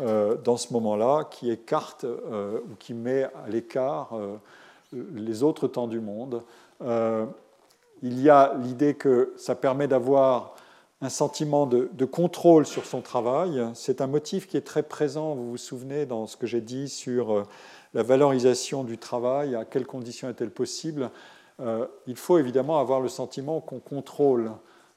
euh, 0.00 0.36
dans 0.36 0.56
ce 0.56 0.72
moment-là, 0.72 1.24
qui 1.30 1.50
écarte 1.50 2.04
ou 2.04 2.74
qui 2.78 2.94
met 2.94 3.24
à 3.24 3.48
l'écart 3.48 4.10
les 4.92 5.42
autres 5.42 5.68
temps 5.68 5.88
du 5.88 6.00
monde. 6.00 6.42
il 6.80 8.20
y 8.20 8.30
a 8.30 8.54
l'idée 8.62 8.94
que 8.94 9.32
ça 9.36 9.54
permet 9.54 9.88
d'avoir 9.88 10.54
un 11.00 11.08
sentiment 11.08 11.66
de, 11.66 11.90
de, 11.94 12.04
contrôle 12.04 12.64
sur 12.64 12.84
son 12.84 13.00
travail. 13.00 13.60
C'est 13.74 14.00
un 14.00 14.06
motif 14.06 14.46
qui 14.46 14.56
est 14.56 14.60
très 14.60 14.84
présent, 14.84 15.34
vous 15.34 15.50
vous 15.50 15.56
souvenez, 15.56 16.06
dans 16.06 16.28
ce 16.28 16.36
que 16.36 16.46
j'ai 16.46 16.60
dit 16.60 16.88
sur 16.88 17.44
la 17.94 18.02
valorisation 18.02 18.84
du 18.84 18.98
travail, 18.98 19.54
à 19.54 19.64
quelles 19.64 19.86
conditions 19.86 20.28
est-elle 20.28 20.50
possible 20.50 21.10
euh, 21.60 21.86
Il 22.06 22.16
faut 22.16 22.38
évidemment 22.38 22.78
avoir 22.80 23.00
le 23.00 23.08
sentiment 23.08 23.60
qu'on 23.60 23.80
contrôle 23.80 24.52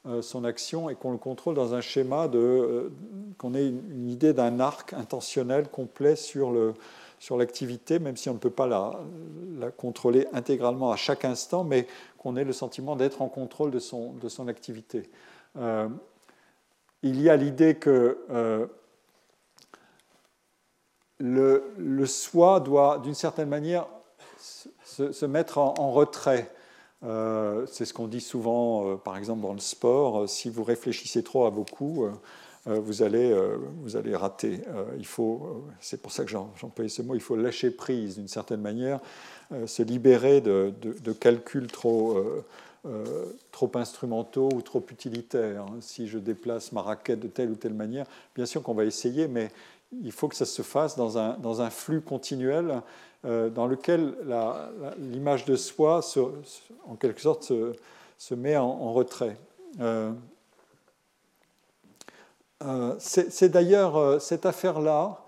euh, 0.08 0.22
son 0.22 0.43
action 0.46 0.89
et 0.89 0.96
qu'on 0.96 1.12
le 1.12 1.18
contrôle 1.18 1.56
dans 1.56 1.74
un 1.74 1.82
schéma, 1.82 2.30
euh, 2.34 2.89
qu'on 3.38 3.54
ait 3.54 3.68
une, 3.68 4.10
idée 4.10 4.34
d'un 4.34 4.60
arc 4.60 4.93
intentionnel 4.93 5.68
complet 5.68 6.16
sur, 6.16 6.52
le, 6.52 6.74
sur 7.20 7.38
l'activité, 7.38 8.00
même 8.00 8.16
si 8.16 8.30
on 8.30 8.34
ne 8.34 8.39
peut 8.39 8.50
pas 8.50 8.68
la, 8.68 9.00
la, 9.60 9.72
contrôler 9.72 10.28
intégralement 10.32 10.91
à 10.91 10.96
chaque 10.96 11.26
instant, 11.26 11.64
mais 11.64 11.88
qu'on 12.18 12.38
ait 12.38 12.43
le 12.46 12.54
sentiment 12.54 12.96
d'être 12.96 13.22
en 13.22 13.28
contrôle 13.28 13.72
de 13.72 13.80
son, 13.80 14.14
de 14.14 14.30
son 14.30 14.48
activité. 14.48 15.10
il 17.04 17.22
y 17.22 17.30
a 17.30 17.36
l'idée 17.36 17.76
que 17.76 18.70
le, 21.20 22.05
soi 22.05 22.59
doit, 22.59 22.99
d'une 22.99 23.16
certaine 23.16 23.49
manière, 23.49 23.88
se, 24.84 25.26
mettre 25.26 25.57
en, 25.57 25.91
retrait. 25.91 26.51
Euh, 27.03 27.66
c'est 27.68 27.86
ce 27.86 27.93
qu'on 27.93 28.07
dit 28.07 28.22
souvent, 28.22 28.89
euh, 28.89 28.95
par 28.95 29.18
exemple, 29.18 29.41
dans 29.41 29.53
le 29.53 29.59
sport. 29.59 30.22
Euh, 30.22 30.28
si 30.28 30.49
vous 30.49 30.63
réfléchissez 30.63 31.24
trop 31.24 31.45
à 31.45 31.51
beaucoup, 31.51 32.07
vous, 32.66 33.03
allez, 33.03 33.32
vous 33.84 33.95
allez 33.95 34.16
rater. 34.16 34.61
il 34.97 35.05
faut, 35.05 35.66
c'est 35.80 36.01
pour 36.01 36.11
ça 36.11 36.24
que 36.24 36.32
j'emploie 36.32 36.89
ce 36.89 37.03
mot, 37.03 37.13
il 37.13 37.22
faut 37.22 37.36
lâcher 37.36 37.70
prise, 37.70 38.16
d'une 38.18 38.28
certaine 38.28 38.61
manière, 38.61 38.99
se 39.68 39.84
libérer 39.84 40.41
de, 40.41 40.74
calculs 41.20 41.68
trop, 41.68 42.20
trop 43.51 43.72
instrumentaux 43.76 44.50
ou 44.51 44.63
trop 44.63 44.83
utilitaires. 44.89 45.67
Si 45.79 46.08
je 46.08 46.17
déplace 46.17 46.71
ma 46.71 46.82
raquette 46.82 47.20
de 47.20 47.28
telle 47.28 47.51
ou 47.51 47.55
telle 47.55 47.75
manière, 47.75 48.08
bien 48.33 48.47
sûr 48.47 48.63
qu'on 48.63 48.74
va 48.74 48.86
essayer, 48.86 49.28
mais 49.28 49.51
il 50.04 50.12
faut 50.12 50.28
que 50.28 50.36
ça 50.36 50.46
se 50.46 50.62
fasse 50.62 50.96
dans 50.96 51.17
un, 51.17 51.38
dans 51.38 51.62
un 51.62 51.70
flux 51.70 52.01
continuel 52.01 52.82
euh, 53.26 53.50
dans 53.50 53.66
lequel 53.66 54.13
l'image 55.00 55.46
de 55.46 55.55
soi, 55.55 56.01
en 56.88 56.96
quelque 56.96 57.22
sorte, 57.22 57.51
se, 58.17 58.36
met 58.36 58.55
en, 58.55 58.93
retrait. 58.93 59.38
Euh, 59.80 60.12
euh, 62.63 62.96
c'est 63.00 63.50
d'ailleurs 63.50 64.22
cette 64.22 64.46
affaire-là, 64.46 65.24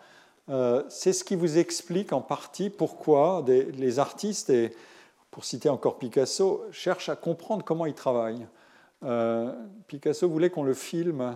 c'est 0.90 1.12
ce 1.12 1.24
qui 1.24 1.36
vous 1.36 1.58
explique 1.58 2.14
en 2.14 2.22
partie 2.22 2.70
pourquoi 2.70 3.44
les 3.48 3.98
artistes, 3.98 4.52
et 4.52 4.76
pour 5.32 5.44
citer 5.44 5.70
encore 5.70 5.98
Picasso, 5.98 6.66
cherchent 6.72 7.10
à 7.10 7.16
comprendre 7.16 7.66
comment 7.66 7.88
ils 7.88 7.96
travaillent. 7.96 8.46
Picasso 9.88 10.30
voulait 10.30 10.52
qu'on 10.52 10.64
le 10.64 10.76
filme 10.76 11.36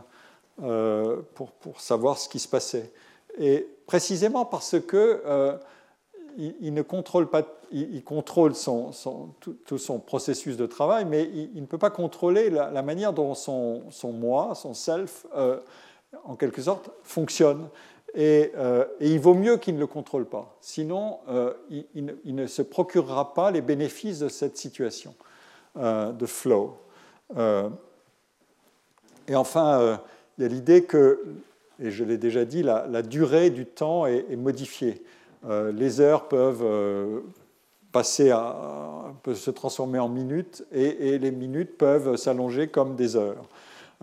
pour, 0.57 1.51
pour, 1.53 1.81
savoir 1.81 2.19
ce 2.19 2.29
qui 2.29 2.37
se 2.39 2.47
passait. 2.47 2.91
Et 3.37 3.67
précisément 3.85 4.45
parce 4.45 4.79
que 4.79 5.21
euh, 5.25 5.57
il, 6.37 6.73
ne 6.73 6.81
contrôle 6.81 7.29
pas, 7.29 7.43
il, 7.71 8.03
contrôle 8.03 8.55
son, 8.55 8.91
tout, 9.39 9.77
son 9.77 9.99
processus 9.99 10.55
de 10.57 10.65
travail, 10.65 11.05
mais 11.05 11.29
il, 11.33 11.61
ne 11.61 11.65
peut 11.65 11.77
pas 11.77 11.89
contrôler 11.89 12.49
la, 12.49 12.81
manière 12.81 13.13
dont 13.13 13.33
son, 13.35 13.83
son, 13.89 14.13
moi, 14.13 14.55
son 14.55 14.73
self, 14.73 15.25
euh, 15.35 15.59
en 16.23 16.35
quelque 16.35 16.61
sorte, 16.61 16.89
fonctionne. 17.03 17.67
Euh, 18.17 18.85
et 18.99 19.11
il 19.11 19.19
vaut 19.19 19.33
mieux 19.33 19.57
qu'il 19.57 19.75
ne 19.75 19.79
le 19.79 19.87
contrôle 19.87 20.25
pas. 20.25 20.55
Sinon, 20.61 21.19
il, 21.69 22.15
ne 22.25 22.47
se 22.47 22.61
procurera 22.61 23.33
pas 23.33 23.51
les 23.51 23.61
bénéfices 23.61 24.19
de 24.19 24.29
cette 24.29 24.57
situation 24.57 25.13
de 25.75 26.25
flow. 26.25 26.77
et 29.27 29.35
enfin, 29.35 29.99
il 30.37 30.43
y 30.43 30.45
a 30.45 30.49
l'idée 30.49 30.83
que 30.83 31.19
et 31.81 31.89
je 31.89 32.03
l'ai 32.03 32.17
déjà 32.17 32.45
dit, 32.45 32.61
la, 32.63 33.01
durée 33.01 33.49
du 33.49 33.65
temps 33.65 34.05
est, 34.05 34.35
modifiée. 34.35 35.03
Euh, 35.49 35.71
les 35.71 35.99
heures 35.99 36.27
peuvent, 36.27 36.63
euh, 36.63 37.21
passer 37.91 38.29
à, 38.29 39.13
se 39.33 39.51
transformer 39.51 39.99
en 39.99 40.07
minutes 40.07 40.63
et, 40.71 41.17
les 41.17 41.31
minutes 41.31 41.77
peuvent 41.77 42.15
s'allonger 42.15 42.67
comme 42.67 42.95
des 42.95 43.15
heures. 43.15 43.45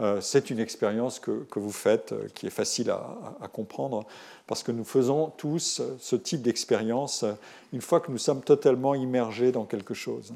Euh, 0.00 0.20
c'est 0.20 0.50
une 0.50 0.58
expérience 0.58 1.20
que, 1.20 1.46
vous 1.54 1.72
faites 1.72 2.14
qui 2.34 2.46
est 2.46 2.50
facile 2.50 2.90
à, 2.90 3.48
comprendre 3.52 4.04
parce 4.46 4.62
que 4.62 4.72
nous 4.72 4.84
faisons 4.84 5.32
tous 5.36 5.80
ce 5.98 6.16
type 6.16 6.42
d'expérience 6.42 7.24
une 7.72 7.80
fois 7.80 8.00
que 8.00 8.10
nous 8.10 8.18
sommes 8.18 8.42
totalement 8.42 8.94
immergés 8.94 9.52
dans 9.52 9.64
quelque 9.64 9.94
chose. 9.94 10.32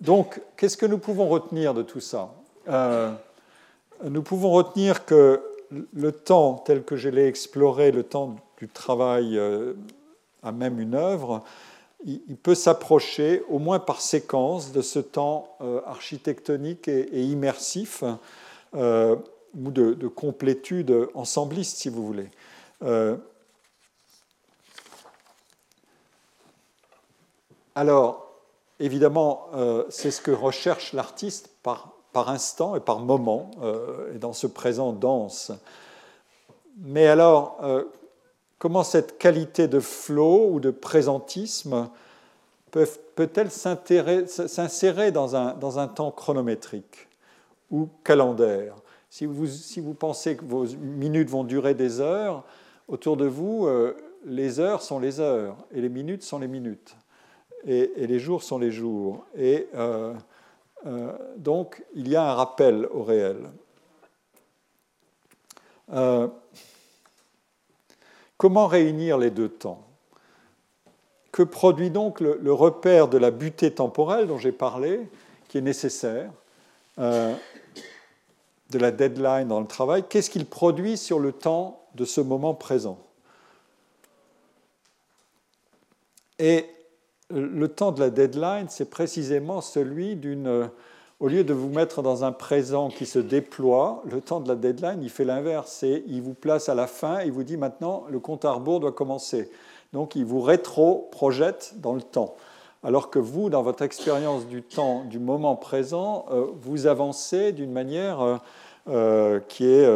Donc, 0.00 0.40
qu'est-ce 0.56 0.76
que 0.76 0.86
nous 0.86 0.98
pouvons 0.98 1.28
retenir 1.28 1.74
de 1.74 1.82
tout 1.82 2.00
ça? 2.00 2.30
Nous 4.04 4.22
pouvons 4.22 4.50
retenir 4.50 5.04
que 5.04 5.40
le 5.70 6.12
temps 6.12 6.54
tel 6.54 6.82
que 6.82 6.96
je 6.96 7.08
l'ai 7.08 7.26
exploré, 7.26 7.90
le 7.90 8.02
temps 8.02 8.36
du 8.58 8.68
travail 8.68 9.38
à 10.42 10.52
même 10.52 10.80
une 10.80 10.94
œuvre, 10.94 11.44
il 12.04 12.36
peut 12.36 12.54
s'approcher, 12.54 13.42
au 13.48 13.58
moins 13.58 13.80
par 13.80 14.00
séquence, 14.00 14.72
de 14.72 14.82
ce 14.82 14.98
temps 14.98 15.56
euh, 15.60 15.80
architectonique 15.84 16.86
et, 16.86 17.22
immersif, 17.24 18.04
euh, 18.74 19.16
ou 19.56 19.70
de, 19.70 20.06
complétude 20.06 21.08
ensembliste, 21.14 21.78
si 21.78 21.88
vous 21.88 22.06
voulez. 22.06 22.30
Euh, 22.84 23.16
alors, 27.74 28.32
évidemment, 28.78 29.48
c'est 29.88 30.10
ce 30.10 30.20
que 30.20 30.30
recherche 30.30 30.92
l'artiste 30.92 31.50
par, 31.62 31.97
par, 32.12 32.30
instant 32.30 32.76
et 32.76 32.80
par 32.80 33.00
moment, 33.00 33.50
et 34.14 34.18
dans 34.18 34.32
ce 34.32 34.46
présent 34.46 34.92
dense. 34.92 35.52
Mais 36.78 37.06
alors, 37.06 37.60
comment 38.58 38.84
cette 38.84 39.18
qualité 39.18 39.68
de 39.68 39.80
flow 39.80 40.50
ou 40.52 40.60
de 40.60 40.70
présentisme 40.70 41.88
peut-elle 42.70 43.50
s'insérer 43.50 45.12
dans 45.12 45.36
un, 45.36 45.88
temps 45.88 46.10
chronométrique 46.10 47.08
ou 47.70 47.88
calendaire? 48.04 48.74
Si 49.10 49.24
vous, 49.26 49.94
pensez 49.94 50.36
que 50.36 50.44
vos 50.44 50.66
minutes 50.66 51.30
vont 51.30 51.44
durer 51.44 51.74
des 51.74 52.00
heures, 52.00 52.44
autour 52.88 53.16
de 53.16 53.26
vous, 53.26 53.66
euh, 53.66 53.96
les 54.24 54.60
heures 54.60 54.82
sont 54.82 54.98
les 54.98 55.20
heures 55.20 55.56
et 55.72 55.80
les 55.80 55.88
minutes 55.88 56.22
sont 56.22 56.38
les 56.38 56.48
minutes 56.48 56.96
et, 57.66 57.90
les 57.96 58.18
jours 58.18 58.42
sont 58.42 58.58
les 58.58 58.70
jours. 58.70 59.24
Euh, 59.38 60.14
euh, 60.86 61.12
donc, 61.36 61.82
il 61.94 62.08
y 62.08 62.16
a 62.16 62.22
un 62.22 62.34
rappel 62.34 62.86
au 62.92 63.02
réel. 63.02 63.50
Comment 68.38 68.68
réunir 68.68 69.18
les 69.18 69.30
deux 69.30 69.48
temps? 69.48 69.84
Que 71.32 71.42
produit 71.42 71.90
donc 71.90 72.20
le, 72.20 72.52
repère 72.52 73.08
de 73.08 73.18
la 73.18 73.32
butée 73.32 73.74
temporelle 73.74 74.28
dont 74.28 74.38
j'ai 74.38 74.52
parlé, 74.52 75.08
qui 75.48 75.58
est 75.58 75.62
nécessaire, 75.62 76.30
euh, 77.00 77.34
de 78.70 78.78
la 78.78 78.92
deadline 78.92 79.48
dans 79.48 79.60
le 79.60 79.66
travail? 79.66 80.04
Qu'est-ce 80.08 80.30
qu'il 80.30 80.46
produit 80.46 80.96
sur 80.96 81.18
le 81.18 81.32
temps 81.32 81.82
de 81.96 82.04
ce 82.04 82.20
moment 82.20 82.54
présent? 82.54 82.98
Et 86.38 86.66
le 87.30 87.68
temps 87.68 87.92
de 87.92 88.00
la 88.00 88.10
deadline, 88.10 88.66
c'est 88.68 88.90
précisément 88.90 89.60
celui 89.60 90.16
d'une 90.16 90.70
au 91.20 91.26
lieu 91.26 91.42
de 91.42 91.52
vous 91.52 91.68
mettre 91.68 92.00
dans 92.00 92.22
un 92.22 92.30
présent 92.30 92.90
qui 92.90 93.04
se 93.04 93.18
déploie, 93.18 94.04
le 94.08 94.20
temps 94.20 94.38
de 94.38 94.46
la 94.46 94.54
deadline, 94.54 95.02
il 95.02 95.10
fait 95.10 95.24
l'inverse. 95.24 95.84
Il 96.06 96.22
vous 96.22 96.34
place 96.34 96.68
à 96.68 96.76
la 96.76 96.86
fin, 96.86 97.22
il 97.22 97.32
vous 97.32 97.42
dit 97.42 97.56
maintenant 97.56 98.04
le 98.08 98.20
compte 98.20 98.44
à 98.44 98.52
rebours 98.52 98.78
doit 98.78 98.92
commencer. 98.92 99.50
Donc 99.92 100.14
il 100.14 100.24
vous 100.24 100.40
rétro-projette 100.40 101.74
dans 101.78 101.94
le 101.94 102.02
temps. 102.02 102.36
Alors 102.84 103.10
que 103.10 103.18
vous, 103.18 103.50
dans 103.50 103.62
votre 103.62 103.82
expérience 103.82 104.46
du 104.46 104.62
temps, 104.62 105.04
du 105.04 105.18
moment 105.18 105.56
présent, 105.56 106.26
euh, 106.30 106.46
vous 106.60 106.86
avancez 106.86 107.50
d'une 107.50 107.72
manière 107.72 108.20
euh, 108.20 108.36
euh, 108.88 109.40
qui 109.48 109.66
est 109.66 109.88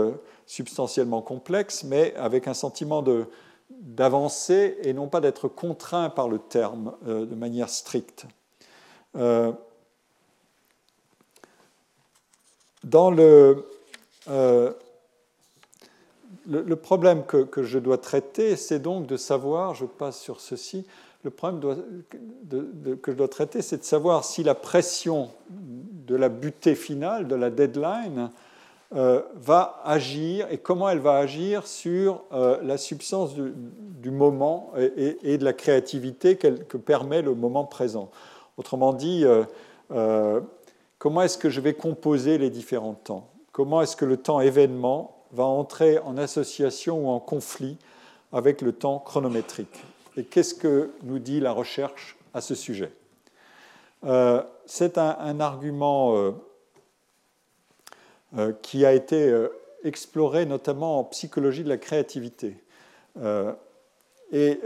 substantiellement 0.46 1.22
complexe, 1.22 1.84
mais 1.84 2.14
avec 2.16 2.48
un 2.48 2.54
sentiment 2.54 3.00
d'avancer 3.82 4.78
et 4.82 4.92
non 4.92 5.08
pas 5.08 5.20
d'être 5.20 5.48
contraint 5.48 6.08
par 6.08 6.28
le 6.28 6.38
terme 6.38 6.94
de 7.04 7.34
manière 7.34 7.68
stricte. 7.68 8.26
Dans 12.84 13.10
le, 13.10 13.64
euh, 14.28 14.72
le, 16.46 16.76
problème 16.76 17.24
que, 17.24 17.62
je 17.62 17.78
dois 17.78 17.98
traiter, 17.98 18.56
c'est 18.56 18.80
donc 18.80 19.06
de 19.06 19.16
savoir, 19.16 19.74
je 19.74 19.84
passe 19.84 20.20
sur 20.20 20.40
ceci, 20.40 20.86
le 21.22 21.30
problème 21.30 21.60
que 21.60 23.12
je 23.12 23.16
dois 23.16 23.28
traiter, 23.28 23.62
c'est 23.62 23.78
de 23.78 23.84
savoir 23.84 24.24
si 24.24 24.42
la 24.42 24.56
pression 24.56 25.30
de 25.50 26.16
la 26.16 26.28
butée 26.28 26.74
finale, 26.74 27.28
de 27.28 27.36
la 27.36 27.50
deadline, 27.50 28.30
euh, 28.94 29.22
va 29.34 29.80
agir 29.84 30.46
et 30.50 30.58
comment 30.58 30.88
elle 30.88 30.98
va 30.98 31.16
agir 31.16 31.66
sur 31.66 32.24
euh, 32.32 32.58
la 32.62 32.76
substance 32.76 33.34
du, 33.34 34.10
moment 34.10 34.72
et, 34.76 35.38
de 35.38 35.44
la 35.44 35.52
créativité 35.52 36.36
que 36.36 36.76
permet 36.76 37.22
le 37.22 37.34
moment 37.34 37.64
présent. 37.64 38.10
Autrement 38.56 38.92
dit, 38.92 39.24
comment 40.98 41.22
est-ce 41.22 41.38
que 41.38 41.50
je 41.50 41.60
vais 41.60 41.74
composer 41.74 42.36
les 42.36 42.50
différents 42.50 42.94
temps? 42.94 43.28
Comment 43.52 43.82
est-ce 43.82 43.96
que 43.96 44.04
le 44.04 44.16
temps 44.16 44.40
événement 44.40 45.24
va 45.32 45.44
entrer 45.44 45.98
en 46.00 46.16
association 46.18 47.06
ou 47.06 47.10
en 47.10 47.20
conflit 47.20 47.78
avec 48.32 48.60
le 48.60 48.72
temps 48.72 48.98
chronométrique? 48.98 49.84
Et 50.16 50.24
qu'est-ce 50.24 50.54
que 50.54 50.90
nous 51.02 51.18
dit 51.18 51.40
la 51.40 51.52
recherche 51.52 52.16
à 52.34 52.40
ce 52.40 52.54
sujet? 52.54 52.92
Euh, 54.04 54.42
C'est 54.66 54.98
un, 54.98 55.40
argument 55.40 56.16
euh, 56.16 56.18
euh, 56.18 56.32
qui 58.62 58.86
a 58.86 58.92
été 58.92 59.34
exploré 59.84 60.46
notamment 60.46 60.98
en 60.98 61.04
psychologie 61.04 61.64
de 61.64 61.68
la 61.68 61.76
créativité. 61.76 62.56
et 64.32 64.60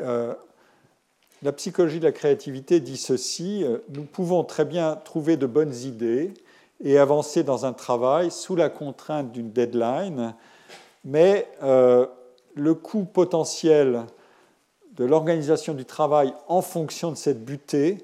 la 1.43 1.53
psychologie 1.53 2.01
de 2.01 2.05
la 2.05 2.13
créativité 2.13 2.81
dit 2.81 2.97
ceci, 2.97 3.63
euh, 3.63 3.79
nous 3.91 4.05
pouvons 4.05 4.43
très 4.43 4.65
bien 4.65 4.97
trouver 4.97 5.37
de 5.37 5.47
bonnes 5.47 5.75
idées 5.75 6.33
et 6.83 6.99
avancer 6.99 7.43
dans 7.43 7.67
un 7.67 7.73
travail 7.73 8.31
sous 8.31 8.57
la 8.57 8.71
contrainte 8.71 9.33
d'une 9.33 9.51
deadline, 9.51 10.35
mais 11.05 11.47
euh, 11.63 12.07
le 12.55 12.75
coût 12.75 13.05
potentiel 13.05 14.07
de 14.93 15.05
l'organisation 15.05 15.75
du 15.75 15.85
travail 15.85 16.33
en 16.49 16.63
fonction 16.63 17.11
de 17.11 17.17
cette 17.17 17.45
butée, 17.45 17.99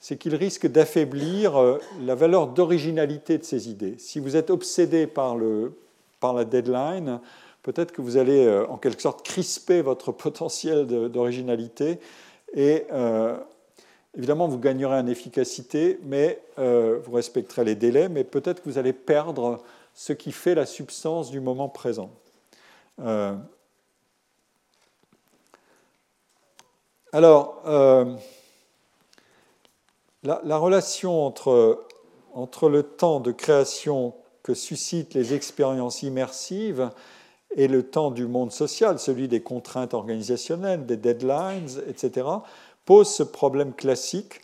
c'est 0.00 0.16
qu'il 0.16 0.34
risque 0.34 0.66
d'affaiblir 0.66 1.56
euh, 1.56 1.78
la 2.02 2.14
valeur 2.14 2.48
d'originalité 2.48 3.38
de 3.38 3.44
ces 3.44 3.68
idées. 3.68 3.96
Si 3.98 4.20
vous 4.20 4.36
êtes 4.36 4.50
obsédé 4.50 5.06
par, 5.06 5.36
le, 5.36 5.72
par 6.20 6.34
la 6.34 6.44
deadline, 6.44 7.20
peut-être 7.62 7.92
que 7.92 8.02
vous 8.02 8.16
allez 8.16 8.48
en 8.68 8.78
quelque 8.78 9.02
sorte 9.02 9.24
crisper 9.26 9.82
votre 9.82 10.12
potentiel 10.12 10.86
d'originalité 10.86 11.98
et 12.54 12.86
euh, 12.92 13.36
évidemment, 14.16 14.48
vous 14.48 14.58
gagnerez 14.58 14.98
en 14.98 15.06
efficacité, 15.06 15.98
mais 16.04 16.40
euh, 16.58 16.98
vous 17.04 17.12
respecterez 17.12 17.64
les 17.64 17.74
délais, 17.74 18.08
mais 18.08 18.24
peut-être 18.24 18.62
que 18.62 18.68
vous 18.68 18.78
allez 18.78 18.92
perdre 18.92 19.62
ce 19.94 20.12
qui 20.12 20.32
fait 20.32 20.54
la 20.54 20.66
substance 20.66 21.30
du 21.30 21.40
moment 21.40 21.68
présent. 21.68 22.10
Euh, 23.00 23.34
alors, 27.12 27.62
la, 30.22 30.56
relation 30.56 31.24
entre, 31.24 31.86
entre 32.34 32.68
le 32.68 32.82
temps 32.82 33.20
de 33.20 33.32
création 33.32 34.14
que 34.42 34.54
suscitent 34.54 35.14
les 35.14 35.34
expériences 35.34 36.02
immersives 36.02 36.90
et 37.54 37.68
le 37.68 37.82
temps 37.82 38.10
du 38.10 38.26
monde 38.26 38.52
social, 38.52 38.98
celui 38.98 39.28
des 39.28 39.42
contraintes 39.42 39.94
organisationnelles, 39.94 40.86
des 40.86 40.96
deadlines, 40.96 41.68
etc., 41.86 42.26
pose 42.84 43.08
ce 43.08 43.22
problème 43.22 43.72
classique. 43.74 44.40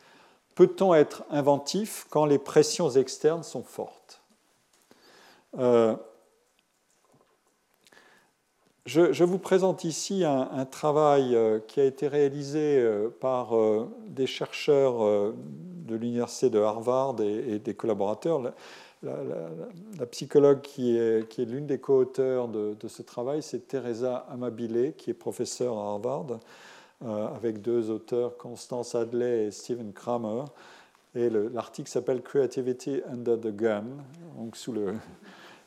Peut-on 0.54 0.94
être 0.94 1.24
inventif 1.30 2.06
quand 2.10 2.26
les 2.26 2.38
pressions 2.38 2.90
externes 2.90 3.42
sont 3.42 3.62
fortes? 3.62 4.20
Euh, 5.58 5.96
je, 8.86 9.24
vous 9.24 9.38
présente 9.38 9.84
ici 9.84 10.24
un, 10.24 10.64
travail 10.66 11.34
euh, 11.34 11.58
qui 11.66 11.80
a 11.80 11.84
été 11.84 12.08
réalisé 12.08 12.78
euh, 12.78 13.08
par 13.08 13.52
des 14.06 14.26
chercheurs 14.26 15.32
de 15.34 15.94
l'université 15.94 16.50
de 16.50 16.58
Harvard 16.60 17.20
et, 17.20 17.58
des 17.58 17.74
collaborateurs 17.74 18.52
la, 19.04 20.06
psychologue 20.06 20.60
qui 20.60 20.96
est, 20.96 21.38
l'une 21.38 21.66
des 21.66 21.78
co-auteurs 21.78 22.48
de, 22.48 22.88
ce 22.88 23.02
travail, 23.02 23.42
c'est 23.42 23.68
Teresa 23.68 24.26
Amabile, 24.30 24.94
qui 24.96 25.10
est 25.10 25.14
professeure 25.14 25.78
à 25.78 25.92
Harvard, 25.92 26.38
euh, 27.04 27.28
avec 27.28 27.60
deux 27.60 27.90
auteurs, 27.90 28.36
Constance 28.36 28.94
Adley 28.94 29.46
et 29.46 29.50
Stephen 29.50 29.92
Kramer. 29.92 30.44
Et 31.14 31.30
l'article 31.30 31.88
s'appelle 31.88 32.22
Creativity 32.22 33.00
Under 33.08 33.38
the 33.38 33.54
Gun, 33.54 33.84
donc 34.36 34.56
sous 34.56 34.72
le, 34.72 34.94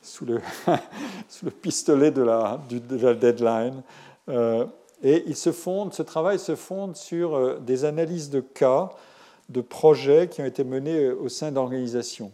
sous 1.29 1.45
le, 1.45 1.51
pistolet 1.51 2.11
de 2.11 2.21
la, 2.21 2.59
de 2.69 2.97
la 2.97 3.13
deadline. 3.13 3.81
Euh, 4.29 4.65
et 5.03 5.23
il 5.27 5.35
se 5.35 5.51
fonde, 5.51 5.93
ce 5.93 6.01
travail 6.01 6.39
se 6.39 6.55
fonde 6.55 6.95
sur 6.95 7.35
euh, 7.35 7.59
des 7.59 7.85
analyses 7.85 8.29
de 8.29 8.39
cas 8.39 8.89
de 9.49 9.61
projets 9.61 10.27
qui 10.27 10.41
ont 10.41 10.45
été 10.45 10.63
menés 10.63 11.09
au 11.09 11.29
sein 11.29 11.51
d'organisations. 11.51 12.31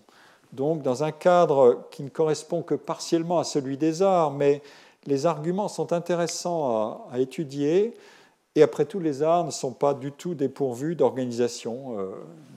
Donc, 0.54 0.84
dans 0.84 1.04
un 1.04 1.12
cadre 1.12 1.88
qui 1.92 2.04
ne 2.04 2.10
correspond 2.10 2.62
que 2.62 2.76
partiellement 2.76 3.40
à 3.40 3.44
celui 3.44 3.78
des 3.78 4.02
arts, 4.02 4.32
mais 4.32 4.62
les 5.06 5.26
arguments 5.26 5.68
sont 5.68 5.94
intéressants 5.94 7.08
à, 7.12 7.20
étudier. 7.20 7.94
Et 8.56 8.62
après 8.62 8.86
tout, 8.86 9.00
les 9.00 9.24
arts 9.24 9.46
ne 9.46 9.52
sont 9.52 9.74
pas 9.74 9.94
du 9.94 10.12
tout 10.12 10.36
dépourvus 10.36 10.96
d'organisation. 10.96 12.00
Euh, 12.00 12.12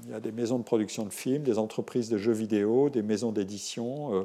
il 0.04 0.12
y 0.12 0.14
a 0.14 0.20
des 0.20 0.30
maisons 0.30 0.58
de 0.58 0.64
production 0.64 1.04
de 1.04 1.12
films, 1.12 1.42
des 1.42 1.58
entreprises 1.58 2.08
de 2.08 2.18
jeux 2.18 2.32
vidéo, 2.32 2.90
des 2.90 3.02
maisons 3.02 3.32
d'édition, 3.32 4.14
euh, 4.14 4.22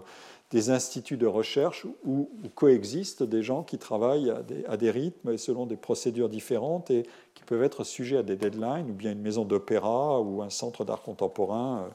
des 0.51 0.69
instituts 0.69 1.17
de 1.17 1.27
recherche 1.27 1.85
où, 2.05 2.29
coexistent 2.55 3.23
des 3.23 3.41
gens 3.41 3.63
qui 3.63 3.77
travaillent 3.77 4.31
à 4.67 4.77
des, 4.77 4.91
rythmes 4.91 5.31
et 5.31 5.37
selon 5.37 5.65
des 5.65 5.77
procédures 5.77 6.27
différentes 6.27 6.91
et 6.91 7.03
qui 7.33 7.43
peuvent 7.43 7.63
être 7.63 7.83
sujets 7.85 8.17
à 8.17 8.23
des 8.23 8.35
deadlines, 8.35 8.89
ou 8.89 8.93
bien 8.93 9.13
une 9.13 9.21
maison 9.21 9.45
d'opéra 9.45 10.19
ou 10.19 10.41
un 10.41 10.49
centre 10.49 10.83
d'art 10.83 11.01
contemporain 11.01 11.85
euh, 11.85 11.89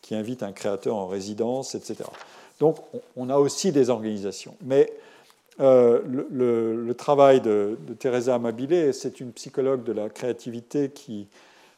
qui 0.00 0.14
invite 0.14 0.42
un 0.42 0.52
créateur 0.52 0.96
en 0.96 1.06
résidence, 1.06 1.74
etc. 1.74 2.04
Donc 2.60 2.78
on 3.16 3.28
a 3.28 3.36
aussi 3.36 3.72
des 3.72 3.90
organisations. 3.90 4.56
Mais 4.64 4.90
euh, 5.60 6.00
le, 6.06 6.94
travail 6.94 7.42
de, 7.42 7.76
Teresa 7.98 8.36
Amabile, 8.36 8.94
c'est 8.94 9.20
une 9.20 9.32
psychologue 9.32 9.84
de 9.84 9.92
la 9.92 10.08
créativité 10.08 10.88
qui, 10.88 11.26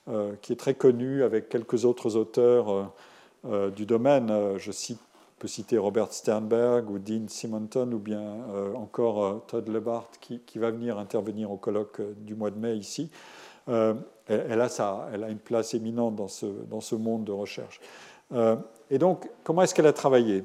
euh, 0.09 0.33
qui, 0.43 0.53
est 0.53 0.57
très 0.57 0.75
connue 0.75 1.25
avec 1.25 1.49
quelques 1.49 1.85
autres 1.85 2.15
auteurs 2.17 2.93
du 3.75 3.87
domaine. 3.87 4.31
Je 4.59 4.71
cite, 4.71 5.01
peux 5.41 5.49
citer 5.49 5.79
Robert 5.79 6.13
Sternberg 6.13 6.91
ou 6.91 6.99
Dean 6.99 7.27
Simonton 7.27 7.93
ou 7.93 7.99
bien 7.99 8.23
encore 8.77 9.45
Todd 9.47 9.69
Lebart 9.69 10.11
qui, 10.21 10.59
va 10.59 10.71
venir 10.71 10.99
intervenir 10.99 11.51
au 11.51 11.57
colloque 11.57 12.01
du 12.19 12.35
mois 12.35 12.51
de 12.51 12.59
mai 12.59 12.77
ici. 12.77 13.11
Elle, 13.67 14.61
a 14.61 14.69
ça, 14.69 15.09
elle 15.13 15.25
a 15.25 15.31
une 15.31 15.39
place 15.39 15.73
éminente 15.75 16.15
dans 16.17 16.29
ce, 16.29 16.47
dans 16.47 16.81
ce 16.81 16.95
monde 16.95 17.25
de 17.25 17.33
recherche. 17.33 17.81
et 18.91 18.99
donc, 18.99 19.31
comment 19.43 19.63
est-ce 19.63 19.75
qu'elle 19.75 19.87
a 19.87 19.95
travaillé? 19.95 20.45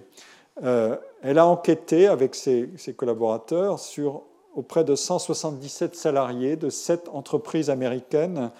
Euh, 0.63 0.95
elle 1.21 1.37
a 1.37 1.45
enquêté 1.45 2.07
avec 2.07 2.35
ses, 2.35 2.69
collaborateurs 2.95 3.79
sur 3.79 4.23
auprès 4.55 4.85
de 4.85 4.95
177 4.95 5.95
salariés 5.95 6.55
de 6.55 6.69
sept 6.69 7.09
entreprises 7.09 7.69
américaines 7.69 8.51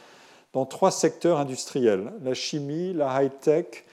dans 0.52 0.66
trois 0.66 0.92
secteurs 0.92 1.40
industriels, 1.40 2.12
la 2.22 2.34
chimie, 2.34 2.94
la 2.94 3.24
high-tech 3.24 3.86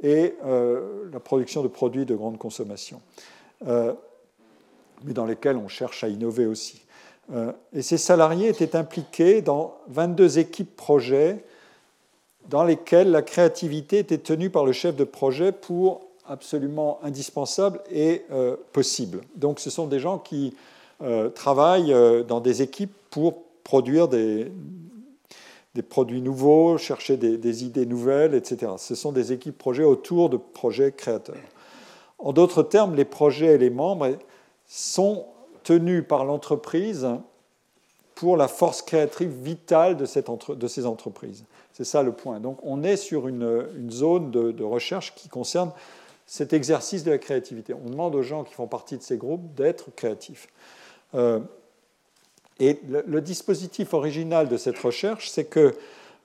et 0.00 0.34
euh, 0.44 1.08
la 1.12 1.20
production 1.20 1.62
de 1.62 1.68
produits 1.68 2.06
de 2.06 2.14
grande 2.14 2.38
consommation, 2.38 3.00
euh, 3.66 3.92
mais 5.04 5.12
dans 5.12 5.26
lesquels 5.26 5.56
on 5.56 5.68
cherche 5.68 6.04
à 6.04 6.08
innover 6.08 6.46
aussi. 6.46 6.82
et 7.74 7.82
ces 7.82 7.98
salariés 7.98 8.48
étaient 8.48 8.74
impliqués 8.74 9.42
dans 9.42 9.76
22 9.88 10.38
équipes 10.38 10.74
projets 10.76 11.44
dans 12.48 12.64
lesquelles 12.64 13.10
la 13.10 13.22
créativité 13.22 13.98
était 13.98 14.18
tenue 14.18 14.50
par 14.50 14.64
le 14.64 14.72
chef 14.72 14.96
de 14.96 15.04
projet 15.04 15.52
pour 15.52 16.08
absolument 16.26 16.98
indispensable 17.02 17.80
et 17.90 18.24
euh, 18.30 18.56
possible. 18.72 19.20
Donc 19.34 19.60
ce 19.60 19.70
sont 19.70 19.86
des 19.86 19.98
gens 19.98 20.18
qui 20.18 20.54
euh, 21.02 21.30
travaillent 21.30 21.92
euh, 21.92 22.22
dans 22.22 22.40
des 22.40 22.62
équipes 22.62 22.92
pour 23.10 23.42
produire 23.64 24.08
des, 24.08 24.50
des 25.74 25.82
produits 25.82 26.22
nouveaux, 26.22 26.78
chercher 26.78 27.16
des, 27.16 27.64
idées 27.64 27.86
nouvelles, 27.86 28.34
etc. 28.34 28.72
Ce 28.78 28.94
sont 28.94 29.12
des 29.12 29.32
équipes 29.32 29.56
projets 29.56 29.84
autour 29.84 30.30
de 30.30 30.36
projets 30.36 30.92
créateurs. 30.92 31.36
En 32.18 32.32
d'autres 32.32 32.62
termes, 32.62 32.94
les 32.94 33.04
projets 33.04 33.54
et 33.54 33.58
les 33.58 33.70
membres 33.70 34.16
sont 34.66 35.26
tenus 35.62 36.04
par 36.06 36.24
l'entreprise 36.24 37.08
pour 38.14 38.36
la 38.36 38.48
force 38.48 38.82
créative 38.82 39.30
vitale 39.30 39.96
de, 39.96 40.04
ces 40.04 40.86
entreprises. 40.86 41.44
C'est 41.72 41.84
ça 41.84 42.02
le 42.02 42.12
point. 42.12 42.40
Donc 42.40 42.58
on 42.64 42.82
est 42.82 42.96
sur 42.96 43.28
une, 43.28 43.90
zone 43.90 44.32
de, 44.32 44.50
de, 44.50 44.64
recherche 44.64 45.14
qui 45.14 45.28
concerne 45.28 45.70
cet 46.26 46.52
exercice 46.52 47.04
de 47.04 47.12
la 47.12 47.18
créativité. 47.18 47.72
On 47.74 47.88
demande 47.88 48.14
aux 48.16 48.22
gens 48.22 48.42
qui 48.42 48.54
font 48.54 48.66
partie 48.66 48.96
de 48.96 49.02
ces 49.02 49.16
groupes 49.16 49.54
d'être 49.54 49.94
créatifs. 49.94 50.48
Euh, 51.14 51.40
et 52.60 52.80
le, 52.88 53.20
dispositif 53.20 53.94
original 53.94 54.48
de 54.48 54.56
cette 54.56 54.78
recherche, 54.78 55.30
c'est 55.30 55.44
que 55.44 55.74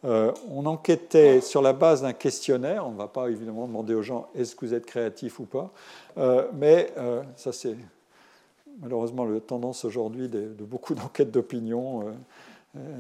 euh, 0.06 0.32
on 0.50 0.66
enquêtait 0.66 1.42
sur 1.42 1.62
la 1.62 1.74
base 1.74 2.02
d'un 2.02 2.14
questionnaire. 2.14 2.88
On 2.88 2.92
ne 2.92 2.98
va 2.98 3.08
pas 3.08 3.30
évidemment 3.30 3.68
demander 3.68 3.94
aux 3.94 4.02
gens 4.02 4.28
est-ce 4.36 4.56
que 4.56 4.66
vous 4.66 4.74
êtes 4.74 4.86
créatif 4.86 5.40
ou 5.40 5.46
pas, 5.46 5.72
euh, 6.18 6.48
mais 6.54 6.94
ça 7.36 7.52
c'est 7.54 7.76
malheureusement 8.80 9.26
la 9.26 9.40
tendance 9.40 9.86
aujourd'hui 9.86 10.28
de, 10.28 10.64
beaucoup 10.64 10.96
d'enquêtes 10.96 11.32
d'opinion. 11.32 12.14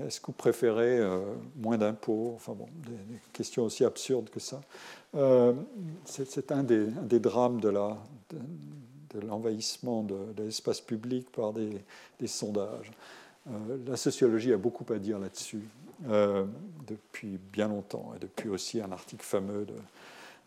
Est-ce 0.05 0.21
que 0.21 0.27
vous 0.27 0.33
préférez 0.33 1.01
moins 1.55 1.77
d'impôts? 1.77 2.33
Enfin 2.35 2.53
bon, 2.53 2.67
des, 2.85 3.19
questions 3.33 3.63
aussi 3.63 3.83
absurdes 3.83 4.29
que 4.29 4.39
ça. 4.39 4.61
Euh, 5.15 5.53
c'est 6.05 6.51
un 6.51 6.63
des, 6.63 7.19
drames 7.19 7.59
de 7.59 7.69
l'envahissement 9.19 10.03
de, 10.03 10.43
l'espace 10.43 10.81
public 10.81 11.31
par 11.31 11.53
des, 11.53 11.83
sondages. 12.27 12.91
Euh, 13.47 13.77
la 13.87 13.97
sociologie 13.97 14.53
a 14.53 14.57
beaucoup 14.57 14.85
à 14.93 14.97
dire 14.97 15.19
là-dessus 15.19 15.63
euh, 16.09 16.45
depuis 16.87 17.37
bien 17.37 17.67
longtemps, 17.67 18.13
et 18.15 18.19
depuis 18.19 18.49
aussi 18.49 18.81
un 18.81 18.91
article 18.91 19.23
fameux 19.23 19.65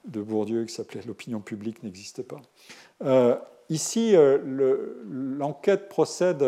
de, 0.05 0.23
Bourdieu 0.23 0.65
qui 0.65 0.73
s'appelait 0.73 1.03
L'opinion 1.07 1.41
publique 1.41 1.83
n'existe 1.83 2.23
pas. 2.23 2.41
ici, 3.69 4.15
l'enquête 4.47 5.89
procède 5.89 6.45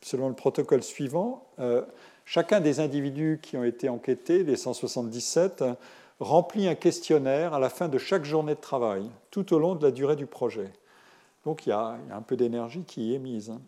selon 0.00 0.28
le 0.28 0.34
protocole 0.34 0.82
suivant. 0.82 1.46
chacun 2.24 2.60
des 2.60 2.80
individus 2.80 3.40
qui 3.42 3.58
ont 3.58 3.64
été 3.64 3.90
enquêtés, 3.90 4.42
les 4.42 4.56
177, 4.56 5.64
remplit 6.20 6.68
un 6.68 6.74
questionnaire 6.74 7.54
à 7.54 7.58
la 7.58 7.68
fin 7.68 7.88
de 7.88 7.98
chaque 7.98 8.24
journée 8.24 8.54
de 8.54 8.60
travail, 8.60 9.10
tout 9.30 9.52
au 9.52 9.58
long 9.58 9.74
de 9.74 9.84
la 9.84 9.90
durée 9.90 10.16
du 10.16 10.26
projet. 10.26 10.70
Donc 11.44 11.66
il 11.66 11.70
y 11.70 11.72
a, 11.72 11.98
un 12.10 12.22
peu 12.22 12.36
d'énergie 12.36 12.84
qui 12.84 13.08
y 13.08 13.14
est 13.14 13.18
mise. 13.18 13.50
Hein. 13.50 13.60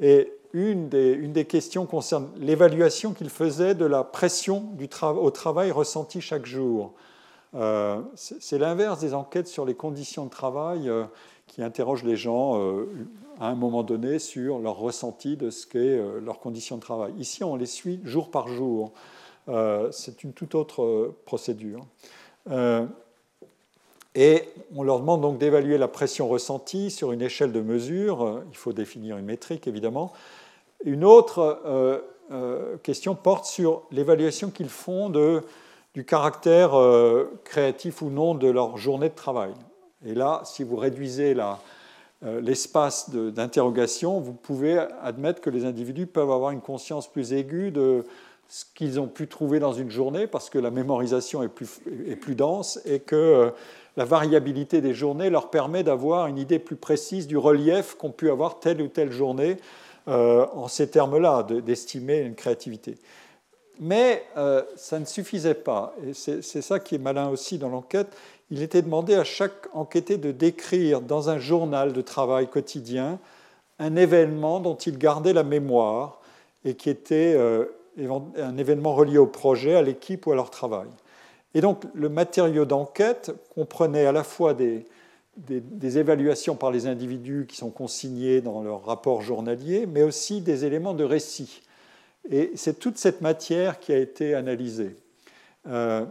Et 0.00 0.32
une 0.54 0.88
des, 0.88 1.44
questions 1.44 1.84
concerne 1.84 2.28
l'évaluation 2.38 3.12
qu'il 3.12 3.28
faisait 3.28 3.74
de 3.74 3.84
la 3.84 4.04
pression 4.04 4.68
au 5.00 5.30
travail 5.30 5.72
ressentie 5.72 6.20
chaque 6.20 6.46
jour. 6.46 6.92
Euh, 7.56 8.00
c'est 8.14 8.58
l'inverse 8.58 9.00
des 9.00 9.14
enquêtes 9.14 9.48
sur 9.48 9.64
les 9.64 9.74
conditions 9.74 10.24
de 10.24 10.30
travail 10.30 10.88
euh, 10.88 11.04
qui 11.48 11.62
interrogent 11.62 12.04
les 12.04 12.16
gens 12.16 12.60
euh, 12.60 12.88
à 13.40 13.48
un 13.48 13.54
moment 13.56 13.82
donné 13.82 14.20
sur 14.20 14.60
leur 14.60 14.76
ressenti 14.76 15.36
de 15.36 15.50
ce 15.50 15.66
qu'est 15.66 16.00
leur 16.20 16.38
condition 16.38 16.76
de 16.76 16.80
travail. 16.80 17.12
Ici, 17.18 17.42
on 17.42 17.56
les 17.56 17.66
suit 17.66 18.00
jour 18.04 18.30
par 18.30 18.46
jour. 18.48 18.92
C'est 19.90 20.22
une 20.22 20.32
toute 20.32 20.54
autre 20.54 21.12
procédure. 21.26 21.84
Et 24.14 24.42
on 24.76 24.84
leur 24.84 25.00
demande 25.00 25.20
donc 25.20 25.38
d'évaluer 25.38 25.76
la 25.76 25.88
pression 25.88 26.28
ressentie 26.28 26.92
sur 26.92 27.10
une 27.10 27.20
échelle 27.20 27.50
de 27.50 27.60
mesure. 27.60 28.42
Il 28.52 28.56
faut 28.56 28.72
définir 28.72 29.18
une 29.18 29.26
métrique, 29.26 29.66
évidemment. 29.66 30.12
Une 30.84 31.04
autre 31.04 32.02
question 32.82 33.14
porte 33.14 33.44
sur 33.44 33.82
l'évaluation 33.90 34.50
qu'ils 34.50 34.68
font 34.68 35.10
du 35.94 36.04
caractère 36.04 36.72
créatif 37.44 38.02
ou 38.02 38.10
non 38.10 38.34
de 38.34 38.48
leur 38.48 38.76
journée 38.76 39.08
de 39.08 39.14
travail. 39.14 39.52
Et 40.06 40.14
là, 40.14 40.42
si 40.44 40.64
vous 40.64 40.76
réduisez 40.76 41.34
l'espace 42.22 43.10
d'interrogation, 43.10 44.20
vous 44.20 44.32
pouvez 44.32 44.78
admettre 45.02 45.40
que 45.40 45.50
les 45.50 45.64
individus 45.64 46.06
peuvent 46.06 46.30
avoir 46.30 46.50
une 46.50 46.60
conscience 46.60 47.10
plus 47.10 47.32
aiguë 47.32 47.70
de 47.70 48.04
ce 48.48 48.64
qu'ils 48.74 49.00
ont 49.00 49.06
pu 49.06 49.26
trouver 49.26 49.58
dans 49.58 49.72
une 49.72 49.90
journée 49.90 50.26
parce 50.26 50.50
que 50.50 50.58
la 50.58 50.70
mémorisation 50.70 51.42
est 51.42 51.48
plus, 51.48 51.80
est 52.06 52.16
plus 52.16 52.34
dense 52.34 52.80
et 52.84 53.00
que 53.00 53.16
euh, 53.16 53.50
la 53.96 54.04
variabilité 54.04 54.80
des 54.80 54.94
journées 54.94 55.30
leur 55.30 55.50
permet 55.50 55.82
d'avoir 55.82 56.26
une 56.26 56.38
idée 56.38 56.58
plus 56.58 56.76
précise 56.76 57.26
du 57.26 57.38
relief 57.38 57.94
qu'ont 57.94 58.10
pu 58.10 58.30
avoir 58.30 58.60
telle 58.60 58.82
ou 58.82 58.88
telle 58.88 59.12
journée 59.12 59.56
euh, 60.08 60.46
en 60.54 60.68
ces 60.68 60.88
termes-là, 60.88 61.42
d'estimer 61.42 62.18
une 62.18 62.34
créativité. 62.34 62.96
Mais 63.80 64.24
euh, 64.36 64.62
ça 64.76 64.98
ne 64.98 65.04
suffisait 65.04 65.54
pas, 65.54 65.94
et 66.06 66.12
c'est 66.14 66.62
ça 66.62 66.78
qui 66.78 66.94
est 66.94 66.98
malin 66.98 67.28
aussi 67.28 67.58
dans 67.58 67.68
l'enquête. 67.68 68.08
Il 68.50 68.62
était 68.62 68.82
demandé 68.82 69.14
à 69.14 69.24
chaque 69.24 69.68
enquêté 69.72 70.16
de 70.16 70.30
décrire 70.30 71.00
dans 71.00 71.30
un 71.30 71.38
journal 71.38 71.92
de 71.92 72.00
travail 72.00 72.46
quotidien 72.48 73.18
un 73.80 73.96
événement 73.96 74.60
dont 74.60 74.76
il 74.76 74.98
gardait 74.98 75.32
la 75.32 75.42
mémoire 75.42 76.20
et 76.64 76.74
qui 76.74 76.90
était 76.90 77.36
un 77.98 78.56
événement 78.56 78.94
relié 78.94 79.18
au 79.18 79.26
projet, 79.26 79.74
à 79.74 79.82
l'équipe 79.82 80.26
ou 80.26 80.32
à 80.32 80.36
leur 80.36 80.50
travail. 80.50 80.86
Et 81.54 81.60
donc 81.60 81.82
le 81.94 82.08
matériau 82.08 82.64
d'enquête 82.64 83.32
comprenait 83.54 84.06
à 84.06 84.12
la 84.12 84.22
fois 84.22 84.54
des, 84.54 84.86
des, 85.36 85.98
évaluations 85.98 86.54
par 86.54 86.70
les 86.70 86.86
individus 86.86 87.46
qui 87.48 87.56
sont 87.56 87.70
consignés 87.70 88.40
dans 88.40 88.62
leur 88.62 88.84
rapport 88.84 89.22
journalier, 89.22 89.86
mais 89.86 90.02
aussi 90.02 90.40
des 90.40 90.64
éléments 90.64 90.94
de 90.94 91.04
récit. 91.04 91.62
Et 92.30 92.52
c'est 92.54 92.78
toute 92.78 92.98
cette 92.98 93.20
matière 93.20 93.80
qui 93.80 93.92
a 93.92 93.98
été 93.98 94.34
analysée. 94.34 94.96
Euh, 95.66 96.04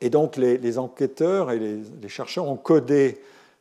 et 0.00 0.10
donc 0.10 0.36
les, 0.36 0.78
enquêteurs 0.78 1.50
et 1.50 1.58
les, 1.58 2.08
chercheurs 2.08 2.48
ont 2.48 2.56
codé 2.56 3.20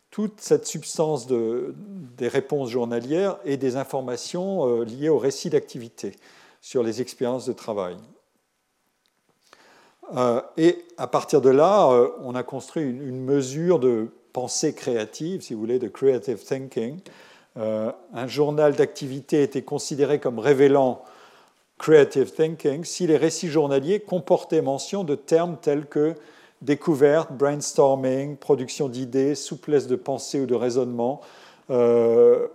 toute 0.10 0.42
cette 0.42 0.66
substance 0.66 1.28
de, 1.28 1.76
des 2.18 2.28
réponses 2.28 2.70
journalières 2.70 3.38
et 3.46 3.58
des 3.58 3.76
informations 3.76 4.68
euh, 4.68 4.86
liées 4.86 5.10
au 5.10 5.20
récit 5.20 5.50
d'activité 5.50 6.16
sur 6.62 6.84
les 6.84 7.02
expériences 7.02 7.46
de 7.46 7.54
travail. 7.54 7.98
et 10.58 10.84
à 10.98 11.08
partir 11.08 11.42
de 11.42 11.50
là, 11.50 11.88
on 12.22 12.36
a 12.36 12.44
construit 12.44 12.84
une, 12.84 13.24
mesure 13.24 13.80
de 13.80 14.10
pensée 14.34 14.74
créative, 14.74 15.42
si 15.42 15.54
vous 15.54 15.60
voulez, 15.60 15.80
de 15.80 15.88
creative 15.88 16.44
thinking. 16.44 17.00
un 17.56 18.28
journal 18.28 18.76
d'activité 18.76 19.44
était 19.44 19.62
considéré 19.62 20.20
comme 20.20 20.40
révélant 20.40 21.04
creative 21.78 22.32
thinking 22.32 22.84
si 22.84 23.08
les 23.08 23.18
récits 23.18 23.50
journaliers 23.50 24.00
comportaient 24.00 24.62
mention 24.62 25.04
de 25.04 25.16
termes 25.16 25.58
tels 25.62 25.88
que 25.88 26.16
découverte, 26.62 27.32
brainstorming, 27.32 28.38
production 28.38 28.88
d'idées, 28.88 29.36
souplesse 29.36 29.88
de 29.88 29.96
pensée 29.96 30.40
ou 30.40 30.46
de 30.46 30.56
raisonnement, 30.56 31.22
euh, 31.70 32.48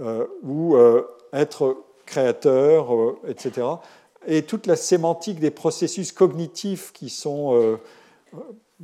euh, 0.00 0.26
ou 0.42 0.76
euh, 0.76 1.06
être 1.32 1.76
créateur, 2.06 2.88
etc. 3.28 3.66
Et 4.26 4.42
toute 4.42 4.66
la 4.66 4.76
sémantique 4.76 5.40
des 5.40 5.50
processus 5.50 6.12
cognitifs 6.12 6.92
qui 6.92 7.08
sont 7.08 7.78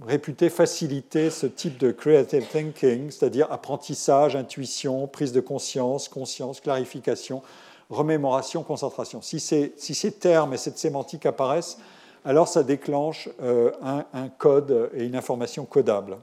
réputés 0.02 0.50
faciliter 0.50 1.30
ce 1.30 1.46
type 1.46 1.78
de 1.78 1.90
creative 1.90 2.46
thinking, 2.46 3.10
c'est-à-dire 3.10 3.50
apprentissage, 3.50 4.36
intuition, 4.36 5.06
prise 5.06 5.32
de 5.32 5.40
conscience, 5.40 6.08
conscience, 6.08 6.60
clarification, 6.60 7.42
remémoration, 7.88 8.62
concentration. 8.62 9.22
Si 9.22 9.40
ces, 9.40 9.72
si 9.76 9.94
ces 9.94 10.12
termes 10.12 10.52
et 10.52 10.58
cette 10.58 10.78
sémantique 10.78 11.24
apparaissent, 11.24 11.78
alors 12.24 12.48
ça 12.48 12.62
déclenche 12.62 13.28
euh, 13.40 13.70
un, 13.82 14.28
code 14.28 14.90
et 14.94 15.04
une 15.04 15.14
information 15.14 15.64
codable. 15.64 16.18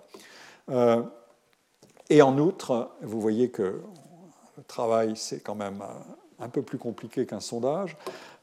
Euh, 0.69 1.01
et 2.09 2.21
en 2.21 2.37
outre, 2.37 2.89
vous 3.01 3.21
voyez 3.21 3.49
que 3.49 3.81
le 4.57 4.63
travail, 4.67 5.13
c'est 5.15 5.39
quand 5.39 5.55
même 5.55 5.81
un 6.39 6.49
peu 6.49 6.61
plus 6.61 6.77
compliqué 6.77 7.25
qu'un 7.25 7.39
sondage. 7.39 7.95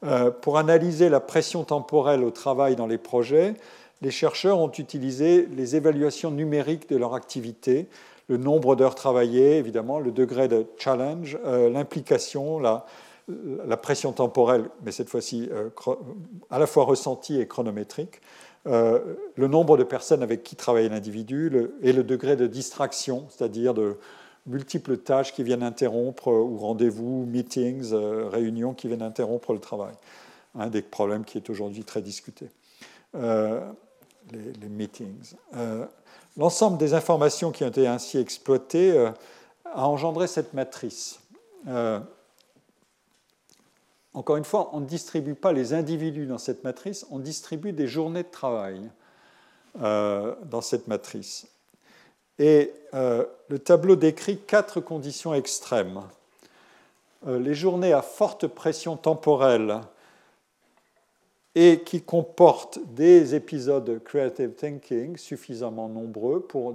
Euh, 0.02 0.30
pour 0.30 0.56
analyser 0.56 1.10
la 1.10 1.20
pression 1.20 1.64
temporelle 1.64 2.24
au 2.24 2.30
travail 2.30 2.74
dans 2.74 2.86
les 2.86 2.98
projets, 2.98 3.54
les 4.02 4.10
chercheurs 4.10 4.58
ont 4.58 4.70
utilisé 4.70 5.46
les 5.54 5.76
évaluations 5.76 6.30
numériques 6.30 6.88
de 6.88 6.96
leur 6.96 7.14
activité, 7.14 7.88
le 8.28 8.36
nombre 8.36 8.76
d'heures 8.76 8.94
travaillées, 8.94 9.56
évidemment, 9.56 9.98
le 9.98 10.12
degré 10.12 10.46
de 10.48 10.64
challenge, 10.78 11.36
l'implication, 11.44 12.60
la, 12.60 12.86
la 13.66 13.76
pression 13.76 14.12
temporelle, 14.12 14.68
mais 14.84 14.92
cette 14.92 15.08
fois-ci 15.08 15.48
euh, 15.52 15.70
à 16.50 16.58
la 16.58 16.66
fois 16.66 16.84
ressentie 16.84 17.40
et 17.40 17.46
chronométrique, 17.46 18.20
euh, 18.66 19.00
le 19.36 19.48
nombre 19.48 19.76
de 19.76 19.84
personnes 19.84 20.22
avec 20.22 20.42
qui 20.42 20.56
travaille 20.56 20.88
l'individu 20.88 21.50
et 21.82 21.92
le 21.92 22.04
degré 22.04 22.36
de 22.36 22.46
distraction, 22.46 23.26
c'est-à-dire 23.30 23.74
de 23.74 23.96
multiples 24.46 24.98
tâches 24.98 25.32
qui 25.32 25.42
viennent 25.42 25.62
interrompre, 25.62 26.28
ou 26.28 26.58
rendez-vous, 26.58 27.26
meetings, 27.26 27.92
euh, 27.92 28.28
réunions 28.28 28.74
qui 28.74 28.88
viennent 28.88 29.02
interrompre 29.02 29.52
le 29.52 29.60
travail. 29.60 29.94
Un 30.58 30.68
des 30.68 30.82
problèmes 30.82 31.24
qui 31.24 31.38
est 31.38 31.48
aujourd'hui 31.48 31.84
très 31.84 32.02
discuté. 32.02 32.48
Les, 34.32 34.68
meetings. 34.68 35.34
L'ensemble 36.36 36.78
des 36.78 36.94
informations 36.94 37.50
qui 37.50 37.64
ont 37.64 37.68
été 37.68 37.86
ainsi 37.86 38.18
exploitées 38.18 38.96
a 39.64 39.88
engendré 39.88 40.26
cette 40.26 40.54
matrice. 40.54 41.20
Encore 44.12 44.36
une 44.36 44.44
fois, 44.44 44.70
on 44.72 44.80
ne 44.80 44.86
distribue 44.86 45.34
pas 45.34 45.52
les 45.52 45.72
individus 45.72 46.26
dans 46.26 46.38
cette 46.38 46.64
matrice, 46.64 47.06
on 47.10 47.18
distribue 47.18 47.72
des 47.72 47.86
journées 47.86 48.24
de 48.24 48.30
travail 48.30 48.90
euh, 49.80 50.34
dans 50.46 50.60
cette 50.60 50.88
matrice. 50.88 51.46
Et 52.38 52.72
euh, 52.94 53.24
le 53.48 53.58
tableau 53.60 53.94
décrit 53.94 54.38
quatre 54.38 54.80
conditions 54.80 55.32
extrêmes. 55.32 56.02
Euh, 57.28 57.38
les 57.38 57.54
journées 57.54 57.92
à 57.92 58.02
forte 58.02 58.48
pression 58.48 58.96
temporelle 58.96 59.80
et 61.54 61.80
qui 61.80 62.02
comportent 62.02 62.78
des 62.94 63.34
épisodes 63.34 64.02
creative 64.04 64.52
thinking 64.52 65.16
suffisamment 65.16 65.88
nombreux 65.88 66.40
pour 66.40 66.74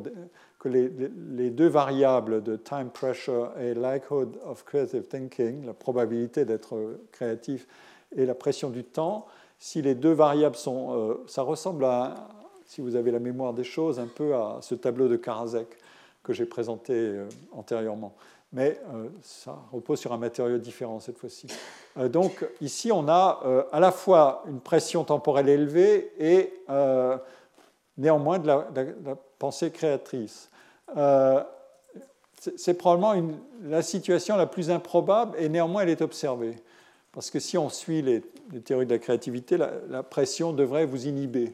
les, 0.65 1.49
deux 1.49 1.67
variables 1.67 2.43
de 2.43 2.55
time 2.55 2.89
pressure 2.89 3.51
et 3.59 3.73
likelihood 3.73 4.37
of 4.45 4.63
creative 4.65 5.03
thinking, 5.03 5.65
la 5.65 5.73
probabilité 5.73 6.45
d'être 6.45 6.99
créatif 7.11 7.67
et 8.15 8.25
la 8.25 8.35
pression 8.35 8.69
du 8.69 8.83
temps, 8.83 9.25
si 9.59 9.81
les 9.81 9.95
deux 9.95 10.13
variables 10.13 10.55
sont... 10.55 10.93
Euh, 10.93 11.23
ça 11.27 11.41
ressemble 11.41 11.85
à, 11.85 12.27
si 12.65 12.81
vous 12.81 12.95
avez 12.95 13.11
la 13.11 13.19
mémoire 13.19 13.53
des 13.53 13.63
choses, 13.63 13.99
un 13.99 14.07
peu 14.07 14.35
à 14.35 14.57
ce 14.61 14.75
tableau 14.75 15.07
de 15.07 15.15
Karasek 15.15 15.67
que 16.23 16.33
j'ai 16.33 16.45
présenté 16.45 16.93
euh, 16.93 17.27
antérieurement. 17.51 18.15
Mais 18.53 18.79
euh, 18.93 19.09
ça 19.21 19.57
repose 19.71 19.99
sur 19.99 20.13
un 20.13 20.17
matériau 20.17 20.57
différent 20.57 20.99
cette 20.99 21.17
fois-ci. 21.17 21.47
donc 22.09 22.45
ici, 22.61 22.91
on 22.91 23.07
a 23.07 23.67
à 23.71 23.79
la 23.79 23.91
fois 23.91 24.43
une 24.47 24.59
pression 24.59 25.03
temporelle 25.03 25.49
élevée 25.49 26.13
et 26.19 26.53
néanmoins 27.97 28.39
de 28.39 28.47
la 28.47 28.65
pensée 29.39 29.71
créatrice. 29.71 30.49
Euh, 30.95 31.43
c'est 32.57 32.75
probablement 32.75 33.35
la 33.63 33.81
situation 33.81 34.37
la 34.37 34.45
plus 34.45 34.69
improbable 34.69 35.35
et 35.39 35.49
néanmoins 35.49 35.83
elle 35.83 35.89
est 35.89 36.01
observée. 36.01 36.55
Parce 37.11 37.31
que 37.31 37.39
si 37.39 37.57
on 37.57 37.69
suit 37.69 38.01
les, 38.01 38.21
théories 38.61 38.85
de 38.85 38.91
la 38.91 38.99
créativité, 38.99 39.57
la, 39.57 40.03
pression 40.03 40.53
devrait 40.53 40.85
vous 40.85 41.07
inhiber. 41.07 41.53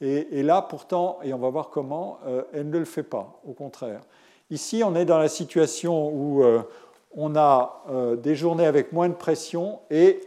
Et, 0.00 0.42
là, 0.42 0.62
pourtant, 0.62 1.18
et 1.22 1.32
on 1.32 1.38
va 1.38 1.48
voir 1.48 1.70
comment, 1.70 2.18
euh, 2.26 2.42
elle 2.52 2.68
ne 2.68 2.78
le 2.78 2.84
fait 2.84 3.02
pas, 3.02 3.40
au 3.46 3.52
contraire. 3.52 4.02
Ici, 4.50 4.82
on 4.84 4.94
est 4.94 5.04
dans 5.04 5.18
la 5.18 5.28
situation 5.28 6.08
où 6.08 6.44
euh, 6.44 6.62
on 7.16 7.36
a 7.36 7.84
des 8.16 8.34
journées 8.34 8.66
avec 8.66 8.92
moins 8.92 9.08
de 9.08 9.14
pression 9.14 9.78
et 9.90 10.20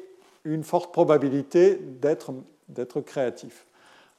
une 0.45 0.63
forte 0.63 0.93
probabilité 0.93 1.75
d'être 1.75 3.01
créatif. 3.01 3.67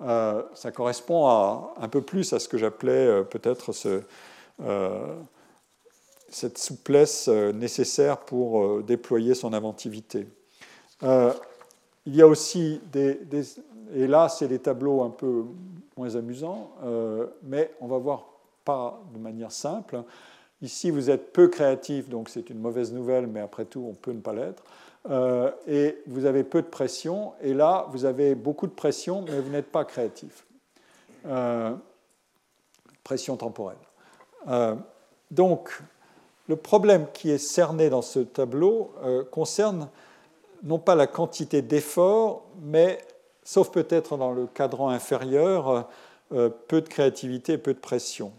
Euh, 0.00 0.42
ça 0.54 0.70
correspond 0.70 1.26
à, 1.26 1.74
un 1.80 1.88
peu 1.88 2.02
plus 2.02 2.32
à 2.32 2.38
ce 2.38 2.48
que 2.48 2.56
j'appelais 2.56 2.92
euh, 2.92 3.22
peut-être 3.24 3.72
euh, 4.60 5.16
cette 6.28 6.58
souplesse 6.58 7.28
nécessaire 7.28 8.18
pour 8.18 8.82
déployer 8.82 9.34
son 9.34 9.54
inventivité. 9.54 10.26
il 11.02 12.14
y 12.14 12.20
a 12.20 12.26
aussi 12.26 12.80
des, 12.92 13.18
et 13.94 14.06
là 14.06 14.28
c'est 14.28 14.46
des 14.46 14.58
tableaux 14.58 15.02
un 15.02 15.10
peu 15.10 15.44
moins 15.96 16.16
amusants, 16.16 16.70
mais 17.42 17.72
on 17.80 17.86
va 17.86 17.96
voir 17.96 18.26
de 19.12 19.18
manière 19.18 19.52
simple. 19.52 20.02
Ici, 20.60 20.90
vous 20.90 21.10
êtes 21.10 21.32
peu 21.32 21.48
créatif, 21.48 22.08
donc 22.08 22.28
c'est 22.28 22.50
une 22.50 22.58
mauvaise 22.58 22.92
nouvelle, 22.92 23.26
mais 23.26 23.40
après 23.40 23.64
tout, 23.64 23.86
on 23.88 23.94
peut 23.94 24.12
ne 24.12 24.20
pas 24.20 24.32
l'être. 24.32 24.62
Euh, 25.08 25.50
et 25.66 25.98
vous 26.06 26.26
avez 26.26 26.44
peu 26.44 26.60
de 26.60 26.66
pression, 26.66 27.32
et 27.40 27.54
là, 27.54 27.86
vous 27.90 28.04
avez 28.04 28.34
beaucoup 28.34 28.66
de 28.66 28.72
pression, 28.72 29.22
mais 29.22 29.40
vous 29.40 29.50
n'êtes 29.50 29.70
pas 29.70 29.84
créatif. 29.84 30.44
Euh, 31.26 31.74
pression 33.04 33.36
temporelle. 33.36 33.78
Euh, 34.48 34.74
donc, 35.30 35.80
le 36.48 36.56
problème 36.56 37.06
qui 37.12 37.30
est 37.30 37.38
cerné 37.38 37.90
dans 37.90 38.02
ce 38.02 38.20
tableau 38.20 38.92
concerne 39.30 39.88
non 40.62 40.78
pas 40.78 40.94
la 40.94 41.06
quantité 41.06 41.60
d'efforts, 41.60 42.46
mais, 42.62 42.98
sauf 43.44 43.70
peut-être 43.70 44.16
dans 44.16 44.32
le 44.32 44.46
cadran 44.46 44.88
inférieur, 44.88 45.86
peu 46.30 46.80
de 46.80 46.88
créativité, 46.88 47.58
peu 47.58 47.74
de 47.74 47.78
pression. 47.78 48.32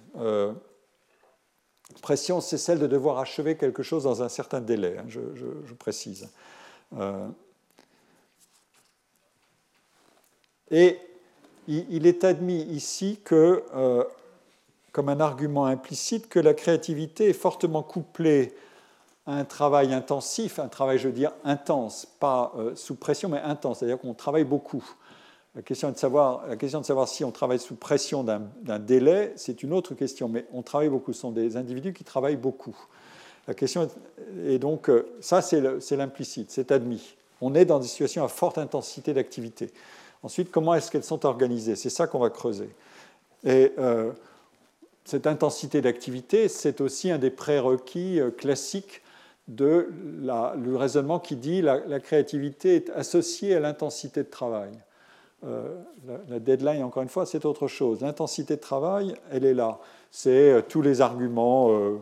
pression, 2.02 2.42
c'est 2.42 2.58
celle 2.58 2.80
de 2.80 2.88
devoir 2.88 3.20
achever 3.20 3.58
quelque 3.58 3.84
chose 3.84 4.04
dans 4.04 4.22
un 4.22 4.30
certain 4.30 4.62
délai, 4.62 4.98
hein, 4.98 5.06
je 5.08 5.74
précise. 5.74 6.30
Euh, 6.98 7.28
et 10.72 11.00
il 11.68 12.08
est 12.08 12.24
admis 12.24 12.62
ici 12.64 13.20
que, 13.24 13.64
euh, 13.76 14.04
comme 14.92 15.10
un 15.10 15.20
argument 15.20 15.66
implicite, 15.66 16.30
que 16.30 16.40
la 16.40 16.54
créativité 16.54 17.30
est 17.30 17.34
fortement 17.34 17.84
couplée 17.84 18.56
à 19.28 19.34
un 19.34 19.46
travail 19.46 19.94
intensif, 19.94 20.58
un 20.58 20.68
travail, 20.68 20.98
je 20.98 21.08
veux 21.08 21.14
dire, 21.14 21.32
intense, 21.44 22.08
pas 22.20 22.54
euh, 22.58 22.76
sous 22.76 22.96
pression, 22.96 23.30
mais 23.30 23.40
intense, 23.42 23.80
c'est-à-dire 23.80 24.00
qu'on 24.00 24.16
travaille 24.16 24.46
beaucoup. 24.46 24.84
La 25.56 25.64
question, 25.64 25.92
de 25.92 25.98
savoir, 25.98 26.44
si 27.08 27.24
on 27.24 27.32
travaille 27.32 27.60
sous 27.60 27.76
pression 27.76 28.24
d'un 28.24 28.80
délai, 28.80 29.34
c'est 29.36 29.64
une 29.64 29.74
autre 29.74 29.96
question, 29.96 30.30
mais 30.30 30.46
on 30.54 30.62
travaille 30.62 30.90
beaucoup. 30.90 31.12
Ce 31.12 31.22
sont 31.22 31.32
des 31.32 31.58
individus 31.58 31.92
qui 31.92 32.04
travaillent 32.04 32.36
beaucoup. 32.36 32.78
La 33.48 33.56
question 33.56 33.90
est 34.46 34.60
donc, 34.60 34.90
euh, 34.90 35.10
ça 35.22 35.42
c'est 35.42 35.96
l'implicite, 35.96 36.52
c'est 36.52 36.72
admis. 36.72 37.16
On 37.42 37.56
est 37.56 37.66
dans 37.66 37.80
des 37.80 37.88
situations 37.88 38.24
à 38.24 38.28
forte 38.28 38.60
intensité 38.60 39.12
d'activité. 39.12 39.72
Ensuite, 40.22 40.52
comment 40.52 40.76
est-ce 40.76 40.92
qu'elles 40.92 41.04
sont 41.04 41.26
organisées? 41.26 41.76
C'est 41.76 41.90
ça 41.90 42.06
qu'on 42.06 42.20
va 42.20 42.30
creuser. 42.30 42.70
Et 43.44 43.72
euh, 43.80 44.12
cette 45.04 45.26
intensité 45.26 45.82
d'activité, 45.82 46.48
c'est 46.48 46.80
aussi 46.80 47.10
un 47.10 47.18
des 47.18 47.32
prérequis 47.32 48.20
euh, 48.20 48.30
classiques 48.30 49.02
de 49.48 49.90
le 50.22 50.76
raisonnement 50.76 51.18
qui 51.18 51.36
dit 51.36 51.64
la, 51.64 51.80
la 51.88 52.00
créativité 52.00 52.76
est 52.76 52.92
associée 52.92 53.56
à 53.56 53.60
l'intensité 53.60 54.22
de 54.22 54.30
travail. 54.30 54.70
La, 55.44 56.40
deadline, 56.40 56.84
encore 56.84 57.04
une 57.04 57.10
fois, 57.10 57.26
c'est 57.26 57.46
autre 57.46 57.68
chose. 57.68 58.02
L'intensité 58.02 58.56
de 58.56 58.62
travail, 58.62 59.14
elle 59.32 59.46
est 59.46 59.54
là. 59.54 59.80
C'est 60.12 60.66
tous 60.68 60.82
les 60.82 61.02
arguments 61.02 62.00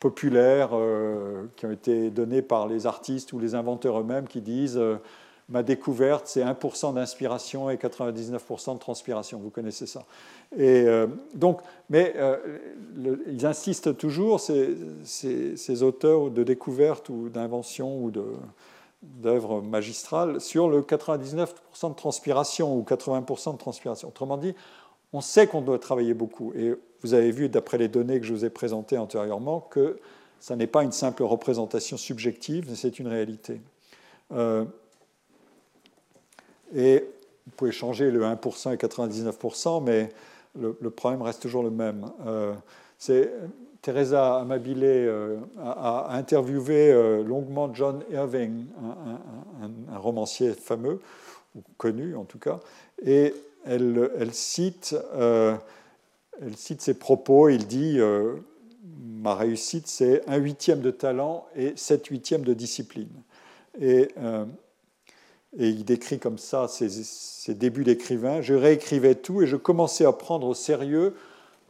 populaires 0.00 0.70
euh, 0.72 1.46
qui 1.56 1.66
ont 1.66 1.70
été 1.70 2.10
donnés 2.10 2.42
par 2.42 2.68
les 2.68 2.86
artistes 2.86 3.32
ou 3.32 3.38
les 3.38 3.54
inventeurs 3.54 4.00
eux-mêmes 4.00 4.26
qui 4.26 4.40
disent 4.40 4.76
euh, 4.76 4.96
ma 5.48 5.62
découverte, 5.62 6.26
c'est 6.26 6.44
1% 6.44 6.94
d'inspiration 6.94 7.70
et 7.70 7.76
99% 7.76 8.74
de 8.74 8.78
transpiration. 8.78 9.38
Vous 9.38 9.50
connaissez 9.50 9.86
ça. 9.86 10.04
Et 10.56 10.84
euh, 10.86 11.06
donc, 11.34 11.60
mais 11.88 12.14
euh, 12.16 12.36
ils 13.28 13.46
insistent 13.46 13.96
toujours, 13.96 14.40
ces, 14.40 14.76
ces, 15.04 15.82
auteurs 15.82 16.30
de 16.30 16.42
découvertes 16.42 17.08
ou 17.08 17.28
d'inventions 17.28 17.96
ou 18.02 18.12
d'œuvres 19.02 19.60
magistrales, 19.60 20.40
sur 20.40 20.68
le 20.68 20.82
99% 20.82 21.90
de 21.90 21.94
transpiration 21.94 22.76
ou 22.76 22.82
80% 22.82 23.52
de 23.52 23.58
transpiration. 23.58 24.08
Autrement 24.08 24.36
dit, 24.36 24.54
on 25.12 25.20
sait 25.20 25.46
qu'on 25.46 25.60
doit 25.60 25.78
travailler 25.78 26.14
beaucoup. 26.14 26.52
Et 26.54 26.74
vous 27.02 27.14
avez 27.14 27.30
vu, 27.30 27.48
d'après 27.48 27.78
les 27.78 27.88
données 27.88 28.20
que 28.20 28.26
je 28.26 28.32
vous 28.32 28.44
ai 28.44 28.50
présentées 28.50 28.98
antérieurement, 28.98 29.60
que 29.60 29.98
ça 30.40 30.56
n'est 30.56 30.66
pas 30.66 30.82
une 30.82 30.92
simple 30.92 31.22
représentation 31.22 31.96
subjective, 31.96 32.74
c'est 32.74 32.98
une 32.98 33.08
réalité. 33.08 33.60
Euh, 34.32 34.64
et 36.74 37.04
vous 37.46 37.52
pouvez 37.56 37.72
changer 37.72 38.10
le 38.10 38.22
1% 38.22 38.72
et 38.72 38.76
99%, 38.76 39.82
mais 39.82 40.10
le, 40.58 40.90
problème 40.90 41.22
reste 41.22 41.42
toujours 41.42 41.62
le 41.62 41.70
même. 41.70 42.10
Euh, 42.26 42.54
Teresa 43.82 44.36
Amabile 44.38 44.84
euh, 44.84 45.36
a, 45.60 46.16
interviewé 46.16 46.90
euh, 46.90 47.22
longuement 47.22 47.72
John 47.72 48.02
Irving, 48.10 48.66
un, 49.92 49.98
romancier 49.98 50.52
fameux, 50.54 51.00
ou 51.54 51.62
connu 51.76 52.16
en 52.16 52.24
tout 52.24 52.38
cas, 52.38 52.60
et 53.04 53.34
elle, 53.64 54.10
elle 54.18 54.32
cite, 54.32 54.96
ses 56.78 56.94
propos. 56.94 57.48
Il 57.48 57.66
dit 57.66 57.98
Ma 59.00 59.34
réussite, 59.34 59.88
c'est 59.88 60.22
un 60.28 60.36
huitième 60.36 60.80
de 60.80 60.90
talent 60.90 61.46
et 61.56 61.72
sept 61.76 62.06
huitièmes 62.06 62.44
de 62.44 62.54
discipline. 62.54 63.08
Et 63.80 64.08
il 65.58 65.84
décrit 65.84 66.18
comme 66.18 66.38
ça 66.38 66.68
ses, 66.68 67.54
débuts 67.54 67.84
d'écrivain. 67.84 68.42
Je 68.42 68.54
réécrivais 68.54 69.14
tout 69.14 69.42
et 69.42 69.46
je 69.46 69.56
commençais 69.56 70.04
à 70.04 70.12
prendre 70.12 70.46
au 70.46 70.54
sérieux 70.54 71.14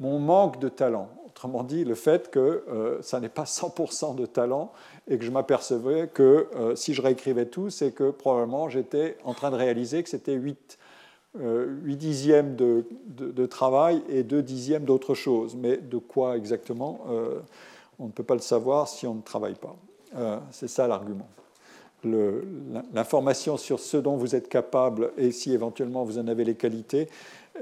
mon 0.00 0.18
manque 0.18 0.58
de 0.60 0.68
talent. 0.68 1.08
Autrement 1.26 1.64
dit, 1.64 1.84
le 1.84 1.94
fait 1.94 2.30
que 2.30 2.64
euh, 2.68 3.02
ça 3.02 3.20
n'est 3.20 3.28
pas 3.28 3.44
100% 3.44 4.14
de 4.14 4.26
talent 4.26 4.72
et 5.08 5.18
que 5.18 5.24
je 5.24 5.30
m'apercevais 5.30 6.08
que 6.08 6.48
euh, 6.56 6.74
si 6.76 6.94
je 6.94 7.02
réécrivais 7.02 7.46
tout, 7.46 7.68
c'est 7.70 7.92
que 7.92 8.10
probablement 8.10 8.68
j'étais 8.68 9.18
en 9.24 9.34
train 9.34 9.50
de 9.50 9.56
réaliser 9.56 10.02
que 10.02 10.08
c'était 10.08 10.34
8, 10.34 10.78
euh, 11.38 11.76
dixièmes 11.84 12.56
de, 12.56 12.86
de, 13.06 13.46
travail 13.46 14.02
et 14.08 14.22
2 14.22 14.42
dixièmes 14.42 14.84
d'autre 14.84 15.14
chose. 15.14 15.56
Mais 15.56 15.76
de 15.76 15.98
quoi 15.98 16.36
exactement 16.36 17.00
On 17.98 18.06
ne 18.06 18.12
peut 18.12 18.24
pas 18.24 18.34
le 18.34 18.40
savoir 18.40 18.88
si 18.88 19.06
on 19.06 19.14
ne 19.14 19.22
travaille 19.22 19.56
pas. 19.56 19.76
c'est 20.50 20.68
ça 20.68 20.86
l'argument 20.86 21.28
l'information 22.94 23.56
sur 23.56 23.80
ce 23.80 23.96
dont 23.96 24.16
vous 24.16 24.34
êtes 24.34 24.48
capable 24.48 25.12
et 25.16 25.32
si 25.32 25.52
éventuellement 25.52 26.04
vous 26.04 26.18
en 26.18 26.28
avez 26.28 26.44
les 26.44 26.54
qualités, 26.54 27.08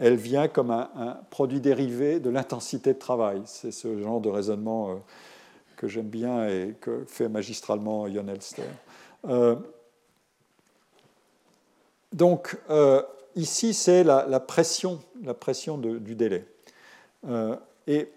elle 0.01 0.17
vient 0.17 0.49
comme 0.49 0.71
un, 0.71 1.19
produit 1.31 1.61
dérivé 1.61 2.21
de 2.21 2.31
l'intensité 2.31 2.95
de 2.95 2.99
travail. 2.99 3.43
C'est 3.45 3.71
ce 3.71 4.01
genre 4.01 4.21
de 4.21 4.29
raisonnement 4.29 4.91
euh, 4.91 4.95
que 5.77 5.89
j'aime 5.89 6.09
bien 6.09 6.49
et 6.49 6.75
que 6.81 7.05
fait 7.07 7.29
magistralement 7.29 8.09
Jon 8.09 8.29
Elster. 8.29 8.63
Euh, 9.27 9.57
donc, 12.13 12.59
euh, 12.71 13.03
ici, 13.35 13.75
c'est 13.75 14.05
la, 14.05 14.41
pression, 14.41 15.01
la 15.23 15.35
pression 15.35 15.79
du 15.79 16.15
délai. 16.15 16.47
et 17.87 18.09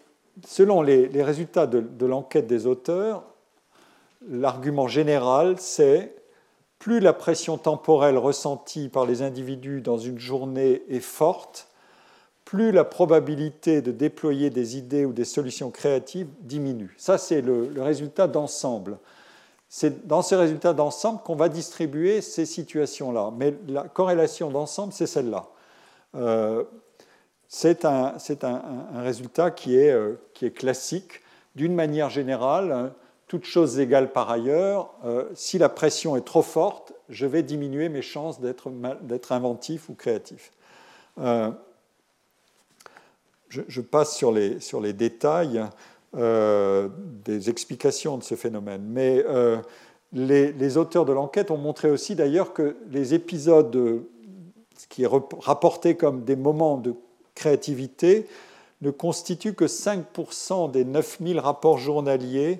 selon 0.45 0.82
les, 0.82 1.24
résultats 1.24 1.66
de 1.66 2.06
l'enquête 2.06 2.45
des 2.45 2.68
auteurs, 2.68 3.24
l'argument 4.30 4.88
général, 4.88 5.56
c'est 5.60 6.14
plus 6.80 6.99
la 6.99 7.14
pression 7.14 7.58
temporelle 7.58 8.18
ressentie 8.18 8.90
par 8.90 9.06
les 9.06 9.22
individus 9.22 9.82
dans 9.82 9.98
une 9.98 10.20
journée 10.20 10.84
est 10.90 10.99
forte, 10.99 11.66
plus 12.48 12.72
la 12.72 12.86
probabilité 12.86 13.82
de 13.82 13.91
déployer 13.91 14.49
des 14.49 14.78
idées 14.78 15.03
ou 15.03 15.11
des 15.11 15.26
solutions 15.26 15.69
créatives 15.69 16.30
diminue. 16.40 16.95
Ça, 16.98 17.18
c'est 17.18 17.41
le, 17.41 17.74
résultat 17.76 18.30
d'ensemble. 18.30 18.99
C'est 19.68 20.07
dans 20.07 20.22
ces 20.22 20.38
résultats 20.38 20.72
d'ensemble 20.72 21.19
qu'on 21.24 21.36
va 21.36 21.49
distribuer 21.49 22.22
ces 22.22 22.45
situations-là. 22.45 23.34
Mais 23.38 23.53
la 23.68 23.84
corrélation 23.84 24.49
d'ensemble, 24.49 24.94
c'est 24.94 25.07
celle-là. 25.07 25.48
Euh, 26.15 26.64
c'est 27.49 27.84
un, 27.84 28.15
résultat 28.95 29.52
qui 29.52 29.78
est, 29.78 29.91
euh, 29.91 30.14
qui 30.34 30.45
est 30.45 30.52
classique. 30.52 31.24
D'une 31.57 31.76
manière 31.76 32.10
générale, 32.10 32.94
toutes 33.28 33.44
choses 33.44 33.78
égales 33.78 34.14
par 34.14 34.32
ailleurs, 34.32 34.94
euh, 35.03 35.26
si 35.34 35.57
la 35.57 35.68
pression 35.68 36.15
est 36.15 36.26
trop 36.26 36.44
forte, 36.44 36.94
je 37.10 37.26
vais 37.26 37.44
diminuer 37.44 37.90
mes 37.90 38.02
chances 38.02 38.40
d'être 38.40 39.32
inventif 39.34 39.90
ou 39.90 39.95
créatif. 39.95 40.53
Euh, 43.56 43.64
je, 43.68 43.82
passe 43.82 44.15
sur 44.15 44.32
les, 44.32 44.60
sur 44.60 44.82
les 44.82 44.94
détails 44.94 45.64
euh, 46.15 46.90
des 47.26 47.49
explications 47.49 48.18
de 48.18 48.24
ce 48.24 48.36
phénomène. 48.36 48.84
Mais 48.88 49.24
les, 50.14 50.52
les, 50.53 50.78
auteurs 50.78 51.06
de 51.06 51.14
l'enquête 51.14 51.52
ont 51.52 51.57
montré 51.57 51.90
aussi 51.90 52.15
d'ailleurs 52.15 52.53
que 52.53 52.78
les 52.91 53.14
épisodes 53.14 54.06
ce 54.78 54.88
qui 54.88 55.03
est 55.03 55.10
rapporté 55.40 55.95
comme 55.95 56.24
des 56.24 56.36
moments 56.36 56.78
de 56.78 56.94
créativité 57.36 58.28
ne 58.82 58.91
constituent 58.91 59.56
que 59.56 59.65
5% 59.65 60.72
des 60.72 60.86
9000 60.86 61.40
rapports 61.40 61.80
journaliers 61.80 62.60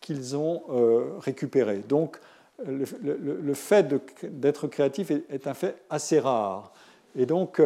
qu'ils 0.00 0.36
ont 0.36 0.62
euh, 0.70 1.10
récupéré. 1.18 1.78
Donc 1.88 2.18
le, 2.66 3.54
fait 3.54 3.88
d'être 4.22 4.66
créatif 4.66 5.10
est, 5.10 5.46
un 5.46 5.54
fait 5.54 5.76
assez 5.88 6.18
rare. 6.18 6.72
Et 7.16 7.24
donc 7.24 7.60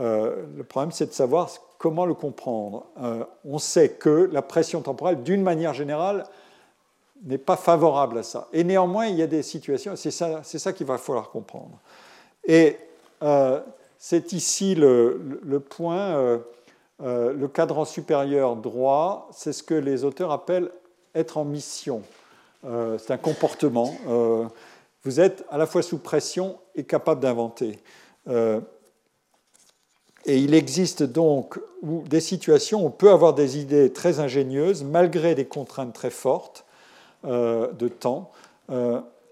euh, 0.00 0.04
euh, 0.04 0.46
le 0.56 0.64
problème, 0.64 0.92
c'est 0.92 1.06
de 1.06 1.12
savoir 1.12 1.50
comment 1.78 2.04
le 2.04 2.14
comprendre. 2.14 2.86
on 3.44 3.58
sait 3.58 3.90
que 3.90 4.28
la 4.32 4.42
pression 4.42 4.82
temporelle, 4.82 5.22
d'une 5.22 5.42
manière 5.42 5.72
générale, 5.72 6.24
n'est 7.22 7.38
pas 7.38 7.56
favorable 7.56 8.18
à 8.18 8.22
ça. 8.22 8.48
Et 8.52 8.64
néanmoins, 8.64 9.06
il 9.06 9.16
y 9.16 9.22
a 9.22 9.26
des 9.26 9.42
situations, 9.42 9.96
c'est 9.96 10.10
ça, 10.10 10.42
ça 10.42 10.72
qu'il 10.72 10.86
va 10.86 10.98
falloir 10.98 11.30
comprendre. 11.30 11.78
Et 12.44 12.76
c'est 13.98 14.32
ici 14.32 14.74
le, 14.74 15.40
le 15.42 15.60
point, 15.60 16.40
le 16.98 17.48
cadran 17.48 17.86
supérieur 17.86 18.56
droit, 18.56 19.28
c'est 19.32 19.54
ce 19.54 19.62
que 19.62 19.74
les 19.74 20.04
auteurs 20.04 20.32
appellent 20.32 20.70
être 21.14 21.38
en 21.38 21.44
mission. 21.44 22.02
Euh, 22.64 22.98
c'est 22.98 23.12
un 23.12 23.18
comportement. 23.18 23.94
Euh, 24.08 24.46
vous 25.04 25.20
êtes 25.20 25.44
à 25.50 25.58
la 25.58 25.66
fois 25.66 25.82
sous 25.82 25.98
pression 25.98 26.58
et 26.74 26.84
capable 26.84 27.20
d'inventer. 27.20 27.78
Euh, 30.26 30.32
et 30.32 30.38
il 30.38 30.54
existe 30.54 31.02
donc 31.02 31.58
des 31.82 32.20
situations 32.20 32.82
où 32.82 32.86
on 32.86 32.90
peut 32.90 33.10
avoir 33.10 33.34
des 33.34 33.58
idées 33.58 33.92
très 33.92 34.20
ingénieuses 34.20 34.84
malgré 34.84 35.34
des 35.34 35.46
contraintes 35.46 35.94
très 35.94 36.10
fortes 36.10 36.64
de 37.22 37.88
temps. 37.88 38.30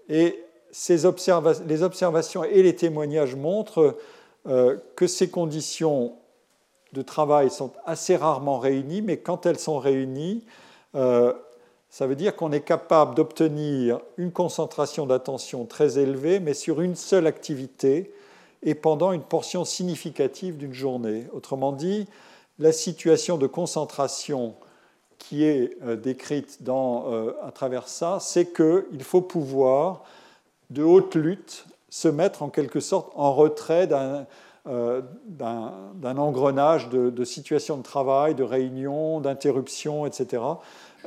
et 0.09 0.43
ces 0.71 1.07
les 1.67 1.83
observations 1.83 2.43
et 2.43 2.61
les 2.61 2.75
témoignages 2.75 3.35
montrent 3.35 3.97
que 4.45 5.07
ces 5.07 5.29
conditions 5.29 6.13
de 6.93 7.01
travail 7.01 7.49
sont 7.49 7.71
assez 7.85 8.15
rarement 8.15 8.59
réunies, 8.59 9.01
mais 9.01 9.17
quand 9.17 9.47
elles 9.47 9.57
sont 9.57 9.79
réunies, 9.79 10.43
ça 10.93 12.05
veut 12.05 12.15
dire 12.15 12.35
qu'on 12.35 12.51
est 12.51 12.61
capable 12.61 13.15
d'obtenir 13.15 13.99
une 14.17 14.31
concentration 14.31 15.07
d'attention 15.07 15.65
très 15.65 15.97
élevée, 15.97 16.39
mais 16.39 16.53
sur 16.53 16.81
une 16.81 16.95
seule 16.95 17.25
activité 17.25 18.13
et 18.63 18.75
pendant 18.75 19.11
une 19.11 19.21
portion 19.21 19.65
significative 19.65 20.57
d'une 20.57 20.73
journée. 20.73 21.25
Autrement 21.33 21.71
dit, 21.71 22.07
la 22.59 22.71
situation 22.71 23.37
de 23.37 23.47
concentration 23.47 24.55
qui 25.17 25.43
est 25.43 25.77
euh, 25.83 25.95
décrite 25.95 26.59
euh, 26.67 27.33
à 27.43 27.51
travers 27.51 27.87
ça, 27.87 28.19
c'est 28.21 28.53
qu'il 28.53 29.03
faut 29.03 29.21
pouvoir, 29.21 30.03
de 30.69 30.83
haute 30.83 31.15
lutte, 31.15 31.65
se 31.89 32.07
mettre 32.07 32.43
en 32.43 32.49
quelque 32.49 32.79
sorte 32.79 33.11
en 33.15 33.33
retrait 33.33 33.87
d'un 33.87 34.27
euh, 34.67 35.01
engrenage 36.03 36.89
de, 36.89 37.09
de 37.09 37.23
situations 37.23 37.77
de 37.77 37.83
travail, 37.83 38.35
de 38.35 38.43
réunions, 38.43 39.19
d'interruptions, 39.19 40.05
etc 40.05 40.41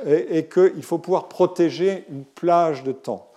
et, 0.05 0.45
qu'il 0.47 0.83
faut 0.83 0.97
pouvoir 0.97 1.27
protéger 1.27 2.05
une 2.09 2.23
plage 2.23 2.83
de 2.83 2.91
temps. 2.91 3.27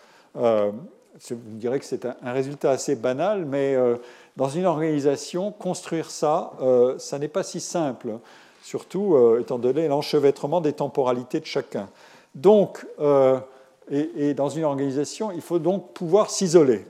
Euh, 1.16 1.34
vous 1.34 1.58
dirais 1.58 1.78
que 1.78 1.84
c'est 1.84 2.04
un, 2.04 2.32
résultat 2.32 2.70
assez 2.70 2.94
banal, 2.94 3.44
mais 3.44 3.74
euh, 3.74 3.96
dans 4.36 4.48
une 4.48 4.66
organisation, 4.66 5.52
construire 5.52 6.10
ça, 6.10 6.52
euh, 6.60 6.98
ça 6.98 7.18
n'est 7.18 7.28
pas 7.28 7.42
si 7.42 7.60
simple, 7.60 8.18
surtout 8.62 9.16
étant 9.38 9.58
donné 9.58 9.86
l'enchevêtrement 9.86 10.60
des 10.60 10.72
temporalités 10.72 11.38
de 11.38 11.46
chacun. 11.46 11.88
Donc, 12.34 12.84
et, 13.88 14.34
dans 14.34 14.48
une 14.48 14.64
organisation, 14.64 15.30
il 15.30 15.40
faut 15.40 15.60
donc 15.60 15.92
pouvoir 15.92 16.30
s'isoler. 16.30 16.84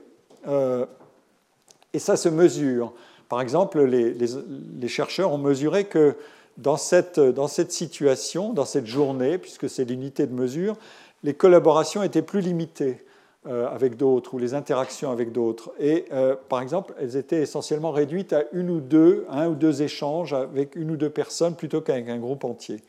et 1.93 1.99
ça 1.99 2.17
se 2.17 2.29
mesure. 2.29 2.93
Par 3.29 3.41
exemple, 3.41 3.79
les, 3.83 4.15
les 4.15 4.87
chercheurs 4.87 5.31
ont 5.31 5.37
mesuré 5.37 5.85
que 5.85 6.15
dans 6.57 6.77
cette, 6.77 7.19
dans 7.19 7.47
cette 7.47 7.71
situation, 7.71 8.53
dans 8.53 8.65
cette 8.65 8.87
journée, 8.87 9.37
puisque 9.37 9.69
c'est 9.69 9.85
l'unité 9.85 10.25
de 10.25 10.33
mesure, 10.33 10.77
les 11.21 11.35
collaborations 11.35 12.01
étaient 12.01 12.23
plus 12.23 12.41
limitées. 12.41 13.05
Avec 13.47 13.95
d'autres 13.95 14.33
ou 14.33 14.37
les 14.37 14.53
interactions 14.53 15.11
avec 15.11 15.31
d'autres. 15.31 15.71
Et 15.79 16.05
par 16.49 16.61
exemple, 16.61 16.93
elles 16.99 17.15
étaient 17.15 17.41
essentiellement 17.41 17.91
réduites 17.91 18.33
à 18.33 18.43
une 18.51 18.69
ou 18.69 18.79
deux, 18.79 19.25
un 19.29 19.47
ou 19.47 19.55
deux 19.55 19.81
échanges 19.81 20.33
avec 20.33 20.75
une 20.75 20.91
ou 20.91 20.97
deux 20.97 21.09
personnes 21.09 21.55
plutôt 21.55 21.81
qu'avec 21.81 22.09
un 22.09 22.17
groupe 22.17 22.43
entier. 22.43 22.81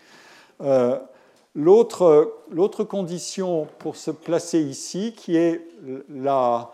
L'autre 1.55 2.85
condition 2.89 3.69
pour 3.79 3.97
se 3.97 4.11
placer 4.11 4.61
ici, 4.61 5.15
qui 5.17 5.37
est 5.37 5.67
la, 6.09 6.71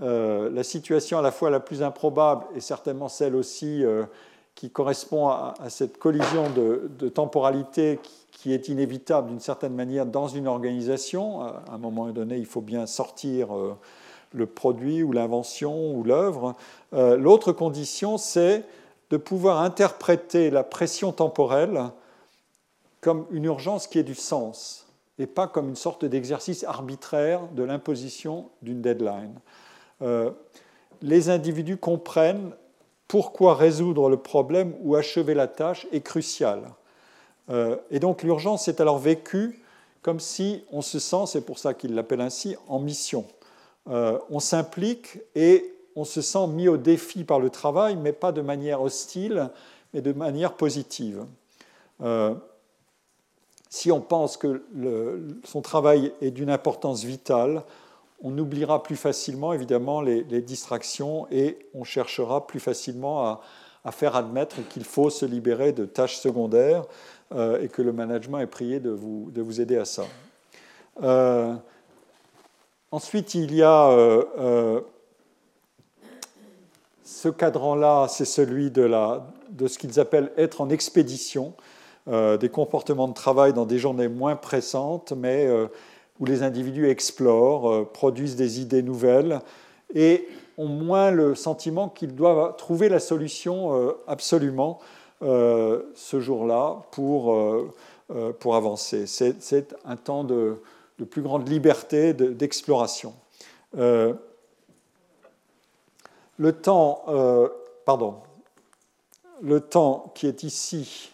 la, 0.00 0.62
situation 0.62 1.18
à 1.18 1.22
la 1.22 1.30
fois 1.30 1.50
la 1.50 1.60
plus 1.60 1.82
improbable 1.82 2.44
et 2.56 2.60
certainement 2.60 3.08
celle 3.08 3.34
aussi 3.34 3.84
qui 4.54 4.70
correspond 4.70 5.28
à, 5.28 5.54
cette 5.68 5.98
collision 5.98 6.44
de, 6.50 7.08
temporalité 7.08 7.98
qui, 8.02 8.23
est 8.52 8.68
inévitable 8.68 9.28
d'une 9.28 9.40
certaine 9.40 9.74
manière 9.74 10.06
dans 10.06 10.28
une 10.28 10.46
organisation. 10.46 11.40
À 11.40 11.64
un 11.72 11.78
moment 11.78 12.10
donné, 12.10 12.36
il 12.36 12.46
faut 12.46 12.60
bien 12.60 12.86
sortir 12.86 13.56
euh, 13.56 13.76
le 14.32 14.46
produit 14.46 15.02
ou 15.02 15.12
l'invention 15.12 15.94
ou 15.94 16.04
l'œuvre. 16.04 16.54
Euh, 16.92 17.16
l'autre 17.16 17.52
condition, 17.52 18.18
c'est 18.18 18.64
de 19.10 19.16
pouvoir 19.16 19.60
interpréter 19.60 20.50
la 20.50 20.64
pression 20.64 21.12
temporelle 21.12 21.80
comme 23.00 23.26
une 23.30 23.44
urgence 23.44 23.86
qui 23.86 23.98
ait 23.98 24.04
du 24.04 24.14
sens 24.14 24.86
et 25.18 25.26
pas 25.26 25.46
comme 25.46 25.68
une 25.68 25.76
sorte 25.76 26.04
d'exercice 26.04 26.64
arbitraire 26.64 27.40
de 27.52 27.62
l'imposition 27.62 28.50
d'une 28.62 28.82
deadline. 28.82 29.38
Euh, 30.02 30.30
les 31.02 31.28
individus 31.28 31.76
comprennent 31.76 32.52
pourquoi 33.06 33.54
résoudre 33.54 34.08
le 34.08 34.16
problème 34.16 34.74
ou 34.82 34.96
achever 34.96 35.34
la 35.34 35.46
tâche 35.46 35.86
est 35.92 36.00
crucial. 36.00 36.62
Euh, 37.50 37.76
et 37.90 37.98
donc 37.98 38.22
l'urgence 38.22 38.68
est 38.68 38.80
alors 38.80 38.98
vécue 38.98 39.60
comme 40.02 40.20
si 40.20 40.62
on 40.70 40.82
se 40.82 40.98
sent, 40.98 41.24
c'est 41.26 41.40
pour 41.40 41.58
ça 41.58 41.72
qu'il 41.72 41.94
l'appelle 41.94 42.20
ainsi, 42.20 42.56
en 42.68 42.78
mission. 42.78 43.24
Euh, 43.88 44.18
on 44.28 44.38
s'implique 44.38 45.18
et 45.34 45.74
on 45.96 46.04
se 46.04 46.20
sent 46.20 46.46
mis 46.48 46.68
au 46.68 46.76
défi 46.76 47.24
par 47.24 47.40
le 47.40 47.48
travail, 47.48 47.96
mais 47.96 48.12
pas 48.12 48.30
de 48.30 48.42
manière 48.42 48.82
hostile, 48.82 49.48
mais 49.94 50.02
de 50.02 50.12
manière 50.12 50.54
positive. 50.54 51.24
Euh, 52.02 52.34
si 53.70 53.90
on 53.90 54.02
pense 54.02 54.36
que 54.36 54.62
son 55.44 55.62
travail 55.62 56.12
est 56.20 56.30
d'une 56.30 56.50
importance 56.50 57.02
vitale, 57.02 57.62
on 58.22 58.36
oubliera 58.38 58.82
plus 58.82 58.96
facilement 58.96 59.52
évidemment 59.52 60.00
les, 60.00 60.22
distractions 60.42 61.26
et 61.30 61.58
on 61.74 61.84
cherchera 61.84 62.46
plus 62.46 62.60
facilement 62.60 63.40
à, 63.84 63.92
faire 63.92 64.16
admettre 64.16 64.56
qu'il 64.68 64.84
faut 64.84 65.10
se 65.10 65.26
libérer 65.26 65.72
de 65.72 65.84
tâches 65.84 66.16
secondaires 66.18 66.84
euh, 67.34 67.60
et 67.60 67.68
que 67.68 67.82
le 67.82 67.92
management 67.92 68.38
est 68.38 68.46
prié 68.46 68.78
de 68.78 68.90
vous, 68.90 69.28
de 69.32 69.42
vous 69.42 69.60
aider 69.60 69.76
à 69.76 69.84
ça. 69.84 70.04
Euh, 71.02 71.52
ensuite, 72.92 73.34
il 73.34 73.52
y 73.52 73.62
a 73.62 73.88
euh, 73.90 74.80
ce 77.02 77.28
cadran-là, 77.28 78.06
c'est 78.08 78.24
celui 78.24 78.70
de, 78.70 78.88
ce 79.66 79.78
qu'ils 79.78 79.98
appellent 79.98 80.30
être 80.36 80.60
en 80.60 80.70
expédition, 80.70 81.54
des 82.06 82.50
comportements 82.50 83.08
de 83.08 83.14
travail 83.14 83.54
dans 83.54 83.64
des 83.64 83.78
journées 83.78 84.08
moins 84.08 84.36
pressantes, 84.36 85.12
mais 85.16 85.48
où 86.20 86.26
les 86.26 86.42
individus 86.42 86.88
explorent, 86.88 87.90
produisent 87.92 88.36
des 88.36 88.60
idées 88.60 88.82
nouvelles 88.82 89.40
et 89.94 90.28
ont 90.58 90.68
moins 90.68 91.10
le 91.10 91.34
sentiment 91.34 91.88
qu'ils 91.88 92.14
doivent 92.14 92.56
trouver 92.56 92.90
la 92.90 93.00
solution 93.00 93.94
absolument 94.06 94.80
euh, 95.24 95.82
ce 95.94 96.20
jour-là 96.20 96.82
pour, 96.90 97.36
pour 98.38 98.56
avancer. 98.56 99.06
C'est 99.06 99.74
un 99.84 99.96
temps 99.96 100.24
de, 100.24 100.56
plus 101.10 101.22
grande 101.22 101.48
liberté 101.48 102.12
d'exploration. 102.14 103.14
le 103.72 104.18
temps, 106.52 107.04
pardon, 107.84 108.16
le 109.42 109.60
temps 109.60 110.12
qui 110.14 110.26
est 110.26 110.42
ici, 110.42 111.12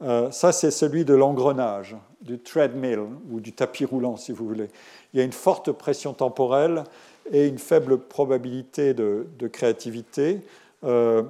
ça 0.00 0.52
c'est 0.52 0.70
celui 0.70 1.04
de 1.04 1.14
l'engrenage 1.14 1.96
du 2.22 2.38
treadmill 2.38 3.00
ou 3.30 3.40
du 3.40 3.52
tapis 3.52 3.84
roulant, 3.84 4.16
si 4.16 4.32
vous 4.32 4.46
voulez. 4.46 4.68
Il 5.12 5.18
y 5.18 5.20
a 5.20 5.24
une 5.24 5.32
forte 5.32 5.72
pression 5.72 6.14
temporelle 6.14 6.84
et 7.30 7.46
une 7.46 7.58
faible 7.58 7.98
probabilité 7.98 8.94
de, 8.94 9.26
créativité. 9.52 10.40
Euh, 10.84 11.22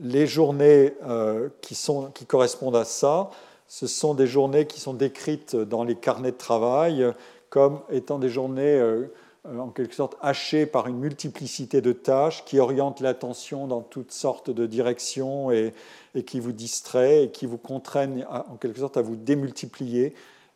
les 0.00 0.26
journées 0.26 0.94
euh, 1.04 1.48
qui, 1.60 1.74
sont, 1.74 2.10
qui, 2.12 2.26
correspondent 2.26 2.76
à 2.76 2.84
ça, 2.84 3.30
ce 3.66 3.86
sont 3.86 4.14
des 4.14 4.26
journées 4.26 4.66
qui 4.66 4.80
sont 4.80 4.94
décrites 4.94 5.56
dans 5.56 5.84
les 5.84 5.94
carnets 5.94 6.32
de 6.32 6.36
travail 6.36 7.12
comme 7.50 7.80
étant 7.90 8.18
des 8.18 8.28
journées 8.28 8.78
euh, 8.78 9.06
en 9.44 9.68
quelque 9.68 9.94
sorte 9.94 10.16
hachées 10.20 10.66
par 10.66 10.88
une 10.88 10.98
multiplicité 10.98 11.80
de 11.80 11.92
tâches 11.92 12.44
qui 12.44 12.58
orientent 12.58 13.00
l'attention 13.00 13.66
dans 13.66 13.80
toutes 13.80 14.12
sortes 14.12 14.50
de 14.50 14.66
directions 14.66 15.50
et, 15.50 15.72
et 16.14 16.22
qui 16.22 16.40
vous 16.40 16.52
distrait 16.52 17.24
et 17.24 17.30
qui 17.30 17.46
vous 17.46 17.58
contraignent 17.58 18.26
en 18.28 18.56
quelque 18.56 18.80
sorte 18.80 18.96
à 18.96 19.02
vous 19.02 19.16
démultiplier 19.16 20.14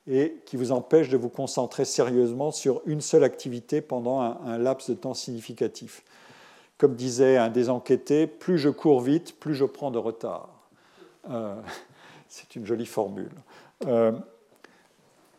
et 0.09 0.37
qui 0.47 0.57
vous 0.57 0.73
empêche 0.73 1.09
de 1.09 1.17
vous 1.17 1.29
concentrer 1.29 1.85
sérieusement 1.85 2.51
sur 2.51 2.83
une 2.87 3.01
seule 3.01 3.25
activité 3.25 3.81
pendant 3.81 4.21
un, 4.21 4.59
laps 4.59 4.91
de 4.91 4.95
temps 4.95 5.15
significatif. 5.15 6.03
Comme 6.83 6.97
disait 6.97 7.37
un 7.37 7.49
des 7.49 7.71
enquêtés, 7.71 8.27
plus 8.27 8.59
je 8.59 8.69
cours 8.69 9.01
vite, 9.01 9.39
plus 9.39 9.55
je 9.55 9.65
prends 9.65 9.93
de 9.93 9.99
retard. 9.99 10.49
Euh, 11.31 11.55
c'est 12.29 12.57
une 12.57 12.67
jolie 12.67 12.87
formule. 12.87 13.31
Euh, 13.87 14.11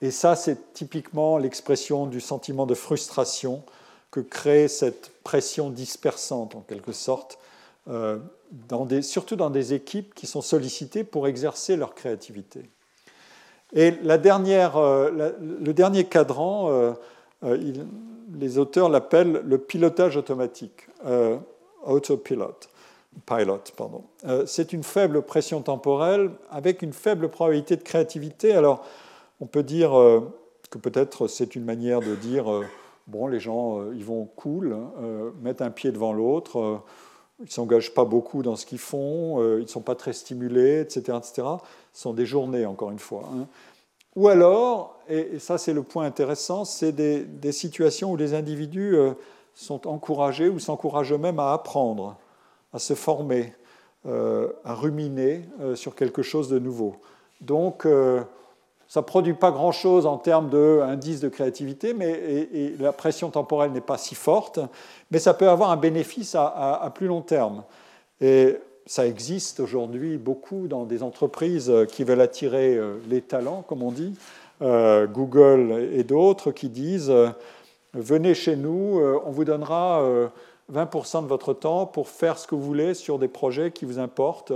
et 0.01 0.09
ça, 0.09 0.37
c'est 0.37 0.71
typiquement 0.71 1.37
l'expression 1.37 2.05
du 2.05 2.21
sentiment 2.21 2.65
de 2.65 2.73
frustration 2.73 3.61
que 4.09 4.21
crée 4.21 4.69
cette 4.69 5.11
pression 5.25 5.69
dispersante, 5.69 6.55
en 6.55 6.61
quelque 6.61 6.93
sorte, 6.93 7.37
euh, 7.89 8.19
surtout 9.01 9.35
dans 9.35 9.49
des 9.49 9.73
équipes 9.73 10.15
qui 10.15 10.27
sont 10.27 10.41
sollicitées 10.41 11.03
pour 11.03 11.27
exercer 11.27 11.75
leur 11.75 11.93
créativité. 11.93 12.69
Et 13.73 13.91
le 13.91 14.15
dernier 15.73 16.05
cadran, 16.05 16.69
euh, 16.69 16.93
les 18.33 18.57
auteurs 18.57 18.89
l'appellent 18.89 19.41
le 19.45 19.57
pilotage 19.57 20.17
automatique, 20.17 20.87
autopilot. 21.83 22.55
Pilot, 23.27 23.61
pardon. 23.77 24.03
c'est 24.47 24.73
une 24.73 24.81
faible 24.81 25.21
pression 25.21 25.61
temporelle 25.61 26.31
avec 26.49 26.81
une 26.81 26.93
faible 26.93 27.29
probabilité 27.29 27.75
de 27.75 27.83
créativité. 27.83 28.53
Alors, 28.53 28.83
on 29.39 29.45
peut 29.45 29.61
dire 29.61 29.91
que 30.71 30.77
peut-être 30.79 31.27
c'est 31.27 31.55
une 31.55 31.63
manière 31.63 31.99
de 31.99 32.15
dire 32.15 32.45
bon, 33.05 33.27
les 33.27 33.39
gens, 33.39 33.83
ils 33.91 34.03
vont 34.03 34.25
cool, 34.25 34.73
hein, 34.73 35.31
mettent 35.43 35.61
un 35.61 35.69
pied 35.69 35.91
devant 35.91 36.13
l'autre 36.13 36.81
ils 37.39 37.45
ne 37.45 37.49
s'engagent 37.49 37.93
pas 37.93 38.05
beaucoup 38.05 38.43
dans 38.43 38.55
ce 38.55 38.65
qu'ils 38.65 38.79
font, 38.79 39.41
euh, 39.41 39.59
ils 39.59 39.63
ne 39.63 39.67
sont 39.67 39.81
pas 39.81 39.95
très 39.95 40.13
stimulés, 40.13 40.81
etc. 40.81 41.17
etc. 41.17 41.47
Ce 41.93 42.01
sont 42.01 42.13
des 42.13 42.25
journées, 42.25 42.65
encore 42.65 42.91
une 42.91 42.99
fois. 42.99 43.29
Hein. 43.33 43.47
Ou 44.15 44.27
alors, 44.27 44.99
et, 45.09 45.39
ça 45.39 45.57
c'est 45.57 45.73
le 45.73 45.83
point 45.83 46.05
intéressant, 46.05 46.65
c'est 46.65 46.91
des, 46.91 47.51
situations 47.51 48.11
où 48.11 48.17
les 48.17 48.33
individus 48.33 48.95
euh, 48.95 49.13
sont 49.53 49.87
encouragés 49.87 50.49
ou 50.49 50.59
s'encouragent 50.59 51.13
même 51.13 51.39
à 51.39 51.53
apprendre, 51.53 52.15
à 52.73 52.79
se 52.79 52.93
former, 52.93 53.53
euh, 54.05 54.49
à 54.63 54.73
ruminer 54.75 55.45
sur 55.75 55.95
quelque 55.95 56.21
chose 56.21 56.49
de 56.49 56.59
nouveau. 56.59 56.95
Donc, 57.41 57.85
ça 58.93 58.99
ne 58.99 59.05
produit 59.05 59.33
pas 59.33 59.49
grand-chose 59.49 60.05
en 60.05 60.19
termes 60.19 60.51
d'indice 60.51 61.19
de 61.19 61.27
créativité, 61.27 61.95
mais 61.95 62.11
et, 62.11 62.75
la 62.79 62.91
pression 62.91 63.31
temporelle 63.31 63.71
n'est 63.71 63.81
pas 63.81 63.97
si 63.97 64.13
forte, 64.13 64.59
mais 65.09 65.17
ça 65.17 65.33
peut 65.33 65.49
avoir 65.49 65.71
un 65.71 65.77
bénéfice 65.77 66.35
à, 66.35 66.91
plus 66.93 67.07
long 67.07 67.21
terme. 67.21 67.63
Ça 68.85 69.07
existe 69.07 69.59
aujourd'hui 69.59 70.17
beaucoup 70.17 70.67
dans 70.67 70.85
des 70.85 71.03
entreprises 71.03 71.71
qui 71.89 72.03
veulent 72.03 72.21
attirer 72.21 72.75
euh, 72.75 72.95
les 73.09 73.21
talents, 73.21 73.63
comme 73.67 73.81
on 73.83 73.91
dit, 73.91 74.13
euh, 74.61 75.07
Google 75.07 75.89
et 75.93 76.03
d'autres, 76.03 76.51
qui 76.51 76.69
disent 76.69 77.09
euh, 77.09 77.29
venez 77.93 78.33
chez 78.33 78.55
nous, 78.55 78.99
on 79.25 79.29
vous 79.29 79.45
donnera 79.45 80.03
20% 80.73 81.21
de 81.21 81.27
votre 81.27 81.53
temps 81.53 81.85
pour 81.85 82.09
faire 82.09 82.39
ce 82.39 82.47
que 82.47 82.55
vous 82.55 82.63
voulez 82.63 82.95
sur 82.95 83.19
des 83.19 83.27
projets 83.27 83.69
qui 83.69 83.85
vous 83.85 83.99
importent. 83.99 84.51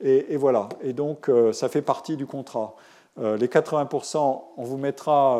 et 0.00 0.36
voilà. 0.38 0.70
Et 0.82 0.94
donc, 0.94 1.30
ça 1.52 1.68
fait 1.68 1.82
partie 1.82 2.16
du 2.16 2.24
contrat. 2.24 2.74
Les 3.20 3.46
80%, 3.46 4.42
on 4.56 4.64
vous 4.64 4.78
mettra 4.78 5.38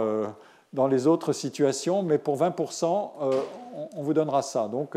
dans 0.73 0.87
les 0.87 1.07
autres 1.07 1.33
situations, 1.33 2.03
mais 2.03 2.19
pour 2.19 2.39
20%, 2.39 3.11
euh, 3.23 3.41
on 3.97 4.03
vous 4.03 4.15
donnera 4.15 4.43
ça. 4.43 4.69
Donc 4.69 4.97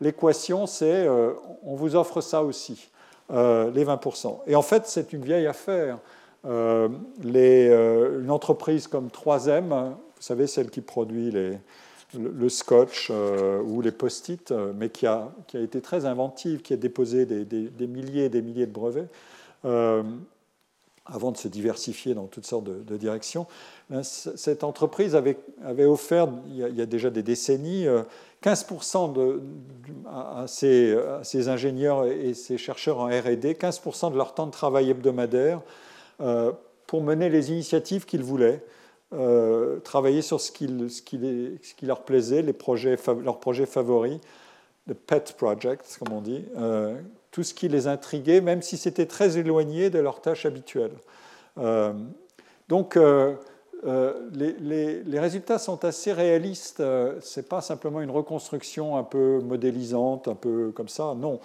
l'équation, 0.00 0.66
c'est 0.66 1.08
on 1.08 1.74
vous 1.74 1.96
offre 1.96 2.20
ça 2.20 2.42
aussi, 2.42 2.88
les 3.30 3.84
20%. 3.84 4.38
Et 4.46 4.56
en 4.56 4.62
fait, 4.62 4.86
c'est 4.86 5.12
une 5.12 5.22
vieille 5.22 5.46
affaire. 5.46 5.98
une 6.44 8.30
entreprise 8.30 8.86
comme 8.86 9.08
3M, 9.08 9.68
vous 9.68 10.22
savez, 10.22 10.46
celle 10.46 10.70
qui 10.70 10.80
produit 10.80 11.30
le, 11.30 12.48
scotch 12.48 13.10
ou 13.10 13.80
les 13.80 13.92
post-it, 13.92 14.52
mais 14.76 14.88
qui 14.88 15.06
a, 15.06 15.30
été 15.54 15.80
très 15.80 16.06
inventive, 16.06 16.62
qui 16.62 16.72
a 16.72 16.76
déposé 16.76 17.26
des, 17.26 17.86
milliers 17.86 18.24
et 18.24 18.28
des 18.28 18.42
milliers 18.42 18.66
de 18.66 18.72
brevets, 18.72 19.08
avant 21.08 21.32
de 21.32 21.36
se 21.36 21.48
diversifier 21.48 22.14
dans 22.14 22.26
toutes 22.26 22.46
sortes 22.46 22.64
de, 22.64 22.96
directions. 22.96 23.46
Cette 24.02 24.64
entreprise 24.64 25.14
avait 25.14 25.84
offert, 25.84 26.28
il 26.48 26.56
y, 26.56 26.82
a, 26.82 26.86
déjà 26.86 27.10
des 27.10 27.22
décennies, 27.22 27.86
15% 28.42 29.12
de, 29.12 29.42
à, 30.06 30.46
ses, 30.46 31.48
ingénieurs 31.48 32.06
et 32.06 32.34
ses 32.34 32.58
chercheurs 32.58 33.00
en 33.00 33.06
RD, 33.06 33.54
15% 33.54 34.12
de 34.12 34.16
leur 34.16 34.34
temps 34.34 34.46
de 34.46 34.52
travail 34.52 34.90
hebdomadaire 34.90 35.60
pour 36.86 37.02
mener 37.02 37.28
les 37.28 37.50
initiatives 37.50 38.04
qu'ils 38.04 38.22
voulaient. 38.22 38.62
Euh, 39.14 39.80
travailler 39.80 40.20
sur 40.20 40.38
ce 40.38 40.52
qui, 40.52 40.66
leur 41.82 42.02
plaisait, 42.02 42.42
leurs 42.42 43.40
projets 43.40 43.66
favoris, 43.66 44.18
les 44.86 44.94
pet 44.94 45.34
projects, 45.38 45.98
comme 45.98 46.12
on 46.12 46.20
dit, 46.20 46.44
euh, 46.58 46.94
tout 47.30 47.42
ce 47.42 47.54
qui 47.54 47.68
les 47.68 47.86
intriguait, 47.86 48.42
même 48.42 48.60
si 48.60 48.76
c'était 48.76 49.06
très 49.06 49.38
éloigné 49.38 49.88
de 49.88 49.98
leurs 49.98 50.20
tâches 50.20 50.44
habituelles. 50.44 50.92
Euh, 53.86 54.28
les, 54.32 55.20
résultats 55.20 55.58
sont 55.58 55.84
assez 55.84 56.12
réalistes. 56.12 56.78
Ce 56.78 57.40
n'est 57.40 57.46
pas 57.46 57.60
simplement 57.60 58.00
une 58.00 58.10
reconstruction 58.10 58.96
un 58.96 59.04
peu 59.04 59.40
modélisante, 59.40 60.28
un 60.28 60.34
peu 60.34 60.72
comme 60.74 60.88
ça. 60.88 61.14
Non, 61.16 61.40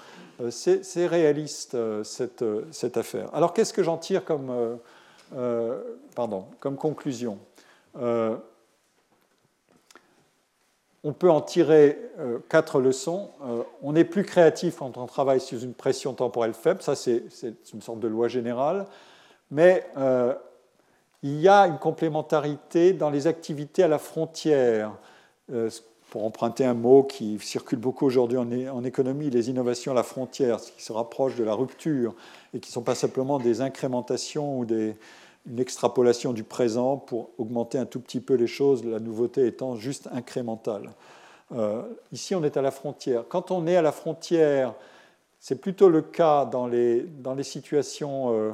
c'est 0.49 1.07
réaliste, 1.07 1.77
cette, 2.03 2.97
affaire. 2.97 3.29
Alors, 3.33 3.53
qu'est-ce 3.53 3.73
que 3.73 3.83
j'en 3.83 3.97
tire 3.97 4.23
comme, 4.25 4.79
conclusion? 6.77 7.37
Euh, 7.97 8.35
on 11.03 11.11
peut 11.11 11.29
en 11.29 11.41
tirer 11.41 11.99
euh, 12.19 12.39
quatre 12.49 12.79
leçons. 12.79 13.29
Euh, 13.43 13.63
on 13.81 13.95
est 13.95 14.05
plus 14.05 14.23
créatif 14.23 14.77
quand 14.77 14.97
on 14.97 15.05
travaille 15.05 15.41
sous 15.41 15.59
une 15.59 15.73
pression 15.73 16.13
temporelle 16.13 16.53
faible, 16.53 16.81
ça 16.81 16.95
c'est 16.95 17.23
une 17.73 17.81
sorte 17.81 17.99
de 17.99 18.07
loi 18.07 18.27
générale, 18.27 18.85
mais 19.51 19.85
il 21.23 21.39
y 21.39 21.47
a 21.47 21.67
une 21.67 21.79
complémentarité 21.79 22.93
dans 22.93 23.09
les 23.09 23.27
activités 23.27 23.83
à 23.83 23.87
la 23.87 23.97
frontière. 23.97 24.91
pour 26.09 26.25
emprunter 26.25 26.63
un 26.63 26.75
mot 26.75 27.03
qui 27.03 27.39
circule 27.39 27.79
beaucoup 27.79 28.05
aujourd'hui 28.05 28.37
en, 28.37 28.83
économie, 28.83 29.31
les 29.31 29.49
innovations 29.49 29.93
à 29.93 29.95
la 29.95 30.03
frontière, 30.03 30.59
ce 30.59 30.71
qui 30.71 30.83
se 30.83 30.93
rapproche 30.93 31.35
de 31.35 31.43
la 31.43 31.55
rupture 31.55 32.13
et 32.53 32.59
qui 32.59 32.69
ne 32.69 32.73
sont 32.73 32.83
pas 32.83 32.93
simplement 32.93 33.39
des 33.39 33.61
incrémentations 33.61 34.59
ou 34.59 34.67
une 34.69 35.59
extrapolation 35.59 36.31
du 36.31 36.43
présent 36.43 36.97
pour 36.97 37.31
augmenter 37.39 37.79
un 37.79 37.85
tout 37.85 37.99
petit 37.99 38.19
peu 38.19 38.35
les 38.35 38.47
choses, 38.47 38.85
la 38.85 38.99
nouveauté 38.99 39.47
étant 39.47 39.75
juste 39.75 40.07
incrémentale. 40.11 40.91
Euh, 41.55 41.81
ici, 42.11 42.35
on 42.35 42.43
est 42.43 42.57
à 42.57 42.61
la 42.61 42.71
frontière. 42.71 43.23
Quand 43.27 43.51
on 43.51 43.67
est 43.67 43.75
à 43.75 43.81
la 43.81 43.91
frontière, 43.91 44.73
c'est 45.39 45.59
plutôt 45.59 45.89
le 45.89 46.01
cas 46.01 46.45
dans 46.45 46.67
les, 46.67 47.01
dans 47.01 47.35
les 47.35 47.43
situations 47.43 48.33
euh, 48.33 48.51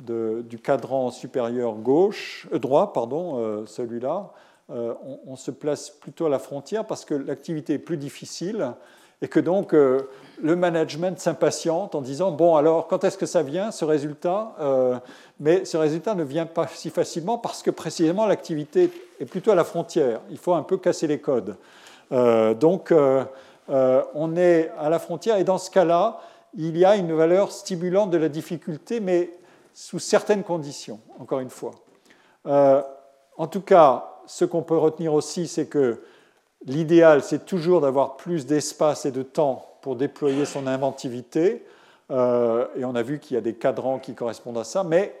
du 0.00 0.58
cadran 0.58 1.10
supérieur 1.10 1.74
gauche, 1.74 2.48
euh, 2.52 2.58
droit, 2.58 2.92
pardon, 2.92 3.64
celui-là. 3.66 4.30
On, 4.68 5.18
on, 5.26 5.34
se 5.34 5.50
place 5.50 5.90
plutôt 5.90 6.26
à 6.26 6.28
la 6.28 6.38
frontière 6.38 6.86
parce 6.86 7.04
que 7.04 7.14
l'activité 7.14 7.74
est 7.74 7.78
plus 7.78 7.96
difficile 7.96 8.74
et 9.22 9.28
que 9.28 9.40
donc 9.40 9.74
euh, 9.74 10.08
le 10.42 10.56
management 10.56 11.18
s'impatiente 11.18 11.94
en 11.94 12.00
disant 12.00 12.30
bon 12.30 12.56
alors 12.56 12.86
quand 12.86 13.04
est-ce 13.04 13.18
que 13.18 13.26
ça 13.26 13.42
vient 13.42 13.70
ce 13.70 13.84
résultat 13.84 14.54
euh, 14.60 14.98
mais 15.38 15.64
ce 15.64 15.76
résultat 15.76 16.14
ne 16.14 16.24
vient 16.24 16.46
pas 16.46 16.66
si 16.66 16.90
facilement 16.90 17.36
parce 17.36 17.62
que 17.62 17.70
précisément 17.70 18.26
l'activité 18.26 18.90
est 19.20 19.26
plutôt 19.26 19.50
à 19.50 19.54
la 19.54 19.64
frontière 19.64 20.20
il 20.30 20.38
faut 20.38 20.54
un 20.54 20.62
peu 20.62 20.78
casser 20.78 21.06
les 21.06 21.18
codes 21.18 21.56
euh, 22.12 22.54
donc 22.54 22.92
on 24.14 24.36
est 24.36 24.72
à 24.78 24.88
la 24.88 24.98
frontière 24.98 25.36
et 25.36 25.44
dans 25.44 25.58
ce 25.58 25.70
cas-là 25.70 26.20
il 26.56 26.76
y 26.76 26.84
a 26.84 26.96
une 26.96 27.12
valeur 27.12 27.52
stimulante 27.52 28.10
de 28.10 28.16
la 28.16 28.28
difficulté 28.28 29.00
mais 29.00 29.30
sous 29.74 29.98
certaines 29.98 30.42
conditions 30.42 31.00
encore 31.18 31.40
une 31.40 31.50
fois 31.50 31.72
en 32.44 33.46
tout 33.46 33.60
cas 33.60 34.20
ce 34.26 34.44
qu'on 34.44 34.62
peut 34.62 34.76
retenir 34.76 35.14
aussi 35.14 35.46
c'est 35.46 35.66
que 35.66 36.02
L'idéal, 36.66 37.22
c'est 37.22 37.46
toujours 37.46 37.80
d'avoir 37.80 38.16
plus 38.16 38.44
d'espace 38.44 39.06
et 39.06 39.12
de 39.12 39.22
temps 39.22 39.66
pour 39.80 39.96
déployer 39.96 40.44
son 40.44 40.66
inventivité. 40.66 41.64
Euh, 42.10 42.66
et 42.76 42.84
on 42.84 42.94
a 42.94 43.02
vu 43.02 43.18
qu'il 43.18 43.34
y 43.34 43.38
a 43.38 43.40
des 43.40 43.54
cadrans 43.54 43.98
qui 43.98 44.14
correspondent 44.14 44.58
à 44.58 44.64
ça, 44.64 44.84
mais 44.84 45.14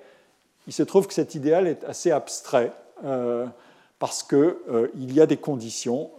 il 0.66 0.72
se 0.74 0.82
trouve 0.82 1.06
que 1.06 1.14
cet 1.14 1.34
idéal 1.34 1.66
est 1.66 1.82
assez 1.84 2.10
abstrait 2.10 2.72
euh, 3.06 3.46
parce 3.98 4.22
qu'il 4.22 4.38
euh, 4.38 4.88
y 4.98 5.20
a 5.20 5.26
des 5.26 5.38
conditions 5.38 6.10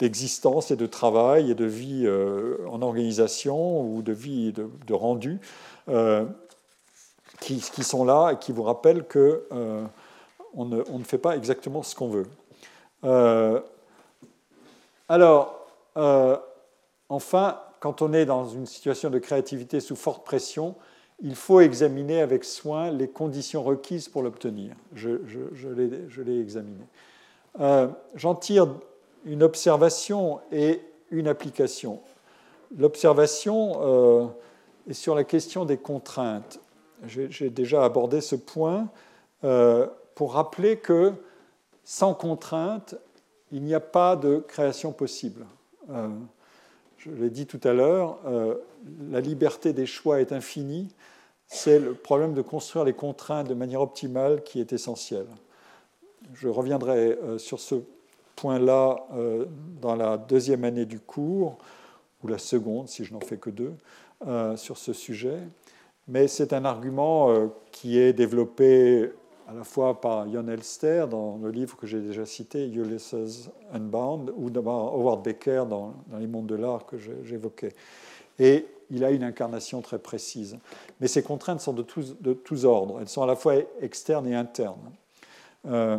d'existence 0.00 0.72
et 0.72 0.76
de 0.76 0.86
travail 0.86 1.52
et 1.52 1.54
de 1.54 1.64
vie 1.64 2.08
en 2.68 2.82
organisation 2.82 3.82
ou 3.82 4.02
de 4.02 4.12
vie 4.12 4.52
de 4.52 4.94
rendu 4.94 5.38
qui, 7.44 7.84
sont 7.84 8.04
là 8.04 8.32
et 8.32 8.38
qui 8.38 8.52
vous 8.52 8.62
rappellent 8.62 9.04
on 10.56 10.64
ne, 10.64 10.82
on 10.90 10.98
ne 10.98 11.04
fait 11.04 11.18
pas 11.18 11.36
exactement 11.36 11.82
ce 11.82 11.94
qu'on 11.94 12.08
veut. 12.08 12.26
Alors, 15.08 15.66
euh, 15.96 16.36
enfin, 17.08 17.60
quand 17.80 18.02
on 18.02 18.12
est 18.12 18.24
dans 18.24 18.48
une 18.48 18.66
situation 18.66 19.10
de 19.10 19.18
créativité 19.18 19.80
sous 19.80 19.96
forte 19.96 20.24
pression, 20.24 20.74
il 21.20 21.34
faut 21.34 21.60
examiner 21.60 22.20
avec 22.20 22.44
soin 22.44 22.90
les 22.90 23.08
conditions 23.08 23.62
requises 23.62 24.08
pour 24.08 24.22
l'obtenir. 24.22 24.74
Je, 24.94 25.18
l'ai 26.22 26.40
examiné. 26.40 26.84
Euh, 27.60 27.88
j'en 28.14 28.34
tire 28.34 28.68
une 29.24 29.42
observation 29.42 30.40
et 30.50 30.80
une 31.10 31.28
application. 31.28 32.00
L'observation 32.76 33.74
euh, 33.82 34.26
est 34.88 34.94
sur 34.94 35.14
la 35.14 35.24
question 35.24 35.64
des 35.64 35.76
contraintes. 35.76 36.58
J'ai 37.06 37.50
déjà 37.50 37.84
abordé 37.84 38.20
ce 38.20 38.36
point 38.36 38.88
pour 40.14 40.32
rappeler 40.34 40.76
que 40.78 41.12
sans 41.84 42.14
contraintes, 42.14 42.96
il 43.52 43.62
n'y 43.62 43.74
a 43.74 43.80
pas 43.80 44.16
de 44.16 44.38
création 44.38 44.92
possible. 44.92 45.46
Euh, 45.90 46.08
je 46.98 47.10
l'ai 47.10 47.30
dit 47.30 47.46
tout 47.46 47.60
à 47.62 47.72
l'heure, 47.72 48.18
euh, 48.26 48.56
la 49.10 49.20
liberté 49.20 49.72
des 49.72 49.86
choix 49.86 50.20
est 50.20 50.32
infinie. 50.32 50.88
C'est 51.46 51.78
le 51.78 51.94
problème 51.94 52.32
de 52.32 52.42
construire 52.42 52.84
les 52.84 52.94
contraintes 52.94 53.48
de 53.48 53.54
manière 53.54 53.82
optimale 53.82 54.42
qui 54.42 54.60
est 54.60 54.72
essentiel. 54.72 55.26
Je 56.32 56.48
reviendrai 56.48 57.18
euh, 57.22 57.38
sur 57.38 57.60
ce 57.60 57.76
point-là 58.34 59.06
dans 59.80 59.94
la 59.94 60.16
deuxième 60.16 60.64
année 60.64 60.86
du 60.86 60.98
cours, 60.98 61.56
ou 62.24 62.26
la 62.26 62.38
seconde, 62.38 62.88
si 62.88 63.04
je 63.04 63.12
n'en 63.12 63.20
fais 63.20 63.36
que 63.36 63.48
deux, 63.48 63.74
sur 64.56 64.76
ce 64.76 64.92
sujet. 64.92 65.38
Mais 66.06 66.28
c'est 66.28 66.52
un 66.52 66.64
argument 66.64 67.50
qui 67.72 67.98
est 67.98 68.12
développé 68.12 69.10
à 69.48 69.52
la 69.52 69.64
fois 69.64 70.00
par 70.00 70.30
Jon 70.30 70.48
Elster 70.48 71.06
dans 71.10 71.38
le 71.42 71.50
livre 71.50 71.76
que 71.76 71.86
j'ai 71.86 72.00
déjà 72.00 72.24
cité, 72.24 72.66
Ulysses 72.66 73.50
Unbound, 73.72 74.32
ou 74.36 74.50
par 74.50 74.94
Howard 74.94 75.22
Becker 75.22 75.64
dans, 75.68 75.94
Les 76.18 76.26
mondes 76.26 76.46
de 76.46 76.54
l'art 76.54 76.86
que 76.86 76.96
j'évoquais. 76.98 77.74
Et 78.38 78.66
il 78.90 79.04
a 79.04 79.10
une 79.10 79.24
incarnation 79.24 79.80
très 79.80 79.98
précise. 79.98 80.58
Mais 81.00 81.08
ces 81.08 81.22
contraintes 81.22 81.60
sont 81.60 81.72
de 81.72 81.82
tous, 81.82 82.64
ordres. 82.64 82.98
Elles 83.00 83.08
sont 83.08 83.22
à 83.22 83.26
la 83.26 83.36
fois 83.36 83.54
externes 83.80 84.26
et 84.26 84.34
internes. 84.34 84.92
Euh, 85.66 85.98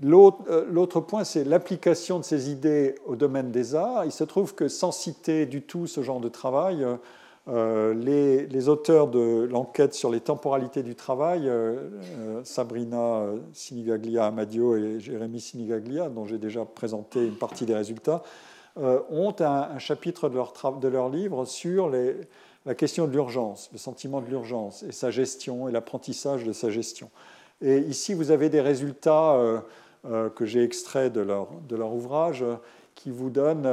l'autre 0.00 1.00
point, 1.00 1.24
c'est 1.24 1.44
l'application 1.44 2.18
de 2.18 2.24
ces 2.24 2.50
idées 2.50 2.94
au 3.06 3.16
domaine 3.16 3.50
des 3.50 3.74
arts. 3.74 4.04
Il 4.04 4.12
se 4.12 4.24
trouve 4.24 4.54
que 4.54 4.68
sans 4.68 4.92
citer 4.92 5.46
du 5.46 5.62
tout 5.62 5.86
ce 5.86 6.02
genre 6.02 6.20
de 6.20 6.28
travail, 6.28 6.84
euh, 6.84 6.96
euh, 7.48 7.94
les, 7.94 8.68
auteurs 8.68 9.08
de 9.08 9.48
l'enquête 9.50 9.94
sur 9.94 10.10
les 10.10 10.20
temporalités 10.20 10.82
du 10.82 10.94
travail, 10.94 11.48
euh, 11.48 11.88
euh, 12.18 12.40
Sabrina 12.44 13.22
Sinigaglia 13.54 14.26
Amadio 14.26 14.76
et 14.76 15.00
Jérémy 15.00 15.40
Sinigaglia, 15.40 16.10
dont 16.10 16.26
j'ai 16.26 16.36
déjà 16.36 16.66
présenté 16.66 17.26
une 17.26 17.36
partie 17.36 17.64
des 17.64 17.74
résultats, 17.74 18.22
ont 19.10 19.34
un, 19.40 19.78
chapitre 19.80 20.28
de 20.28 20.88
leur, 20.88 21.08
livre 21.08 21.44
sur 21.46 21.90
la 21.90 22.74
question 22.76 23.08
de 23.08 23.12
l'urgence, 23.12 23.70
le 23.72 23.78
sentiment 23.78 24.20
de 24.20 24.26
l'urgence 24.26 24.84
et 24.84 24.92
sa 24.92 25.10
gestion 25.10 25.68
et 25.68 25.72
l'apprentissage 25.72 26.44
de 26.44 26.52
sa 26.52 26.70
gestion. 26.70 27.10
Et 27.60 27.78
ici, 27.78 28.14
vous 28.14 28.30
avez 28.30 28.50
des 28.50 28.60
résultats 28.60 29.36
que 30.04 30.46
j'ai 30.46 30.62
extraits 30.62 31.12
de 31.12 31.20
leur, 31.20 31.92
ouvrage 31.92 32.44
qui 32.94 33.10
vous 33.10 33.30
donnent 33.30 33.68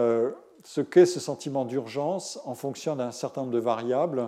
ce 0.64 0.81
qu'est 0.81 1.06
ce 1.06 1.19
sentiment 1.19 1.65
d'urgence 1.65 2.39
en 2.45 2.56
fonction 2.56 2.95
d'un 2.95 3.11
certain 3.11 3.41
nombre 3.41 3.53
de 3.53 3.60
variables. 3.60 4.27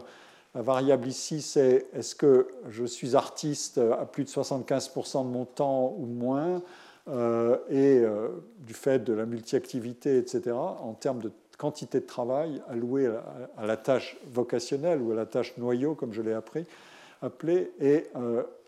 La 0.55 0.61
variable 0.61 1.07
ici, 1.07 1.41
c'est 1.41 1.87
est-ce 1.93 2.15
que 2.15 2.47
je 2.69 2.85
suis 2.85 3.15
artiste 3.15 3.77
à 3.77 4.05
plus 4.05 4.23
de 4.23 4.29
75% 4.29 5.23
de 5.23 5.29
mon 5.29 5.45
temps 5.45 5.95
ou 5.97 6.05
moins, 6.05 6.61
euh, 7.09 7.57
et 7.69 7.99
euh, 7.99 8.29
du 8.59 8.73
fait 8.73 8.99
de 9.03 9.13
la 9.13 9.25
multi-activité, 9.25 10.17
etc., 10.17 10.51
en 10.51 10.93
termes 10.93 11.21
de 11.21 11.31
quantité 11.57 12.01
de 12.01 12.05
travail 12.05 12.61
allouée 12.69 13.07
à, 13.57 13.65
la 13.65 13.77
tâche 13.77 14.17
vocationnelle 14.31 15.01
ou 15.01 15.13
à 15.13 15.15
la 15.15 15.25
tâche 15.25 15.55
noyau, 15.57 15.95
comme 15.95 16.11
je 16.11 16.21
l'ai 16.21 16.33
appris. 16.33 16.65
Appelé. 17.21 17.71
Et 17.79 18.05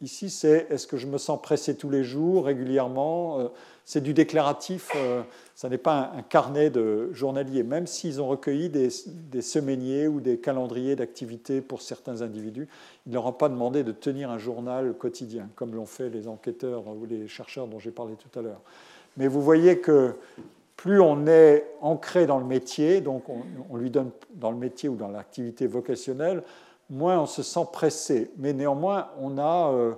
ici, 0.01 0.30
c'est 0.30 0.67
est-ce 0.69 0.88
que 0.88 0.97
je 0.97 1.07
me 1.07 1.17
sens 1.17 1.41
pressé 1.41 1.76
tous 1.76 1.89
les 1.89 2.03
jours, 2.03 2.45
régulièrement 2.45 3.51
C'est 3.85 4.01
du 4.01 4.13
déclaratif, 4.13 4.91
ça 5.55 5.69
n'est 5.69 5.77
pas 5.77 6.11
un, 6.15 6.21
carnet 6.21 6.69
de 6.69 7.11
journalier, 7.13 7.63
même 7.63 7.88
s'ils 7.88 8.21
ont 8.21 8.27
recueilli 8.27 8.69
des, 8.69 8.89
des 9.07 10.07
ou 10.07 10.19
des 10.19 10.38
calendriers 10.38 10.95
d'activité 10.95 11.61
pour 11.61 11.81
certains 11.81 12.21
individus. 12.21 12.67
Ils 13.05 13.09
ne 13.09 13.15
leur 13.15 13.26
ont 13.26 13.34
pas 13.34 13.49
demandé 13.49 13.84
de 13.84 13.91
tenir 13.91 14.30
un 14.30 14.38
journal 14.38 14.93
quotidien, 14.93 15.49
comme 15.55 15.76
l'ont 15.76 15.85
fait 15.85 16.09
les 16.09 16.27
enquêteurs 16.27 16.88
ou 16.88 17.05
les 17.05 17.27
chercheurs 17.27 17.67
dont 17.67 17.80
j'ai 17.80 17.91
parlé 17.91 18.15
tout 18.15 18.39
à 18.39 18.41
l'heure. 18.41 18.61
Mais 19.17 19.27
vous 19.27 19.41
voyez 19.41 19.80
que 19.80 20.15
plus 20.80 21.01
on 21.01 21.27
est 21.27 21.65
ancré 21.81 22.26
dans 22.26 22.39
le 22.39 22.45
métier, 22.45 23.01
donc 23.01 23.23
on, 23.27 23.76
lui 23.76 23.89
donne 23.89 24.11
dans 24.35 24.49
le 24.49 24.57
métier 24.57 24.88
ou 24.88 24.95
dans 24.95 25.09
l'activité 25.09 25.67
vocationnelle, 25.67 26.41
moins 26.90 27.20
on 27.20 27.26
se 27.26 27.44
sent 27.44 27.66
pressé. 27.72 28.32
Mais 28.38 28.53
néanmoins, 28.53 29.10
on 29.20 29.38
a 29.38 29.72
euh, 29.72 29.94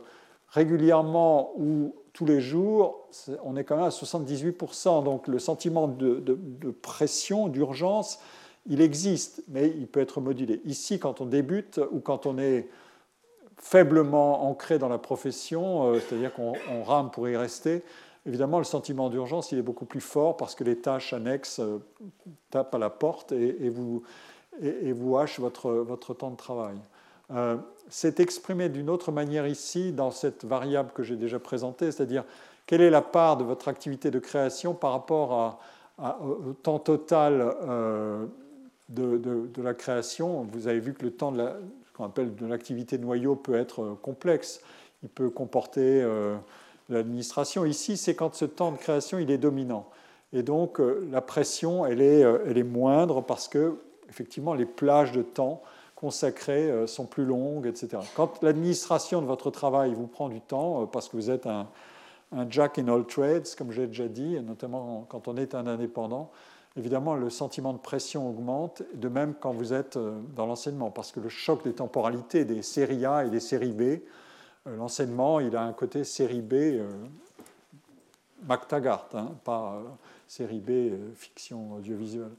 régulièrement 0.50 1.54
ou 1.58 1.96
tous 2.14 2.26
les 2.26 2.42
jours, 2.42 3.08
on 3.44 3.56
est 3.56 3.64
quand 3.64 3.78
même 3.78 3.86
à 3.86 3.90
78%. 3.90 5.04
Donc 5.04 5.28
le 5.28 5.40
sentiment 5.40 5.88
de, 5.88 6.38
pression, 6.82 7.48
d'urgence, 7.48 8.20
il 8.68 8.82
existe, 8.82 9.44
mais 9.48 9.70
il 9.70 9.88
peut 9.88 10.02
être 10.02 10.20
modulé. 10.22 10.62
Ici, 10.66 11.00
quand 11.00 11.22
on 11.22 11.26
débute 11.26 11.80
ou 11.92 12.00
quand 12.00 12.26
on 12.26 12.38
est 12.38 12.68
faiblement 13.58 14.50
ancré 14.50 14.78
dans 14.80 14.90
la 14.90 14.98
profession, 14.98 15.94
euh, 15.94 16.00
c'est-à-dire 16.00 16.34
qu'on 16.34 16.84
rame 16.84 17.12
pour 17.12 17.30
y 17.30 17.38
rester, 17.38 17.84
Évidemment, 18.28 18.60
le 18.60 18.66
sentiment 18.66 19.10
d'urgence, 19.10 19.52
il 19.52 19.58
est 19.58 19.64
beaucoup 19.64 19.86
plus 19.86 20.02
fort 20.02 20.38
parce 20.38 20.54
que 20.54 20.64
les 20.64 20.78
tâches 20.78 21.12
annexes 21.14 21.60
euh, 21.60 21.80
tapent 22.52 22.76
à 22.76 22.78
la 22.78 22.92
porte 22.92 23.32
et, 23.32 23.70
vous, 23.70 24.04
et, 24.62 24.92
vous 24.92 25.18
hachent 25.18 25.40
votre, 25.40 25.72
votre, 25.72 26.14
temps 26.14 26.32
de 26.32 26.36
travail. 26.36 26.76
Euh, 27.32 27.58
c'est 27.90 28.20
exprimé 28.20 28.70
d'une 28.70 28.90
autre 28.90 29.12
manière 29.12 29.48
ici 29.48 29.92
dans 29.92 30.12
cette 30.12 30.46
variable 30.46 30.92
que 30.94 31.04
j'ai 31.04 31.16
déjà 31.16 31.40
présentée, 31.40 31.92
c'est-à-dire 31.92 32.26
quelle 32.66 32.82
est 32.82 32.90
la 32.90 33.02
part 33.02 33.38
de 33.38 33.44
votre 33.44 33.68
activité 33.68 34.12
de 34.12 34.20
création 34.20 34.74
par 34.74 34.92
rapport 34.92 35.60
au 36.00 36.54
temps 36.62 36.80
total 36.80 37.54
euh, 37.64 38.26
de, 38.90 39.62
la 39.62 39.74
création. 39.74 40.48
Vous 40.52 40.68
avez 40.68 40.80
vu 40.80 40.94
que 40.94 41.04
le 41.04 41.12
temps 41.12 41.32
de 41.32 41.38
la, 41.38 41.56
de 42.18 42.46
l'activité 42.46 42.98
noyau 42.98 43.36
peut 43.36 43.56
être 43.56 43.98
complexe. 44.02 44.62
Il 45.04 45.10
peut 45.10 45.30
comporter 45.30 46.06
l'administration. 46.90 47.66
Ici, 47.66 47.98
c'est 47.98 48.16
quand 48.16 48.36
ce 48.36 48.46
temps 48.46 48.72
de 48.72 48.78
création 48.78 49.18
il 49.18 49.32
est 49.32 49.38
dominant. 49.38 49.88
Et 50.34 50.44
donc, 50.44 50.80
euh, 50.80 51.08
la 51.12 51.22
pression, 51.22 51.86
elle 51.86 52.02
est, 52.02 52.24
euh, 52.24 52.40
elle 52.48 52.58
est 52.58 52.64
moindre 52.64 53.22
parce 53.22 53.48
que, 53.48 53.76
effectivement, 54.12 54.54
les 54.54 54.68
plages 54.68 55.12
de 55.12 55.24
temps 55.24 55.64
consacrées 55.96 56.70
euh, 56.70 56.86
sont 56.86 57.06
plus 57.06 57.26
longues, 57.26 57.66
etc. 57.66 58.04
Quand 58.16 58.44
l'administration 58.44 59.22
de 59.22 59.26
votre 59.26 59.50
travail 59.50 59.94
vous 59.94 60.06
prend 60.06 60.30
du 60.30 60.42
temps, 60.42 60.86
parce 60.86 61.10
que 61.10 61.18
vous 61.18 61.32
êtes 61.32 61.48
un, 61.48 61.68
jack 62.50 62.78
in 62.78 62.88
all 62.88 63.06
trades, 63.06 63.48
comme 63.58 63.72
j'ai 63.72 63.88
déjà 63.88 64.08
dit, 64.08 64.40
notamment 64.40 65.06
quand 65.10 65.28
on 65.28 65.36
est 65.36 65.56
un 65.56 65.68
indépendant, 65.68 66.32
évidemment, 66.78 67.16
le 67.16 67.30
sentiment 67.30 67.74
de 67.74 67.80
pression 67.80 68.30
augmente, 68.30 68.84
de 68.94 69.10
même 69.10 69.34
quand 69.34 69.52
vous 69.52 69.74
êtes 69.74 69.98
dans 70.36 70.46
l'enseignement, 70.46 70.92
parce 70.92 71.12
que 71.12 71.20
le 71.20 71.28
choc 71.28 71.64
des 71.66 71.74
temporalités 71.74 72.46
des 72.46 72.62
séries 72.62 73.06
A 73.06 73.26
et 73.26 73.30
des 73.30 73.42
séries 73.42 73.74
B 73.74 74.02
euh, 74.68 74.76
l'enseignement, 74.78 75.40
il 75.40 75.56
a 75.56 75.64
un 75.64 75.74
côté 75.74 76.04
série 76.04 76.42
B, 76.42 76.54
euh, 76.54 76.88
MacTaggart, 78.44 79.10
hein, 79.14 79.32
pas 79.44 79.76
euh, 79.76 79.90
série 80.28 80.60
B, 80.60 81.14
fiction 81.16 81.76
audiovisuelle, 81.76 82.32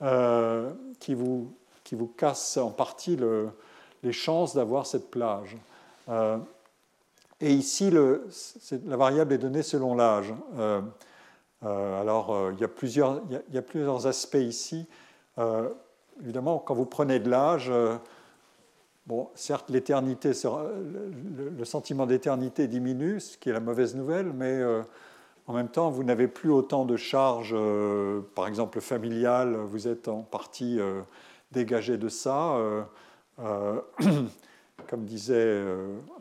qui, 0.00 1.14
vous, 1.14 1.52
qui 1.84 1.94
vous 1.94 2.06
casse 2.06 2.56
en 2.56 2.70
partie 2.70 3.18
les 4.02 4.12
chances 4.12 4.54
d'avoir 4.54 4.86
cette 4.86 5.10
plage. 5.10 5.56
et 7.40 7.52
ici, 7.52 7.90
la 7.90 8.96
variable 8.96 9.32
est 9.32 9.38
donnée 9.38 9.62
selon 9.62 9.94
l'âge. 9.94 10.32
alors, 11.62 12.50
il 12.52 12.60
y, 12.60 12.64
a 12.64 12.68
plusieurs, 12.68 13.20
il, 13.28 13.54
y 13.54 13.58
a, 13.58 13.62
plusieurs, 13.62 14.06
aspects 14.06 14.36
ici. 14.36 14.86
évidemment, 16.20 16.58
quand 16.58 16.74
vous 16.74 16.86
prenez 16.86 17.18
de 17.18 17.28
l'âge, 17.28 17.72
Bon, 19.08 19.30
certes, 19.34 19.70
l'éternité, 19.70 20.32
le, 20.34 21.64
sentiment 21.64 22.04
d'éternité 22.04 22.68
diminue, 22.68 23.20
ce 23.20 23.38
qui 23.38 23.48
est 23.48 23.54
la 23.54 23.60
mauvaise 23.60 23.96
nouvelle, 23.96 24.34
mais 24.34 24.52
euh, 24.52 24.82
en 25.48 25.52
même 25.52 25.68
temps, 25.68 25.90
vous 25.90 26.04
n'avez 26.04 26.28
plus 26.28 26.50
autant 26.50 26.84
de 26.84 26.96
charges, 26.96 27.54
euh, 27.56 28.20
par 28.36 28.46
exemple 28.46 28.80
familiales, 28.80 29.56
vous 29.56 29.88
êtes 29.88 30.06
en 30.06 30.22
partie 30.22 30.78
euh, 30.78 31.00
dégagé 31.50 31.98
de 31.98 32.08
ça. 32.08 32.56
comme 34.88 35.04
disait 35.04 35.64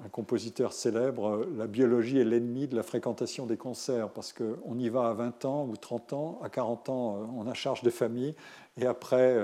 un 0.04 0.10
compositeur 0.10 0.74
célèbre, 0.74 1.45
la 1.56 1.68
biologie 1.68 2.20
est 2.20 2.26
l'ennemi 2.26 2.68
de 2.68 2.76
la 2.76 2.84
fréquentation 2.84 3.45
des 3.45 3.56
concerts, 3.56 4.10
parce 4.10 4.34
qu'on 4.34 4.78
y 4.78 4.90
va 4.90 5.10
à 5.10 5.14
20 5.14 5.45
ans 5.45 5.68
ou 5.68 5.78
30 5.78 6.14
ans, 6.14 6.40
à 6.44 6.49
40 6.49 6.90
ans, 6.90 7.30
on 7.38 7.48
a 7.48 7.54
charge 7.54 7.84
de 7.84 7.90
famille, 7.90 8.36
et 8.78 8.86
après 8.86 9.38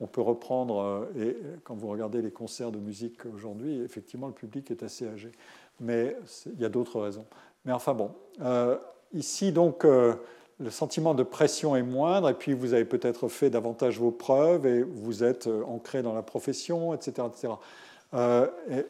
on 0.00 0.06
peut 0.06 0.22
reprendre, 0.22 0.80
euh, 0.80 1.12
et 1.18 1.36
quand 1.62 1.74
vous 1.74 1.88
regardez 1.88 2.22
les 2.22 2.30
concerts 2.30 2.72
de 2.72 2.78
musique 2.78 3.26
aujourd'hui, 3.26 3.80
effectivement, 3.82 4.26
le 4.26 4.32
public 4.32 4.70
est 4.70 4.82
assez 4.82 5.06
âgé. 5.06 5.30
Mais 5.78 6.16
il 6.46 6.60
y 6.60 6.64
a 6.64 6.70
d'autres 6.70 7.00
raisons. 7.00 7.26
Mais 7.64 7.72
enfin 7.72 7.92
bon, 7.92 8.10
euh, 8.40 8.78
ici, 9.12 9.52
donc, 9.52 9.84
euh, 9.84 10.14
le 10.58 10.70
sentiment 10.70 11.14
de 11.14 11.22
pression 11.22 11.76
est 11.76 11.82
moindre, 11.82 12.28
et 12.28 12.34
puis 12.34 12.52
vous 12.52 12.74
avez 12.74 12.84
peut-être 12.84 13.28
fait 13.28 13.50
davantage 13.50 13.98
vos 13.98 14.10
preuves, 14.10 14.66
et 14.66 14.82
vous 14.82 15.24
êtes 15.24 15.48
ancré 15.66 16.02
dans 16.02 16.14
la 16.14 16.22
profession, 16.22 16.94
etc. 16.94 17.26
etc. 17.28 17.54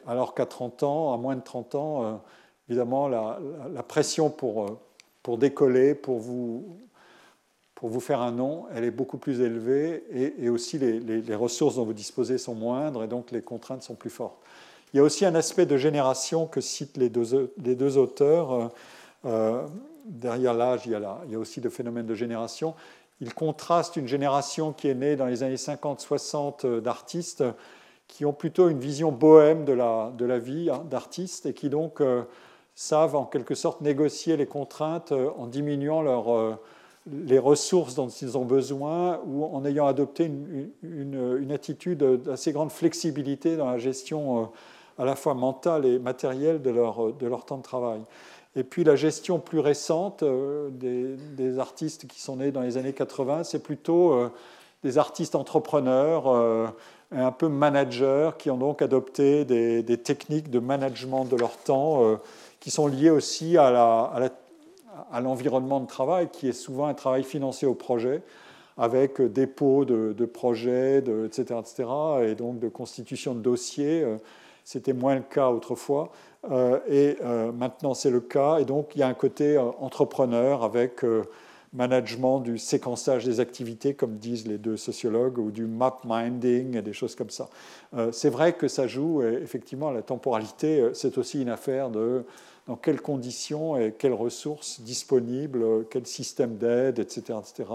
alors 0.05 0.33
qu'à 0.33 0.45
30 0.45 0.83
ans, 0.83 1.13
à 1.13 1.17
moins 1.17 1.35
de 1.35 1.41
30 1.41 1.75
ans, 1.75 2.21
évidemment, 2.67 3.07
la, 3.07 3.39
pression 3.87 4.29
pour, 4.29 4.79
pour 5.23 5.37
décoller, 5.37 5.95
pour 5.95 6.19
vous 6.19 6.77
pour 7.81 7.89
vous 7.89 7.99
faire 7.99 8.21
un 8.21 8.31
nom, 8.31 8.67
elle 8.75 8.83
est 8.83 8.91
beaucoup 8.91 9.17
plus 9.17 9.41
élevée 9.41 10.03
et, 10.39 10.49
aussi 10.49 10.77
les, 10.77 11.35
ressources 11.35 11.77
dont 11.77 11.83
vous 11.83 11.93
disposez 11.93 12.37
sont 12.37 12.53
moindres 12.53 13.03
et 13.03 13.07
donc 13.07 13.31
les 13.31 13.41
contraintes 13.41 13.81
sont 13.81 13.95
plus 13.95 14.11
fortes. 14.11 14.37
Il 14.93 14.97
y 14.97 14.99
a 14.99 15.03
aussi 15.03 15.25
un 15.25 15.33
aspect 15.33 15.65
de 15.65 15.77
génération 15.77 16.45
que 16.45 16.61
citent 16.61 16.97
les 16.97 17.09
deux, 17.09 17.51
les 17.57 17.73
deux 17.73 17.97
auteurs. 17.97 18.53
Euh, 18.53 18.67
euh, 19.25 19.67
derrière 20.05 20.53
l'âge, 20.53 20.83
il, 20.85 20.99
il, 21.25 21.31
y 21.31 21.35
a 21.35 21.39
aussi 21.39 21.61
le 21.61 21.69
phénomène 21.69 22.05
de 22.05 22.15
génération. 22.15 22.75
Ils 23.19 23.33
contrastent 23.33 23.97
une 23.97 24.07
génération 24.07 24.73
qui 24.73 24.87
est 24.87 24.95
née 24.95 25.15
dans 25.15 25.25
les 25.25 25.43
années 25.43 25.55
50-60 25.55 26.65
euh, 26.65 26.81
d'artistes 26.81 27.43
qui 28.07 28.25
ont 28.25 28.33
plutôt 28.33 28.67
une 28.67 28.79
vision 28.79 29.11
bohème 29.11 29.63
de 29.63 29.73
la, 29.73 30.39
vie 30.39 30.69
hein, 30.69 30.83
d'artistes 30.89 31.45
et 31.45 31.53
qui 31.53 31.69
donc 31.69 32.01
savent 32.75 33.15
en 33.15 33.23
quelque 33.23 33.55
sorte 33.55 33.79
négocier 33.79 34.35
les 34.35 34.47
contraintes 34.47 35.13
en 35.13 35.47
diminuant 35.47 36.01
les 37.07 37.39
ressources 37.39 37.95
dont 37.95 38.09
ils 38.09 38.37
ont 38.37 38.45
besoin 38.45 39.19
ou 39.25 39.45
en 39.45 39.65
ayant 39.65 39.87
adopté 39.87 40.29
une, 40.83 41.51
attitude 41.51 42.03
d'assez 42.03 42.51
grande 42.51 42.71
flexibilité 42.71 43.57
dans 43.57 43.69
la 43.69 43.77
gestion 43.77 44.41
euh, 44.41 44.45
à 44.97 45.05
la 45.05 45.15
fois 45.15 45.33
mentale 45.33 45.85
et 45.85 45.99
matérielle 45.99 46.61
de 46.61 46.69
leur 46.69 47.45
temps 47.45 47.57
de 47.57 47.63
travail. 47.63 48.01
Et 48.55 48.63
puis 48.63 48.83
la 48.83 48.95
gestion 48.95 49.39
plus 49.39 49.59
récente 49.59 50.23
euh, 50.23 50.69
des, 50.71 51.59
artistes 51.59 52.07
qui 52.07 52.19
sont 52.19 52.37
nés 52.37 52.51
dans 52.51 52.61
les 52.61 52.77
années 52.77 52.93
80, 52.93 53.43
c'est 53.43 53.63
plutôt 53.63 54.13
euh, 54.13 54.29
des 54.83 54.97
artistes 54.97 55.35
entrepreneurs, 55.35 56.27
un 57.11 57.31
peu 57.31 57.49
managers, 57.49 58.31
qui 58.39 58.49
ont 58.49 58.57
donc 58.57 58.81
adopté 58.81 59.45
des, 59.45 59.97
techniques 59.97 60.49
de 60.49 60.57
management 60.57 61.25
de 61.25 61.35
leur 61.35 61.55
temps 61.57 62.17
qui 62.59 62.71
sont 62.71 62.87
liées 62.87 63.11
aussi 63.11 63.59
à 63.59 64.31
l'environnement 65.21 65.81
de 65.81 65.85
travail, 65.85 66.29
qui 66.31 66.49
est 66.49 66.53
souvent 66.53 66.87
un 66.87 66.95
travail 66.95 67.23
financé 67.23 67.67
au 67.67 67.75
projet, 67.75 68.23
avec 68.75 69.21
dépôt 69.21 69.85
de 69.85 70.25
projets, 70.25 71.03
etc., 71.25 71.59
etc., 71.59 71.89
et 72.23 72.33
donc 72.33 72.57
de 72.57 72.69
constitution 72.69 73.35
de 73.35 73.41
dossiers. 73.41 74.03
Euh, 74.61 74.71
c'était 74.71 74.93
moins 74.93 75.15
le 75.15 75.21
cas 75.21 75.49
autrefois, 75.49 76.11
euh, 76.49 76.79
et 76.87 77.17
euh, 77.21 77.51
maintenant 77.51 77.93
c'est 77.93 78.09
le 78.09 78.21
cas. 78.21 78.59
Et 78.59 78.65
donc 78.65 78.91
il 78.95 78.99
y 78.99 79.03
a 79.03 79.07
un 79.07 79.13
côté 79.13 79.57
entrepreneur 79.57 80.63
avec 80.63 81.05
management 81.73 82.41
du 82.41 82.57
séquençage 82.57 83.25
des 83.25 83.39
activités, 83.39 83.93
comme 83.93 84.17
disent 84.17 84.47
les 84.47 84.57
deux 84.57 84.77
sociologues, 84.77 85.37
ou 85.37 85.51
du 85.51 85.65
map 85.65 85.99
minding 86.03 86.77
et 86.77 86.81
des 86.81 86.93
choses 86.93 87.15
comme 87.15 87.29
ça. 87.29 87.47
c'est 88.11 88.29
vrai 88.29 88.53
que 88.53 88.67
ça 88.67 88.87
joue, 88.87 89.23
effectivement, 89.23 89.89
la 89.89 90.01
temporalité, 90.01 90.89
c'est 90.93 91.17
aussi 91.17 91.41
une 91.41 91.49
affaire 91.49 91.89
de 91.89 92.25
dans 92.67 92.75
quelles 92.75 93.01
conditions 93.01 93.77
et 93.77 93.93
quelles 93.97 94.13
ressources 94.13 94.81
disponibles, 94.81 95.85
quel 95.89 96.05
système 96.05 96.57
d'aide, 96.57 96.99
etc., 96.99 97.39
etc., 97.39 97.69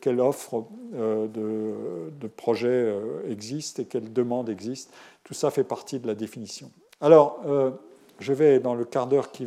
quelle, 0.00 0.20
offre 0.20 0.64
euh, 0.94 1.28
de, 1.28 2.10
de 2.18 2.26
projets 2.26 2.68
euh, 2.68 3.30
existe 3.30 3.78
et 3.78 3.84
quelle 3.84 4.12
demande 4.12 4.48
existe. 4.48 4.92
Tout 5.24 5.34
ça 5.34 5.50
fait 5.50 5.64
partie 5.64 6.00
de 6.00 6.06
la 6.06 6.14
définition. 6.14 6.70
Alors, 7.00 7.40
euh, 7.46 7.70
je 8.18 8.32
vais, 8.32 8.58
dans 8.58 8.74
le 8.74 8.84
quart 8.84 9.06
d'heure 9.06 9.30
qui, 9.30 9.46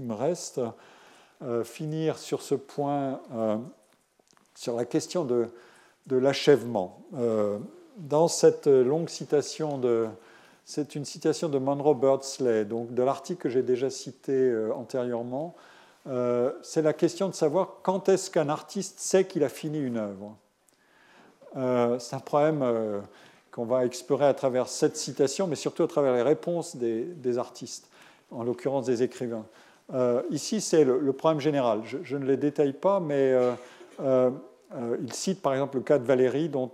me 0.00 0.14
reste, 0.14 0.60
finir 1.64 2.18
sur 2.18 2.42
ce 2.42 2.54
point, 2.54 3.20
sur 4.54 4.76
la 4.76 4.84
question 4.84 5.24
de, 5.24 5.48
de 6.06 6.16
l'achèvement. 6.16 7.02
dans 7.96 8.28
cette 8.28 8.66
longue 8.66 9.08
citation 9.08 9.78
de 9.78 10.08
c'est 10.66 10.96
une 10.96 11.04
citation 11.04 11.48
de 11.48 11.58
Monroe 11.58 11.94
Birdsley, 11.94 12.64
donc 12.64 12.92
de 12.92 13.02
l'article 13.02 13.40
que 13.40 13.48
j'ai 13.48 13.62
déjà 13.62 13.88
cité 13.88 14.52
antérieurement. 14.74 15.54
C'est 16.62 16.82
la 16.82 16.92
question 16.92 17.28
de 17.28 17.34
savoir 17.34 17.78
quand 17.82 18.08
est-ce 18.08 18.30
qu'un 18.30 18.48
artiste 18.48 19.00
sait 19.00 19.26
qu'il 19.26 19.42
a 19.44 19.48
fini 19.48 19.78
une 19.78 19.96
œuvre. 19.96 20.36
c'est 21.98 22.14
un 22.14 22.20
problème 22.20 23.02
qu'on 23.50 23.64
va 23.64 23.84
explorer 23.84 24.26
à 24.26 24.34
travers 24.34 24.68
cette 24.68 24.96
citation, 24.96 25.46
mais 25.46 25.56
surtout 25.56 25.82
à 25.82 25.88
travers 25.88 26.14
les 26.14 26.22
réponses 26.22 26.76
des 26.76 27.38
artistes, 27.38 27.88
en 28.30 28.44
l'occurrence 28.44 28.86
des 28.86 29.02
écrivains. 29.02 29.46
Euh, 29.94 30.22
ici, 30.30 30.60
c'est 30.60 30.84
le, 30.84 31.12
problème 31.12 31.40
général. 31.40 31.82
Je, 31.84 32.16
ne 32.16 32.24
les 32.24 32.36
détaille 32.36 32.72
pas, 32.72 33.00
mais 33.00 33.32
euh, 33.32 33.52
euh, 34.02 34.30
il 35.00 35.12
cite 35.12 35.40
par 35.40 35.52
exemple 35.52 35.76
le 35.76 35.82
cas 35.82 35.98
de 35.98 36.04
Valérie, 36.04 36.48
dont, 36.48 36.70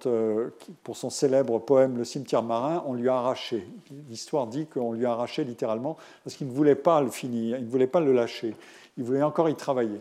pour 0.82 0.96
son 0.96 1.10
célèbre 1.10 1.58
poème 1.58 1.98
Le 1.98 2.04
cimetière 2.04 2.42
marin, 2.42 2.82
on 2.86 2.94
lui 2.94 3.08
a 3.08 3.16
arraché. 3.16 3.66
L'histoire 4.08 4.46
dit 4.46 4.66
qu'on 4.66 4.92
lui 4.92 5.04
a 5.04 5.12
arraché 5.12 5.44
littéralement 5.44 5.96
parce 6.24 6.36
qu'il 6.36 6.46
ne 6.46 6.52
voulait 6.52 6.74
pas 6.74 7.00
le 7.00 7.10
finir, 7.10 7.58
il 7.58 7.66
ne 7.66 7.70
voulait 7.70 7.86
pas 7.86 8.00
le 8.00 8.12
lâcher, 8.12 8.54
il 8.96 9.04
voulait 9.04 9.22
encore 9.22 9.48
y 9.48 9.54
travailler. 9.54 10.00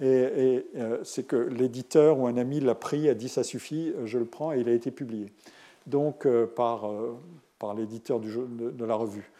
Et, 0.00 0.66
c'est 1.02 1.26
que 1.26 1.36
l'éditeur 1.36 2.18
ou 2.18 2.26
un 2.26 2.36
ami 2.36 2.60
l'a 2.60 2.74
pris, 2.74 3.08
a 3.08 3.14
dit 3.14 3.28
ça 3.28 3.42
suffit, 3.42 3.92
je 4.04 4.18
le 4.18 4.24
prends, 4.24 4.52
et 4.52 4.60
il 4.60 4.68
a 4.68 4.72
été 4.72 4.90
publié. 4.90 5.26
Donc 5.86 6.28
par, 6.54 6.88
par 7.58 7.74
l'éditeur 7.74 8.20
de, 8.20 8.84
la 8.84 8.94
revue. 8.94 9.32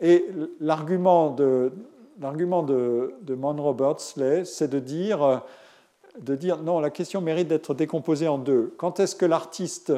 et 0.00 0.24
l'argument 0.60 1.30
de, 1.30 1.72
de, 2.18 3.14
de 3.22 3.34
Monroe 3.34 3.96
c'est 4.44 4.68
de 4.68 4.78
dire, 4.78 5.22
euh, 5.22 5.36
de 6.18 6.36
dire 6.36 6.58
non, 6.58 6.80
la 6.80 6.90
question 6.90 7.20
mérite 7.20 7.48
d'être 7.48 7.74
décomposée 7.74 8.28
en 8.28 8.38
deux. 8.38 8.74
Quand 8.76 9.00
est-ce 9.00 9.16
que 9.16 9.26
l'artiste 9.26 9.92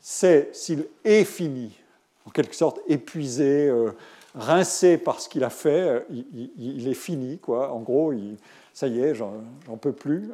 sait 0.00 0.50
s'il 0.52 0.86
est 1.04 1.24
fini, 1.24 1.78
en 2.26 2.30
quelque 2.30 2.54
sorte 2.54 2.80
épuisé, 2.88 3.68
euh, 3.68 3.92
rincé 4.34 4.98
par 4.98 5.20
ce 5.20 5.28
qu'il 5.28 5.44
a 5.44 5.50
fait, 5.50 5.80
euh, 5.82 6.00
il, 6.58 6.88
est 6.88 6.94
fini, 6.94 7.38
quoi. 7.38 7.72
En 7.72 7.80
gros, 7.80 8.12
ça 8.72 8.88
y 8.88 9.00
est, 9.00 9.14
j'en 9.14 9.32
peux 9.80 9.92
plus. 9.92 10.30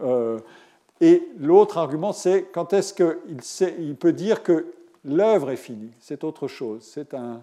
et 1.00 1.28
l'autre 1.38 1.78
argument, 1.78 2.12
c'est 2.12 2.44
quand 2.52 2.72
est-ce 2.72 2.94
qu'il 2.94 3.76
il 3.78 3.96
peut 3.96 4.12
dire 4.12 4.42
que 4.42 4.66
l'œuvre 5.04 5.50
est 5.50 5.56
finie? 5.56 5.90
C'est 6.00 6.24
autre 6.24 6.48
chose. 6.48 6.80
C'est 6.82 7.14
un, 7.14 7.42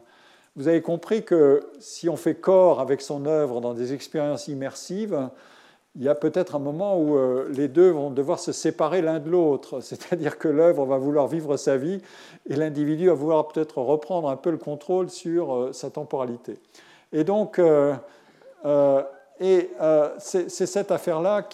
vous 0.57 0.67
avez 0.67 0.81
compris 0.81 1.23
que 1.23 1.61
si 1.79 2.09
on 2.09 2.15
fait 2.15 2.33
corps 2.33 2.79
avec 2.79 3.01
son 3.01 3.27
œuvre 3.27 3.61
dans 3.61 3.75
des 3.75 3.93
expériences 3.93 4.47
immersives, 4.47 5.29
il 5.97 6.03
y 6.03 6.09
a 6.09 6.15
peut-être 6.15 6.55
un 6.55 6.59
moment 6.59 6.99
où 6.99 7.17
euh, 7.17 7.49
les 7.51 7.67
deux 7.67 7.89
vont 7.89 8.11
devoir 8.11 8.39
se 8.39 8.51
séparer 8.51 9.01
l'un 9.01 9.19
de 9.19 9.29
l'autre, 9.29 9.79
c'est-à-dire 9.81 10.37
que 10.37 10.47
l'œuvre 10.47 10.85
va 10.85 10.97
vouloir 10.97 11.27
vivre 11.27 11.57
sa 11.57 11.77
vie 11.77 12.01
et 12.47 12.55
l'individu 12.55 13.07
va 13.07 13.13
vouloir 13.13 13.47
peut-être 13.47 13.79
reprendre 13.79 14.29
un 14.29 14.37
peu 14.37 14.51
le 14.51 14.57
contrôle 14.57 15.09
sur 15.09 15.53
euh, 15.53 15.73
sa 15.73 15.89
temporalité. 15.89 16.59
Et 17.11 17.23
donc, 17.23 17.57
euh, 17.57 17.95
et 19.39 19.69
c'est 20.17 20.49
cette 20.49 20.91
affaire-là, 20.91 21.47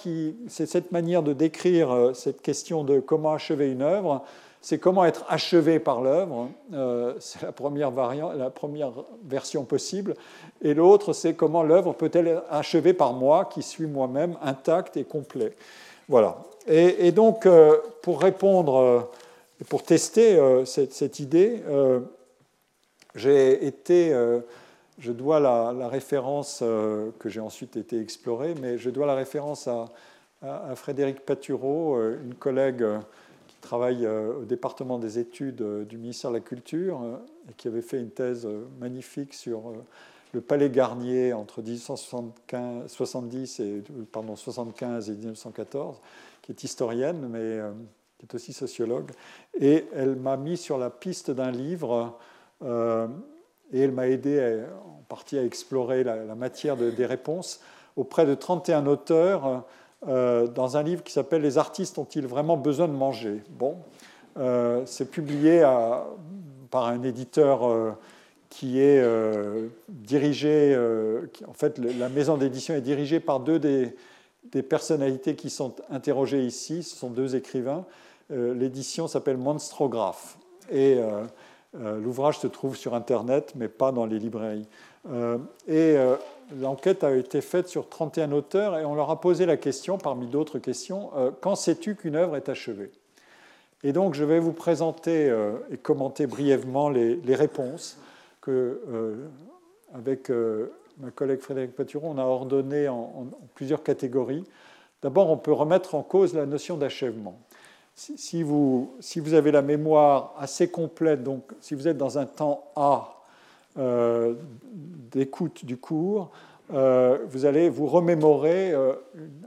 c'est 0.48 0.66
cette 0.66 0.92
manière 0.94 1.22
de 1.22 1.34
décrire 1.34 2.12
cette 2.14 2.42
question 2.42 2.84
de 2.86 3.02
comment 3.02 3.34
achever 3.34 3.70
une 3.70 3.82
œuvre 3.82 4.24
c'est 4.64 4.80
comment 4.80 5.04
être 5.04 5.26
achevé 5.28 5.78
par 5.78 6.02
l'œuvre. 6.02 6.50
Euh, 6.74 7.16
c'est 7.20 7.42
la 7.42 7.52
première, 7.52 7.92
variante, 7.92 8.34
la 8.38 8.50
première 8.50 8.94
version 9.26 9.66
possible. 9.66 10.16
Et 10.62 10.74
l'autre, 10.74 11.12
c'est 11.12 11.34
comment 11.34 11.64
l'œuvre 11.64 11.92
peut-elle 11.92 12.30
être 12.30 12.46
achevée 12.50 12.94
par 12.94 13.12
moi, 13.12 13.44
qui 13.44 13.62
suis 13.62 13.88
moi-même 13.88 14.38
intact 14.42 14.96
et 14.96 15.04
complet. 15.04 15.54
Voilà. 16.08 16.38
Et, 16.66 17.12
donc, 17.12 17.46
euh, 17.46 17.76
pour 18.02 18.22
répondre, 18.22 18.78
euh, 18.78 19.02
pour 19.68 19.84
tester 19.84 20.40
cette, 20.66 21.20
idée, 21.20 21.62
j'ai 23.16 23.66
été, 23.66 24.14
je 24.98 25.12
dois 25.12 25.42
la, 25.42 25.88
référence 25.90 26.60
que 26.60 27.30
j'ai 27.30 27.42
ensuite 27.42 27.76
été 27.76 28.00
explorée, 28.00 28.56
mais 28.62 28.78
je 28.78 28.90
dois 28.90 29.06
la 29.06 29.16
référence 29.16 29.68
à, 29.68 29.90
à 30.42 30.76
Frédéric 30.76 31.22
Patureau, 31.22 31.98
une 32.02 32.36
collègue 32.36 32.86
travaille 33.64 34.06
euh, 34.06 34.42
au 34.42 34.46
département 34.46 35.00
des 35.00 35.18
études 35.18 35.62
euh, 35.62 35.86
du 35.86 35.98
ministère 35.98 36.30
de 36.30 36.36
la 36.36 36.42
Culture 36.42 37.02
euh, 37.02 37.16
et 37.50 37.54
qui 37.54 37.68
avait 37.68 37.82
fait 37.82 38.00
une 38.00 38.12
thèse 38.12 38.48
magnifique 38.80 39.34
sur 39.34 39.74
le 40.34 40.42
palais 40.42 40.70
Garnier 40.70 41.34
entre 41.34 41.64
1870 41.64 43.60
et, 43.62 43.82
pardon, 44.12 44.36
75 44.36 45.10
et 45.10 45.14
1914, 45.14 46.02
qui 46.42 46.52
est 46.52 46.64
historienne, 46.64 47.28
mais 47.30 47.60
qui 48.18 48.26
est 48.26 48.36
aussi 48.36 48.54
sociologue. 48.54 49.12
Et 49.60 49.86
elle 49.94 50.16
m'a 50.16 50.38
mis 50.38 50.58
sur 50.58 50.78
la 50.78 50.90
piste 50.90 51.32
d'un 51.32 51.52
livre 51.52 52.18
et 52.64 53.80
elle 53.80 53.92
m'a 53.92 54.08
aidé 54.08 54.64
en 54.86 55.04
partie 55.08 55.38
à 55.38 55.44
explorer 55.44 56.04
la, 56.04 56.36
matière 56.36 56.78
des 56.78 57.06
réponses 57.06 57.62
auprès 57.96 58.26
de 58.26 58.34
31 58.34 58.88
auteurs 58.88 59.66
euh, 60.08 60.48
dans 60.48 60.76
un 60.76 60.84
livre 60.84 61.04
qui 61.04 61.14
s'appelle 61.14 61.42
Les 61.42 61.58
artistes 61.58 61.98
ont-ils 61.98 62.28
vraiment 62.28 62.58
besoin 62.58 62.88
de 62.88 62.94
manger? 62.94 63.42
Bon, 63.50 63.78
euh, 64.38 64.82
c'est 64.86 65.10
publié 65.10 65.62
par 66.72 66.88
un 66.88 67.04
éditeur 67.04 67.66
euh, 67.66 67.92
qui 68.50 68.80
est 68.80 69.04
dirigé, 69.90 70.78
en 71.48 71.54
fait, 71.54 71.80
la 71.80 72.08
maison 72.10 72.38
d'édition 72.38 72.76
est 72.76 72.82
dirigée 72.82 73.20
par 73.20 73.40
deux 73.40 73.58
des, 73.58 73.96
des, 74.52 74.62
personnalités 74.62 75.36
qui 75.36 75.50
sont 75.50 75.74
interrogées 75.90 76.44
ici. 76.44 76.84
Ce 76.84 76.96
sont 76.96 77.10
deux 77.10 77.36
écrivains. 77.36 77.84
L'édition 78.30 79.08
s'appelle 79.08 79.38
Monstrographe. 79.38 80.38
Et 80.72 81.00
l'ouvrage 81.74 82.38
se 82.38 82.46
trouve 82.46 82.76
sur 82.76 82.94
Internet, 82.94 83.54
mais 83.56 83.70
pas 83.70 83.92
dans 83.92 84.06
les 84.06 84.20
librairies. 84.20 84.68
et 85.68 85.98
l'enquête 86.60 87.04
a 87.04 87.16
été 87.16 87.42
faite 87.42 87.68
sur 87.68 87.90
31 87.90 88.32
auteurs 88.32 88.78
et 88.78 88.86
on 88.86 88.96
leur 88.96 89.10
a 89.10 89.20
posé 89.20 89.46
la 89.46 89.58
question, 89.58 89.98
parmi 89.98 90.28
d'autres 90.28 90.60
questions, 90.60 91.12
euh, 91.16 91.32
quand 91.42 91.56
sais-tu 91.56 91.96
qu'une 91.96 92.16
œuvre 92.16 92.36
est 92.36 92.50
achevée? 92.50 92.92
Et 93.84 93.94
donc 93.94 94.14
je 94.14 94.24
vais 94.24 94.40
vous 94.40 94.54
présenter 94.54 95.30
euh, 95.30 95.54
et 95.72 95.78
commenter 95.78 96.28
brièvement 96.28 96.90
les, 96.90 97.36
réponses 97.36 97.98
que, 98.42 98.82
euh, 98.90 99.28
avec 99.94 100.32
ma 101.00 101.12
collègue 101.12 101.40
Frédéric 101.40 101.76
Paturon, 101.76 102.12
on 102.12 102.18
a 102.18 102.24
ordonnées 102.24 102.88
en, 102.88 103.28
plusieurs 103.56 103.84
catégories. 103.84 104.44
D'abord, 105.02 105.30
on 105.30 105.38
peut 105.38 105.52
remettre 105.52 105.96
en 105.96 106.04
cause 106.04 106.34
la 106.34 106.46
notion 106.46 106.78
d'achèvement. 106.78 107.40
Si, 107.96 108.42
vous, 108.42 108.96
si 109.00 109.20
vous 109.20 109.36
avez 109.36 109.52
la 109.52 109.62
mémoire 109.62 110.34
assez 110.40 110.68
complète, 110.68 111.22
donc 111.22 111.44
si 111.60 111.76
vous 111.76 111.88
êtes 111.88 111.98
dans 111.98 112.18
un 112.18 112.26
temps 112.26 112.72
A, 112.76 113.13
euh, 113.80 114.36
d'écoute 115.12 115.66
du 115.66 115.78
cours, 115.78 116.30
euh, 116.74 117.18
vous 117.28 117.46
allez 117.46 117.70
vous 117.70 117.88
remémorer 117.88 118.72
euh, 118.72 118.94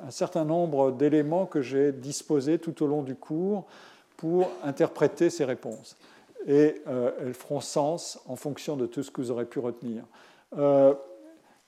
un 0.05 0.11
certain 0.11 0.45
nombre 0.45 0.91
d'éléments 0.91 1.47
que 1.47 1.61
j'ai 1.61 1.93
disposés 1.93 2.59
tout 2.59 2.83
au 2.83 2.89
long 2.89 3.03
du 3.03 3.15
cours 3.15 3.67
pour 4.17 4.51
interpréter 4.65 5.31
ces 5.31 5.45
réponses. 5.45 5.97
Et 6.49 6.81
elles 6.87 7.35
feront 7.35 7.61
sens 7.61 8.21
en 8.27 8.37
fonction 8.37 8.77
de 8.77 8.87
tout 8.87 9.03
ce 9.03 9.11
que 9.11 9.21
vous 9.21 9.33
aurez 9.33 9.47
pu 9.47 9.59
retenir. 9.59 10.05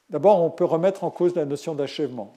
D'abord, 0.09 0.41
on 0.41 0.51
peut 0.51 0.65
remettre 0.65 1.03
en 1.03 1.11
cause 1.11 1.35
la 1.35 1.45
notion 1.45 1.75
d'achèvement, 1.75 2.33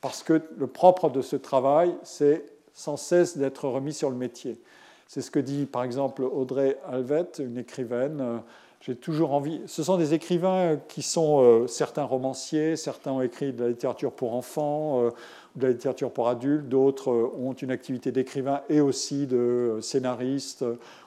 parce 0.00 0.22
que 0.22 0.40
le 0.56 0.66
propre 0.68 1.10
de 1.10 1.20
ce 1.20 1.34
travail, 1.34 1.96
c'est 2.04 2.46
sans 2.74 2.96
cesse 2.96 3.36
d'être 3.36 3.66
remis 3.66 3.92
sur 3.92 4.08
le 4.08 4.14
métier. 4.14 4.62
C'est 5.08 5.20
ce 5.20 5.32
que 5.32 5.40
dit 5.40 5.66
par 5.66 5.82
exemple 5.82 6.22
Audrey 6.22 6.78
Alvet, 6.88 7.26
une 7.40 7.58
écrivaine 7.58 8.40
j'ai 8.82 8.96
toujours 8.96 9.32
envie. 9.32 9.60
Ce 9.66 9.84
sont 9.84 9.96
des 9.96 10.12
écrivains 10.12 10.76
qui 10.88 11.02
sont 11.02 11.40
euh, 11.40 11.66
certains 11.68 12.02
romanciers, 12.02 12.76
certains 12.76 13.12
ont 13.12 13.22
écrit 13.22 13.52
de 13.52 13.62
la 13.62 13.68
littérature 13.68 14.10
pour 14.10 14.34
enfants, 14.34 15.02
euh, 15.02 15.10
de 15.54 15.66
la 15.66 15.72
littérature 15.72 16.10
pour 16.10 16.28
adultes, 16.28 16.68
d'autres 16.68 17.12
euh, 17.12 17.32
ont 17.40 17.52
une 17.52 17.70
activité 17.70 18.10
d'écrivain 18.10 18.62
et 18.68 18.80
aussi 18.80 19.28
de 19.28 19.78
scénariste 19.80 20.64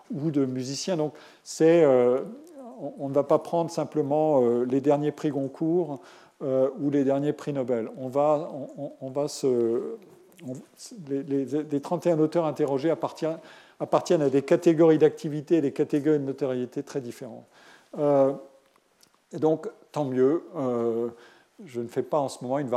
ou 0.09 0.31
de 0.31 0.45
musicien. 0.45 0.95
Donc, 0.95 1.13
on 2.97 3.09
ne 3.09 3.13
va 3.13 3.23
pas 3.23 3.39
prendre 3.39 3.69
simplement 3.69 4.41
les 4.65 4.79
derniers 4.79 5.11
prix 5.11 5.29
Goncourt 5.29 6.01
ou 6.41 6.89
les 6.91 7.03
derniers 7.03 7.33
prix 7.33 7.53
Nobel. 7.53 7.89
On 7.97 8.07
va, 8.07 8.51
on, 9.01 9.09
va 9.09 9.27
se, 9.27 9.95
les, 11.09 11.81
31 11.81 12.19
auteurs 12.19 12.45
interrogés 12.45 12.91
appartiennent, 12.91 13.39
appartiennent 13.79 14.21
à 14.21 14.29
des 14.29 14.41
catégories 14.41 14.97
d'activité 14.97 15.57
et 15.57 15.61
des 15.61 15.71
catégories 15.71 16.19
de 16.19 16.23
notoriété 16.23 16.83
très 16.83 17.01
différentes. 17.01 17.45
Euh, 17.97 18.33
et 19.33 19.39
donc, 19.39 19.67
tant 19.91 20.05
mieux. 20.05 20.43
Euh, 20.55 21.09
je 21.63 21.79
ne 21.79 21.87
fais 21.87 22.03
pas 22.03 22.19
en 22.19 22.27
ce 22.27 22.43
moment 22.43 22.59
une, 22.59 22.73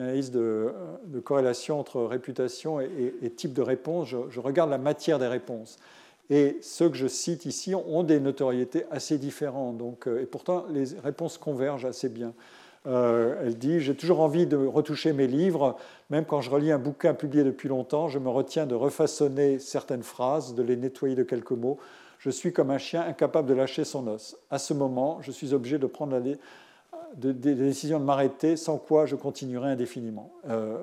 analyse 0.00 0.30
de, 0.30 0.72
corrélation 1.22 1.78
entre 1.78 2.02
réputation 2.02 2.80
et, 2.80 3.30
type 3.36 3.52
de 3.52 3.60
réponse. 3.60 4.08
Je, 4.08 4.40
regarde 4.40 4.70
la 4.70 4.78
matière 4.78 5.18
des 5.18 5.26
réponses. 5.26 5.76
Et 6.30 6.58
ceux 6.62 6.88
que 6.88 6.96
je 6.96 7.08
cite 7.08 7.44
ici 7.44 7.74
ont 7.74 8.02
des 8.02 8.20
notoriétés 8.20 8.84
assez 8.90 9.18
différentes. 9.18 9.76
Donc, 9.76 10.06
euh, 10.06 10.22
et 10.22 10.26
pourtant, 10.26 10.64
les 10.70 10.84
réponses 11.02 11.36
convergent 11.36 11.84
assez 11.84 12.08
bien. 12.08 12.32
Elle 12.86 13.56
dit 13.58 13.80
J'ai 13.80 13.94
toujours 13.94 14.20
envie 14.20 14.46
de 14.46 14.56
retoucher 14.56 15.12
mes 15.12 15.26
livres, 15.26 15.76
même 16.08 16.24
quand 16.24 16.40
je 16.40 16.50
relis 16.50 16.72
un 16.72 16.78
bouquin 16.78 17.14
publié 17.14 17.44
depuis 17.44 17.68
longtemps, 17.68 18.08
je 18.08 18.18
me 18.18 18.28
retiens 18.28 18.66
de 18.66 18.74
refaçonner 18.74 19.58
certaines 19.58 20.02
phrases, 20.02 20.54
de 20.54 20.62
les 20.62 20.76
nettoyer 20.76 21.14
de 21.14 21.22
quelques 21.22 21.52
mots 21.52 21.78
Je 22.18 22.30
suis 22.30 22.52
comme 22.52 22.70
un 22.70 22.78
chien 22.78 23.02
incapable 23.02 23.48
de 23.48 23.54
lâcher 23.54 23.84
son 23.84 24.06
os. 24.06 24.36
À 24.50 24.58
ce 24.58 24.74
moment, 24.74 25.18
je 25.20 25.30
suis 25.30 25.52
obligé 25.52 25.78
de 25.78 25.86
prendre 25.86 26.12
la, 26.12 26.20
des 27.16 27.54
décisions 27.54 27.98
de 27.98 28.04
m'arrêter, 28.04 28.56
sans 28.56 28.78
quoi 28.78 29.06
je 29.06 29.16
continuerai 29.16 29.70
indéfiniment. 29.70 30.32
Euh, 30.48 30.78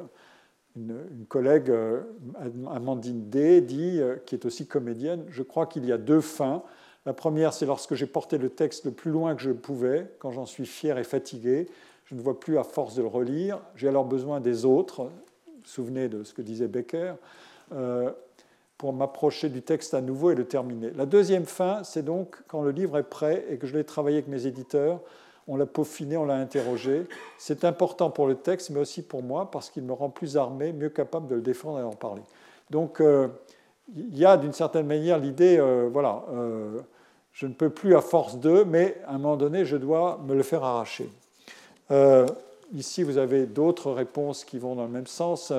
une, 0.76 1.26
collègue, 1.28 1.70
euh, 1.70 2.02
Amandine 2.72 3.30
D, 3.30 3.62
dit, 3.62 4.00
euh, 4.00 4.18
qui 4.26 4.36
est 4.36 4.46
aussi 4.46 4.68
comédienne, 4.68 5.26
je 5.30 5.42
crois 5.42 5.66
qu'il 5.66 5.86
y 5.86 5.92
a 5.92 5.98
deux 5.98 6.22
fins. 6.22 6.64
La 7.06 7.14
première, 7.14 7.54
c'est 7.54 7.66
lorsque 7.66 7.96
j'ai 7.96 8.06
porté 8.06 8.38
le 8.38 8.50
texte 8.50 8.86
le 8.86 8.92
plus 8.92 9.12
loin 9.12 9.36
que 9.36 9.42
je 9.42 9.52
pouvais, 9.52 10.12
quand 10.20 10.32
j'en 10.32 10.46
suis 10.46 10.66
fier 10.66 10.98
et 10.98 11.04
fatigué. 11.04 11.68
Je 12.08 12.16
ne 12.16 12.22
vois 12.22 12.40
plus 12.40 12.58
à 12.58 12.64
force 12.64 12.96
de 12.96 13.02
le 13.02 13.08
relire. 13.08 13.60
J'ai 13.76 13.88
alors 13.88 14.06
besoin 14.06 14.40
des 14.40 14.66
autres. 14.66 15.04
Vous 15.04 15.54
vous 15.56 15.66
souvenez 15.66 16.10
de 16.10 16.24
ce 16.24 16.34
que 16.34 16.42
disait 16.42 16.68
Becker 16.68 17.14
pour 18.78 18.94
m'approcher 18.94 19.50
du 19.50 19.62
texte 19.62 19.94
à 19.94 20.02
nouveau 20.02 20.32
et 20.32 20.36
le 20.36 20.46
terminer. 20.46 20.92
La 20.92 21.06
deuxième 21.06 21.46
fin, 21.46 21.84
c'est 21.84 22.04
donc 22.04 22.38
quand 22.48 22.62
le 22.62 22.72
livre 22.72 22.98
est 22.98 23.04
prêt 23.04 23.46
et 23.50 23.58
que 23.58 23.66
je 23.66 23.76
l'ai 23.76 23.84
travaillé 23.84 24.18
avec 24.18 24.28
mes 24.28 24.46
éditeurs, 24.46 25.00
on 25.48 25.56
l'a 25.56 25.66
peaufiné, 25.66 26.18
on 26.18 26.26
l'a 26.26 26.36
interrogé. 26.36 27.06
C'est 27.38 27.64
important 27.64 28.10
pour 28.10 28.28
le 28.28 28.36
texte, 28.36 28.70
mais 28.70 28.80
aussi 28.80 29.02
pour 29.02 29.24
moi, 29.24 29.50
parce 29.50 29.70
qu'il 29.70 29.84
me 29.84 29.94
rend 29.94 30.10
plus 30.10 30.38
armé, 30.38 30.74
mieux 30.74 30.90
capable 30.90 31.28
de 31.28 31.36
le 31.36 31.42
défendre 31.42 31.80
et 31.80 31.82
d'en 31.82 31.92
parler. 31.92 32.22
Donc, 32.70 33.00
euh, 33.00 33.30
il 33.96 34.18
y 34.18 34.26
a 34.26 34.36
d'une 34.36 34.52
certaine 34.52 34.86
manière 34.86 35.18
l'idée, 35.18 35.58
euh, 35.58 35.90
voilà, 35.92 36.26
euh, 36.34 36.80
je 37.32 37.48
ne 37.48 37.54
peux 37.54 37.70
plus 37.70 37.96
à 37.96 38.02
force 38.02 38.40
de, 38.40 38.64
mais 38.64 38.98
à 39.08 39.16
un 39.16 39.18
moment 39.18 39.38
donné, 39.38 39.64
je 39.64 39.78
dois 39.78 40.20
me 40.26 40.36
le 40.36 40.44
faire 40.44 40.64
arracher. 40.64 41.10
Ici, 42.74 43.04
vous 43.04 43.18
avez 43.18 43.46
d'autres 43.46 43.92
réponses 43.92 44.44
qui 44.44 44.60
vont 44.60 44.76
dans 44.76 44.86
le 44.86 44.92
même 44.92 45.08
sens. 45.08 45.54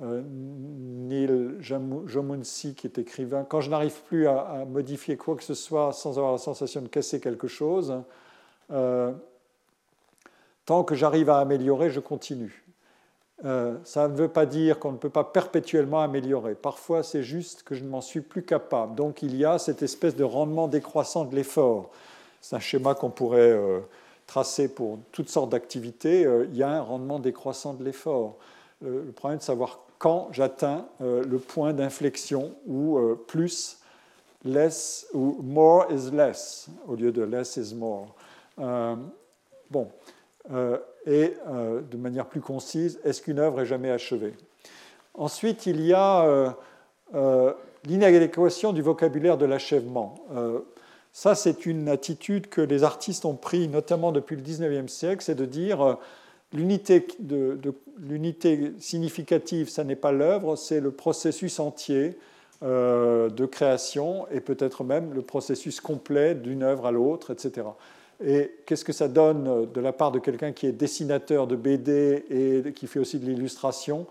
Neil 0.00 1.56
Jomunsi, 1.60 2.74
qui 2.74 2.86
est 2.86 2.98
écrivain, 2.98 3.44
quand 3.44 3.60
je 3.60 3.70
n'arrive 3.70 4.00
plus 4.06 4.26
à, 4.26 4.64
modifier 4.66 5.16
quoi 5.16 5.36
que 5.36 5.44
ce 5.44 5.54
soit 5.54 5.92
sans 5.92 6.18
avoir 6.18 6.32
la 6.32 6.38
sensation 6.38 6.80
de 6.80 6.88
casser 6.88 7.20
quelque 7.20 7.46
chose, 7.46 7.94
euh, 8.70 9.12
tant 10.64 10.82
que 10.84 10.94
j'arrive 10.94 11.28
à 11.28 11.38
améliorer, 11.38 11.90
je 11.90 12.00
continue. 12.00 12.64
Euh, 13.44 13.76
ça 13.84 14.08
ne 14.08 14.16
veut 14.16 14.28
pas 14.28 14.46
dire 14.46 14.78
qu'on 14.78 14.92
ne 14.92 14.96
peut 14.96 15.10
pas 15.10 15.24
perpétuellement 15.24 16.00
améliorer. 16.00 16.54
Parfois, 16.54 17.02
c'est 17.02 17.24
juste 17.24 17.64
que 17.64 17.74
je 17.74 17.82
ne 17.82 17.88
m'en 17.88 18.00
suis 18.00 18.20
plus 18.20 18.44
capable. 18.44 18.94
Donc, 18.94 19.22
il 19.22 19.36
y 19.36 19.44
a 19.44 19.58
cette 19.58 19.82
espèce 19.82 20.16
de 20.16 20.24
rendement 20.24 20.68
décroissant 20.68 21.24
de 21.24 21.34
l'effort. 21.34 21.90
C'est 22.40 22.56
un 22.56 22.60
schéma 22.60 22.94
qu'on 22.94 23.10
pourrait 23.10 23.58
euh, 24.32 24.42
tracer 24.42 24.68
pour 24.68 24.98
toutes 25.12 25.28
sortes 25.28 25.50
d'activités. 25.50 26.26
il 26.50 26.56
y 26.56 26.62
a 26.62 26.70
un 26.70 26.80
rendement 26.80 27.18
décroissant 27.18 27.74
de 27.74 27.84
l'effort. 27.84 28.38
le 28.80 29.12
problème 29.12 29.38
de 29.38 29.44
savoir 29.44 29.80
quand 29.98 30.28
j'atteins 30.32 30.86
le 31.00 31.38
point 31.38 31.72
d'inflexion 31.72 32.54
où 32.66 32.98
plus, 33.26 33.82
less 34.44 35.06
ou 35.12 35.38
more 35.42 35.86
is 35.90 36.10
less 36.10 36.68
au 36.86 36.96
lieu 36.96 37.12
de 37.12 37.22
less 37.22 37.56
is 37.56 37.74
more. 37.74 38.14
Euh, 38.58 38.96
bon, 39.70 39.88
euh, 40.52 40.78
et 41.06 41.34
euh, 41.48 41.80
de 41.80 41.96
manière 41.96 42.26
plus 42.26 42.40
concise, 42.40 43.00
est-ce 43.04 43.22
qu'une 43.22 43.38
œuvre 43.38 43.60
est 43.60 43.66
jamais 43.66 43.90
achevée? 43.90 44.34
Ensuite, 45.14 45.66
il 45.66 45.80
y 45.84 45.92
a 45.92 46.56
l'inadéquation 47.84 48.72
du 48.72 48.80
vocabulaire 48.80 49.36
de 49.36 49.44
l'achèvement. 49.44 50.14
Ça, 51.12 51.34
c'est 51.34 51.66
une 51.66 51.88
attitude 51.88 52.48
que 52.48 52.60
les 52.60 52.84
artistes 52.84 53.24
ont 53.24 53.34
pris, 53.34 53.68
notamment 53.68 54.12
depuis 54.12 54.36
le 54.36 54.42
19e 54.42 54.88
siècle, 54.88 55.22
c'est 55.22 55.34
de 55.34 55.44
dire 55.44 55.98
l'unité, 56.52 57.06
de, 57.18 57.58
l'unité 57.98 58.72
significative, 58.78 59.68
ça 59.68 59.84
n'est 59.84 59.96
pas 59.96 60.12
l'œuvre, 60.12 60.56
c'est 60.56 60.80
le 60.80 60.90
processus 60.90 61.60
entier 61.60 62.18
de 62.62 63.46
création 63.46 64.28
et 64.30 64.40
peut-être 64.40 64.84
même 64.84 65.12
le 65.14 65.22
processus 65.22 65.80
complet 65.80 66.36
d'une 66.36 66.62
œuvre 66.62 66.86
à 66.86 66.92
l'autre, 66.92 67.32
etc. 67.32 67.66
Et 68.24 68.54
qu'est-ce 68.66 68.84
que 68.84 68.92
ça 68.92 69.08
donne 69.08 69.70
de 69.72 69.80
la 69.80 69.92
part 69.92 70.12
de 70.12 70.18
quelqu'un 70.18 70.52
qui 70.52 70.66
est 70.66 70.72
dessinateur 70.72 71.46
de 71.46 71.56
BD 71.56 72.24
et 72.30 72.72
qui 72.72 72.86
fait 72.86 73.00
aussi 73.00 73.18
de 73.18 73.26
l'illustration? 73.26 74.06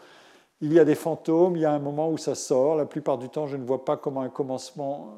Il 0.61 0.73
y 0.73 0.79
a 0.79 0.85
des 0.85 0.95
fantômes, 0.95 1.55
il 1.55 1.61
y 1.61 1.65
a 1.65 1.71
un 1.71 1.79
moment 1.79 2.11
où 2.11 2.17
ça 2.17 2.35
sort. 2.35 2.75
La 2.75 2.85
plupart 2.85 3.17
du 3.17 3.29
temps, 3.29 3.47
je 3.47 3.55
ne 3.55 3.63
vois 3.63 3.85
pas 3.85 3.95
comment 3.95 4.21
un 4.21 4.29
commencement, 4.29 5.15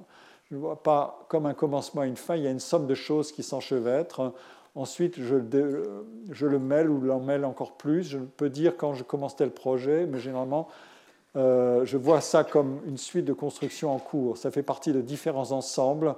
je 0.53 0.57
ne 0.57 0.61
vois 0.61 0.83
pas 0.83 1.25
comme 1.29 1.47
un 1.47 1.55
commencement 1.55 2.03
et 2.03 2.07
une 2.07 2.15
fin. 2.15 2.35
Il 2.35 2.43
y 2.43 2.47
a 2.47 2.51
une 2.51 2.59
somme 2.59 2.85
de 2.85 2.93
choses 2.93 3.31
qui 3.31 3.41
s'enchevêtrent. 3.41 4.35
Ensuite, 4.75 5.19
je, 5.19 5.35
le 6.45 6.59
mêle 6.59 6.91
ou 6.91 7.01
l'en 7.01 7.19
mêle 7.19 7.43
encore 7.43 7.71
plus. 7.71 8.03
Je 8.03 8.19
peux 8.19 8.51
dire 8.51 8.77
quand 8.77 8.93
je 8.93 9.03
commence 9.03 9.35
tel 9.35 9.49
projet, 9.49 10.05
mais 10.05 10.19
généralement, 10.19 10.67
euh, 11.37 11.83
je 11.85 11.97
vois 11.97 12.21
ça 12.21 12.43
comme 12.43 12.81
une 12.85 12.99
suite 12.99 13.25
de 13.25 13.33
constructions 13.33 13.95
en 13.95 13.97
cours. 13.97 14.37
Ça 14.37 14.51
fait 14.51 14.61
partie 14.61 14.93
de 14.93 15.01
différents 15.01 15.53
ensembles 15.53 16.13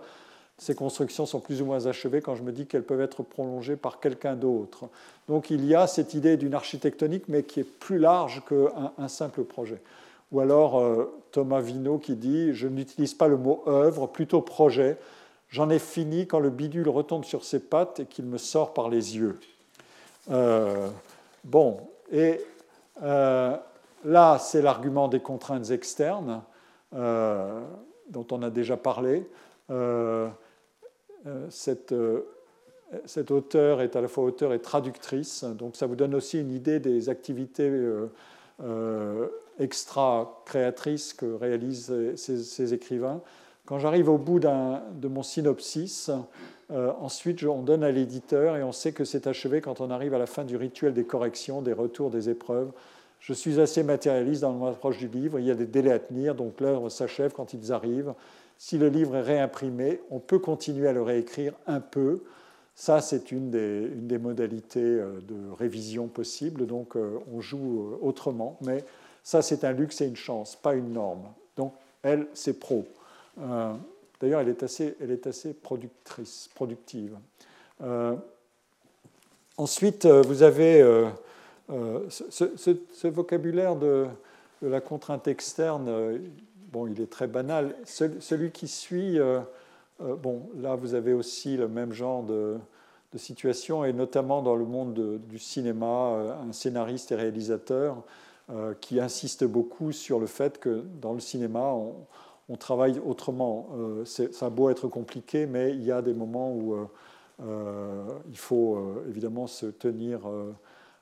ces 0.57 0.73
constructions 0.73 1.25
sont 1.25 1.41
plus 1.41 1.61
ou 1.61 1.65
moins 1.65 1.85
achevées 1.85 2.21
quand 2.21 2.35
je 2.35 2.43
me 2.43 2.53
dis 2.53 2.65
qu'elles 2.65 2.83
peuvent 2.83 3.01
être 3.01 3.23
prolongées 3.23 3.75
par 3.75 3.99
quelqu'un 3.99 4.35
d'autre. 4.35 4.85
Donc 5.27 5.49
il 5.49 5.65
y 5.65 5.75
a 5.75 5.85
cette 5.85 6.13
idée 6.13 6.37
d'une 6.37 6.53
architectonique, 6.53 7.25
mais 7.27 7.43
qui 7.43 7.59
est 7.59 7.69
plus 7.69 7.97
large 7.97 8.41
qu'un 8.47 9.07
simple 9.09 9.43
projet. 9.43 9.81
Ou 10.31 10.39
alors 10.39 10.79
euh, 10.79 11.21
Thomas 11.31 11.61
Vino 11.61 11.97
qui 11.97 12.15
dit 12.15 12.53
Je 12.53 12.67
n'utilise 12.67 13.13
pas 13.13 13.27
le 13.27 13.37
mot 13.37 13.63
œuvre, 13.67 14.07
plutôt 14.07 14.41
projet. 14.41 14.97
J'en 15.49 15.69
ai 15.69 15.79
fini 15.79 16.27
quand 16.27 16.39
le 16.39 16.49
bidule 16.49 16.89
retombe 16.89 17.23
sur 17.23 17.45
ses 17.45 17.59
pattes 17.59 17.99
et 17.99 18.05
qu'il 18.05 18.25
me 18.25 18.37
sort 18.37 18.73
par 18.73 18.89
les 18.89 19.17
yeux. 19.17 19.39
Euh, 20.31 20.89
bon, 21.43 21.77
et 22.11 22.41
euh, 23.03 23.55
là, 24.03 24.39
c'est 24.39 24.61
l'argument 24.61 25.07
des 25.07 25.19
contraintes 25.19 25.69
externes 25.69 26.41
dont 26.91 28.27
on 28.31 28.41
a 28.41 28.49
déjà 28.49 28.77
parlé. 28.77 29.29
Cette, 31.49 31.93
cet 33.05 33.31
auteur 33.31 33.81
est 33.81 33.95
à 33.95 34.01
la 34.01 34.07
fois 34.07 34.23
auteur 34.23 34.53
et 34.53 34.59
traductrice, 34.59 35.43
donc 35.43 35.75
ça 35.75 35.87
vous 35.87 35.95
donne 35.95 36.15
aussi 36.15 36.39
une 36.39 36.51
idée 36.51 36.79
des 36.79 37.09
activités 37.09 37.69
euh, 38.63 39.27
extra-créatrices 39.59 41.13
que 41.13 41.33
réalisent 41.33 41.93
ces, 42.15 42.73
écrivains. 42.73 43.21
Quand 43.65 43.79
j'arrive 43.79 44.09
au 44.09 44.17
bout 44.17 44.39
de 44.39 45.07
mon 45.07 45.23
synopsis, 45.23 46.11
ensuite 46.69 47.43
on 47.43 47.61
donne 47.63 47.83
à 47.83 47.91
l'éditeur 47.91 48.57
et 48.57 48.63
on 48.63 48.71
sait 48.71 48.91
que 48.91 49.05
c'est 49.05 49.27
achevé 49.27 49.61
quand 49.61 49.81
on 49.81 49.89
arrive 49.89 50.13
à 50.13 50.19
la 50.19 50.27
fin 50.27 50.43
du 50.43 50.55
rituel 50.55 50.93
des 50.93 51.05
corrections, 51.05 51.61
des 51.61 51.73
retours, 51.73 52.11
des 52.11 52.29
épreuves. 52.29 52.71
Je 53.19 53.33
suis 53.33 53.59
assez 53.59 53.81
matérialiste 53.81 54.41
dans 54.41 54.53
mon 54.53 54.67
approche 54.67 54.99
du 54.99 55.07
livre, 55.07 55.39
il 55.39 55.45
y 55.45 55.51
a 55.51 55.55
des 55.55 55.65
délais 55.65 55.91
à 55.91 55.97
tenir, 55.97 56.35
donc 56.35 56.61
l'œuvre 56.61 56.89
s'achève 56.89 57.31
quand 57.33 57.53
ils 57.53 57.73
arrivent. 57.73 58.13
Si 58.57 58.77
le 58.77 58.87
livre 58.87 59.15
est 59.15 59.21
réimprimé, 59.21 59.99
on 60.11 60.19
peut 60.19 60.39
continuer 60.39 60.87
à 60.87 60.93
le 60.93 61.01
réécrire 61.01 61.53
un 61.67 61.79
peu. 61.79 62.21
Ça, 62.75 63.01
c'est 63.01 63.31
une 63.31 63.49
des, 63.49 64.17
modalités 64.17 64.79
euh, 64.79 65.19
de 65.21 65.35
révision 65.57 66.07
possible, 66.07 66.67
donc 66.67 66.95
euh, 66.95 67.19
on 67.33 67.41
joue 67.41 67.81
euh, 67.81 67.97
autrement, 68.05 68.59
mais 68.61 68.83
ça, 69.25 69.41
c'est 69.41 69.65
un 69.65 69.73
luxe 69.73 69.99
et 69.99 70.07
une 70.07 70.15
chance, 70.15 70.55
pas 70.55 70.73
une 70.73 70.93
norme. 70.93 71.25
Donc, 71.57 71.73
elle, 72.01 72.27
c'est 72.33 72.57
pro. 72.57 72.85
D'ailleurs, 74.21 74.39
elle, 74.39 74.47
est 74.47 74.63
assez, 74.63 74.95
elle 75.01 75.11
est 75.11 75.27
assez 75.27 75.53
productrice, 75.53 76.49
productive. 76.55 77.17
ensuite, 79.57 80.05
vous 80.05 80.43
avez 80.43 81.05
ce, 81.67 83.07
vocabulaire 83.07 83.75
de, 83.75 84.07
la 84.61 84.79
contrainte 84.79 85.27
externe 85.27 85.89
bon, 86.75 86.87
il 86.87 86.99
est 86.99 87.09
très 87.09 87.27
banal. 87.27 87.73
Celui 87.85 88.51
qui 88.51 88.67
suit, 88.67 89.17
euh, 89.17 89.39
euh, 90.01 90.15
bon, 90.15 90.49
là 90.57 90.75
vous 90.75 90.93
avez 90.93 91.13
aussi 91.13 91.55
le 91.55 91.69
même 91.69 91.93
genre 91.93 92.23
de, 92.23 92.57
situation, 93.17 93.85
et 93.85 93.93
notamment 93.93 94.41
dans 94.41 94.57
le 94.57 94.65
monde 94.65 95.21
du 95.29 95.39
cinéma, 95.39 95.85
euh, 95.85 96.33
un 96.49 96.51
scénariste 96.51 97.13
et 97.13 97.15
réalisateur 97.15 98.03
qui 98.79 98.99
insiste 98.99 99.43
beaucoup 99.43 99.91
sur 99.91 100.19
le 100.19 100.27
fait 100.27 100.59
que 100.59 100.83
dans 101.01 101.13
le 101.13 101.19
cinéma, 101.19 101.73
on, 102.47 102.55
travaille 102.57 102.99
autrement. 103.03 103.69
ça 104.05 104.45
a 104.45 104.49
beau 104.49 104.69
être 104.69 104.87
compliqué, 104.87 105.47
mais 105.47 105.71
il 105.71 105.83
y 105.83 105.91
a 105.91 106.03
des 106.03 106.13
moments 106.13 106.51
où 106.51 106.77
il 107.39 108.37
faut 108.37 109.03
évidemment 109.09 109.47
se 109.47 109.65
tenir 109.65 110.19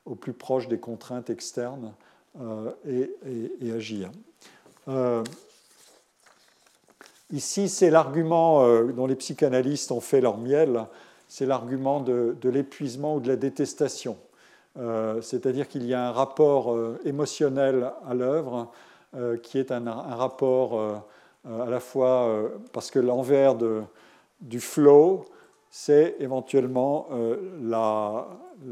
au 0.05 0.15
plus 0.15 0.31
proche 0.31 0.69
des 0.69 0.79
contraintes 0.79 1.29
externes 1.29 1.93
et, 2.85 3.71
agir. 3.73 4.09
Ici, 7.33 7.67
c'est 7.67 7.89
l'argument 7.89 8.63
euh, 8.63 8.91
dont 8.91 9.07
les 9.07 9.15
psychanalystes 9.15 9.91
ont 9.91 10.01
fait 10.01 10.21
leur 10.21 10.37
miel, 10.37 10.85
c'est 11.27 11.47
l'argument 11.47 11.99
de, 11.99 12.37
l'épuisement 12.43 13.15
ou 13.15 13.19
de 13.19 13.27
la 13.27 13.35
détestation. 13.35 14.17
Euh, 14.77 15.21
c'est-à-dire 15.21 15.67
qu'il 15.67 15.85
y 15.85 15.93
a 15.93 16.07
un 16.07 16.11
rapport 16.11 16.73
euh, 16.73 16.99
émotionnel 17.05 17.91
à 18.07 18.13
l'œuvre 18.13 18.71
qui 19.43 19.59
est 19.59 19.71
un, 19.71 19.91
rapport 19.91 21.03
à 21.45 21.69
la 21.69 21.79
fois 21.79 22.49
parce 22.71 22.89
que 22.89 22.97
l'envers 22.97 23.55
du 24.41 24.59
flow, 24.59 25.25
c'est 25.69 26.15
éventuellement 26.19 27.07
la, 27.61 28.25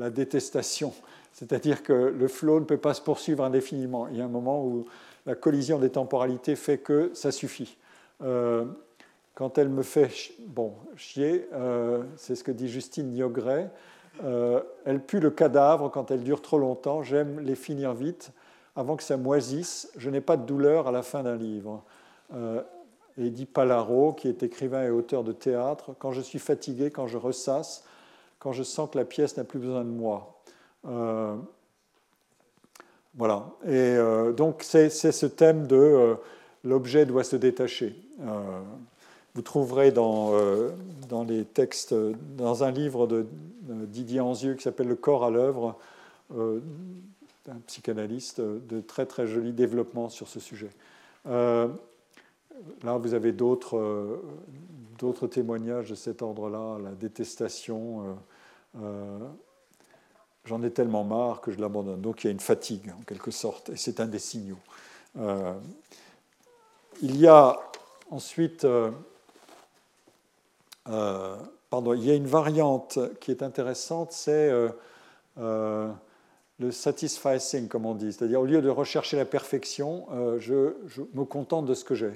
détestation. 0.09 0.95
C'est-à-dire 1.31 1.83
que 1.83 1.93
le 1.93 2.27
flow 2.27 2.59
ne 2.59 2.65
peut 2.65 2.77
pas 2.77 2.95
se 2.95 3.03
poursuivre 3.03 3.43
indéfiniment. 3.43 4.07
Il 4.07 4.17
y 4.17 4.21
a 4.21 4.25
un 4.25 4.29
moment 4.29 4.65
où 4.65 4.85
la 5.27 5.35
collision 5.35 5.77
des 5.77 5.91
temporalités 5.91 6.55
fait 6.55 6.79
que 6.79 7.11
ça 7.13 7.31
suffit. 7.31 7.77
Euh, 8.23 8.65
quand 9.35 9.59
elle 9.59 9.69
me 9.69 9.83
fait 9.83 10.09
bon, 10.47 10.73
chier, 10.95 11.47
c'est 12.15 12.33
ce 12.33 12.43
que 12.43 12.51
dit 12.51 12.67
Justine 12.67 13.11
Niogret, 13.11 13.69
elle 14.23 14.99
pue 15.05 15.19
le 15.19 15.31
cadavre 15.31 15.89
quand 15.89 16.11
elle 16.11 16.23
dure 16.23 16.41
trop 16.41 16.59
longtemps, 16.59 17.01
j'aime 17.01 17.39
les 17.39 17.55
finir 17.55 17.93
vite 17.93 18.31
avant 18.75 18.95
que 18.95 19.03
ça 19.03 19.17
moisisse, 19.17 19.91
je 19.97 20.09
n'ai 20.09 20.21
pas 20.21 20.37
de 20.37 20.45
douleur 20.45 20.87
à 20.87 20.91
la 20.91 21.01
fin 21.01 21.23
d'un 21.23 21.35
livre. 21.35 21.83
et 23.17 23.29
dit 23.29 23.45
Palaro, 23.45 24.13
qui 24.13 24.27
est 24.27 24.43
écrivain 24.43 24.83
et 24.83 24.89
auteur 24.89 25.23
de 25.23 25.31
théâtre, 25.31 25.95
quand 25.97 26.11
je 26.11 26.21
suis 26.21 26.39
fatigué, 26.39 26.91
quand 26.91 27.07
je 27.07 27.17
ressasse, 27.17 27.83
quand 28.41 28.51
je 28.51 28.63
sens 28.63 28.89
que 28.89 28.97
la 28.97 29.05
pièce 29.05 29.37
n'a 29.37 29.43
plus 29.43 29.59
besoin 29.59 29.83
de 29.83 29.89
moi. 29.89 30.41
Euh, 30.87 31.35
voilà. 33.15 33.45
Et 33.65 33.69
euh, 33.69 34.33
donc, 34.33 34.63
c'est 34.63 34.89
ce 34.89 35.25
thème 35.27 35.67
de 35.67 35.75
euh, 35.75 36.15
l'objet 36.63 37.05
doit 37.05 37.23
se 37.23 37.35
détacher. 37.35 37.95
Vous 39.35 39.41
trouverez 39.41 39.91
dans, 39.91 40.33
dans, 41.07 41.23
les 41.23 41.45
textes, 41.45 41.93
dans 42.37 42.63
un 42.63 42.71
livre 42.71 43.07
de 43.07 43.25
Didier 43.61 44.19
Anzieux 44.19 44.55
qui 44.55 44.63
s'appelle 44.63 44.87
Le 44.87 44.95
corps 44.95 45.23
à 45.23 45.29
l'œuvre, 45.29 45.77
un 46.35 47.59
psychanalyste, 47.67 48.41
de 48.41 48.81
très 48.81 49.05
très 49.05 49.27
jolis 49.27 49.53
développements 49.53 50.09
sur 50.09 50.27
ce 50.27 50.39
sujet. 50.39 50.69
là, 51.25 51.67
vous 52.83 53.13
avez 53.13 53.31
d'autres 53.31 53.79
témoignages 55.29 55.89
de 55.89 55.95
cet 55.95 56.21
ordre-là, 56.21 56.77
la 56.83 56.91
détestation 56.91 58.17
euh, 58.79 59.19
j'en 60.45 60.63
ai 60.63 60.71
tellement 60.71 61.03
marre 61.03 61.41
que 61.41 61.51
je 61.51 61.59
l'abandonne. 61.59 62.01
Donc 62.01 62.23
il 62.23 62.27
y 62.27 62.29
a 62.29 62.31
une 62.31 62.39
fatigue 62.39 62.91
en 62.97 63.03
quelque 63.03 63.31
sorte, 63.31 63.69
et 63.69 63.77
c'est 63.77 63.99
un 63.99 64.07
des 64.07 64.19
signaux. 64.19 64.59
Euh, 65.17 65.53
il 67.01 67.17
y 67.17 67.27
a 67.27 67.59
ensuite, 68.09 68.65
euh, 70.91 71.35
pardon, 71.69 71.93
il 71.93 72.05
y 72.05 72.11
a 72.11 72.15
une 72.15 72.27
variante 72.27 72.99
qui 73.19 73.31
est 73.31 73.43
intéressante, 73.43 74.11
c'est 74.11 74.51
le 75.37 76.71
satisficing, 76.71 77.67
comme 77.67 77.85
on 77.85 77.95
dit, 77.95 78.13
c'est-à-dire 78.13 78.41
au 78.41 78.45
lieu 78.45 78.61
de 78.61 78.69
rechercher 78.69 79.17
la 79.17 79.25
perfection, 79.25 80.05
je, 80.39 80.73
me 81.13 81.23
contente 81.23 81.65
de 81.65 81.73
ce 81.73 81.83
que 81.83 81.95
j'ai. 81.95 82.13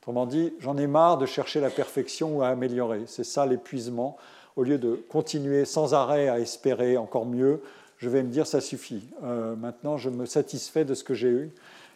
Autrement 0.00 0.26
dit, 0.26 0.54
j'en 0.60 0.76
ai 0.76 0.86
marre 0.86 1.18
de 1.18 1.26
chercher 1.26 1.60
la 1.60 1.70
perfection 1.70 2.38
ou 2.38 2.42
à 2.42 2.48
améliorer. 2.48 3.02
C'est 3.06 3.24
ça 3.24 3.46
l'épuisement 3.46 4.16
au 4.56 4.62
lieu 4.62 4.78
de 4.78 4.94
continuer 5.08 5.64
sans 5.64 5.94
arrêt 5.94 6.28
à 6.28 6.38
espérer 6.38 6.96
encore 6.96 7.26
mieux, 7.26 7.62
je 7.96 8.08
vais 8.08 8.22
me 8.22 8.30
dire 8.30 8.46
ça 8.46 8.60
suffit. 8.60 9.08
Euh, 9.24 9.54
maintenant, 9.56 9.96
je 9.96 10.10
me 10.10 10.26
satisfais 10.26 10.84
de 10.84 10.94
ce 10.94 11.04
que 11.04 11.14
j'ai 11.14 11.28
eu. 11.28 11.50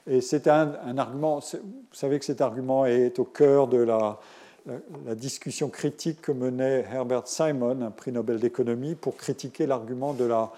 Et 0.07 0.21
c'est 0.21 0.49
un, 0.49 0.99
argument, 0.99 1.41
vous 1.41 1.59
savez 1.93 2.19
que 2.19 2.27
cet 2.27 2.43
argument 2.43 2.85
est 2.85 3.19
au 3.19 3.25
cœur 3.25 3.69
de 3.69 3.79
la, 3.79 4.21
la, 4.67 5.15
discussion 5.15 5.69
critique 5.69 6.23
que 6.23 6.33
menait 6.33 6.85
Herbert 6.93 7.27
Simon, 7.29 7.83
un 7.83 7.91
prix 7.91 8.13
Nobel 8.13 8.39
d'économie, 8.39 8.95
pour 8.95 9.17
critiquer 9.17 9.67
l'argument 9.67 10.15
de 10.15 10.25
la, 10.25 10.53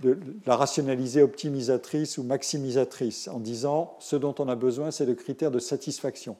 de 0.00 0.16
rationaliser 0.46 1.22
optimisatrice 1.22 2.18
ou 2.18 2.22
maximisatrice, 2.22 3.28
en 3.28 3.40
disant 3.40 3.96
ce 3.98 4.16
dont 4.16 4.34
on 4.38 4.48
a 4.48 4.54
besoin, 4.54 4.90
c'est 4.90 5.06
de 5.06 5.14
critères 5.14 5.50
de 5.50 5.58
satisfaction. 5.58 6.36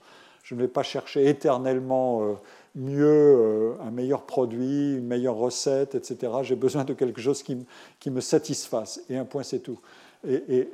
Je 0.49 0.55
ne 0.55 0.61
vais 0.61 0.69
pas 0.69 0.82
chercher 0.82 1.28
éternellement 1.28 2.23
euh, 2.23 2.35
mieux, 2.74 3.05
euh, 3.05 3.74
un 3.82 3.90
meilleur 3.90 4.23
produit, 4.23 4.97
une 4.97 5.07
meilleure 5.07 5.35
recette, 5.35 5.95
etc. 5.95 6.32
J'ai 6.43 6.57
besoin 6.57 6.85
de 6.85 6.95
quelque 6.95 7.20
chose 7.20 7.43
qui, 7.43 7.66
qui, 8.01 8.11
me 8.11 8.20
satisfasse. 8.23 9.03
Et 9.11 9.19
un 9.19 9.27
point, 9.27 9.43
c'est 9.43 9.59
tout. 9.59 9.78
Et, 10.27 10.69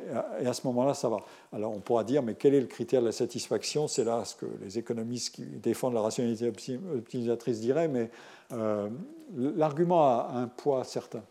à 0.44 0.52
ce 0.52 0.66
moment-là, 0.66 0.94
ça 0.94 1.08
va. 1.08 1.18
Alors 1.52 1.72
on 1.72 1.80
pourra 1.80 2.04
dire, 2.04 2.22
mais 2.22 2.34
quel 2.34 2.54
est 2.54 2.60
le 2.60 2.66
critère 2.66 3.00
de 3.00 3.06
la 3.06 3.12
satisfaction? 3.12 3.88
C'est 3.88 4.04
là 4.04 4.24
ce 4.24 4.34
que 4.34 4.46
les 4.62 4.78
économistes 4.78 5.34
qui 5.34 5.42
défendent 5.42 5.94
la 5.94 6.00
rationalité 6.00 6.48
optimisatrice 6.48 7.60
diraient, 7.60 7.88
mais 7.88 8.10
euh, 8.52 8.88
l'argument 9.36 10.04
a 10.04 10.32
un 10.34 10.46
poids 10.46 10.84
certain. 10.84 11.22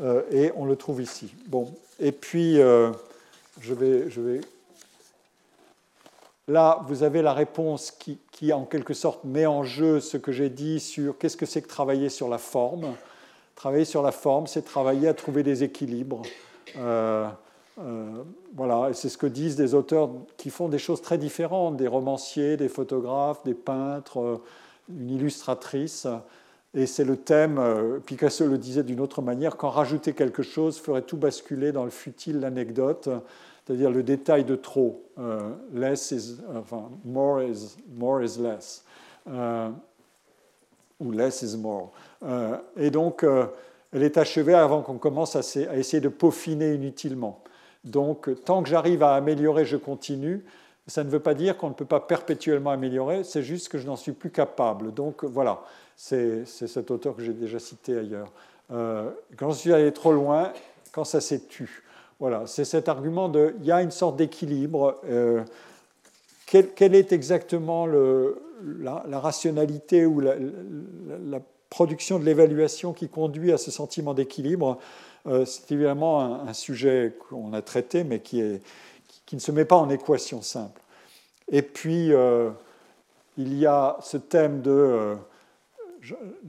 Euh, 0.00 0.22
et 0.30 0.52
on 0.56 0.64
le 0.64 0.76
trouve 0.76 1.00
ici. 1.02 1.32
Bon, 1.46 1.72
et 1.98 2.12
puis, 2.12 2.56
je 2.56 3.74
vais, 3.74 4.10
je 4.10 4.20
vais 4.20 4.40
Là, 6.50 6.84
vous 6.88 7.04
avez 7.04 7.22
la 7.22 7.32
réponse 7.32 7.92
qui, 7.92 8.52
en 8.52 8.64
quelque 8.64 8.92
sorte, 8.92 9.22
met 9.22 9.46
en 9.46 9.62
jeu 9.62 10.00
ce 10.00 10.16
que 10.16 10.32
j'ai 10.32 10.50
dit 10.50 10.80
sur 10.80 11.16
qu'est-ce 11.16 11.36
que 11.36 11.46
c'est 11.46 11.62
que 11.62 11.68
travailler 11.68 12.08
sur 12.08 12.28
la 12.28 12.38
forme. 12.38 12.96
Travailler 13.54 13.84
sur 13.84 14.02
la 14.02 14.10
forme, 14.10 14.48
c'est 14.48 14.62
travailler 14.62 15.06
à 15.06 15.14
trouver 15.14 15.44
des 15.44 15.62
équilibres. 15.62 16.22
Euh, 17.80 17.84
euh, 17.84 18.24
voilà, 18.54 18.92
c'est 18.92 19.08
ce 19.08 19.18
que 19.18 19.26
disent 19.26 19.56
des 19.56 19.74
auteurs 19.74 20.10
qui 20.36 20.50
font 20.50 20.68
des 20.68 20.78
choses 20.78 21.02
très 21.02 21.18
différentes, 21.18 21.76
des 21.76 21.88
romanciers, 21.88 22.56
des 22.56 22.68
photographes, 22.68 23.42
des 23.44 23.54
peintres, 23.54 24.20
euh, 24.20 24.42
une 24.88 25.10
illustratrice. 25.10 26.06
Et 26.74 26.86
c'est 26.86 27.04
le 27.04 27.16
thème, 27.16 27.60
Picasso 28.06 28.46
le 28.46 28.56
disait 28.56 28.84
d'une 28.84 29.00
autre 29.00 29.22
manière, 29.22 29.56
quand 29.56 29.70
rajouter 29.70 30.12
quelque 30.12 30.42
chose 30.42 30.78
ferait 30.78 31.02
tout 31.02 31.16
basculer 31.16 31.72
dans 31.72 31.84
le 31.84 31.90
futile, 31.90 32.38
l'anecdote 32.38 33.08
c'est-à-dire 33.70 33.90
le 33.92 34.02
détail 34.02 34.44
de 34.44 34.56
trop. 34.56 35.04
Euh, 35.18 35.50
less 35.72 36.10
is, 36.10 36.38
enfin, 36.56 36.90
more 37.04 37.40
is, 37.40 37.76
more 37.96 38.20
is 38.20 38.36
less. 38.36 38.84
Euh, 39.28 39.70
ou 40.98 41.12
less 41.12 41.42
is 41.42 41.56
more. 41.56 41.92
Euh, 42.24 42.56
et 42.76 42.90
donc, 42.90 43.24
elle 43.92 44.02
est 44.02 44.18
achevée 44.18 44.54
avant 44.54 44.82
qu'on 44.82 44.98
commence 44.98 45.36
à, 45.36 45.40
essayer 45.76 46.00
de 46.00 46.08
peaufiner 46.08 46.74
inutilement. 46.74 47.44
Donc, 47.84 48.28
tant 48.44 48.62
que 48.62 48.68
j'arrive 48.68 49.02
à 49.02 49.14
améliorer, 49.14 49.64
je 49.64 49.76
continue. 49.76 50.44
Ça 50.86 51.04
ne 51.04 51.10
veut 51.10 51.20
pas 51.20 51.34
dire 51.34 51.56
qu'on 51.56 51.68
ne 51.68 51.74
peut 51.74 51.84
pas 51.84 52.00
perpétuellement 52.00 52.70
améliorer, 52.70 53.24
c'est 53.24 53.42
juste 53.42 53.68
que 53.68 53.78
je 53.78 53.86
n'en 53.86 53.96
suis 53.96 54.12
plus 54.12 54.30
capable. 54.30 54.92
Donc, 54.92 55.24
voilà, 55.24 55.62
c'est 55.96 56.44
cet 56.46 56.90
auteur 56.90 57.16
que 57.16 57.22
j'ai 57.22 57.32
déjà 57.32 57.58
cité 57.58 57.96
ailleurs. 57.98 58.32
quand 58.68 59.50
je 59.50 59.56
suis 59.56 59.72
allé 59.72 59.92
trop 59.92 60.12
loin, 60.12 60.52
quand 60.92 61.04
ça 61.04 61.20
s'est 61.20 61.46
tu. 61.48 61.84
Voilà, 62.18 62.46
c'est 62.46 62.66
cet 62.66 62.88
argument 62.88 63.30
de 63.30 63.54
il 63.60 63.66
y 63.66 63.72
a 63.72 63.80
une 63.80 63.90
sorte 63.90 64.16
d'équilibre. 64.16 65.00
Euh, 65.08 65.42
quelle, 66.46 66.94
est 66.94 67.12
exactement 67.12 67.86
la, 67.86 69.18
rationalité 69.20 70.04
ou 70.04 70.20
la, 70.20 70.34
production 71.70 72.18
de 72.18 72.24
l'évaluation 72.24 72.92
qui 72.92 73.08
conduit 73.08 73.52
à 73.52 73.58
ce 73.58 73.70
sentiment 73.70 74.12
d'équilibre? 74.12 74.78
Euh, 75.26 75.44
C'est 75.44 75.72
évidemment 75.72 76.42
un, 76.46 76.52
sujet 76.52 77.16
qu'on 77.28 77.52
a 77.52 77.62
traité, 77.62 78.04
mais 78.04 78.20
qui, 78.20 78.42
ne 79.32 79.38
se 79.38 79.52
met 79.52 79.64
pas 79.64 79.76
en 79.76 79.88
équation 79.90 80.42
simple. 80.42 80.80
Et 81.50 81.62
puis, 81.62 82.12
euh, 82.12 82.50
il 83.36 83.54
y 83.54 83.66
a 83.66 83.96
ce 84.00 84.16
thème 84.16 84.62
de 84.62 85.16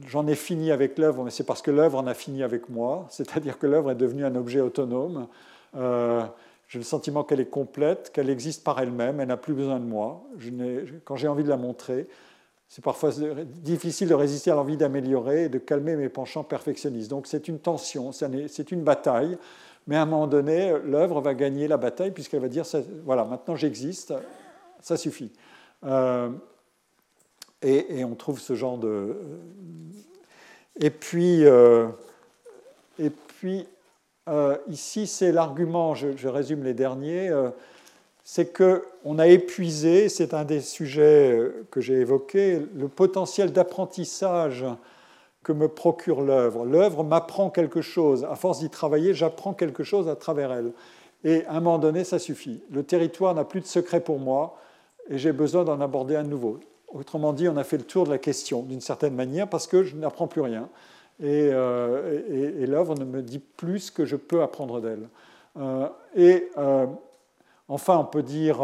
j'en 0.06 0.26
ai 0.26 0.34
fini 0.34 0.70
avec 0.70 0.98
l'œuvre, 0.98 1.24
mais 1.24 1.30
c'est 1.30 1.44
parce 1.44 1.62
que 1.62 1.70
l'œuvre 1.70 1.98
en 1.98 2.06
a 2.06 2.14
fini 2.14 2.42
avec 2.42 2.68
moi, 2.68 3.06
c'est-à-dire 3.10 3.58
que 3.58 3.66
l'œuvre 3.66 3.90
est 3.90 3.96
devenue 3.96 4.24
un 4.24 4.34
objet 4.34 4.60
autonome. 4.60 5.28
Euh, 5.76 6.22
j'ai 6.68 6.78
le 6.78 6.84
sentiment 6.84 7.22
qu'elle 7.22 7.40
est 7.40 7.50
complète, 7.50 8.10
qu'elle 8.12 8.30
existe 8.30 8.64
par 8.64 8.80
elle-même, 8.80 9.20
elle 9.20 9.28
n'a 9.28 9.36
plus 9.36 9.52
besoin 9.52 9.78
de 9.78 9.84
moi. 9.84 10.22
Quand 11.04 11.16
j'ai 11.16 11.28
envie 11.28 11.44
de 11.44 11.48
la 11.48 11.58
montrer, 11.58 12.08
c'est 12.72 12.82
parfois 12.82 13.10
difficile 13.44 14.08
de 14.08 14.14
résister 14.14 14.50
à 14.50 14.54
l'envie 14.54 14.78
d'améliorer 14.78 15.44
et 15.44 15.48
de 15.50 15.58
calmer 15.58 15.94
mes 15.94 16.08
penchants 16.08 16.42
perfectionnistes. 16.42 17.10
Donc 17.10 17.26
c'est 17.26 17.46
une 17.46 17.58
tension, 17.58 18.12
c'est 18.12 18.72
une 18.72 18.82
bataille, 18.82 19.36
mais 19.86 19.96
à 19.96 20.02
un 20.02 20.06
moment 20.06 20.26
donné, 20.26 20.72
l'œuvre 20.82 21.20
va 21.20 21.34
gagner 21.34 21.68
la 21.68 21.76
bataille 21.76 22.12
puisqu'elle 22.12 22.40
va 22.40 22.48
dire, 22.48 22.64
voilà, 23.04 23.26
maintenant 23.26 23.56
j'existe, 23.56 24.14
ça 24.80 24.96
suffit. 24.96 25.30
Euh, 25.84 26.30
et, 27.60 28.06
on 28.06 28.14
trouve 28.14 28.40
ce 28.40 28.54
genre 28.54 28.78
de... 28.78 29.18
Et 30.80 30.88
puis, 30.88 31.44
euh, 31.44 31.88
et 32.98 33.10
puis 33.10 33.66
euh, 34.30 34.56
ici, 34.68 35.06
c'est 35.06 35.30
l'argument, 35.30 35.94
je, 35.94 36.26
résume 36.26 36.64
les 36.64 36.72
derniers, 36.72 37.28
euh, 37.28 37.50
c'est 38.24 38.56
qu'on 38.56 39.18
a 39.18 39.26
épuisé, 39.26 40.08
c'est 40.08 40.34
un 40.34 40.44
des 40.44 40.60
sujets 40.60 41.32
euh, 41.32 41.66
que 41.70 41.80
j'ai 41.80 41.94
évoqué, 41.94 42.60
le 42.76 42.88
potentiel 42.88 43.52
d'apprentissage 43.52 44.64
que 45.42 45.52
me 45.52 45.68
procure 45.68 46.20
l'œuvre. 46.20 46.64
L'œuvre 46.64 47.02
m'apprend 47.02 47.50
quelque 47.50 47.80
chose. 47.80 48.24
À 48.30 48.36
force 48.36 48.60
d'y 48.60 48.70
travailler, 48.70 49.12
j'apprends 49.12 49.54
quelque 49.54 49.82
chose 49.82 50.08
à 50.08 50.14
travers 50.14 50.52
elle. 50.52 50.72
Et 51.24 51.44
à 51.46 51.52
un 51.52 51.60
moment 51.60 51.78
donné, 51.78 52.04
ça 52.04 52.18
suffit. 52.18 52.62
Le 52.70 52.82
territoire 52.82 53.34
n'a 53.34 53.44
plus 53.44 53.60
de 53.60 53.66
secret 53.66 54.00
pour 54.00 54.18
moi 54.18 54.56
et 55.08 55.18
j'ai 55.18 55.32
besoin 55.32 55.64
d'en 55.64 55.80
aborder 55.80 56.16
un 56.16 56.22
nouveau. 56.22 56.60
Autrement 56.88 57.32
dit, 57.32 57.48
on 57.48 57.56
a 57.56 57.64
fait 57.64 57.78
le 57.78 57.84
tour 57.84 58.04
de 58.04 58.10
la 58.10 58.18
question 58.18 58.62
d'une 58.62 58.80
certaine 58.80 59.14
manière 59.14 59.48
parce 59.48 59.66
que 59.66 59.82
je 59.82 59.96
n'apprends 59.96 60.26
plus 60.26 60.42
rien. 60.42 60.68
Euh, 61.22 62.60
et, 62.60 62.66
l'œuvre 62.66 62.94
ne 62.96 63.04
me 63.04 63.22
dit 63.22 63.38
plus 63.38 63.78
ce 63.80 63.92
que 63.92 64.04
je 64.04 64.16
peux 64.16 64.42
apprendre 64.42 64.80
d'elle. 64.80 65.08
Euh, 65.58 65.88
et 66.16 66.48
euh, 66.58 66.86
enfin, 67.68 67.98
on 67.98 68.04
peut 68.04 68.22
dire, 68.22 68.60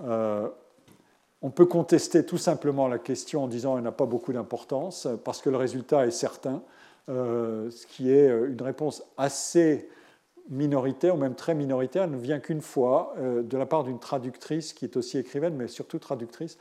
on 0.00 1.50
peut 1.50 1.66
contester 1.66 2.24
tout 2.24 2.38
simplement 2.38 2.88
la 2.88 2.98
question 2.98 3.44
en 3.44 3.48
disant 3.48 3.74
qu'elle 3.74 3.84
n'a 3.84 3.92
pas 3.92 4.06
beaucoup 4.06 4.32
d'importance, 4.32 5.08
parce 5.24 5.42
que 5.42 5.50
le 5.50 5.56
résultat 5.56 6.06
est 6.06 6.10
certain, 6.10 6.62
ce 7.08 7.86
qui 7.86 8.10
est 8.10 8.28
une 8.28 8.62
réponse 8.62 9.02
assez 9.16 9.88
minoritaire, 10.50 11.14
ou 11.14 11.18
même 11.18 11.34
très 11.34 11.54
minoritaire, 11.54 12.08
ne 12.08 12.16
vient 12.16 12.40
qu'une 12.40 12.62
fois 12.62 13.14
de 13.18 13.56
la 13.56 13.66
part 13.66 13.84
d'une 13.84 13.98
traductrice 13.98 14.72
qui 14.72 14.84
est 14.84 14.96
aussi 14.96 15.18
écrivaine, 15.18 15.54
mais 15.54 15.68
surtout 15.68 15.98
traductrice, 15.98 16.58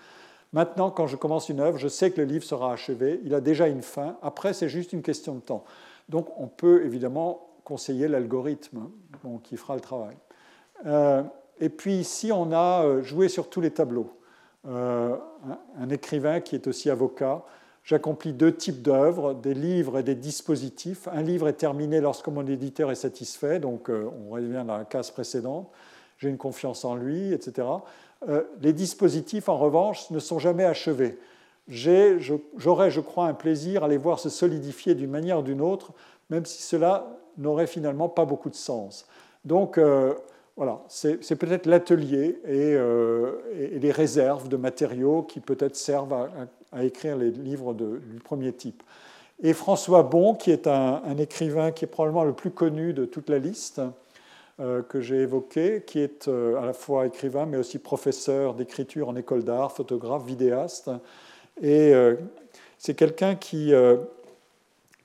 Maintenant, 0.53 0.91
quand 0.91 1.07
je 1.07 1.18
commence 1.18 1.49
une 1.49 1.60
œuvre, 1.60 1.77
je 1.77 1.88
sais 1.88 2.11
que 2.11 2.22
le 2.22 2.27
livre 2.27 2.44
sera 2.44 2.72
achevé, 2.72 3.19
il 3.26 3.34
a 3.34 3.41
déjà 3.41 3.68
une 3.68 3.81
fin, 3.81 4.18
après 4.22 4.53
c'est 4.53 4.69
juste 4.69 4.94
une 4.94 5.02
question 5.02 5.35
de 5.35 5.41
temps. 5.41 5.65
Donc 6.10 6.30
on 6.38 6.48
peut 6.48 6.85
évidemment 6.85 7.49
conseiller 7.64 8.07
l'algorithme 8.07 8.89
qui 9.44 9.57
fera 9.57 9.76
le 9.76 9.81
travail. 9.81 10.15
Euh, 10.85 11.22
et 11.60 11.70
puis 11.70 11.96
ici, 11.96 12.32
on 12.32 12.52
a 12.52 12.84
euh, 12.84 13.04
joué 13.04 13.30
sur 13.30 13.50
tous 13.50 13.62
les 13.62 13.72
tableaux. 13.72 14.12
Euh, 14.68 15.16
un 15.80 15.90
écrivain 15.90 16.40
qui 16.40 16.56
est 16.56 16.68
aussi 16.68 16.90
avocat. 16.90 17.44
J'accomplis 17.84 18.34
deux 18.34 18.54
types 18.54 18.82
d'œuvres, 18.82 19.34
des 19.34 19.54
livres 19.54 20.00
et 20.00 20.04
des 20.04 20.16
dispositifs. 20.16 21.08
Un 21.08 21.22
livre 21.22 21.48
est 21.48 21.54
terminé 21.54 22.02
lorsque 22.02 22.28
mon 22.28 22.46
éditeur 22.46 22.92
est 22.92 22.96
satisfait, 22.96 23.60
donc 23.60 23.90
on 23.90 24.32
revient 24.32 24.58
à 24.58 24.80
la 24.80 24.84
case 24.84 25.10
précédente. 25.10 25.70
J'ai 26.18 26.28
une 26.28 26.38
confiance 26.38 26.84
en 26.84 26.96
lui, 26.96 27.32
etc. 27.32 27.66
les 28.62 28.74
dispositifs, 28.74 29.48
en 29.48 29.58
revanche, 29.58 30.10
ne 30.12 30.20
sont 30.20 30.38
jamais 30.38 30.66
achevés. 30.66 31.18
J'aurais, 31.70 32.92
je 32.92 33.00
crois, 33.00 33.28
un 33.28 33.34
plaisir 33.34 33.86
à 33.86 33.88
les 33.88 33.98
voir 33.98 34.20
se 34.20 34.28
solidifier 34.28 34.94
d'une 34.94 35.12
manière 35.12 35.40
ou 35.40 35.44
d'une 35.44 35.62
autre, 35.62 35.94
même 36.30 36.46
si 36.46 36.64
cela 36.64 37.08
n'aurait 37.38 37.68
finalement 37.68 38.10
pas 38.10 38.26
beaucoup 38.26 38.50
de 38.50 38.56
sens. 38.56 39.08
Donc, 39.46 39.80
voilà, 40.58 40.82
c'est 40.90 41.36
peut-être 41.36 41.68
l'atelier 41.68 42.40
euh, 42.48 43.34
et, 43.60 43.78
les 43.78 43.92
réserves 43.92 44.50
de 44.50 44.58
matériaux 44.58 45.22
qui 45.22 45.40
peut-être 45.40 45.76
servent 45.76 46.30
à, 46.72 46.84
écrire 46.84 47.16
les 47.16 47.30
livres 47.30 47.76
du 47.76 48.20
premier 48.24 48.52
type. 48.52 48.82
Et 49.44 49.54
François 49.54 50.02
Bon, 50.02 50.34
qui 50.34 50.50
est 50.50 50.66
un, 50.66 51.16
écrivain 51.20 51.72
qui 51.72 51.86
est 51.86 51.88
probablement 51.88 52.24
le 52.24 52.34
plus 52.34 52.50
connu 52.50 52.94
de 52.94 53.06
toute 53.06 53.30
la 53.30 53.38
liste 53.38 53.82
euh, 54.60 54.82
que 54.82 55.00
j'ai 55.00 55.18
évoquée, 55.18 55.84
qui 55.86 56.00
est 56.00 56.28
euh, 56.28 56.60
à 56.60 56.66
la 56.66 56.74
fois 56.74 57.06
écrivain 57.06 57.46
mais 57.46 57.58
aussi 57.58 57.78
professeur 57.78 58.56
d'écriture 58.56 59.10
en 59.10 59.16
école 59.16 59.44
d'art, 59.44 59.72
photographe, 59.72 60.26
vidéaste. 60.26 60.90
Et 61.62 61.94
c'est 62.78 62.94
quelqu'un 62.94 63.36
qui, 63.36 63.74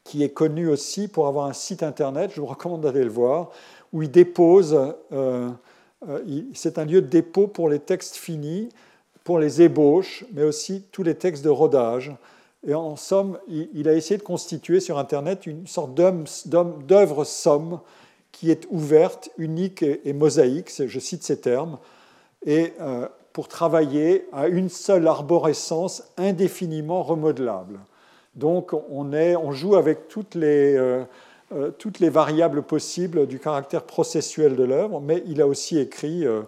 qui 0.05 0.23
est 0.23 0.31
connu 0.31 0.69
aussi 0.69 1.09
pour 1.09 1.27
avoir 1.27 1.47
un 1.47 1.55
site 1.55 1.83
internet, 1.83 2.31
je 2.35 2.41
vous 2.43 2.47
recommande 2.47 2.83
d'aller 2.83 3.05
le 3.05 3.11
voir, 3.11 3.51
où 3.93 4.02
il 4.02 4.10
dépose, 4.10 4.94
euh, 5.12 5.51
euh, 6.09 6.43
c'est 6.55 6.78
un 6.78 6.85
lieu 6.85 7.02
de 7.02 7.06
dépôt 7.06 7.47
pour 7.47 7.69
les 7.69 7.78
textes 7.78 8.16
finis, 8.16 8.69
pour 9.24 9.39
les 9.39 9.62
ébauches, 9.62 10.24
mais 10.32 10.43
aussi 10.43 10.85
tous 10.93 11.02
les 11.02 11.14
textes 11.14 11.44
de 11.44 11.51
rodage. 11.51 12.12
Et 12.66 12.74
en 12.74 12.97
somme, 12.97 13.39
il 13.48 13.89
a 13.89 13.94
essayé 13.94 14.19
de 14.19 14.23
constituer 14.23 14.78
sur 14.78 14.98
Internet 14.98 15.47
une 15.47 15.66
sorte 15.66 15.94
d'œuvre 15.94 17.24
somme 17.24 17.81
qui 18.31 18.51
est 18.51 18.66
ouverte, 18.70 19.31
unique 19.36 19.82
et, 19.82 20.12
mosaïque, 20.12 20.70
je 20.86 20.98
cite 21.01 21.24
ces 21.24 21.40
termes, 21.40 21.78
et 22.47 22.73
euh, 22.81 23.09
pour 23.32 23.48
travailler 23.48 24.27
à 24.32 24.47
une 24.47 24.69
seule 24.69 25.09
arborescence 25.09 26.05
indéfiniment 26.16 27.02
remodelable. 27.02 27.81
Donc 28.36 28.73
on, 28.73 29.52
joue 29.52 29.74
avec 29.74 30.09
toutes 30.09 30.35
les, 30.35 30.77
euh, 31.55 31.70
toutes 31.70 32.01
les 32.01 32.09
variables 32.09 32.62
possibles 32.62 33.27
du 33.27 33.39
caractère 33.39 33.85
processuel 33.85 34.57
de 34.57 34.65
l'œuvre, 34.65 35.01
mais 35.01 35.23
il 35.27 35.41
a 35.43 35.47
aussi 35.47 35.79
écrit 35.79 36.27
euh, 36.27 36.43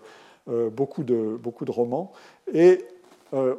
euh, 0.48 0.70
beaucoup, 0.70 1.04
de, 1.04 1.36
beaucoup 1.36 1.64
de 1.64 1.70
romans. 1.70 2.12
Et 2.52 2.84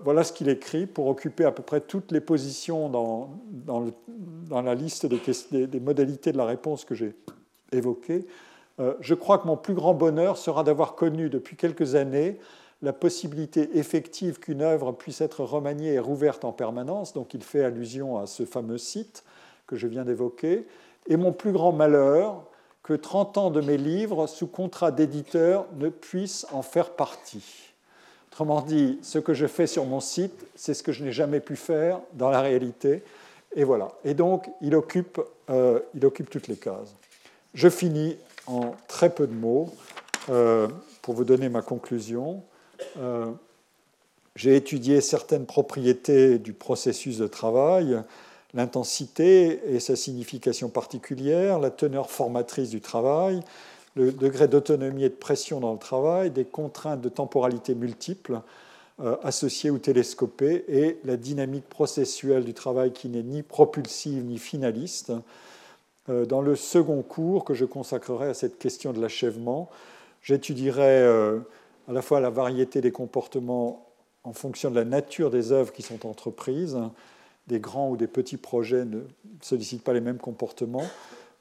voilà 0.05 0.23
ce 0.23 0.31
qu'il 0.31 0.47
écrit 0.47 0.85
pour 0.85 1.07
occuper 1.07 1.43
à 1.43 1.51
peu 1.51 1.61
près 1.61 1.81
toutes 1.81 2.13
les 2.13 2.21
positions 2.21 2.87
dans, 2.87 3.31
dans, 3.67 4.61
la 4.61 4.73
liste 4.73 5.05
des, 5.05 5.67
des, 5.67 5.79
modalités 5.81 6.31
de 6.31 6.37
la 6.37 6.45
réponse 6.45 6.85
que 6.85 6.95
j'ai 6.95 7.13
évoquées. 7.73 8.25
je 9.01 9.13
crois 9.13 9.37
que 9.37 9.47
mon 9.47 9.57
plus 9.57 9.73
grand 9.73 9.93
bonheur 9.93 10.37
sera 10.37 10.63
d'avoir 10.63 10.95
connu 10.95 11.29
depuis 11.29 11.57
quelques 11.57 11.95
années 11.95 12.39
la 12.81 12.93
possibilité 12.93 13.77
effective 13.77 14.39
qu'une 14.39 14.61
œuvre 14.61 14.93
puisse 14.93 15.19
être 15.19 15.43
remaniée 15.43 15.95
et 15.95 15.99
rouverte 15.99 16.45
en 16.45 16.53
permanence. 16.53 17.11
Donc 17.11 17.33
il 17.33 17.43
fait 17.43 17.65
allusion 17.65 18.17
à 18.17 18.27
ce 18.27 18.45
fameux 18.45 18.77
site 18.77 19.25
que 19.67 19.75
je 19.75 19.87
viens 19.87 20.05
d'évoquer 20.05 20.65
et 21.07 21.17
mon 21.17 21.31
plus 21.31 21.51
grand 21.51 21.71
malheur, 21.71 22.43
que 22.83 22.93
30 22.93 23.37
ans 23.39 23.49
de 23.49 23.61
mes 23.61 23.77
livres 23.77 24.27
sous 24.27 24.45
contrat 24.45 24.91
d'éditeur 24.91 25.65
ne 25.77 25.89
puissent 25.89 26.45
en 26.51 26.61
faire 26.61 26.91
partie. 26.91 27.73
Autrement 28.31 28.61
dit, 28.61 28.99
ce 29.01 29.17
que 29.17 29.33
je 29.33 29.47
fais 29.47 29.65
sur 29.65 29.85
mon 29.85 29.99
site, 29.99 30.45
c'est 30.55 30.73
ce 30.75 30.83
que 30.83 30.91
je 30.91 31.03
n'ai 31.03 31.11
jamais 31.11 31.39
pu 31.39 31.55
faire 31.55 31.99
dans 32.13 32.29
la 32.29 32.41
réalité. 32.41 33.01
Et 33.55 33.63
voilà. 33.63 33.93
Et 34.03 34.13
donc, 34.13 34.49
il 34.61 34.75
occupe, 34.75 35.19
euh, 35.49 35.79
toutes 36.29 36.47
les 36.47 36.57
cases. 36.57 36.93
Je 37.53 37.69
finis 37.69 38.17
en 38.45 38.75
très 38.87 39.09
peu 39.09 39.25
de 39.25 39.33
mots 39.33 39.73
euh, 40.29 40.67
pour 41.01 41.15
vous 41.15 41.23
donner 41.23 41.49
ma 41.49 41.61
conclusion. 41.61 42.43
Euh, 42.99 43.31
j'ai 44.35 44.55
étudié 44.55 45.01
certaines 45.01 45.45
propriétés 45.45 46.37
du 46.37 46.53
processus 46.53 47.17
de 47.17 47.27
travail 47.27 47.97
l'intensité 48.55 49.59
et 49.67 49.79
sa 49.79 49.95
signification 49.95 50.69
particulière, 50.69 51.59
la 51.59 51.69
teneur 51.69 52.09
formatrice 52.09 52.69
du 52.69 52.81
travail, 52.81 53.41
le 53.95 54.11
degré 54.11 54.47
d'autonomie 54.47 55.03
et 55.03 55.09
de 55.09 55.15
pression 55.15 55.59
dans 55.59 55.73
le 55.73 55.79
travail, 55.79 56.31
des 56.31 56.45
contraintes 56.45 57.01
de 57.01 57.09
temporalité 57.09 57.75
multiples 57.75 58.41
euh, 59.01 59.17
associées 59.23 59.69
ou 59.69 59.77
télescopées, 59.77 60.63
et 60.69 60.99
la 61.03 61.17
dynamique 61.17 61.67
processuelle 61.67 62.45
du 62.45 62.53
travail 62.53 62.93
qui 62.93 63.09
n'est 63.09 63.23
ni 63.23 63.43
propulsive 63.43 64.23
ni 64.23 64.37
finaliste. 64.37 65.11
Euh, 66.09 66.25
dans 66.25 66.41
le 66.41 66.55
second 66.55 67.01
cours 67.01 67.43
que 67.43 67.53
je 67.53 67.65
consacrerai 67.65 68.29
à 68.29 68.33
cette 68.33 68.57
question 68.57 68.93
de 68.93 69.01
l'achèvement, 69.01 69.69
j'étudierai 70.21 71.01
euh, 71.01 71.39
à 71.89 71.93
la 71.93 72.01
fois 72.01 72.21
la 72.21 72.29
variété 72.29 72.79
des 72.79 72.91
comportements 72.91 73.85
en 74.23 74.33
fonction 74.33 74.71
de 74.71 74.75
la 74.75 74.85
nature 74.85 75.29
des 75.29 75.51
œuvres 75.51 75.71
qui 75.71 75.81
sont 75.81 76.05
entreprises, 76.07 76.77
des 77.47 77.59
grands 77.59 77.89
ou 77.89 77.97
des 77.97 78.07
petits 78.07 78.37
projets 78.37 78.85
ne 78.85 79.01
sollicitent 79.41 79.83
pas 79.83 79.93
les 79.93 80.01
mêmes 80.01 80.17
comportements, 80.17 80.85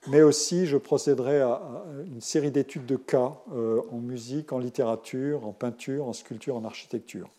mais 0.09 0.23
aussi 0.23 0.67
je 0.67 0.77
procéderai 0.77 1.41
à 1.41 1.61
une 2.07 2.21
série 2.21 2.51
d'études 2.51 2.87
de 2.87 2.97
cas 2.97 3.33
euh, 3.55 3.81
en 3.91 3.99
musique, 3.99 4.53
en 4.53 4.59
littérature, 4.59 5.47
en 5.47 5.53
peinture, 5.53 6.07
en 6.07 6.13
sculpture, 6.13 6.57
en 6.57 6.65
architecture. 6.65 7.31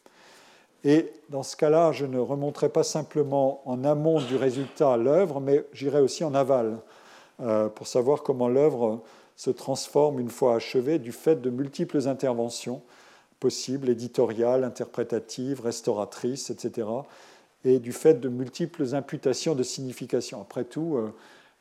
Et 0.84 1.12
dans 1.30 1.44
ce 1.44 1.56
cas-là, 1.56 1.92
je 1.92 2.06
ne 2.06 2.20
remonterai 2.20 2.70
pas 2.70 2.84
simplement 2.84 3.62
en 3.66 3.84
amont 3.84 4.22
du 4.22 4.36
résultat 4.36 4.94
à 4.94 4.98
l'œuvre, 4.98 5.40
mais 5.40 5.66
j'irai 5.74 6.00
aussi 6.00 6.24
en 6.24 6.36
aval 6.36 6.78
euh, 7.42 7.70
pour 7.70 7.88
savoir 7.88 8.22
comment 8.22 8.48
l'œuvre 8.48 9.02
se 9.36 9.50
transforme 9.50 10.20
une 10.20 10.30
fois 10.30 10.56
achevée 10.56 11.00
du 11.00 11.12
fait 11.12 11.42
de 11.42 11.50
multiples 11.50 12.08
interventions 12.08 12.82
possibles, 13.40 13.90
éditoriales, 13.90 14.64
interprétatives, 14.64 15.62
restauratrices, 15.62 16.50
etc., 16.50 16.88
et 17.66 17.80
du 17.80 17.92
fait 17.92 18.22
de 18.22 18.30
multiples 18.30 18.94
imputations 18.94 19.56
de 19.56 19.64
signification. 19.64 20.40
Après 20.42 20.64
tout, 20.64 20.98
euh, 20.98 21.14